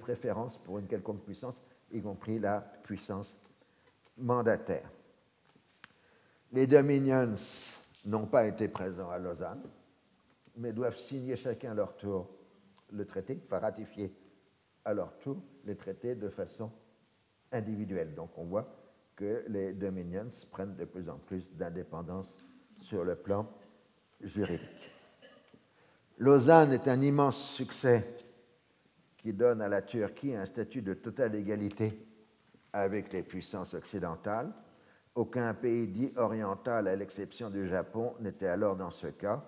préférence 0.00 0.58
pour 0.58 0.78
une 0.78 0.86
quelconque 0.86 1.24
puissance, 1.24 1.60
y 1.90 2.00
compris 2.00 2.38
la 2.38 2.60
puissance 2.84 3.36
mandataire. 4.16 4.88
Les 6.52 6.68
Dominions 6.68 7.34
n'ont 8.04 8.26
pas 8.26 8.46
été 8.46 8.68
présents 8.68 9.10
à 9.10 9.18
Lausanne, 9.18 9.68
mais 10.56 10.72
doivent 10.72 10.98
signer 10.98 11.34
chacun 11.34 11.74
leur 11.74 11.96
tour 11.96 12.28
le 12.92 13.04
traité, 13.06 13.40
enfin 13.44 13.58
ratifier 13.58 14.14
leur 14.86 15.16
tour 15.18 15.42
les 15.64 15.76
traités 15.76 16.14
de 16.14 16.28
façon 16.28 16.70
individuelle. 17.52 18.14
Donc 18.14 18.30
on 18.36 18.44
voit 18.44 18.68
que 19.16 19.44
les 19.48 19.72
dominions 19.72 20.28
prennent 20.50 20.76
de 20.76 20.84
plus 20.84 21.08
en 21.08 21.18
plus 21.18 21.52
d'indépendance 21.52 22.36
sur 22.80 23.04
le 23.04 23.16
plan 23.16 23.46
juridique. 24.20 24.90
Lausanne 26.18 26.72
est 26.72 26.88
un 26.88 27.00
immense 27.00 27.52
succès 27.52 28.06
qui 29.16 29.32
donne 29.32 29.60
à 29.60 29.68
la 29.68 29.82
Turquie 29.82 30.34
un 30.34 30.46
statut 30.46 30.82
de 30.82 30.94
totale 30.94 31.34
égalité 31.34 32.06
avec 32.72 33.12
les 33.12 33.22
puissances 33.22 33.74
occidentales. 33.74 34.52
Aucun 35.14 35.52
pays 35.54 35.88
dit 35.88 36.12
oriental, 36.16 36.88
à 36.88 36.96
l'exception 36.96 37.50
du 37.50 37.68
Japon, 37.68 38.14
n'était 38.20 38.46
alors 38.46 38.76
dans 38.76 38.90
ce 38.90 39.08
cas, 39.08 39.44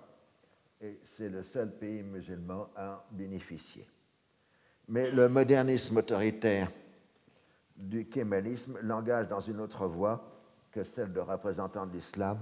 et 0.80 1.00
c'est 1.04 1.28
le 1.28 1.42
seul 1.42 1.70
pays 1.78 2.02
musulman 2.02 2.68
à 2.74 3.06
bénéficier. 3.12 3.88
Mais 4.88 5.10
le 5.10 5.28
modernisme 5.28 5.98
autoritaire 5.98 6.70
du 7.76 8.06
kémalisme 8.06 8.78
l'engage 8.82 9.28
dans 9.28 9.40
une 9.40 9.60
autre 9.60 9.86
voie 9.86 10.32
que 10.70 10.84
celle 10.84 11.12
de 11.12 11.20
représentant 11.20 11.86
de 11.86 11.92
l'islam 11.92 12.38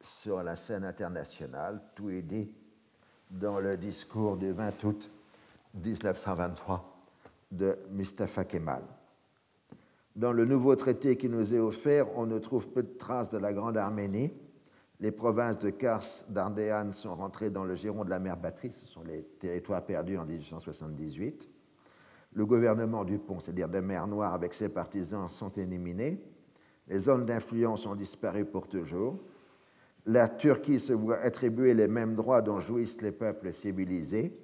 sur 0.00 0.42
la 0.42 0.56
scène 0.56 0.84
internationale. 0.84 1.80
Tout 1.94 2.10
est 2.10 2.22
dit 2.22 2.50
dans 3.30 3.58
le 3.58 3.76
discours 3.76 4.36
du 4.36 4.52
20 4.52 4.84
août 4.84 5.10
1923 5.74 6.96
de 7.50 7.78
Mustafa 7.90 8.44
Kemal. 8.44 8.82
Dans 10.14 10.32
le 10.32 10.44
nouveau 10.44 10.74
traité 10.76 11.16
qui 11.16 11.28
nous 11.28 11.52
est 11.52 11.58
offert, 11.58 12.16
on 12.16 12.26
ne 12.26 12.38
trouve 12.38 12.68
peu 12.68 12.82
de 12.82 12.96
traces 12.96 13.30
de 13.30 13.38
la 13.38 13.52
Grande 13.52 13.76
Arménie. 13.76 14.32
Les 14.98 15.10
provinces 15.10 15.58
de 15.58 15.68
Kars, 15.68 16.06
d'Ardéane 16.28 16.92
sont 16.92 17.14
rentrées 17.14 17.50
dans 17.50 17.64
le 17.64 17.74
giron 17.74 18.04
de 18.04 18.10
la 18.10 18.18
mer 18.18 18.38
Batterie, 18.38 18.72
ce 18.80 18.86
sont 18.86 19.02
les 19.02 19.24
territoires 19.38 19.84
perdus 19.84 20.16
en 20.16 20.24
1878. 20.24 21.50
Le 22.36 22.44
gouvernement 22.44 23.02
du 23.04 23.18
pont, 23.18 23.40
c'est-à-dire 23.40 23.70
de 23.70 23.80
mer 23.80 24.06
Noire 24.06 24.34
avec 24.34 24.52
ses 24.52 24.68
partisans, 24.68 25.30
sont 25.30 25.50
éliminés. 25.52 26.22
Les 26.86 26.98
zones 26.98 27.24
d'influence 27.24 27.86
ont 27.86 27.94
disparu 27.94 28.44
pour 28.44 28.68
toujours. 28.68 29.18
La 30.04 30.28
Turquie 30.28 30.78
se 30.78 30.92
voit 30.92 31.16
attribuer 31.16 31.72
les 31.72 31.88
mêmes 31.88 32.14
droits 32.14 32.42
dont 32.42 32.60
jouissent 32.60 33.00
les 33.00 33.10
peuples 33.10 33.54
civilisés. 33.54 34.38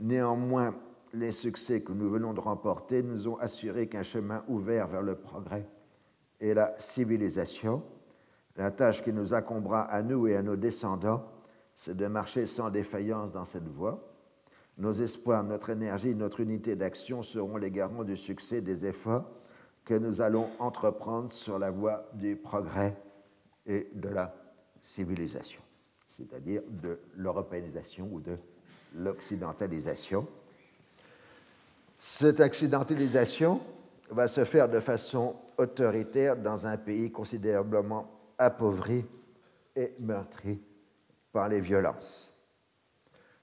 Néanmoins, 0.00 0.74
les 1.14 1.30
succès 1.30 1.80
que 1.80 1.92
nous 1.92 2.10
venons 2.10 2.32
de 2.32 2.40
remporter 2.40 3.04
nous 3.04 3.28
ont 3.28 3.36
assuré 3.36 3.86
qu'un 3.86 4.02
chemin 4.02 4.42
ouvert 4.48 4.88
vers 4.88 5.02
le 5.02 5.14
progrès 5.14 5.68
et 6.40 6.54
la 6.54 6.74
civilisation, 6.76 7.84
la 8.56 8.72
tâche 8.72 9.00
qui 9.00 9.12
nous 9.12 9.32
incombera 9.32 9.82
à 9.82 10.02
nous 10.02 10.26
et 10.26 10.34
à 10.34 10.42
nos 10.42 10.56
descendants, 10.56 11.24
c'est 11.76 11.96
de 11.96 12.06
marcher 12.08 12.46
sans 12.46 12.68
défaillance 12.68 13.30
dans 13.30 13.44
cette 13.44 13.68
voie. 13.68 14.11
Nos 14.78 14.92
espoirs, 14.92 15.44
notre 15.44 15.70
énergie, 15.70 16.14
notre 16.14 16.40
unité 16.40 16.76
d'action 16.76 17.22
seront 17.22 17.56
les 17.56 17.70
garants 17.70 18.04
du 18.04 18.16
succès 18.16 18.60
des 18.60 18.86
efforts 18.86 19.24
que 19.84 19.94
nous 19.94 20.20
allons 20.20 20.48
entreprendre 20.58 21.30
sur 21.30 21.58
la 21.58 21.70
voie 21.70 22.08
du 22.14 22.36
progrès 22.36 22.96
et 23.66 23.88
de 23.94 24.08
la 24.08 24.34
civilisation, 24.80 25.60
c'est-à-dire 26.08 26.62
de 26.68 26.98
l'européanisation 27.16 28.08
ou 28.10 28.20
de 28.20 28.36
l'occidentalisation. 28.94 30.26
Cette 31.98 32.40
occidentalisation 32.40 33.60
va 34.10 34.28
se 34.28 34.44
faire 34.44 34.68
de 34.68 34.80
façon 34.80 35.36
autoritaire 35.56 36.36
dans 36.36 36.66
un 36.66 36.76
pays 36.76 37.12
considérablement 37.12 38.10
appauvri 38.38 39.04
et 39.76 39.94
meurtri 40.00 40.60
par 41.32 41.48
les 41.48 41.60
violences. 41.60 42.31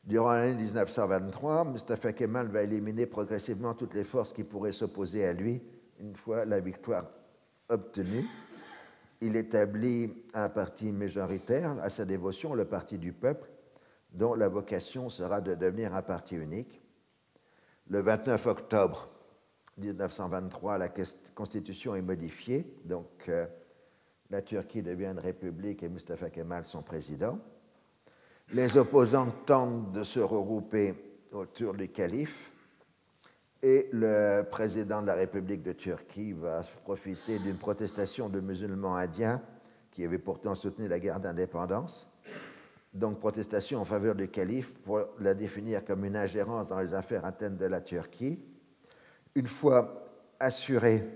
Durant 0.09 0.33
l'année 0.33 0.55
1923, 0.55 1.65
Mustafa 1.65 2.13
Kemal 2.13 2.47
va 2.47 2.63
éliminer 2.63 3.05
progressivement 3.05 3.75
toutes 3.75 3.93
les 3.93 4.03
forces 4.03 4.33
qui 4.33 4.43
pourraient 4.43 4.71
s'opposer 4.71 5.23
à 5.23 5.33
lui 5.33 5.61
une 5.99 6.15
fois 6.15 6.45
la 6.45 6.59
victoire 6.59 7.05
obtenue. 7.69 8.25
Il 9.21 9.35
établit 9.35 10.11
un 10.33 10.49
parti 10.49 10.91
majoritaire 10.91 11.77
à 11.83 11.91
sa 11.91 12.05
dévotion, 12.05 12.55
le 12.55 12.65
Parti 12.65 12.97
du 12.97 13.13
peuple, 13.13 13.51
dont 14.11 14.33
la 14.33 14.47
vocation 14.47 15.09
sera 15.09 15.41
de 15.41 15.53
devenir 15.53 15.93
un 15.93 16.01
parti 16.01 16.35
unique. 16.35 16.81
Le 17.87 18.01
29 18.01 18.47
octobre 18.47 19.11
1923, 19.77 20.79
la 20.79 20.89
constitution 21.35 21.93
est 21.93 22.01
modifiée, 22.01 22.65
donc 22.83 23.29
euh, 23.29 23.45
la 24.31 24.41
Turquie 24.41 24.81
devient 24.81 25.11
une 25.11 25.19
république 25.19 25.83
et 25.83 25.87
Mustafa 25.87 26.31
Kemal 26.31 26.65
son 26.65 26.81
président. 26.81 27.37
Les 28.51 28.77
opposants 28.77 29.29
tentent 29.45 29.91
de 29.91 30.03
se 30.03 30.19
regrouper 30.19 30.95
autour 31.31 31.75
du 31.75 31.87
calife 31.89 32.51
et 33.61 33.89
le 33.93 34.41
président 34.41 35.03
de 35.03 35.07
la 35.07 35.13
République 35.13 35.61
de 35.61 35.73
Turquie 35.73 36.33
va 36.33 36.63
profiter 36.83 37.37
d'une 37.37 37.57
protestation 37.57 38.27
de 38.27 38.39
musulmans 38.39 38.95
indiens 38.95 39.39
qui 39.91 40.03
avaient 40.03 40.17
pourtant 40.17 40.55
soutenu 40.55 40.87
la 40.87 40.99
guerre 40.99 41.19
d'indépendance. 41.19 42.09
Donc 42.91 43.19
protestation 43.19 43.81
en 43.81 43.85
faveur 43.85 44.15
du 44.15 44.29
calife 44.29 44.73
pour 44.73 45.01
la 45.19 45.35
définir 45.35 45.85
comme 45.85 46.03
une 46.03 46.15
ingérence 46.15 46.69
dans 46.69 46.79
les 46.79 46.95
affaires 46.95 47.25
internes 47.25 47.57
de 47.57 47.67
la 47.67 47.81
Turquie. 47.81 48.39
Une 49.35 49.47
fois 49.47 50.05
assuré 50.39 51.07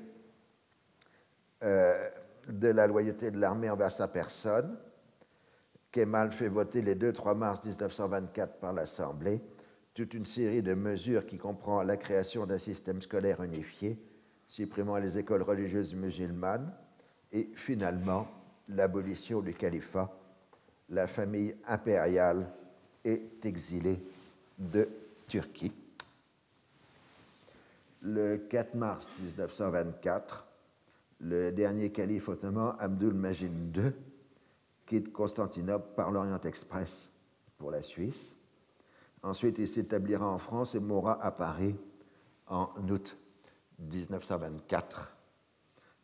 euh, 1.64 2.10
de 2.47 2.68
la 2.68 2.85
loyauté 2.85 3.31
de 3.31 3.39
l'armée 3.39 3.72
envers 3.72 3.91
sa 3.91 4.07
personne, 4.07 4.77
Kemal 5.94 6.34
fait 6.34 6.49
voter 6.49 6.82
les 6.82 6.95
2-3 6.95 7.38
mars 7.38 7.64
1924 7.64 8.60
par 8.60 8.74
l'Assemblée 8.74 9.40
toute 9.94 10.15
une 10.15 10.26
série 10.26 10.64
de 10.64 10.74
mesures 10.74 11.28
qui 11.28 11.38
comprend 11.38 11.84
la 11.84 11.98
création 11.98 12.48
d'un 12.48 12.57
système 12.57 12.99
scolaire 13.02 13.44
unifié, 13.44 13.98
supprimant 14.48 14.98
les 14.98 15.20
écoles 15.20 15.44
religieuses 15.44 15.94
musulmanes, 15.94 16.74
et 17.32 17.52
finalement 17.56 18.28
l'abolition 18.70 19.41
du 19.41 19.53
califat. 19.53 20.11
La 20.90 21.06
famille 21.06 21.56
impériale 21.68 22.52
est 23.06 23.45
exilée 23.45 23.99
de 24.57 24.90
Turquie. 25.30 25.74
Le 28.02 28.38
4 28.38 28.74
mars 28.74 29.07
1924, 29.20 30.48
le 31.22 31.52
dernier 31.52 31.91
calife 31.91 32.30
ottoman, 32.30 32.76
Abdul 32.80 33.14
Majid 33.14 33.52
II, 33.78 33.94
quitte 34.94 35.11
Constantinople 35.11 35.95
par 35.95 36.11
l'Orient 36.11 36.40
Express 36.41 37.10
pour 37.57 37.72
la 37.72 37.82
Suisse. 37.82 38.36
Ensuite, 39.24 39.57
il 39.57 39.68
s'établira 39.68 40.30
en 40.30 40.38
France 40.38 40.76
et 40.76 40.80
mourra 40.80 41.20
à 41.24 41.32
Paris 41.32 41.76
en 42.45 42.70
août 42.91 43.18
1924. 43.80 45.18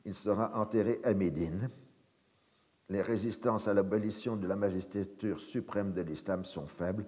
Il 0.05 0.15
sera 0.15 0.59
enterré 0.59 0.99
à 1.03 1.13
Médine. 1.13 1.69
Les 2.89 3.03
résistances 3.03 3.67
à 3.67 3.75
l'abolition 3.75 4.35
de 4.35 4.47
la 4.47 4.55
magistrature 4.55 5.39
suprême 5.39 5.93
de 5.93 6.01
l'islam 6.01 6.43
sont 6.43 6.65
faibles, 6.65 7.05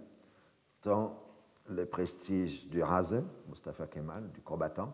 tant 0.82 1.20
le 1.68 1.88
prestige 1.88 2.68
du 2.68 2.84
Raze, 2.84 3.24
Mustafa 3.50 3.88
Kemal, 3.88 4.32
du 4.32 4.42
combattant, 4.42 4.94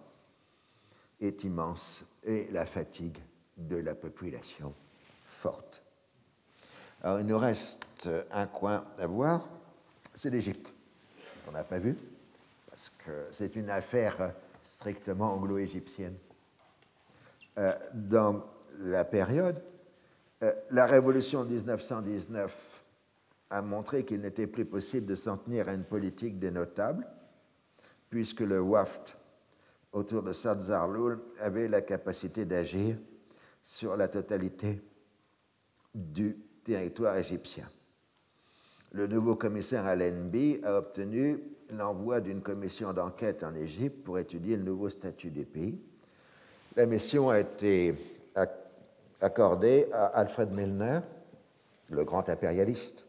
est 1.19 1.43
immense 1.43 2.05
et 2.23 2.47
la 2.49 2.65
fatigue 2.65 3.17
de 3.57 3.75
la 3.75 3.93
population 3.93 4.73
forte. 5.25 5.83
Alors, 7.03 7.19
il 7.19 7.25
nous 7.27 7.37
reste 7.37 8.09
un 8.31 8.47
coin 8.47 8.85
à 8.97 9.07
voir, 9.07 9.47
c'est 10.15 10.29
l'Égypte. 10.29 10.73
On 11.47 11.51
n'a 11.51 11.63
pas 11.63 11.79
vu, 11.79 11.95
parce 12.69 12.91
que 13.05 13.27
c'est 13.31 13.55
une 13.55 13.69
affaire 13.69 14.33
strictement 14.63 15.33
anglo-égyptienne. 15.33 16.15
Euh, 17.57 17.73
dans 17.93 18.43
la 18.79 19.05
période, 19.05 19.61
euh, 20.43 20.53
la 20.71 20.85
révolution 20.85 21.43
de 21.43 21.49
1919 21.49 22.83
a 23.49 23.61
montré 23.61 24.03
qu'il 24.03 24.21
n'était 24.21 24.47
plus 24.47 24.65
possible 24.65 25.05
de 25.05 25.15
s'en 25.15 25.37
tenir 25.37 25.69
à 25.69 25.73
une 25.73 25.83
politique 25.83 26.39
des 26.39 26.51
notables, 26.51 27.07
puisque 28.09 28.41
le 28.41 28.59
Waft 28.59 29.17
autour 29.93 30.23
de 30.23 30.33
Sadzarloul 30.33 31.19
avait 31.39 31.67
la 31.67 31.81
capacité 31.81 32.45
d'agir 32.45 32.97
sur 33.61 33.95
la 33.95 34.07
totalité 34.07 34.81
du 35.95 36.37
territoire 36.67 37.17
égyptien. 37.17 37.69
Le 38.91 39.07
nouveau 39.07 39.35
commissaire 39.35 39.85
Allenby 39.85 40.59
a 40.63 40.77
obtenu 40.77 41.39
l'envoi 41.69 42.19
d'une 42.19 42.41
commission 42.41 42.91
d'enquête 42.93 43.43
en 43.43 43.55
Égypte 43.55 44.03
pour 44.03 44.19
étudier 44.19 44.57
le 44.57 44.63
nouveau 44.63 44.89
statut 44.89 45.29
du 45.29 45.45
pays. 45.45 45.79
La 46.75 46.85
mission 46.85 47.29
a 47.29 47.39
été 47.39 47.93
accordée 49.21 49.87
à 49.93 50.07
Alfred 50.07 50.51
Milner, 50.51 50.99
le 51.89 52.03
grand 52.03 52.27
impérialiste, 52.29 53.05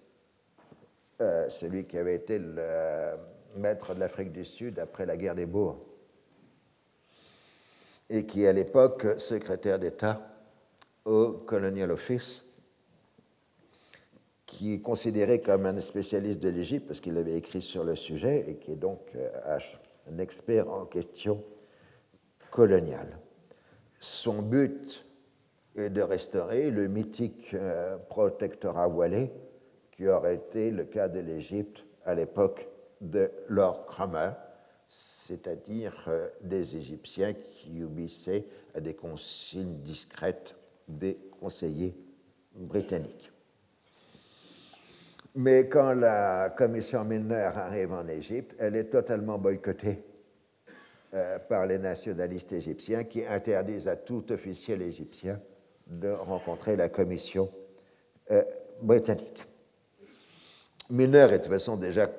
euh, 1.20 1.48
celui 1.48 1.84
qui 1.84 1.98
avait 1.98 2.14
été 2.14 2.38
le 2.38 3.16
maître 3.56 3.92
de 3.92 4.00
l'Afrique 4.00 4.32
du 4.32 4.44
Sud 4.44 4.78
après 4.78 5.04
la 5.04 5.16
guerre 5.16 5.34
des 5.34 5.46
Boers, 5.46 5.78
et 8.08 8.24
qui 8.24 8.46
à 8.46 8.52
l'époque 8.52 9.18
secrétaire 9.18 9.78
d'État 9.78 10.22
au 11.04 11.32
Colonial 11.32 11.90
Office 11.90 12.44
qui 14.48 14.72
est 14.72 14.80
considéré 14.80 15.40
comme 15.40 15.66
un 15.66 15.78
spécialiste 15.78 16.40
de 16.40 16.48
l'Égypte 16.48 16.86
parce 16.88 17.00
qu'il 17.00 17.16
avait 17.18 17.36
écrit 17.36 17.60
sur 17.60 17.84
le 17.84 17.94
sujet 17.94 18.46
et 18.48 18.56
qui 18.56 18.72
est 18.72 18.76
donc 18.76 19.00
euh, 19.14 19.58
un 20.10 20.18
expert 20.18 20.68
en 20.70 20.86
questions 20.86 21.44
coloniales. 22.50 23.18
Son 24.00 24.40
but 24.40 25.04
est 25.76 25.90
de 25.90 26.00
restaurer 26.00 26.70
le 26.70 26.88
mythique 26.88 27.52
euh, 27.52 27.98
protectorat 28.08 28.88
voilé 28.88 29.30
qui 29.92 30.08
aurait 30.08 30.36
été 30.36 30.70
le 30.70 30.84
cas 30.84 31.08
de 31.08 31.20
l'Égypte 31.20 31.84
à 32.06 32.14
l'époque 32.14 32.68
de 33.02 33.30
Lord 33.48 33.84
Cromer, 33.84 34.30
c'est-à-dire 34.88 36.06
euh, 36.08 36.26
des 36.42 36.74
Égyptiens 36.74 37.34
qui 37.34 37.82
obéissaient 37.82 38.46
à 38.74 38.80
des 38.80 38.94
consignes 38.94 39.82
discrètes 39.82 40.56
des 40.88 41.18
conseillers 41.38 41.94
britanniques. 42.54 43.30
Mais 45.34 45.68
quand 45.68 45.92
la 45.92 46.50
commission 46.50 47.04
Milner 47.04 47.50
arrive 47.54 47.92
en 47.92 48.06
Égypte, 48.08 48.56
elle 48.58 48.76
est 48.76 48.90
totalement 48.90 49.38
boycottée 49.38 50.02
euh, 51.14 51.38
par 51.38 51.66
les 51.66 51.78
nationalistes 51.78 52.52
égyptiens 52.52 53.04
qui 53.04 53.24
interdisent 53.24 53.88
à 53.88 53.96
tout 53.96 54.30
officiel 54.32 54.82
égyptien 54.82 55.40
de 55.86 56.10
rencontrer 56.10 56.76
la 56.76 56.88
commission 56.88 57.50
euh, 58.30 58.42
britannique. 58.82 59.44
Milner 60.90 61.28
est 61.30 61.30
de 61.30 61.36
toute 61.36 61.52
façon 61.52 61.76
déjà 61.76 62.10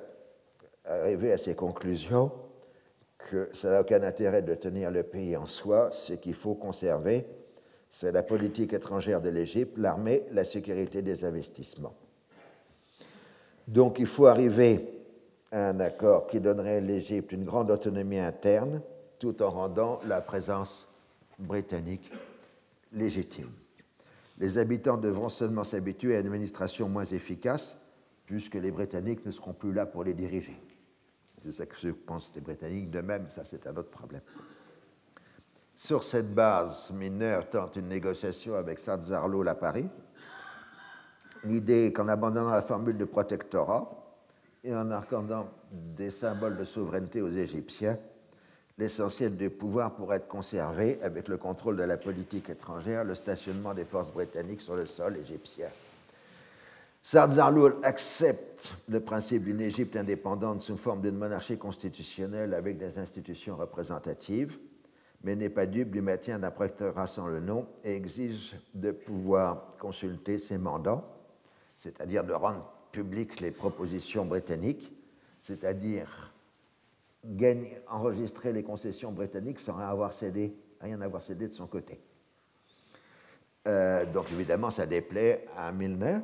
arrivé 0.86 1.32
à 1.32 1.38
ses 1.38 1.56
conclusions 1.56 2.32
que 3.30 3.50
ça 3.54 3.70
n'a 3.70 3.82
aucun 3.82 4.02
intérêt 4.02 4.42
de 4.42 4.56
tenir 4.56 4.90
le 4.90 5.04
pays 5.04 5.38
en 5.38 5.46
soi, 5.46 5.90
ce 5.92 6.14
qu'il 6.14 6.34
faut 6.34 6.56
conserver, 6.56 7.28
c'est 7.90 8.12
la 8.12 8.24
politique 8.24 8.74
étrangère 8.74 9.22
de 9.22 9.30
l'Égypte, 9.30 9.78
l'armée, 9.78 10.24
la 10.32 10.44
sécurité 10.44 11.02
des 11.02 11.26
investissements. 11.26 11.96
Donc 13.70 14.00
il 14.00 14.08
faut 14.08 14.26
arriver 14.26 14.84
à 15.52 15.70
un 15.70 15.80
accord 15.80 16.26
qui 16.26 16.40
donnerait 16.40 16.78
à 16.78 16.80
l'Égypte 16.80 17.32
une 17.32 17.46
grande 17.46 17.70
autonomie 17.70 18.18
interne 18.18 18.82
tout 19.20 19.44
en 19.44 19.52
rendant 19.52 20.00
la 20.08 20.22
présence 20.22 20.88
britannique 21.38 22.12
légitime. 22.92 23.52
Les 24.40 24.58
habitants 24.58 24.98
devront 24.98 25.30
seulement 25.30 25.64
s'habituer 25.64 26.16
à 26.16 26.22
une 26.22 26.28
administration 26.28 26.90
moins 26.90 27.06
efficace, 27.06 27.78
puisque 28.26 28.56
les 28.56 28.72
Britanniques 28.72 29.24
ne 29.26 29.32
seront 29.32 29.54
plus 29.54 29.72
là 29.72 29.86
pour 29.86 30.04
les 30.04 30.16
diriger. 30.16 30.60
C'est 31.44 31.52
ça 31.52 31.66
que 31.68 31.76
je 31.80 31.90
pensent 31.90 32.32
les 32.34 32.42
Britanniques. 32.42 32.90
De 32.90 33.02
même, 33.02 33.28
ça 33.30 33.44
c'est 33.46 33.68
un 33.68 33.76
autre 33.78 33.92
problème. 33.92 34.22
Sur 35.76 36.04
cette 36.04 36.34
base, 36.34 36.92
Mineur 36.92 37.48
tente 37.50 37.76
une 37.76 37.88
négociation 37.88 38.56
avec 38.56 38.80
Sarzarlo 38.80 39.48
à 39.48 39.54
Paris. 39.54 39.88
L'idée 41.46 41.94
qu'en 41.94 42.08
abandonnant 42.08 42.50
la 42.50 42.62
formule 42.62 42.98
de 42.98 43.06
protectorat 43.06 43.90
et 44.64 44.76
en 44.76 44.92
accordant 44.92 45.48
des 45.72 46.12
symboles 46.12 46.58
de 46.58 46.66
souveraineté 46.66 47.22
aux 47.22 47.30
Égyptiens, 47.30 47.98
l'essentiel 48.78 49.36
du 49.36 49.50
pouvoir 49.50 49.94
pourrait 49.94 50.18
être 50.18 50.28
conservé 50.28 51.00
avec 51.02 51.28
le 51.28 51.38
contrôle 51.38 51.78
de 51.78 51.84
la 51.84 51.98
politique 51.98 52.50
étrangère, 52.50 53.04
le 53.04 53.16
stationnement 53.16 53.74
des 53.74 53.86
forces 53.86 54.12
britanniques 54.12 54.62
sur 54.62 54.76
le 54.76 54.86
sol 54.86 55.18
égyptien. 55.18 55.68
Saad 57.02 57.32
Zarloul 57.32 57.78
accepte 57.84 58.74
le 58.90 59.00
principe 59.00 59.46
d'une 59.46 59.62
Égypte 59.62 59.96
indépendante 59.96 60.62
sous 60.62 60.78
forme 60.78 61.02
d'une 61.02 61.16
monarchie 61.16 61.58
constitutionnelle 61.58 62.54
avec 62.54 62.78
des 62.78 63.00
institutions 63.00 63.56
représentatives, 63.56 64.58
mais 65.24 65.36
n'est 65.36 65.50
pas 65.50 65.66
dupe 65.66 65.92
du 65.92 66.02
maintien 66.02 66.40
d'un 66.40 66.52
protectorat 66.52 67.08
sans 67.08 67.28
le 67.28 67.40
nom 67.40 67.68
et 67.84 67.96
exige 67.96 68.58
de 68.74 68.92
pouvoir 68.92 69.68
consulter 69.80 70.38
ses 70.38 70.58
mandants, 70.58 71.06
c'est-à-dire 71.80 72.26
de 72.26 72.34
rendre 72.34 72.70
publiques 72.92 73.40
les 73.40 73.52
propositions 73.52 74.26
britanniques, 74.26 74.94
c'est-à-dire 75.44 76.34
enregistrer 77.88 78.54
les 78.54 78.64
concessions 78.64 79.12
britanniques 79.12 79.60
sans 79.60 79.78
avoir 79.78 80.14
cédé, 80.14 80.54
rien 80.82 81.00
avoir 81.02 81.24
cédé 81.24 81.48
de 81.48 81.54
son 81.54 81.68
côté. 81.68 82.00
Euh, 83.68 84.06
donc 84.06 84.32
évidemment, 84.32 84.72
ça 84.72 84.86
déplaît 84.86 85.46
à 85.56 85.72
Milner. 85.72 86.20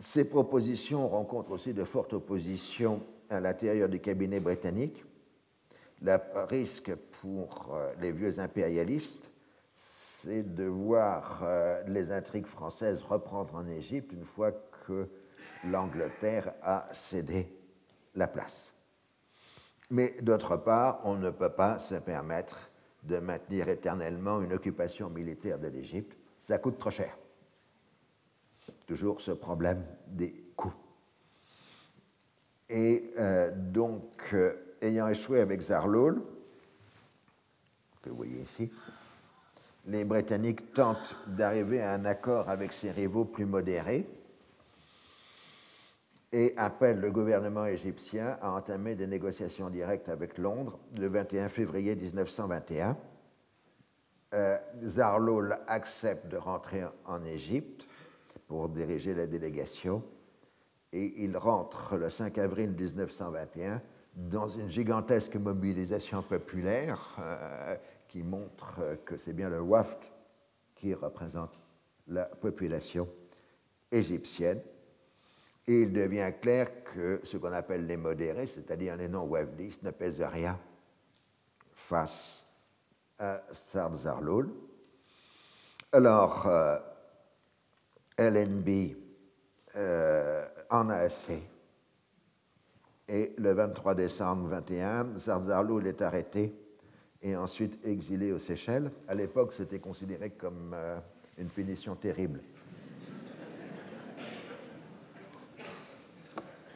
Ces 0.00 0.24
propositions 0.24 1.08
rencontrent 1.08 1.52
aussi 1.52 1.74
de 1.74 1.84
fortes 1.84 2.12
oppositions 2.12 3.02
à 3.30 3.40
l'intérieur 3.40 3.88
du 3.88 4.00
cabinet 4.00 4.40
britannique. 4.40 5.04
Le 6.00 6.16
risque 6.48 6.94
pour 7.20 7.72
euh, 7.72 7.92
les 8.00 8.12
vieux 8.12 8.38
impérialistes, 8.38 9.30
c'est 10.24 10.54
de 10.54 10.64
voir 10.64 11.40
euh, 11.42 11.82
les 11.86 12.10
intrigues 12.10 12.46
françaises 12.46 13.02
reprendre 13.02 13.56
en 13.56 13.66
Égypte 13.68 14.12
une 14.12 14.24
fois 14.24 14.52
que 14.86 15.06
l'Angleterre 15.64 16.54
a 16.62 16.88
cédé 16.92 17.54
la 18.14 18.26
place. 18.26 18.72
Mais 19.90 20.16
d'autre 20.22 20.56
part, 20.56 21.00
on 21.04 21.16
ne 21.16 21.28
peut 21.28 21.50
pas 21.52 21.78
se 21.78 21.96
permettre 21.96 22.70
de 23.02 23.18
maintenir 23.18 23.68
éternellement 23.68 24.40
une 24.40 24.54
occupation 24.54 25.10
militaire 25.10 25.58
de 25.58 25.68
l'Égypte. 25.68 26.16
Ça 26.40 26.56
coûte 26.56 26.78
trop 26.78 26.90
cher. 26.90 27.18
Toujours 28.86 29.20
ce 29.20 29.32
problème 29.32 29.84
des 30.06 30.32
coûts. 30.56 30.74
Et 32.70 33.12
euh, 33.18 33.50
donc, 33.54 34.30
euh, 34.32 34.54
ayant 34.80 35.08
échoué 35.08 35.40
avec 35.40 35.60
Zarloul, 35.60 36.22
que 38.00 38.08
vous 38.08 38.16
voyez 38.16 38.40
ici, 38.40 38.70
les 39.86 40.04
Britanniques 40.04 40.72
tentent 40.72 41.16
d'arriver 41.26 41.82
à 41.82 41.92
un 41.92 42.04
accord 42.04 42.48
avec 42.48 42.72
ses 42.72 42.90
rivaux 42.90 43.24
plus 43.24 43.44
modérés 43.44 44.06
et 46.32 46.52
appelle 46.56 47.00
le 47.00 47.10
gouvernement 47.10 47.66
égyptien 47.66 48.38
à 48.40 48.50
entamer 48.50 48.94
des 48.94 49.06
négociations 49.06 49.70
directes 49.70 50.08
avec 50.08 50.38
Londres 50.38 50.78
le 50.98 51.06
21 51.06 51.48
février 51.48 51.94
1921. 51.94 52.96
Euh, 54.34 54.58
accepte 55.68 56.26
de 56.26 56.36
rentrer 56.36 56.82
en 57.04 57.24
Égypte 57.24 57.86
pour 58.48 58.68
diriger 58.68 59.14
la 59.14 59.28
délégation 59.28 60.02
et 60.92 61.22
il 61.22 61.36
rentre 61.36 61.96
le 61.96 62.10
5 62.10 62.38
avril 62.38 62.70
1921 62.72 63.80
dans 64.16 64.48
une 64.48 64.68
gigantesque 64.68 65.36
mobilisation 65.36 66.22
populaire 66.22 67.16
euh, 67.20 67.76
qui 68.14 68.22
montre 68.22 68.80
que 69.04 69.16
c'est 69.16 69.32
bien 69.32 69.48
le 69.48 69.60
WAFT 69.60 69.98
qui 70.76 70.94
représente 70.94 71.58
la 72.06 72.26
population 72.26 73.08
égyptienne. 73.90 74.62
Et 75.66 75.80
il 75.80 75.92
devient 75.92 76.32
clair 76.40 76.84
que 76.84 77.18
ce 77.24 77.36
qu'on 77.38 77.52
appelle 77.52 77.88
les 77.88 77.96
modérés, 77.96 78.46
c'est-à-dire 78.46 78.96
les 78.96 79.08
non-wavdistes, 79.08 79.82
ne 79.82 79.90
pèsent 79.90 80.22
rien 80.22 80.56
face 81.72 82.46
à 83.18 83.42
Sardzarloul. 83.50 84.48
Alors, 85.90 86.46
euh, 86.46 86.78
LNB 88.16 88.94
euh, 89.74 90.46
en 90.70 90.88
a 90.88 90.98
assez. 90.98 91.42
Et 93.08 93.34
le 93.38 93.54
23 93.54 93.96
décembre 93.96 94.46
21, 94.46 95.18
Sardzarloul 95.18 95.88
est 95.88 96.00
arrêté 96.00 96.60
et 97.24 97.34
ensuite 97.34 97.78
exilé 97.84 98.32
aux 98.32 98.38
Seychelles. 98.38 98.90
À 99.08 99.14
l'époque, 99.14 99.54
c'était 99.56 99.78
considéré 99.78 100.30
comme 100.30 100.72
euh, 100.74 100.98
une 101.38 101.48
punition 101.48 101.96
terrible. 101.96 102.40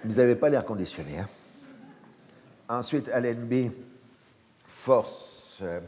Vous 0.05 0.15
n'avez 0.15 0.37
pas 0.37 0.49
l'air 0.49 0.65
conditionné. 0.65 1.19
Hein. 1.19 1.29
Ensuite, 2.66 3.11
Allenby 3.11 3.70
force 4.65 5.59
euh, 5.61 5.81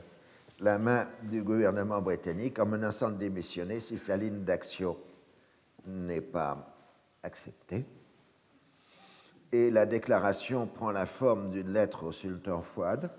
la 0.61 0.79
main 0.79 1.09
du 1.23 1.43
gouvernement 1.43 2.03
britannique 2.03 2.59
en 2.59 2.67
menaçant 2.67 3.09
de 3.09 3.17
démissionner 3.17 3.81
si 3.81 3.97
sa 3.97 4.19
ligne 4.19 4.45
d'action 4.45 4.99
n'est 5.87 6.21
pas 6.21 6.77
acceptée. 7.23 7.87
Et 9.53 9.71
la 9.71 9.87
déclaration 9.87 10.67
prend 10.67 10.91
la 10.91 11.07
forme 11.07 11.51
d'une 11.51 11.73
lettre 11.73 12.05
au 12.05 12.13
sultan 12.13 12.61
Fouad 12.61 13.11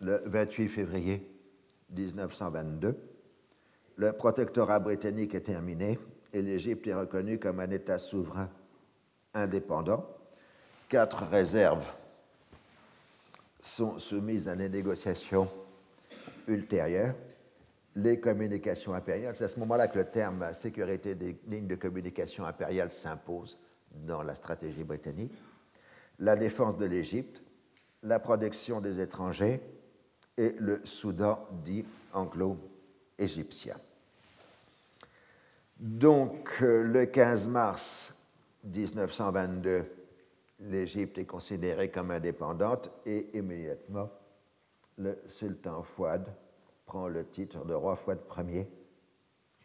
le 0.00 0.22
28 0.26 0.68
février 0.68 1.26
1922. 1.90 2.96
Le 3.96 4.12
protectorat 4.12 4.78
britannique 4.78 5.34
est 5.34 5.40
terminé 5.40 5.98
et 6.32 6.42
l'Égypte 6.42 6.86
est 6.86 6.94
reconnue 6.94 7.38
comme 7.38 7.60
un 7.60 7.70
État 7.70 7.98
souverain 7.98 8.50
indépendants. 9.32 10.06
Quatre 10.88 11.24
réserves 11.30 11.92
sont 13.60 13.98
soumises 13.98 14.48
à 14.48 14.56
des 14.56 14.68
négociations 14.68 15.48
ultérieures. 16.46 17.14
Les 17.96 18.20
communications 18.20 18.92
impériales, 18.92 19.34
c'est 19.36 19.44
à 19.44 19.48
ce 19.48 19.58
moment-là 19.60 19.88
que 19.88 19.98
le 19.98 20.04
terme 20.04 20.52
sécurité 20.54 21.14
des 21.14 21.38
lignes 21.48 21.66
de 21.66 21.74
communication 21.74 22.44
impériales 22.44 22.92
s'impose 22.92 23.58
dans 23.90 24.22
la 24.22 24.34
stratégie 24.34 24.84
britannique. 24.84 25.32
La 26.18 26.36
défense 26.36 26.76
de 26.76 26.84
l'Égypte, 26.84 27.42
la 28.02 28.18
protection 28.18 28.80
des 28.80 29.00
étrangers 29.00 29.60
et 30.36 30.54
le 30.58 30.84
Soudan 30.84 31.46
dit 31.64 31.84
anglo-égyptien. 32.12 33.76
Donc, 35.78 36.58
euh, 36.62 36.84
le 36.84 37.06
15 37.06 37.48
mars 37.48 38.14
1922, 38.64 39.84
l'Égypte 40.60 41.18
est 41.18 41.26
considérée 41.26 41.90
comme 41.90 42.10
indépendante 42.10 42.90
et 43.04 43.28
immédiatement, 43.34 44.10
le 44.98 45.18
sultan 45.28 45.82
Fouad 45.82 46.26
prend 46.86 47.08
le 47.08 47.26
titre 47.26 47.64
de 47.66 47.74
roi 47.74 47.96
Fouad 47.96 48.20
Ier, 48.38 48.66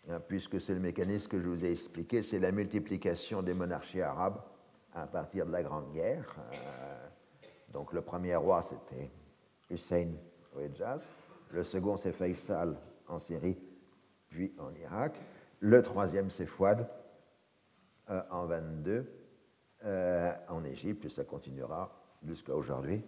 hein, 0.09 0.19
puisque 0.27 0.59
c'est 0.59 0.73
le 0.73 0.81
mécanisme 0.81 1.29
que 1.29 1.39
je 1.39 1.47
vous 1.47 1.63
ai 1.63 1.71
expliqué, 1.71 2.23
c'est 2.23 2.39
la 2.39 2.51
multiplication 2.51 3.41
des 3.41 3.53
monarchies 3.53 4.01
arabes 4.01 4.41
à 4.93 5.07
partir 5.07 5.45
de 5.45 5.51
la 5.51 5.63
Grande 5.63 5.93
Guerre. 5.93 6.35
Euh, 6.51 7.07
donc 7.71 7.93
le 7.93 8.01
premier 8.01 8.35
roi, 8.35 8.65
c'était 8.67 9.09
Hussein 9.69 10.09
le 11.51 11.63
second, 11.63 11.97
c'est 11.97 12.11
Faisal 12.11 12.75
en 13.07 13.19
Syrie, 13.19 13.57
puis 14.29 14.53
en 14.57 14.73
Irak, 14.75 15.15
le 15.59 15.81
troisième, 15.81 16.31
c'est 16.31 16.45
Fouad 16.45 16.87
euh, 18.09 18.21
en 18.31 18.45
22 18.45 19.05
euh, 19.85 20.33
en 20.49 20.63
Égypte, 20.63 21.05
et 21.05 21.09
ça 21.09 21.23
continuera 21.23 21.91
jusqu'à 22.25 22.55
aujourd'hui, 22.55 23.01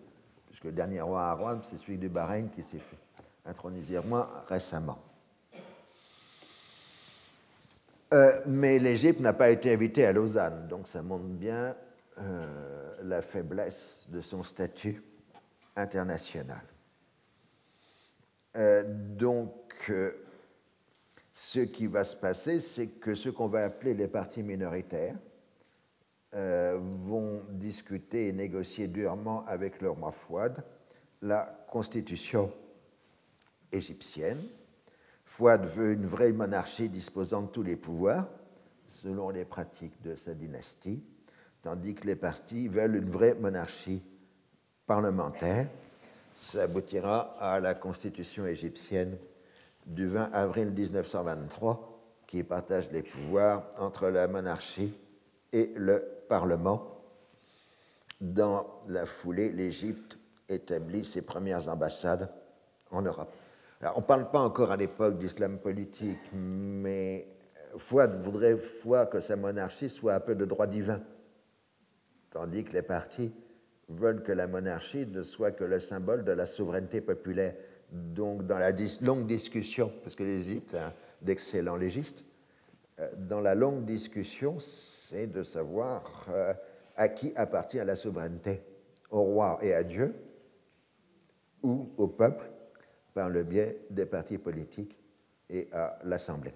puisque 0.47 0.65
le 0.65 0.71
dernier 0.71 1.01
roi 1.01 1.33
Rome, 1.33 1.61
c'est 1.63 1.77
celui 1.77 1.97
du 1.97 2.09
Bahreïn 2.09 2.49
qui 2.49 2.63
s'est 2.63 2.79
fait 2.79 2.97
introniser 3.45 3.99
récemment. 4.47 4.99
Euh, 8.13 8.39
mais 8.45 8.77
l'Égypte 8.77 9.19
n'a 9.19 9.33
pas 9.33 9.49
été 9.49 9.73
invitée 9.73 10.05
à 10.05 10.13
Lausanne, 10.13 10.67
donc 10.67 10.87
ça 10.87 11.01
montre 11.01 11.25
bien 11.25 11.75
la 13.01 13.23
faiblesse 13.23 14.07
de 14.09 14.21
son 14.21 14.43
statut 14.43 15.03
international. 15.75 16.61
Donc, 18.55 19.91
ce 21.31 21.59
qui 21.59 21.87
va 21.87 22.03
se 22.03 22.15
passer, 22.15 22.59
c'est 22.61 22.87
que 22.87 23.15
ce 23.15 23.29
qu'on 23.29 23.47
va 23.47 23.65
appeler 23.65 23.95
les 23.95 24.07
partis 24.07 24.43
minoritaires 24.43 25.15
euh, 26.35 26.79
vont 26.79 27.41
discuter 27.49 28.27
et 28.27 28.33
négocier 28.33 28.87
durement 28.87 29.45
avec 29.47 29.81
le 29.81 29.89
roi 29.89 30.11
Fouad 30.11 30.63
la 31.23 31.65
constitution 31.69 32.51
égyptienne. 33.71 34.43
Fouad 35.25 35.65
veut 35.65 35.93
une 35.93 36.05
vraie 36.05 36.31
monarchie 36.31 36.89
disposant 36.89 37.43
de 37.43 37.47
tous 37.47 37.63
les 37.63 37.75
pouvoirs, 37.75 38.27
selon 38.87 39.29
les 39.29 39.45
pratiques 39.45 39.99
de 40.03 40.15
sa 40.15 40.33
dynastie, 40.33 41.01
tandis 41.61 41.95
que 41.95 42.05
les 42.05 42.15
partis 42.15 42.67
veulent 42.67 42.97
une 42.97 43.09
vraie 43.09 43.33
monarchie 43.35 44.03
parlementaire. 44.85 45.67
Ça 46.35 46.63
aboutira 46.63 47.35
à 47.39 47.59
la 47.59 47.75
constitution 47.75 48.45
égyptienne 48.45 49.17
du 49.85 50.07
20 50.07 50.31
avril 50.33 50.71
1923, 50.71 51.99
qui 52.25 52.43
partage 52.43 52.89
les 52.91 53.03
pouvoirs 53.03 53.63
entre 53.77 54.07
la 54.07 54.27
monarchie 54.27 54.93
et 55.51 55.71
le 55.75 56.03
Parlement. 56.27 57.01
Dans 58.19 58.65
la 58.87 59.05
foulée, 59.05 59.51
l'Égypte 59.51 60.17
établit 60.49 61.05
ses 61.05 61.21
premières 61.21 61.67
ambassades 61.69 62.29
en 62.89 63.03
Europe. 63.03 63.31
on 63.95 63.99
ne 63.99 64.05
parle 64.05 64.31
pas 64.31 64.39
encore 64.39 64.71
à 64.71 64.77
l'époque 64.77 65.19
d'islam 65.19 65.59
politique, 65.59 66.19
mais 66.33 67.27
Fouad 67.77 68.23
voudrait 68.23 68.57
fois 68.57 69.05
que 69.05 69.19
sa 69.19 69.35
monarchie 69.35 69.89
soit 69.89 70.15
un 70.15 70.19
peu 70.19 70.33
de 70.33 70.45
droit 70.45 70.67
divin, 70.67 71.01
tandis 72.31 72.63
que 72.63 72.73
les 72.73 72.81
partis 72.81 73.31
veulent 73.93 74.23
que 74.23 74.31
la 74.31 74.47
monarchie 74.47 75.05
ne 75.05 75.23
soit 75.23 75.51
que 75.51 75.63
le 75.63 75.79
symbole 75.79 76.23
de 76.23 76.31
la 76.31 76.45
souveraineté 76.45 77.01
populaire. 77.01 77.55
Donc, 77.91 78.45
dans 78.45 78.57
la 78.57 78.71
longue 79.01 79.27
discussion, 79.27 79.91
parce 80.03 80.15
que 80.15 80.23
l'Égypte 80.23 80.73
a 80.73 80.93
d'excellents 81.21 81.75
légistes, 81.75 82.25
euh, 82.99 83.09
dans 83.17 83.39
la 83.39 83.55
longue 83.55 83.85
discussion, 83.85 84.59
c'est 84.59 85.27
de 85.27 85.43
savoir 85.43 86.25
euh, 86.29 86.53
à 86.95 87.09
qui 87.09 87.33
appartient 87.35 87.77
la 87.77 87.95
souveraineté, 87.95 88.61
au 89.09 89.21
roi 89.21 89.59
et 89.61 89.73
à 89.73 89.83
Dieu, 89.83 90.13
ou 91.61 91.89
au 91.97 92.07
peuple, 92.07 92.45
par 93.13 93.29
le 93.29 93.43
biais 93.43 93.79
des 93.89 94.05
partis 94.05 94.37
politiques 94.37 94.97
et 95.49 95.69
à 95.71 95.99
l'Assemblée. 96.03 96.53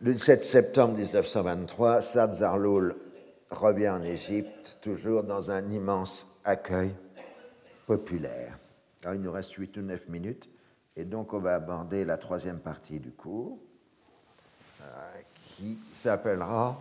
Le 0.00 0.16
7 0.16 0.44
septembre 0.44 0.94
1923, 0.94 2.00
Saad 2.00 2.34
Zarloul 2.34 2.96
revient 3.54 3.88
en 3.88 4.02
Égypte, 4.02 4.78
toujours 4.80 5.22
dans 5.22 5.50
un 5.50 5.68
immense 5.70 6.26
accueil 6.44 6.94
populaire. 7.86 8.58
il 9.04 9.20
nous 9.20 9.32
reste 9.32 9.52
8 9.52 9.76
ou 9.76 9.82
9 9.82 10.08
minutes, 10.08 10.48
et 10.96 11.04
donc 11.04 11.32
on 11.32 11.40
va 11.40 11.54
aborder 11.54 12.04
la 12.04 12.16
troisième 12.16 12.60
partie 12.60 13.00
du 13.00 13.12
cours, 13.12 13.58
euh, 14.82 14.84
qui 15.44 15.78
s'appellera 15.94 16.78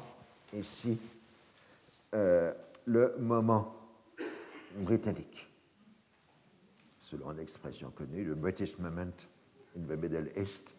ici 0.53 0.99
euh, 2.13 2.53
le 2.85 3.15
moment 3.19 3.75
britannique, 4.77 5.47
selon 7.01 7.31
l'expression 7.31 7.91
connue, 7.91 8.23
le 8.23 8.35
British 8.35 8.77
Moment 8.77 9.13
in 9.77 9.81
the 9.87 9.97
Middle 9.99 10.31
East, 10.35 10.73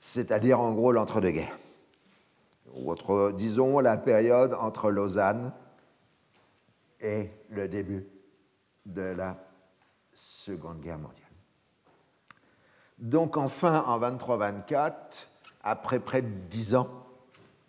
c'est-à-dire 0.00 0.60
en 0.60 0.72
gros 0.72 0.92
l'entre-deux-guerres 0.92 1.58
ou 2.74 2.94
disons 3.32 3.80
la 3.80 3.96
période 3.96 4.54
entre 4.54 4.90
Lausanne 4.90 5.52
et 7.00 7.30
le 7.50 7.68
début 7.68 8.06
de 8.84 9.02
la 9.02 9.36
Seconde 10.12 10.80
Guerre 10.80 10.98
mondiale. 10.98 11.22
Donc 12.98 13.36
enfin, 13.36 13.84
en 13.86 13.98
23-24, 14.00 14.92
après 15.62 16.00
près 16.00 16.22
de 16.22 16.28
dix 16.48 16.74
ans 16.74 16.88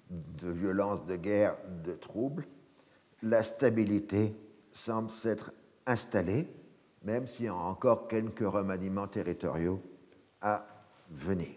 de 0.10 0.50
violence, 0.50 1.06
de 1.06 1.16
guerre, 1.16 1.58
de 1.84 1.94
troubles, 1.94 2.48
la 3.22 3.44
stabilité 3.44 4.36
semble 4.72 5.10
s'être 5.10 5.52
installée, 5.86 6.48
même 7.04 7.28
s'il 7.28 7.46
y 7.46 7.50
a 7.50 7.56
encore 7.56 8.08
quelques 8.08 8.40
remaniements 8.48 9.08
territoriaux 9.08 9.82
à 10.42 10.66
venir. 11.10 11.50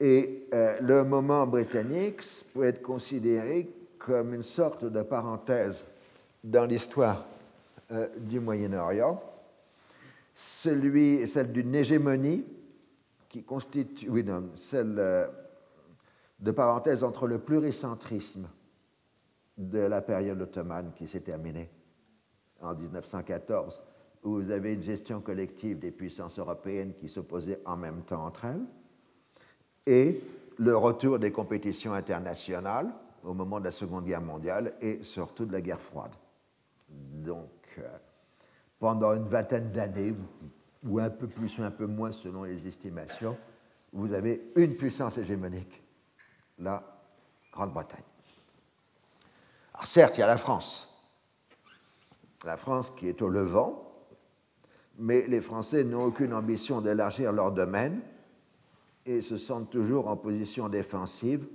Et 0.00 0.48
euh, 0.54 0.80
le 0.80 1.04
moment 1.04 1.46
britannique 1.46 2.22
peut 2.54 2.64
être 2.64 2.80
considéré 2.80 3.68
comme 3.98 4.32
une 4.32 4.42
sorte 4.42 4.86
de 4.86 5.02
parenthèse 5.02 5.84
dans 6.42 6.64
l'histoire 6.64 7.26
euh, 7.92 8.08
du 8.18 8.40
Moyen-Orient, 8.40 9.22
celui, 10.34 11.28
celle 11.28 11.52
d'une 11.52 11.74
hégémonie 11.74 12.46
qui 13.28 13.44
constitue, 13.44 14.08
oui, 14.08 14.24
non, 14.24 14.48
celle 14.54 14.96
euh, 14.98 15.26
de 16.38 16.50
parenthèse 16.50 17.04
entre 17.04 17.26
le 17.26 17.38
pluricentrisme 17.38 18.48
de 19.58 19.80
la 19.80 20.00
période 20.00 20.40
ottomane 20.40 20.92
qui 20.96 21.06
s'est 21.06 21.20
terminée 21.20 21.68
en 22.62 22.74
1914, 22.74 23.82
où 24.22 24.36
vous 24.36 24.50
avez 24.50 24.72
une 24.72 24.82
gestion 24.82 25.20
collective 25.20 25.78
des 25.78 25.90
puissances 25.90 26.38
européennes 26.38 26.94
qui 26.94 27.08
s'opposaient 27.08 27.60
en 27.66 27.76
même 27.76 28.02
temps 28.02 28.24
entre 28.24 28.46
elles, 28.46 28.64
et 29.90 30.22
le 30.58 30.76
retour 30.76 31.18
des 31.18 31.32
compétitions 31.32 31.94
internationales 31.94 32.92
au 33.24 33.34
moment 33.34 33.58
de 33.58 33.64
la 33.64 33.70
Seconde 33.72 34.04
Guerre 34.04 34.22
mondiale 34.22 34.74
et 34.80 35.02
surtout 35.02 35.44
de 35.44 35.52
la 35.52 35.60
guerre 35.60 35.80
froide. 35.80 36.12
Donc, 36.88 37.50
euh, 37.78 37.88
pendant 38.78 39.14
une 39.14 39.26
vingtaine 39.26 39.72
d'années, 39.72 40.14
ou 40.84 41.00
un 41.00 41.10
peu 41.10 41.26
plus 41.26 41.58
ou 41.58 41.64
un 41.64 41.72
peu 41.72 41.86
moins 41.86 42.12
selon 42.12 42.44
les 42.44 42.66
estimations, 42.68 43.36
vous 43.92 44.12
avez 44.12 44.52
une 44.54 44.76
puissance 44.76 45.18
hégémonique, 45.18 45.82
la 46.60 46.82
Grande-Bretagne. 47.52 48.04
Alors 49.74 49.86
certes, 49.86 50.18
il 50.18 50.20
y 50.20 50.24
a 50.24 50.28
la 50.28 50.36
France. 50.36 50.86
La 52.44 52.56
France 52.56 52.90
qui 52.90 53.08
est 53.08 53.20
au 53.22 53.28
Levant, 53.28 53.92
mais 54.98 55.26
les 55.26 55.40
Français 55.40 55.82
n'ont 55.82 56.04
aucune 56.04 56.32
ambition 56.32 56.80
d'élargir 56.80 57.32
leur 57.32 57.50
domaine 57.50 58.00
et 59.06 59.22
se 59.22 59.36
sentent 59.36 59.70
toujours 59.70 60.08
en 60.08 60.16
position 60.16 60.68
défensive 60.68 61.46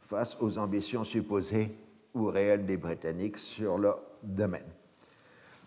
face 0.00 0.36
aux 0.40 0.58
ambitions 0.58 1.04
supposées 1.04 1.74
ou 2.14 2.26
réelles 2.26 2.66
des 2.66 2.76
Britanniques 2.76 3.38
sur 3.38 3.78
leur 3.78 4.00
domaine. 4.22 4.68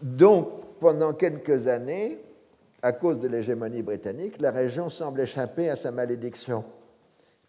Donc, 0.01 0.79
pendant 0.79 1.13
quelques 1.13 1.67
années, 1.67 2.19
à 2.81 2.91
cause 2.91 3.19
de 3.19 3.27
l'hégémonie 3.27 3.81
britannique, 3.81 4.39
la 4.39 4.51
région 4.51 4.89
semble 4.89 5.21
échapper 5.21 5.69
à 5.69 5.75
sa 5.75 5.91
malédiction, 5.91 6.63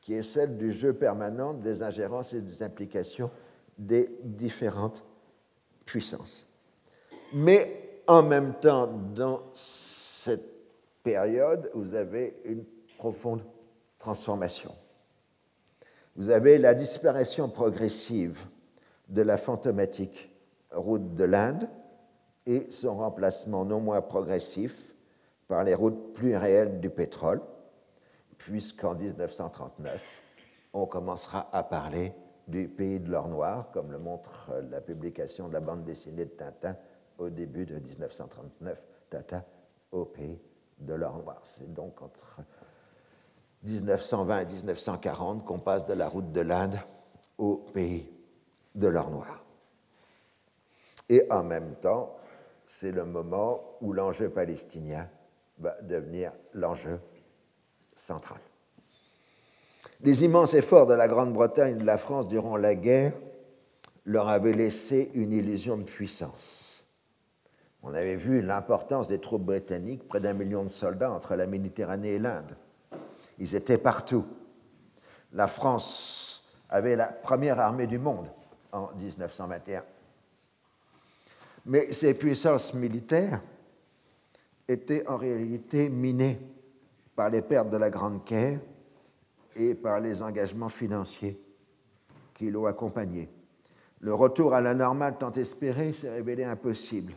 qui 0.00 0.14
est 0.14 0.22
celle 0.22 0.56
du 0.56 0.72
jeu 0.72 0.92
permanent 0.92 1.52
des 1.52 1.82
ingérences 1.82 2.32
et 2.32 2.40
des 2.40 2.62
implications 2.62 3.30
des 3.76 4.08
différentes 4.22 5.04
puissances. 5.84 6.46
Mais 7.34 8.00
en 8.06 8.22
même 8.22 8.54
temps, 8.60 8.86
dans 9.14 9.42
cette 9.52 10.48
période, 11.02 11.70
vous 11.74 11.94
avez 11.94 12.36
une 12.44 12.64
profonde 12.96 13.42
transformation. 13.98 14.74
Vous 16.16 16.30
avez 16.30 16.58
la 16.58 16.74
disparition 16.74 17.48
progressive 17.48 18.46
de 19.08 19.22
la 19.22 19.36
fantomatique 19.36 20.32
route 20.70 21.14
de 21.14 21.24
l'Inde 21.24 21.68
et 22.46 22.68
son 22.70 22.96
remplacement 22.96 23.64
non 23.64 23.80
moins 23.80 24.00
progressif 24.00 24.94
par 25.48 25.64
les 25.64 25.74
routes 25.74 26.14
plus 26.14 26.36
réelles 26.36 26.80
du 26.80 26.90
pétrole, 26.90 27.40
puisqu'en 28.38 28.94
1939, 28.94 30.00
on 30.72 30.86
commencera 30.86 31.48
à 31.52 31.62
parler 31.62 32.12
du 32.48 32.68
pays 32.68 33.00
de 33.00 33.10
l'or 33.10 33.28
noir, 33.28 33.70
comme 33.72 33.90
le 33.90 33.98
montre 33.98 34.52
la 34.70 34.80
publication 34.80 35.48
de 35.48 35.54
la 35.54 35.60
bande 35.60 35.84
dessinée 35.84 36.24
de 36.24 36.30
Tintin 36.30 36.76
au 37.18 37.30
début 37.30 37.66
de 37.66 37.78
1939, 37.78 38.86
Tintin 39.10 39.44
au 39.90 40.04
pays 40.04 40.38
de 40.78 40.94
l'or 40.94 41.18
noir. 41.18 41.42
C'est 41.44 41.72
donc 41.72 42.02
entre 42.02 42.40
1920 43.64 44.40
et 44.40 44.46
1940 44.46 45.44
qu'on 45.44 45.58
passe 45.58 45.86
de 45.86 45.94
la 45.94 46.08
route 46.08 46.32
de 46.32 46.40
l'Inde 46.40 46.78
au 47.38 47.56
pays 47.56 48.08
de 48.74 48.88
l'or 48.88 49.10
noir. 49.10 49.44
Et 51.08 51.26
en 51.30 51.42
même 51.42 51.74
temps, 51.76 52.16
c'est 52.64 52.92
le 52.92 53.04
moment 53.04 53.60
où 53.80 53.92
l'enjeu 53.92 54.28
palestinien 54.28 55.08
va 55.58 55.80
devenir 55.82 56.32
l'enjeu 56.52 57.00
central. 57.94 58.40
Les 60.00 60.24
immenses 60.24 60.54
efforts 60.54 60.86
de 60.86 60.94
la 60.94 61.08
Grande-Bretagne 61.08 61.76
et 61.76 61.80
de 61.80 61.86
la 61.86 61.96
France 61.96 62.28
durant 62.28 62.56
la 62.56 62.74
guerre 62.74 63.12
leur 64.04 64.28
avaient 64.28 64.52
laissé 64.52 65.10
une 65.14 65.32
illusion 65.32 65.76
de 65.76 65.84
puissance. 65.84 66.84
On 67.82 67.94
avait 67.94 68.16
vu 68.16 68.42
l'importance 68.42 69.08
des 69.08 69.20
troupes 69.20 69.44
britanniques, 69.44 70.06
près 70.08 70.20
d'un 70.20 70.32
million 70.32 70.64
de 70.64 70.68
soldats 70.68 71.10
entre 71.10 71.34
la 71.36 71.46
Méditerranée 71.46 72.14
et 72.14 72.18
l'Inde. 72.18 72.56
Ils 73.38 73.54
étaient 73.54 73.78
partout. 73.78 74.24
La 75.32 75.46
France 75.46 76.44
avait 76.68 76.96
la 76.96 77.08
première 77.08 77.60
armée 77.60 77.86
du 77.86 77.98
monde 77.98 78.28
en 78.72 78.90
1921. 78.96 79.84
Mais 81.66 81.92
ces 81.92 82.14
puissances 82.14 82.74
militaires 82.74 83.40
étaient 84.68 85.06
en 85.06 85.16
réalité 85.16 85.88
minées 85.88 86.38
par 87.14 87.30
les 87.30 87.42
pertes 87.42 87.70
de 87.70 87.76
la 87.76 87.90
Grande 87.90 88.24
Guerre 88.24 88.60
et 89.54 89.74
par 89.74 90.00
les 90.00 90.22
engagements 90.22 90.68
financiers 90.68 91.40
qui 92.34 92.50
l'ont 92.50 92.66
accompagné. 92.66 93.28
Le 94.00 94.14
retour 94.14 94.54
à 94.54 94.60
la 94.60 94.74
normale 94.74 95.16
tant 95.18 95.32
espéré 95.32 95.94
s'est 95.94 96.10
révélé 96.10 96.44
impossible. 96.44 97.14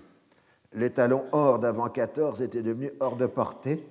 L'étalon 0.74 1.26
or 1.32 1.60
d'avant 1.60 1.90
14 1.90 2.42
était 2.42 2.64
devenu 2.64 2.92
hors 3.00 3.18
de 3.18 3.26
portée 3.26 3.86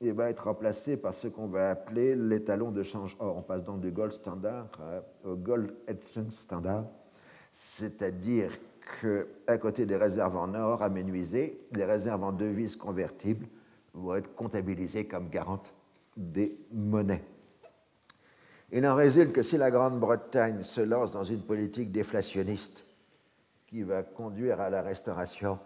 et 0.00 0.12
va 0.12 0.30
être 0.30 0.44
remplacé 0.44 0.96
par 0.96 1.14
ce 1.14 1.28
qu'on 1.28 1.46
va 1.46 1.70
appeler 1.70 2.14
l'étalon 2.16 2.70
de 2.70 2.82
change 2.82 3.16
or. 3.18 3.36
On 3.36 3.42
passe 3.42 3.64
donc 3.64 3.80
du 3.80 3.90
gold 3.90 4.12
standard 4.12 4.68
au 5.24 5.36
gold 5.36 5.74
exchange 5.86 6.32
standard, 6.32 6.84
c'est-à-dire 7.52 8.50
qu'à 9.00 9.58
côté 9.58 9.86
des 9.86 9.96
réserves 9.96 10.36
en 10.36 10.54
or 10.54 10.82
aménuisées, 10.82 11.60
les 11.72 11.84
réserves 11.84 12.24
en 12.24 12.32
devises 12.32 12.76
convertibles 12.76 13.46
vont 13.94 14.16
être 14.16 14.34
comptabilisées 14.34 15.06
comme 15.06 15.30
garantes 15.30 15.72
des 16.16 16.58
monnaies. 16.72 17.24
Il 18.72 18.86
en 18.86 18.94
résulte 18.94 19.32
que 19.32 19.42
si 19.42 19.56
la 19.56 19.70
Grande-Bretagne 19.70 20.62
se 20.62 20.80
lance 20.80 21.12
dans 21.12 21.24
une 21.24 21.42
politique 21.42 21.92
déflationniste 21.92 22.84
qui 23.66 23.82
va 23.82 24.02
conduire 24.02 24.60
à 24.60 24.68
la 24.70 24.82
restauration 24.82 25.58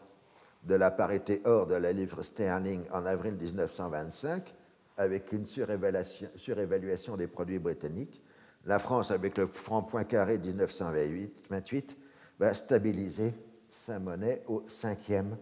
de 0.62 0.74
la 0.74 0.90
parité 0.90 1.40
or 1.44 1.66
de 1.66 1.74
la 1.74 1.92
livre 1.92 2.22
sterling 2.22 2.84
en 2.92 3.06
avril 3.06 3.34
1925, 3.34 4.54
avec 4.96 5.32
une 5.32 5.46
surévaluation 5.46 7.16
des 7.16 7.28
produits 7.28 7.58
britanniques, 7.58 8.22
la 8.64 8.78
France, 8.78 9.10
avec 9.10 9.38
le 9.38 9.46
franc 9.46 9.82
point 9.82 10.04
carré 10.04 10.38
1928, 10.38 11.96
va 12.38 12.54
stabiliser 12.54 13.32
sa 13.70 13.98
monnaie 13.98 14.42
au 14.46 14.64
cinquième 14.68 15.36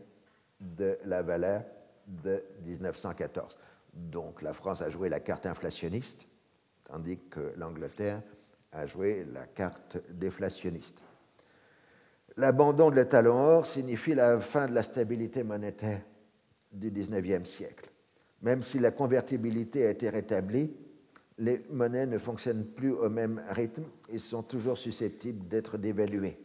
de 0.60 0.98
la 1.04 1.22
valeur 1.22 1.64
de 2.06 2.42
1914. 2.64 3.58
Donc 3.92 4.42
la 4.42 4.52
France 4.52 4.82
a 4.82 4.90
joué 4.90 5.08
la 5.08 5.20
carte 5.20 5.46
inflationniste, 5.46 6.26
tandis 6.84 7.18
que 7.30 7.52
l'Angleterre 7.56 8.22
a 8.72 8.86
joué 8.86 9.24
la 9.32 9.46
carte 9.46 9.98
déflationniste. 10.10 11.02
L'abandon 12.38 12.90
de 12.90 12.96
l'étalon 12.96 13.34
or 13.34 13.66
signifie 13.66 14.14
la 14.14 14.40
fin 14.40 14.68
de 14.68 14.74
la 14.74 14.82
stabilité 14.82 15.42
monétaire 15.42 16.02
du 16.70 16.90
XIXe 16.90 17.48
siècle. 17.48 17.90
Même 18.42 18.62
si 18.62 18.78
la 18.78 18.90
convertibilité 18.90 19.86
a 19.86 19.90
été 19.90 20.10
rétablie, 20.10 20.76
les 21.38 21.64
monnaies 21.70 22.06
ne 22.06 22.18
fonctionnent 22.18 22.66
plus 22.66 22.92
au 22.92 23.08
même 23.08 23.42
rythme 23.50 23.84
et 24.10 24.18
sont 24.18 24.42
toujours 24.42 24.76
susceptibles 24.76 25.48
d'être 25.48 25.78
dévaluées. 25.78 26.38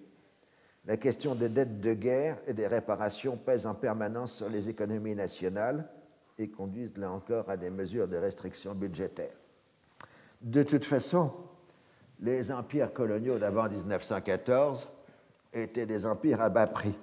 La 0.86 0.98
question 0.98 1.36
des 1.36 1.50
dettes 1.50 1.82
de 1.82 1.94
guerre 1.94 2.38
et 2.48 2.54
des 2.54 2.68
réparations 2.68 3.38
pèse 3.38 3.68
en 3.68 3.76
permanence 3.76 4.36
sur 4.36 4.50
les 4.50 4.70
économies 4.70 5.16
nationales 5.16 5.88
et 6.40 6.50
conduisent 6.50 6.98
là 6.98 7.12
encore 7.12 7.50
à 7.50 7.58
des 7.58 7.70
mesures 7.70 8.08
de 8.08 8.18
restriction 8.18 8.74
budgétaire. 8.74 9.36
De 10.42 10.64
toute 10.64 10.86
façon, 10.86 11.32
les 12.20 12.52
empires 12.52 12.94
coloniaux 12.94 13.38
d'avant 13.38 13.70
1914 13.70 14.88
étaient 15.54 15.86
des 15.86 16.06
empires 16.06 16.42
à 16.42 16.50
bas 16.50 16.68
prix. 16.68 16.96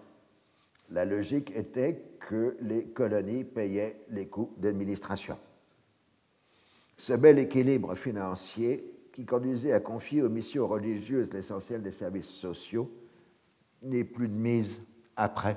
La 0.90 1.04
logique 1.04 1.52
était 1.54 2.02
que 2.28 2.56
les 2.60 2.84
colonies 2.86 3.44
payaient 3.44 4.00
les 4.10 4.26
coûts 4.26 4.54
d'administration. 4.56 5.38
Ce 6.96 7.12
bel 7.12 7.38
équilibre 7.38 7.94
financier 7.94 8.92
qui 9.12 9.24
conduisait 9.24 9.72
à 9.72 9.80
confier 9.80 10.22
aux 10.22 10.28
missions 10.28 10.66
religieuses 10.66 11.32
l'essentiel 11.32 11.82
des 11.82 11.92
services 11.92 12.28
sociaux 12.28 12.90
n'est 13.82 14.04
plus 14.04 14.28
de 14.28 14.34
mise 14.34 14.80
après 15.16 15.56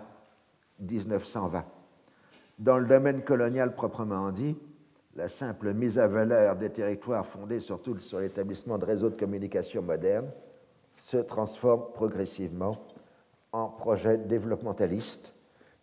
1920. 0.79 1.65
Dans 2.59 2.77
le 2.77 2.85
domaine 2.85 3.23
colonial 3.23 3.73
proprement 3.73 4.31
dit, 4.31 4.57
la 5.15 5.29
simple 5.29 5.73
mise 5.73 5.97
à 5.99 6.07
valeur 6.07 6.55
des 6.55 6.69
territoires 6.69 7.25
fondés 7.25 7.59
surtout 7.59 7.97
sur 7.99 8.19
l'établissement 8.19 8.77
de 8.77 8.85
réseaux 8.85 9.09
de 9.09 9.19
communication 9.19 9.81
modernes 9.81 10.31
se 10.93 11.17
transforme 11.17 11.91
progressivement 11.93 12.77
en 13.51 13.67
projet 13.67 14.17
développementaliste 14.17 15.33